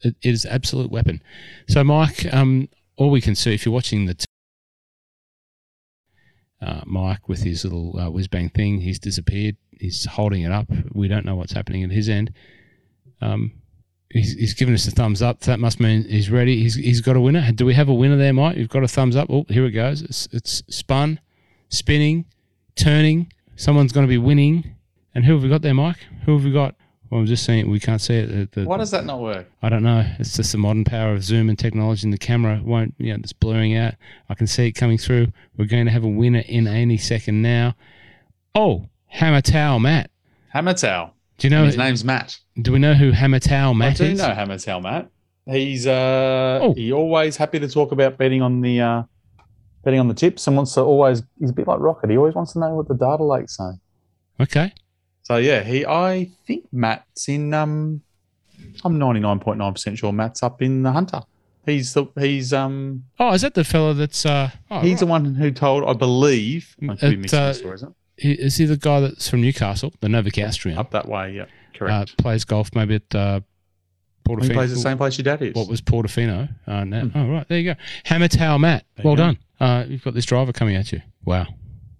it. 0.01 0.15
It 0.21 0.29
is 0.29 0.45
absolute 0.45 0.89
weapon. 0.89 1.21
So, 1.67 1.83
Mike, 1.83 2.31
um, 2.33 2.69
all 2.95 3.09
we 3.09 3.21
can 3.21 3.35
see 3.35 3.53
if 3.53 3.65
you're 3.65 3.73
watching 3.73 4.05
the. 4.05 4.15
T- 4.15 4.25
uh, 6.61 6.81
Mike 6.85 7.27
with 7.27 7.43
his 7.43 7.65
little 7.65 7.99
uh, 7.99 8.09
whiz 8.09 8.29
bang 8.29 8.49
thing, 8.49 8.79
he's 8.79 8.97
disappeared. 8.97 9.57
He's 9.77 10.05
holding 10.05 10.43
it 10.43 10.51
up. 10.51 10.67
We 10.93 11.09
don't 11.09 11.25
know 11.25 11.35
what's 11.35 11.51
happening 11.51 11.83
at 11.83 11.91
his 11.91 12.07
end. 12.07 12.33
Um, 13.21 13.51
He's, 14.13 14.33
he's 14.33 14.53
given 14.53 14.75
us 14.75 14.87
a 14.87 14.91
thumbs 14.91 15.23
up. 15.23 15.39
That 15.41 15.59
must 15.59 15.79
mean 15.79 16.03
he's 16.07 16.29
ready. 16.29 16.61
He's, 16.61 16.75
he's 16.75 17.01
got 17.01 17.15
a 17.15 17.19
winner. 17.19 17.51
Do 17.51 17.65
we 17.65 17.73
have 17.73 17.89
a 17.89 17.93
winner 17.93 18.15
there, 18.15 18.31
Mike? 18.31 18.57
You've 18.57 18.69
got 18.69 18.83
a 18.83 18.87
thumbs 18.87 19.15
up. 19.15 19.27
Oh, 19.31 19.45
here 19.49 19.65
it 19.65 19.71
goes. 19.71 20.03
It's, 20.03 20.27
it's 20.31 20.63
spun, 20.69 21.19
spinning, 21.69 22.25
turning. 22.75 23.33
Someone's 23.55 23.91
going 23.91 24.05
to 24.05 24.09
be 24.09 24.19
winning. 24.19 24.75
And 25.15 25.25
who 25.25 25.33
have 25.33 25.41
we 25.41 25.49
got 25.49 25.63
there, 25.63 25.73
Mike? 25.73 25.97
Who 26.25 26.33
have 26.33 26.43
we 26.43 26.51
got? 26.51 26.75
Well, 27.09 27.21
I'm 27.21 27.27
just 27.27 27.43
saying 27.43 27.69
we 27.69 27.79
can't 27.79 28.01
see 28.01 28.15
it. 28.15 28.51
The, 28.51 28.61
the, 28.61 28.67
Why 28.67 28.77
does 28.77 28.91
that 28.91 29.05
not 29.05 29.19
work? 29.19 29.47
I 29.61 29.69
don't 29.69 29.83
know. 29.83 30.05
It's 30.19 30.35
just 30.35 30.51
the 30.51 30.57
modern 30.57 30.83
power 30.83 31.13
of 31.13 31.23
Zoom 31.23 31.49
and 31.49 31.57
technology, 31.57 32.05
and 32.05 32.13
the 32.13 32.17
camera 32.17 32.61
won't, 32.63 32.93
you 32.97 33.13
know, 33.13 33.19
it's 33.19 33.33
blurring 33.33 33.75
out. 33.75 33.95
I 34.29 34.35
can 34.35 34.47
see 34.47 34.67
it 34.67 34.71
coming 34.73 34.97
through. 34.97 35.27
We're 35.57 35.65
going 35.65 35.85
to 35.85 35.91
have 35.91 36.03
a 36.03 36.07
winner 36.07 36.43
in 36.47 36.67
any 36.67 36.97
second 36.97 37.41
now. 37.41 37.75
Oh, 38.55 38.87
Hammer 39.07 39.41
Towel 39.41 39.79
Matt. 39.79 40.09
Hammer 40.49 40.73
Towel. 40.73 41.12
Do 41.37 41.47
you 41.47 41.49
know 41.49 41.65
his 41.65 41.77
name's 41.77 42.03
Matt? 42.03 42.37
Do 42.61 42.71
we 42.71 42.79
know 42.79 42.93
who 42.93 43.11
Hammer 43.11 43.39
Towel 43.39 43.73
Matt 43.73 43.95
is? 43.95 44.01
I 44.01 44.05
do 44.05 44.11
is? 44.13 44.19
know 44.19 44.33
Hammer 44.33 44.57
Towel 44.57 44.81
Matt. 44.81 45.09
He's 45.45 45.85
uh 45.87 46.59
Oh. 46.61 46.73
he 46.73 46.93
always 46.93 47.35
happy 47.35 47.59
to 47.59 47.67
talk 47.67 47.91
about 47.91 48.17
betting 48.17 48.41
on 48.41 48.61
the 48.61 48.79
uh 48.79 49.03
betting 49.83 49.99
on 49.99 50.07
the 50.07 50.13
tips 50.13 50.47
and 50.47 50.55
wants 50.55 50.73
to 50.75 50.81
always 50.81 51.21
he's 51.39 51.49
a 51.49 51.53
bit 51.53 51.67
like 51.67 51.79
Rocket. 51.79 52.09
He 52.09 52.17
always 52.17 52.33
wants 52.35 52.53
to 52.53 52.59
know 52.59 52.75
what 52.75 52.87
the 52.87 52.93
data 52.95 53.23
lake's 53.23 53.57
saying. 53.57 53.79
Okay. 54.39 54.73
So 55.23 55.37
yeah, 55.37 55.61
he 55.63 55.85
I 55.85 56.29
think 56.47 56.65
Matt's 56.71 57.27
in 57.27 57.53
um 57.53 58.01
I'm 58.85 58.97
ninety 58.97 59.19
nine 59.19 59.39
point 59.39 59.57
nine 59.57 59.73
percent 59.73 59.97
sure 59.97 60.13
Matt's 60.13 60.43
up 60.43 60.61
in 60.61 60.83
the 60.83 60.91
Hunter. 60.91 61.21
He's 61.65 61.93
the 61.93 62.05
he's 62.17 62.53
um 62.53 63.03
Oh, 63.19 63.33
is 63.33 63.41
that 63.41 63.53
the 63.53 63.63
fellow 63.63 63.93
that's 63.93 64.25
uh? 64.25 64.49
Oh, 64.71 64.79
he's 64.79 64.91
right. 64.93 64.99
the 64.99 65.05
one 65.07 65.35
who 65.35 65.51
told 65.51 65.83
I 65.85 65.93
believe 65.93 66.75
I 66.89 66.95
could 66.95 67.09
be 67.11 67.15
mixing 67.17 67.39
uh, 67.39 67.53
story, 67.53 67.75
isn't 67.75 67.89
it? 67.89 67.95
Is 68.31 68.57
he 68.57 68.65
the 68.65 68.77
guy 68.77 68.99
that's 69.01 69.29
from 69.29 69.41
Newcastle, 69.41 69.93
the 69.99 70.07
Novocastrian? 70.07 70.77
Up 70.77 70.91
that 70.91 71.07
way, 71.07 71.33
yeah. 71.33 71.43
Uh, 71.43 71.77
Correct. 71.77 72.17
plays 72.17 72.45
golf 72.45 72.69
maybe 72.75 72.95
at 72.95 73.15
uh, 73.15 73.39
he 74.25 74.49
plays 74.49 74.69
the 74.73 74.77
same 74.79 74.97
place 74.97 75.17
your 75.17 75.23
dad 75.23 75.41
is. 75.41 75.53
What 75.53 75.67
was 75.67 75.81
Portofino? 75.81 76.49
Uh, 76.65 76.83
now, 76.85 77.01
Hmm. 77.01 77.17
Oh, 77.17 77.29
right. 77.29 77.47
There 77.47 77.59
you 77.59 77.73
go. 77.73 77.79
Hammer 78.05 78.27
Towel 78.29 78.59
Matt. 78.59 78.85
There 78.95 79.05
well 79.05 79.15
done. 79.15 79.37
Uh, 79.59 79.83
you've 79.87 80.03
got 80.03 80.13
this 80.13 80.25
driver 80.25 80.53
coming 80.53 80.75
at 80.75 80.91
you. 80.91 81.01
Wow. 81.25 81.47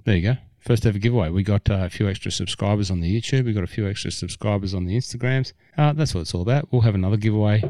There 0.05 0.15
you 0.15 0.21
go. 0.21 0.37
First 0.59 0.85
ever 0.85 0.97
giveaway. 0.97 1.29
We 1.29 1.43
got 1.43 1.69
uh, 1.69 1.73
a 1.85 1.89
few 1.89 2.07
extra 2.07 2.31
subscribers 2.31 2.89
on 2.89 3.01
the 3.01 3.13
YouTube. 3.21 3.45
We 3.45 3.51
got 3.51 3.65
a 3.65 3.67
few 3.67 3.87
extra 3.87 4.11
subscribers 4.11 4.73
on 4.73 4.85
the 4.85 4.95
Instagrams. 4.95 5.51
Uh, 5.77 5.91
that's 5.91 6.15
what 6.15 6.21
it's 6.21 6.33
all 6.33 6.41
about. 6.41 6.71
We'll 6.71 6.81
have 6.83 6.95
another 6.95 7.17
giveaway 7.17 7.61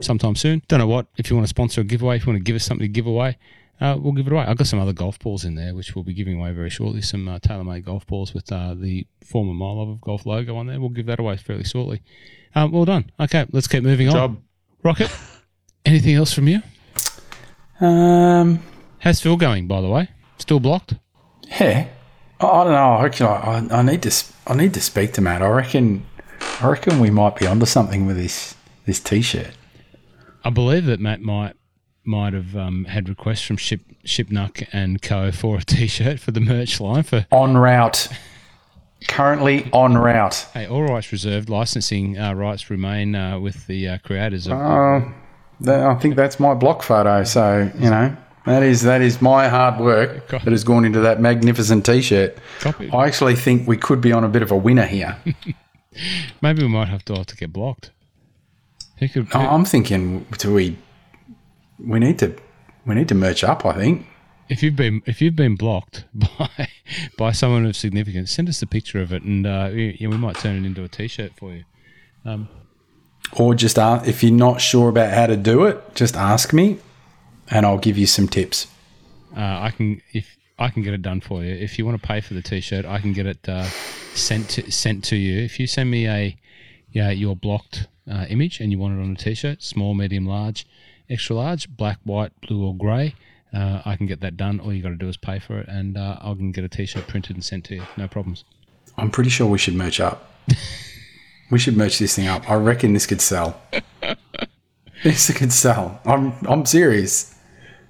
sometime 0.00 0.34
soon. 0.36 0.62
Don't 0.68 0.78
know 0.78 0.86
what. 0.86 1.08
If 1.18 1.28
you 1.28 1.36
want 1.36 1.44
to 1.44 1.50
sponsor 1.50 1.82
a 1.82 1.84
giveaway, 1.84 2.16
if 2.16 2.22
you 2.26 2.32
want 2.32 2.38
to 2.38 2.44
give 2.44 2.56
us 2.56 2.64
something 2.64 2.84
to 2.86 2.88
give 2.92 3.06
away, 3.06 3.36
uh, 3.80 3.96
we'll 4.00 4.12
give 4.12 4.26
it 4.26 4.32
away. 4.32 4.44
I've 4.44 4.56
got 4.56 4.66
some 4.66 4.80
other 4.80 4.92
golf 4.92 5.18
balls 5.18 5.44
in 5.44 5.54
there, 5.54 5.74
which 5.74 5.94
we'll 5.94 6.04
be 6.04 6.14
giving 6.14 6.38
away 6.38 6.52
very 6.52 6.70
shortly. 6.70 7.00
Some 7.02 7.28
uh, 7.28 7.38
tailor-made 7.38 7.84
golf 7.84 8.06
balls 8.06 8.34
with 8.34 8.50
uh, 8.52 8.74
the 8.74 9.06
former 9.24 9.54
My 9.54 9.70
Love 9.70 9.88
of 9.88 10.00
Golf 10.00 10.26
logo 10.26 10.56
on 10.56 10.66
there. 10.66 10.80
We'll 10.80 10.88
give 10.90 11.06
that 11.06 11.18
away 11.20 11.36
fairly 11.36 11.64
shortly. 11.64 12.02
Um, 12.54 12.72
well 12.72 12.84
done. 12.84 13.10
Okay, 13.20 13.46
let's 13.52 13.66
keep 13.68 13.82
moving 13.82 14.08
on. 14.08 14.14
job. 14.14 14.42
Rocket, 14.82 15.10
anything 15.84 16.14
else 16.14 16.32
from 16.32 16.48
you? 16.48 16.62
Um, 17.80 18.62
How's 19.00 19.20
Phil 19.20 19.36
going, 19.36 19.68
by 19.68 19.80
the 19.80 19.88
way? 19.88 20.08
Still 20.38 20.60
blocked? 20.60 20.94
yeah. 21.60 21.88
I, 22.40 22.46
I 22.46 22.64
don't 22.64 22.72
know. 22.72 22.92
I 22.94 23.02
reckon 23.04 23.26
I, 23.26 23.30
I, 23.30 23.78
I 23.78 23.82
need 23.82 24.02
to. 24.02 24.08
s- 24.08 24.32
I 24.46 24.54
need 24.54 24.72
to 24.74 24.80
speak 24.80 25.12
to 25.14 25.20
Matt. 25.20 25.42
I 25.42 25.48
reckon. 25.48 26.06
I 26.60 26.68
reckon 26.68 27.00
we 27.00 27.10
might 27.10 27.36
be 27.36 27.46
onto 27.46 27.66
something 27.66 28.06
with 28.06 28.16
this 28.16 28.54
this 28.86 29.00
t-shirt. 29.00 29.50
I 30.44 30.50
believe 30.50 30.86
that 30.86 31.00
Matt 31.00 31.20
might 31.20 31.54
might 32.08 32.32
have 32.32 32.56
um, 32.56 32.86
had 32.86 33.08
requests 33.08 33.42
from 33.42 33.58
Ship 33.58 33.80
Shipnuck 34.04 34.66
and 34.72 35.00
Co 35.02 35.30
for 35.30 35.58
a 35.58 35.62
T-shirt 35.62 36.18
for 36.18 36.30
the 36.32 36.40
merch 36.40 36.80
line. 36.80 37.02
For 37.02 37.26
On 37.30 37.56
route. 37.56 38.08
Currently 39.06 39.70
on 39.72 39.96
route. 39.96 40.46
hey, 40.54 40.66
all 40.66 40.82
rights 40.82 41.12
reserved. 41.12 41.48
Licensing 41.48 42.18
uh, 42.18 42.32
rights 42.32 42.68
remain 42.68 43.14
uh, 43.14 43.38
with 43.38 43.68
the 43.68 43.86
uh, 43.86 43.98
creators 43.98 44.48
of. 44.48 44.54
Uh, 44.54 45.00
that, 45.60 45.80
I 45.80 45.94
think 45.96 46.16
that's 46.16 46.40
my 46.40 46.54
block 46.54 46.82
photo. 46.82 47.22
So 47.22 47.70
you 47.78 47.90
know 47.90 48.16
that 48.44 48.64
is 48.64 48.82
that 48.82 49.00
is 49.00 49.22
my 49.22 49.46
hard 49.46 49.78
work 49.78 50.28
that 50.30 50.46
has 50.46 50.64
gone 50.64 50.84
into 50.84 50.98
that 51.00 51.20
magnificent 51.20 51.86
t-shirt. 51.86 52.38
Copy. 52.58 52.90
I 52.90 53.06
actually 53.06 53.36
think 53.36 53.68
we 53.68 53.76
could 53.76 54.00
be 54.00 54.10
on 54.10 54.24
a 54.24 54.28
bit 54.28 54.42
of 54.42 54.50
a 54.50 54.56
winner 54.56 54.86
here. 54.86 55.16
Maybe 56.42 56.62
we 56.62 56.68
might 56.68 56.88
have 56.88 57.04
to 57.04 57.14
have 57.14 57.26
to 57.26 57.36
get 57.36 57.52
blocked. 57.52 57.92
Who 58.98 59.08
could? 59.08 59.32
No, 59.32 59.40
I'm 59.40 59.64
thinking 59.64 60.26
do 60.38 60.54
we 60.54 60.76
we 61.78 61.98
need 61.98 62.18
to 62.20 62.36
we 62.86 62.94
need 62.94 63.08
to 63.08 63.14
merch 63.14 63.44
up. 63.44 63.64
I 63.66 63.74
think. 63.74 64.06
if 64.48 64.62
you've 64.62 64.76
been 64.76 65.02
if 65.06 65.20
you've 65.20 65.36
been 65.36 65.56
blocked 65.56 66.04
by 66.14 66.68
by 67.18 67.32
someone 67.32 67.66
of 67.66 67.76
significance, 67.76 68.30
send 68.32 68.48
us 68.48 68.62
a 68.62 68.66
picture 68.66 69.00
of 69.00 69.12
it, 69.12 69.22
and 69.22 69.46
uh, 69.46 69.70
we, 69.72 69.96
yeah, 70.00 70.08
we 70.08 70.16
might 70.16 70.36
turn 70.36 70.56
it 70.56 70.66
into 70.66 70.84
a 70.84 70.88
T-shirt 70.88 71.32
for 71.36 71.52
you. 71.52 71.64
Or 73.34 73.54
just 73.54 73.78
ask, 73.78 74.08
if 74.08 74.22
you're 74.22 74.32
not 74.32 74.60
sure 74.60 74.88
about 74.88 75.12
how 75.12 75.26
to 75.26 75.36
do 75.36 75.64
it, 75.64 75.94
just 75.94 76.16
ask 76.16 76.52
me, 76.52 76.78
and 77.50 77.66
I'll 77.66 77.78
give 77.78 77.98
you 77.98 78.06
some 78.06 78.28
tips. 78.28 78.68
Uh, 79.36 79.40
I 79.40 79.70
can 79.76 80.02
if 80.12 80.36
I 80.58 80.70
can 80.70 80.82
get 80.82 80.94
it 80.94 81.02
done 81.02 81.20
for 81.20 81.44
you. 81.44 81.54
If 81.54 81.78
you 81.78 81.86
want 81.86 82.00
to 82.00 82.06
pay 82.06 82.20
for 82.20 82.34
the 82.34 82.42
T-shirt, 82.42 82.84
I 82.86 82.98
can 83.00 83.12
get 83.12 83.26
it 83.26 83.48
uh, 83.48 83.64
sent 84.14 84.50
to, 84.50 84.70
sent 84.72 85.04
to 85.04 85.16
you. 85.16 85.42
If 85.42 85.60
you 85.60 85.66
send 85.66 85.90
me 85.90 86.08
a 86.08 86.36
yeah 86.90 87.10
your 87.10 87.36
blocked 87.36 87.88
uh, 88.10 88.26
image 88.28 88.60
and 88.60 88.72
you 88.72 88.78
want 88.78 88.98
it 88.98 89.02
on 89.02 89.12
a 89.12 89.16
T-shirt, 89.16 89.62
small, 89.62 89.94
medium, 89.94 90.26
large, 90.26 90.66
extra 91.10 91.36
large, 91.36 91.68
black, 91.68 91.98
white, 92.04 92.32
blue, 92.40 92.64
or 92.66 92.74
grey, 92.74 93.14
uh, 93.52 93.82
I 93.84 93.96
can 93.96 94.06
get 94.06 94.20
that 94.20 94.36
done. 94.36 94.60
All 94.60 94.72
you 94.72 94.82
got 94.82 94.90
to 94.90 94.96
do 94.96 95.08
is 95.08 95.16
pay 95.16 95.38
for 95.38 95.58
it, 95.58 95.68
and 95.68 95.96
uh, 95.96 96.18
I 96.20 96.34
can 96.34 96.52
get 96.52 96.64
a 96.64 96.68
T-shirt 96.68 97.06
printed 97.06 97.36
and 97.36 97.44
sent 97.44 97.64
to 97.66 97.76
you. 97.76 97.82
No 97.96 98.08
problems. 98.08 98.44
I'm 98.96 99.10
pretty 99.10 99.30
sure 99.30 99.46
we 99.46 99.58
should 99.58 99.74
merch 99.74 100.00
up. 100.00 100.32
we 101.50 101.58
should 101.58 101.76
merch 101.76 101.98
this 101.98 102.16
thing 102.16 102.26
up. 102.26 102.48
I 102.50 102.54
reckon 102.54 102.92
this 102.92 103.06
could 103.06 103.20
sell. 103.20 103.60
this 105.04 105.30
could 105.36 105.52
sell. 105.52 106.00
I'm 106.04 106.32
I'm 106.46 106.66
serious. 106.66 107.34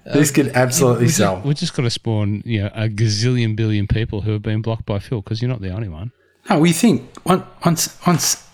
This 0.05 0.31
could 0.31 0.47
absolutely 0.49 1.03
We 1.03 1.07
just, 1.07 1.17
sell. 1.17 1.41
we 1.45 1.53
just 1.53 1.75
got 1.75 1.83
to 1.83 1.89
spawn 1.89 2.41
you 2.45 2.61
know, 2.63 2.71
a 2.73 2.89
gazillion 2.89 3.55
billion 3.55 3.85
people 3.85 4.21
who 4.21 4.31
have 4.31 4.41
been 4.41 4.61
blocked 4.61 4.85
by 4.85 4.97
Phil 4.97 5.21
because 5.21 5.39
you're 5.41 5.49
not 5.49 5.61
the 5.61 5.69
only 5.69 5.89
one. 5.89 6.11
No, 6.49 6.57
we 6.59 6.71
think 6.71 7.11
once 7.25 7.43
once 7.63 8.07
once 8.07 8.47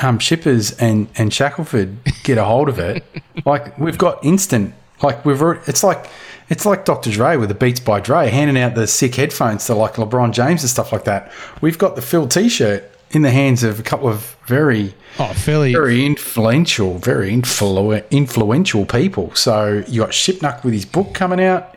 um, 0.00 0.18
Shippers 0.18 0.72
and 0.78 1.08
and 1.16 1.32
Shackelford 1.32 1.96
get 2.22 2.38
a 2.38 2.44
hold 2.44 2.68
of 2.68 2.78
it, 2.78 3.04
like 3.44 3.76
we've 3.78 3.98
got 3.98 4.24
instant. 4.24 4.74
Like 5.02 5.24
we've 5.24 5.42
already, 5.42 5.60
it's 5.66 5.82
like 5.82 6.06
it's 6.48 6.64
like 6.64 6.84
Dr. 6.84 7.10
Dre 7.10 7.36
with 7.36 7.48
the 7.48 7.54
Beats 7.54 7.80
by 7.80 8.00
Dre 8.00 8.28
handing 8.30 8.60
out 8.62 8.74
the 8.74 8.86
sick 8.86 9.14
headphones 9.16 9.66
to 9.66 9.74
like 9.74 9.94
LeBron 9.94 10.32
James 10.32 10.62
and 10.62 10.70
stuff 10.70 10.92
like 10.92 11.04
that. 11.04 11.32
We've 11.60 11.78
got 11.78 11.96
the 11.96 12.02
Phil 12.02 12.28
T-shirt 12.28 12.88
in 13.10 13.22
the 13.22 13.30
hands 13.30 13.62
of 13.64 13.80
a 13.80 13.82
couple 13.82 14.08
of 14.08 14.36
very 14.46 14.94
Oh, 15.18 15.32
fairly. 15.34 15.72
very 15.72 16.06
influential, 16.06 16.98
very 16.98 17.30
influ- 17.32 18.08
influential 18.10 18.86
people. 18.86 19.34
So 19.34 19.82
you 19.88 20.00
got 20.02 20.10
Shipnuck 20.10 20.62
with 20.64 20.72
his 20.72 20.84
book 20.86 21.12
coming 21.14 21.42
out. 21.42 21.74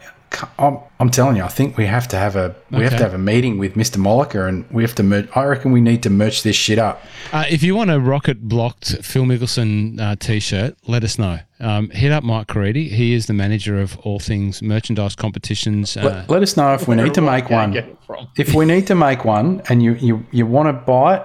I'm, 0.59 0.77
I'm 0.97 1.09
telling 1.09 1.35
you, 1.35 1.43
I 1.43 1.49
think 1.49 1.75
we 1.77 1.85
have 1.87 2.07
to 2.09 2.17
have 2.17 2.37
a 2.37 2.55
we 2.71 2.83
have 2.83 2.91
to 2.97 3.03
have 3.03 3.13
a 3.13 3.17
meeting 3.17 3.57
with 3.57 3.73
Mr. 3.73 3.97
Molliker, 3.97 4.47
and 4.47 4.69
we 4.71 4.81
have 4.81 4.95
to. 4.95 5.03
Mer- 5.03 5.27
I 5.35 5.43
reckon 5.43 5.73
we 5.73 5.81
need 5.81 6.01
to 6.03 6.09
merch 6.09 6.43
this 6.43 6.55
shit 6.55 6.79
up. 6.79 7.01
Uh, 7.33 7.43
if 7.49 7.63
you 7.63 7.75
want 7.75 7.91
a 7.91 7.99
rocket 7.99 8.47
blocked 8.47 9.03
Phil 9.03 9.23
Mickelson 9.23 9.99
uh, 9.99 10.15
t-shirt, 10.15 10.77
let 10.87 11.03
us 11.03 11.19
know. 11.19 11.39
Um, 11.59 11.89
hit 11.89 12.13
up 12.13 12.23
Mike 12.23 12.47
Caridi. 12.47 12.87
He 12.89 13.13
is 13.13 13.25
the 13.25 13.33
manager 13.33 13.81
of 13.81 13.97
all 13.99 14.19
things 14.19 14.61
merchandise 14.61 15.15
competitions. 15.15 15.97
Uh, 15.97 16.03
Let, 16.03 16.29
let 16.29 16.43
us 16.43 16.55
know 16.55 16.73
if 16.73 16.87
we 16.87 16.95
need 16.95 17.13
to 17.15 17.21
make 17.21 17.49
one. 17.49 17.71
get 17.71 17.85
it 17.89 17.97
from. 18.07 18.29
If 18.37 18.53
we 18.53 18.65
need 18.65 18.87
to 18.87 18.95
make 18.95 19.25
one, 19.25 19.61
and 19.67 19.83
you 19.83 19.95
you, 19.95 20.25
you 20.31 20.45
want 20.45 20.69
to 20.69 20.73
buy 20.73 21.17
it, 21.17 21.23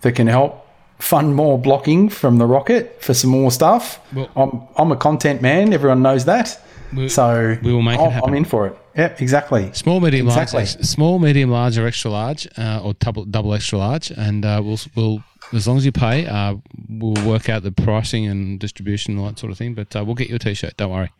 that 0.00 0.12
can 0.16 0.26
help 0.26 0.66
fund 0.98 1.36
more 1.36 1.58
blocking 1.58 2.08
from 2.08 2.38
the 2.38 2.46
rocket 2.46 3.00
for 3.02 3.14
some 3.14 3.30
more 3.30 3.52
stuff. 3.52 4.00
Well- 4.12 4.30
I'm 4.34 4.62
I'm 4.76 4.90
a 4.90 4.96
content 4.96 5.42
man. 5.42 5.72
Everyone 5.72 6.02
knows 6.02 6.24
that. 6.24 6.60
We- 6.92 7.08
so 7.08 7.56
we 7.62 7.72
will 7.72 7.82
make 7.82 8.00
it 8.00 8.02
I'm, 8.02 8.10
happen. 8.10 8.30
I'm 8.30 8.34
in 8.36 8.44
for 8.44 8.66
it. 8.66 8.76
Yep, 8.96 9.20
exactly. 9.20 9.70
Small, 9.74 10.00
medium, 10.00 10.26
Exactly. 10.26 10.58
large, 10.60 10.78
small, 10.80 11.18
medium, 11.18 11.50
large, 11.50 11.76
or 11.76 11.86
extra 11.86 12.10
large, 12.10 12.48
uh, 12.56 12.80
or 12.82 12.94
double, 12.94 13.24
double 13.26 13.52
extra 13.52 13.78
large, 13.78 14.10
and 14.10 14.44
uh, 14.44 14.62
we'll, 14.64 14.78
we'll, 14.94 15.24
as 15.52 15.68
long 15.68 15.76
as 15.76 15.84
you 15.84 15.92
pay, 15.92 16.26
uh, 16.26 16.54
we'll 16.88 17.26
work 17.26 17.48
out 17.50 17.62
the 17.62 17.72
pricing 17.72 18.26
and 18.26 18.58
distribution 18.58 19.18
and 19.18 19.26
that 19.28 19.38
sort 19.38 19.52
of 19.52 19.58
thing. 19.58 19.74
But 19.74 19.94
uh, 19.94 20.02
we'll 20.04 20.14
get 20.14 20.30
you 20.30 20.36
a 20.36 20.38
t-shirt. 20.38 20.76
Don't 20.78 20.90
worry. 20.90 21.12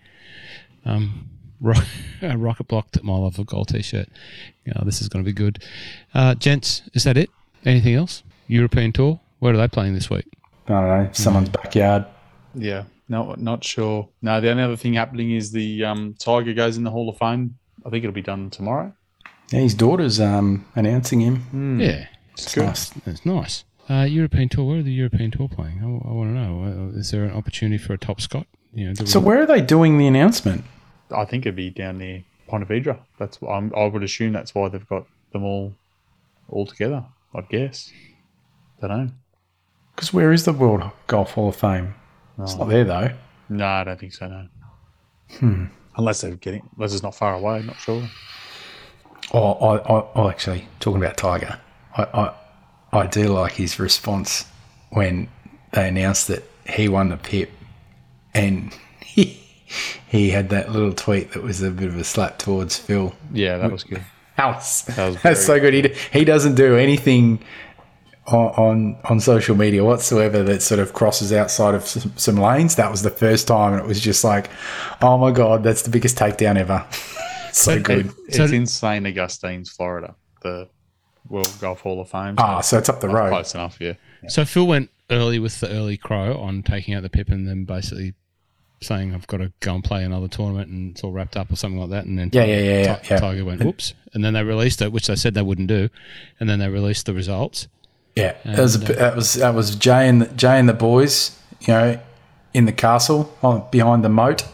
Um, 0.86 1.28
ro- 1.60 1.74
a 2.22 2.38
rocket 2.38 2.66
blocked 2.68 3.02
My 3.02 3.12
Love 3.16 3.38
of 3.38 3.46
Golf 3.46 3.66
t-shirt. 3.66 4.08
Yeah, 4.64 4.82
this 4.84 5.02
is 5.02 5.08
going 5.10 5.22
to 5.24 5.28
be 5.28 5.34
good. 5.34 5.62
Uh, 6.14 6.34
gents, 6.34 6.82
is 6.94 7.04
that 7.04 7.16
it? 7.18 7.28
Anything 7.66 7.94
else? 7.94 8.22
European 8.48 8.92
tour. 8.92 9.20
Where 9.38 9.52
are 9.52 9.56
they 9.58 9.68
playing 9.68 9.92
this 9.94 10.08
week? 10.08 10.24
I 10.66 10.72
don't 10.72 10.88
know. 10.88 11.08
Someone's 11.12 11.50
backyard. 11.50 12.06
Yeah, 12.54 12.84
no, 13.08 13.34
not 13.36 13.62
sure. 13.64 14.08
No, 14.22 14.40
the 14.40 14.50
only 14.50 14.62
other 14.62 14.76
thing 14.76 14.94
happening 14.94 15.32
is 15.32 15.52
the 15.52 15.84
um, 15.84 16.14
Tiger 16.18 16.54
goes 16.54 16.78
in 16.78 16.84
the 16.84 16.90
Hall 16.90 17.10
of 17.10 17.18
Fame. 17.18 17.58
I 17.86 17.90
think 17.90 18.04
it'll 18.04 18.14
be 18.14 18.22
done 18.22 18.50
tomorrow. 18.50 18.92
Yeah, 19.52 19.60
his 19.60 19.74
daughter's 19.74 20.18
um, 20.20 20.64
announcing 20.74 21.20
him. 21.20 21.78
Yeah, 21.80 22.06
It's 22.32 22.44
It's 22.46 22.54
good. 22.54 22.64
nice. 22.66 22.88
that's 22.90 23.24
nice. 23.24 23.64
Uh, 23.88 24.02
European 24.02 24.48
tour. 24.48 24.64
Where 24.66 24.78
are 24.78 24.82
the 24.82 24.92
European 24.92 25.30
tour 25.30 25.48
playing? 25.48 25.78
I, 25.80 25.84
I 26.08 26.12
want 26.12 26.30
to 26.30 26.34
know. 26.34 26.90
Uh, 26.94 26.98
Is 26.98 27.12
there 27.12 27.22
an 27.24 27.30
opportunity 27.30 27.78
for 27.78 27.92
a 27.92 27.98
top 27.98 28.20
Scot? 28.20 28.46
You 28.74 28.88
know, 28.88 28.94
do 28.94 29.04
we- 29.04 29.08
So 29.10 29.20
where 29.20 29.40
are 29.40 29.46
they 29.46 29.60
doing 29.60 29.98
the 29.98 30.06
announcement? 30.08 30.64
I 31.14 31.24
think 31.24 31.46
it'd 31.46 31.54
be 31.54 31.70
down 31.70 31.98
near 31.98 32.24
Ponte 32.48 32.66
Vedra. 32.66 32.98
That's 33.20 33.40
why 33.40 33.54
I'm, 33.56 33.72
I 33.76 33.84
would 33.86 34.02
assume 34.02 34.32
that's 34.32 34.52
why 34.54 34.68
they've 34.68 34.88
got 34.88 35.06
them 35.32 35.44
all 35.44 35.72
all 36.48 36.66
together. 36.66 37.04
I'd 37.34 37.48
guess. 37.48 37.92
Don't 38.80 38.90
know. 38.90 39.10
Because 39.94 40.12
where 40.12 40.32
is 40.32 40.44
the 40.44 40.52
World 40.52 40.90
Golf 41.06 41.32
Hall 41.32 41.48
of 41.50 41.56
Fame? 41.56 41.94
It's 42.40 42.56
not 42.56 42.68
there 42.68 42.84
though. 42.84 43.10
No, 43.48 43.64
I 43.66 43.84
don't 43.84 43.98
think 44.00 44.12
so. 44.14 44.26
No. 44.28 44.46
Hmm. 45.38 45.64
Unless 45.96 46.20
they're 46.20 46.36
getting, 46.36 46.68
unless 46.76 46.92
it's 46.92 47.02
not 47.02 47.14
far 47.14 47.34
away. 47.34 47.62
Not 47.62 47.78
sure. 47.78 48.08
Oh, 49.32 49.52
I, 49.52 49.76
I, 49.78 50.06
oh, 50.14 50.28
actually, 50.28 50.68
talking 50.78 51.02
about 51.02 51.16
Tiger, 51.16 51.58
I, 51.96 52.02
I, 52.02 52.34
I 53.00 53.06
do 53.06 53.28
like 53.28 53.52
his 53.52 53.78
response 53.78 54.46
when 54.90 55.28
they 55.72 55.88
announced 55.88 56.28
that 56.28 56.44
he 56.68 56.88
won 56.88 57.08
the 57.08 57.16
PIP, 57.16 57.50
and 58.34 58.76
he, 59.00 59.24
he 60.08 60.30
had 60.30 60.50
that 60.50 60.70
little 60.70 60.92
tweet 60.92 61.32
that 61.32 61.42
was 61.42 61.62
a 61.62 61.70
bit 61.70 61.88
of 61.88 61.96
a 61.96 62.04
slap 62.04 62.38
towards 62.38 62.78
Phil. 62.78 63.14
Yeah, 63.32 63.58
that 63.58 63.72
was 63.72 63.84
good. 63.84 64.04
House. 64.36 64.82
That 64.82 65.06
was 65.08 65.16
That's 65.22 65.44
so 65.44 65.58
good. 65.58 65.72
He, 65.72 66.18
he 66.18 66.24
doesn't 66.24 66.56
do 66.56 66.76
anything 66.76 67.42
on, 68.28 68.46
on 68.56 68.96
on 69.04 69.20
social 69.20 69.54
media 69.56 69.84
whatsoever 69.84 70.42
that 70.42 70.62
sort 70.62 70.80
of 70.80 70.92
crosses 70.92 71.32
outside 71.32 71.74
of 71.74 71.86
some, 71.86 72.12
some 72.16 72.36
lanes. 72.36 72.76
That 72.76 72.90
was 72.90 73.02
the 73.02 73.10
first 73.10 73.46
time, 73.46 73.72
and 73.74 73.82
it 73.82 73.86
was 73.86 74.00
just 74.00 74.24
like, 74.24 74.50
oh 75.02 75.16
my 75.18 75.30
god, 75.30 75.62
that's 75.62 75.82
the 75.82 75.90
biggest 75.90 76.16
takedown 76.16 76.56
ever. 76.56 76.84
so 77.52 77.80
good. 77.80 78.06
It- 78.28 78.34
So- 78.34 78.44
it's 78.44 78.52
insane. 78.52 79.06
Augustine's, 79.06 79.70
Florida, 79.70 80.14
the 80.42 80.68
World 81.28 81.52
Golf 81.60 81.80
Hall 81.80 82.00
of 82.00 82.08
Fame. 82.10 82.34
Ah, 82.38 82.60
so 82.60 82.78
it's 82.78 82.88
up 82.88 83.00
the 83.00 83.08
road. 83.08 83.30
close 83.30 83.54
enough. 83.54 83.76
Yeah. 83.80 83.94
So 84.28 84.44
Phil 84.44 84.66
went 84.66 84.90
early 85.10 85.38
with 85.38 85.60
the 85.60 85.70
early 85.70 85.96
crow 85.96 86.36
on 86.36 86.62
taking 86.62 86.94
out 86.94 87.02
the 87.02 87.08
pip 87.10 87.28
and 87.28 87.46
then 87.48 87.64
basically 87.64 88.14
saying 88.82 89.14
I've 89.14 89.26
got 89.26 89.38
to 89.38 89.52
go 89.60 89.74
and 89.74 89.82
play 89.82 90.04
another 90.04 90.28
tournament 90.28 90.68
and 90.70 90.90
it's 90.92 91.02
all 91.02 91.12
wrapped 91.12 91.36
up 91.36 91.50
or 91.50 91.56
something 91.56 91.80
like 91.80 91.90
that. 91.90 92.04
And 92.04 92.18
then 92.18 92.30
Yeah, 92.32 92.44
yeah, 92.44 92.58
yeah, 92.58 92.82
yeah, 92.82 92.96
Ti- 92.96 93.08
yeah. 93.14 93.20
Tiger 93.20 93.44
went 93.44 93.62
whoops, 93.64 93.94
and 94.12 94.24
then 94.24 94.34
they 94.34 94.42
released 94.44 94.82
it, 94.82 94.92
which 94.92 95.06
they 95.06 95.16
said 95.16 95.34
they 95.34 95.42
wouldn't 95.42 95.68
do, 95.68 95.88
and 96.40 96.48
then 96.50 96.58
they 96.58 96.68
released 96.68 97.06
the 97.06 97.14
results. 97.14 97.68
Yeah, 98.16 98.34
that 98.44 98.58
was 98.58 98.76
a, 98.76 98.78
And, 98.78 98.88
that 98.98 99.14
was 99.16 99.34
that 99.34 99.54
was 99.54 99.76
Jay 99.76 100.08
and 100.08 100.22
the, 100.22 100.26
Jay 100.28 100.58
and 100.58 100.68
the 100.68 100.72
boys, 100.74 101.38
you 101.60 101.68
know, 101.74 102.00
in 102.54 102.64
the 102.64 102.72
castle 102.72 103.36
on, 103.42 103.64
behind 103.70 104.02
the 104.02 104.08
moat, 104.08 104.44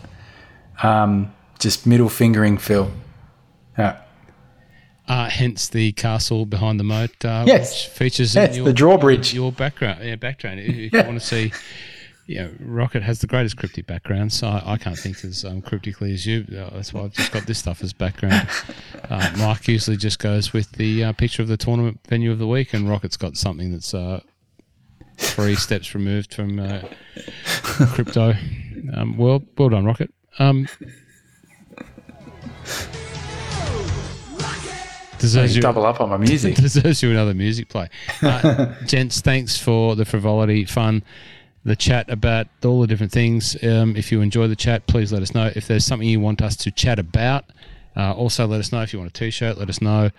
um, 0.82 1.32
just 1.60 1.86
middle 1.86 2.08
fingering 2.08 2.58
Phil. 2.58 2.90
Yeah, 3.78 3.98
Uh, 5.08 5.28
hence 5.30 5.68
the 5.68 5.92
castle 5.92 6.44
behind 6.44 6.80
the 6.80 6.84
moat, 6.84 7.24
uh, 7.24 7.44
Yes. 7.46 7.70
which 7.86 7.96
features 7.96 8.34
Yes, 8.34 8.50
in 8.50 8.56
your, 8.56 8.64
the 8.66 8.72
drawbridge. 8.72 9.32
your 9.32 9.52
background. 9.52 10.00
Yeah, 10.04 10.16
background. 10.16 10.58
If, 10.60 10.68
if 10.68 10.92
Yeah. 10.92 11.00
you 11.02 11.06
want 11.08 11.20
to 11.20 11.26
see, 11.26 11.52
know, 12.36 12.50
Rocket 12.60 13.02
has 13.02 13.20
the 13.20 13.26
greatest 13.26 13.56
cryptic 13.56 13.86
background, 13.86 14.32
so 14.32 14.48
I, 14.48 14.74
I 14.74 14.76
can't 14.78 14.98
think 14.98 15.24
as 15.24 15.44
um, 15.44 15.62
cryptically 15.62 16.12
as 16.12 16.26
you. 16.26 16.46
Uh, 16.50 16.70
that's 16.70 16.92
why 16.92 17.02
I've 17.02 17.12
just 17.12 17.32
got 17.32 17.46
this 17.46 17.58
stuff 17.58 17.82
as 17.82 17.92
background. 17.92 18.48
Uh, 19.08 19.30
Mike 19.38 19.68
usually 19.68 19.96
just 19.96 20.18
goes 20.18 20.52
with 20.52 20.72
the 20.72 21.04
uh, 21.04 21.12
picture 21.12 21.42
of 21.42 21.48
the 21.48 21.56
tournament 21.56 22.00
venue 22.08 22.30
of 22.30 22.38
the 22.38 22.46
week, 22.46 22.74
and 22.74 22.88
Rocket's 22.88 23.16
got 23.16 23.36
something 23.36 23.72
that's 23.72 23.94
uh, 23.94 24.20
three 25.18 25.54
steps 25.54 25.94
removed 25.94 26.34
from 26.34 26.58
uh, 26.58 26.82
crypto. 27.94 28.34
Um, 28.94 29.16
well, 29.16 29.42
well 29.56 29.68
done, 29.68 29.84
Rocket. 29.84 30.12
Um, 30.38 30.66
deserves 35.22 35.56
you, 35.56 35.62
double 35.62 35.86
up 35.86 36.00
on 36.00 36.10
my 36.10 36.16
music. 36.16 36.54
deserves 36.56 37.02
you 37.02 37.10
another 37.10 37.34
music 37.34 37.68
play. 37.68 37.88
Uh, 38.20 38.74
gents, 38.86 39.20
thanks 39.20 39.56
for 39.56 39.94
the 39.94 40.04
frivolity, 40.04 40.64
fun, 40.64 41.02
the 41.64 41.76
chat 41.76 42.10
about 42.10 42.48
all 42.64 42.80
the 42.80 42.86
different 42.86 43.12
things. 43.12 43.56
Um, 43.62 43.96
if 43.96 44.10
you 44.10 44.20
enjoy 44.20 44.48
the 44.48 44.56
chat, 44.56 44.86
please 44.86 45.12
let 45.12 45.22
us 45.22 45.34
know. 45.34 45.50
If 45.54 45.68
there's 45.68 45.84
something 45.84 46.08
you 46.08 46.20
want 46.20 46.42
us 46.42 46.56
to 46.56 46.70
chat 46.70 46.98
about, 46.98 47.44
uh, 47.96 48.12
also 48.12 48.46
let 48.46 48.60
us 48.60 48.72
know. 48.72 48.82
If 48.82 48.92
you 48.92 48.98
want 48.98 49.10
a 49.10 49.14
t-shirt, 49.14 49.58
let 49.58 49.68
us 49.68 49.80
know. 49.80 50.10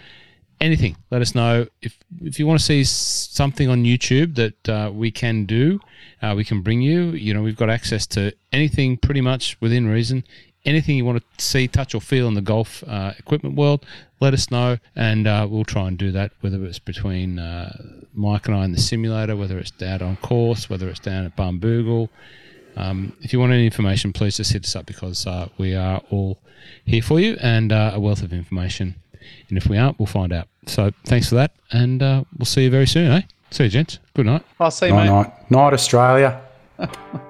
Anything, 0.61 0.95
let 1.11 1.21
us 1.21 1.35
know. 1.35 1.67
If 1.81 1.97
if 2.21 2.39
you 2.39 2.47
want 2.47 2.59
to 2.59 2.65
see 2.65 2.83
something 2.85 3.67
on 3.67 3.83
YouTube 3.83 4.35
that 4.35 4.69
uh, 4.69 4.91
we 4.93 5.11
can 5.11 5.45
do, 5.45 5.79
uh, 6.21 6.33
we 6.37 6.45
can 6.45 6.61
bring 6.61 6.81
you. 6.81 7.11
You 7.11 7.33
know, 7.33 7.41
we've 7.41 7.57
got 7.57 7.69
access 7.69 8.07
to 8.07 8.33
anything 8.53 8.95
pretty 8.97 9.19
much 9.19 9.57
within 9.59 9.87
reason. 9.87 10.23
Anything 10.65 10.95
you 10.95 11.03
want 11.03 11.21
to 11.37 11.43
see, 11.43 11.67
touch, 11.67 11.93
or 11.93 11.99
feel 11.99 12.27
in 12.27 12.35
the 12.35 12.41
golf 12.41 12.83
uh, 12.87 13.13
equipment 13.17 13.55
world, 13.55 13.85
let 14.21 14.33
us 14.33 14.49
know, 14.49 14.77
and 14.95 15.27
uh, 15.27 15.45
we'll 15.49 15.65
try 15.65 15.87
and 15.89 15.97
do 15.97 16.11
that. 16.13 16.31
Whether 16.39 16.63
it's 16.63 16.79
between 16.79 17.37
uh, 17.37 17.75
Mike 18.13 18.47
and 18.47 18.55
I 18.55 18.63
in 18.63 18.71
the 18.71 18.79
simulator, 18.79 19.35
whether 19.35 19.57
it's 19.59 19.71
down 19.71 20.01
on 20.01 20.15
course, 20.17 20.69
whether 20.69 20.87
it's 20.87 20.99
down 21.01 21.25
at 21.25 21.35
Bumbugle. 21.35 22.07
Um, 22.77 23.15
if 23.21 23.33
you 23.33 23.39
want 23.39 23.51
any 23.51 23.65
information, 23.65 24.13
please 24.13 24.37
just 24.37 24.53
hit 24.53 24.63
us 24.63 24.75
up 24.75 24.85
because 24.85 25.27
uh, 25.27 25.49
we 25.57 25.75
are 25.75 26.01
all 26.09 26.39
here 26.85 27.01
for 27.03 27.19
you 27.19 27.37
and 27.41 27.71
uh, 27.71 27.91
a 27.93 27.99
wealth 27.99 28.23
of 28.23 28.31
information. 28.33 28.95
And 29.49 29.57
if 29.57 29.67
we 29.67 29.77
aren't, 29.77 29.99
we'll 29.99 30.05
find 30.07 30.31
out. 30.31 30.47
So 30.65 30.91
thanks 31.05 31.27
for 31.29 31.35
that, 31.35 31.51
and 31.71 32.01
uh, 32.01 32.23
we'll 32.37 32.45
see 32.45 32.63
you 32.63 32.69
very 32.69 32.87
soon, 32.87 33.11
eh? 33.11 33.21
See 33.51 33.65
you, 33.65 33.69
gents. 33.69 33.99
Good 34.15 34.25
night. 34.25 34.43
I'll 34.59 34.71
see 34.71 34.87
you, 34.87 34.93
Night, 34.93 35.03
mate. 35.03 35.11
night, 35.11 35.51
night, 35.51 35.73
Australia. 35.73 36.41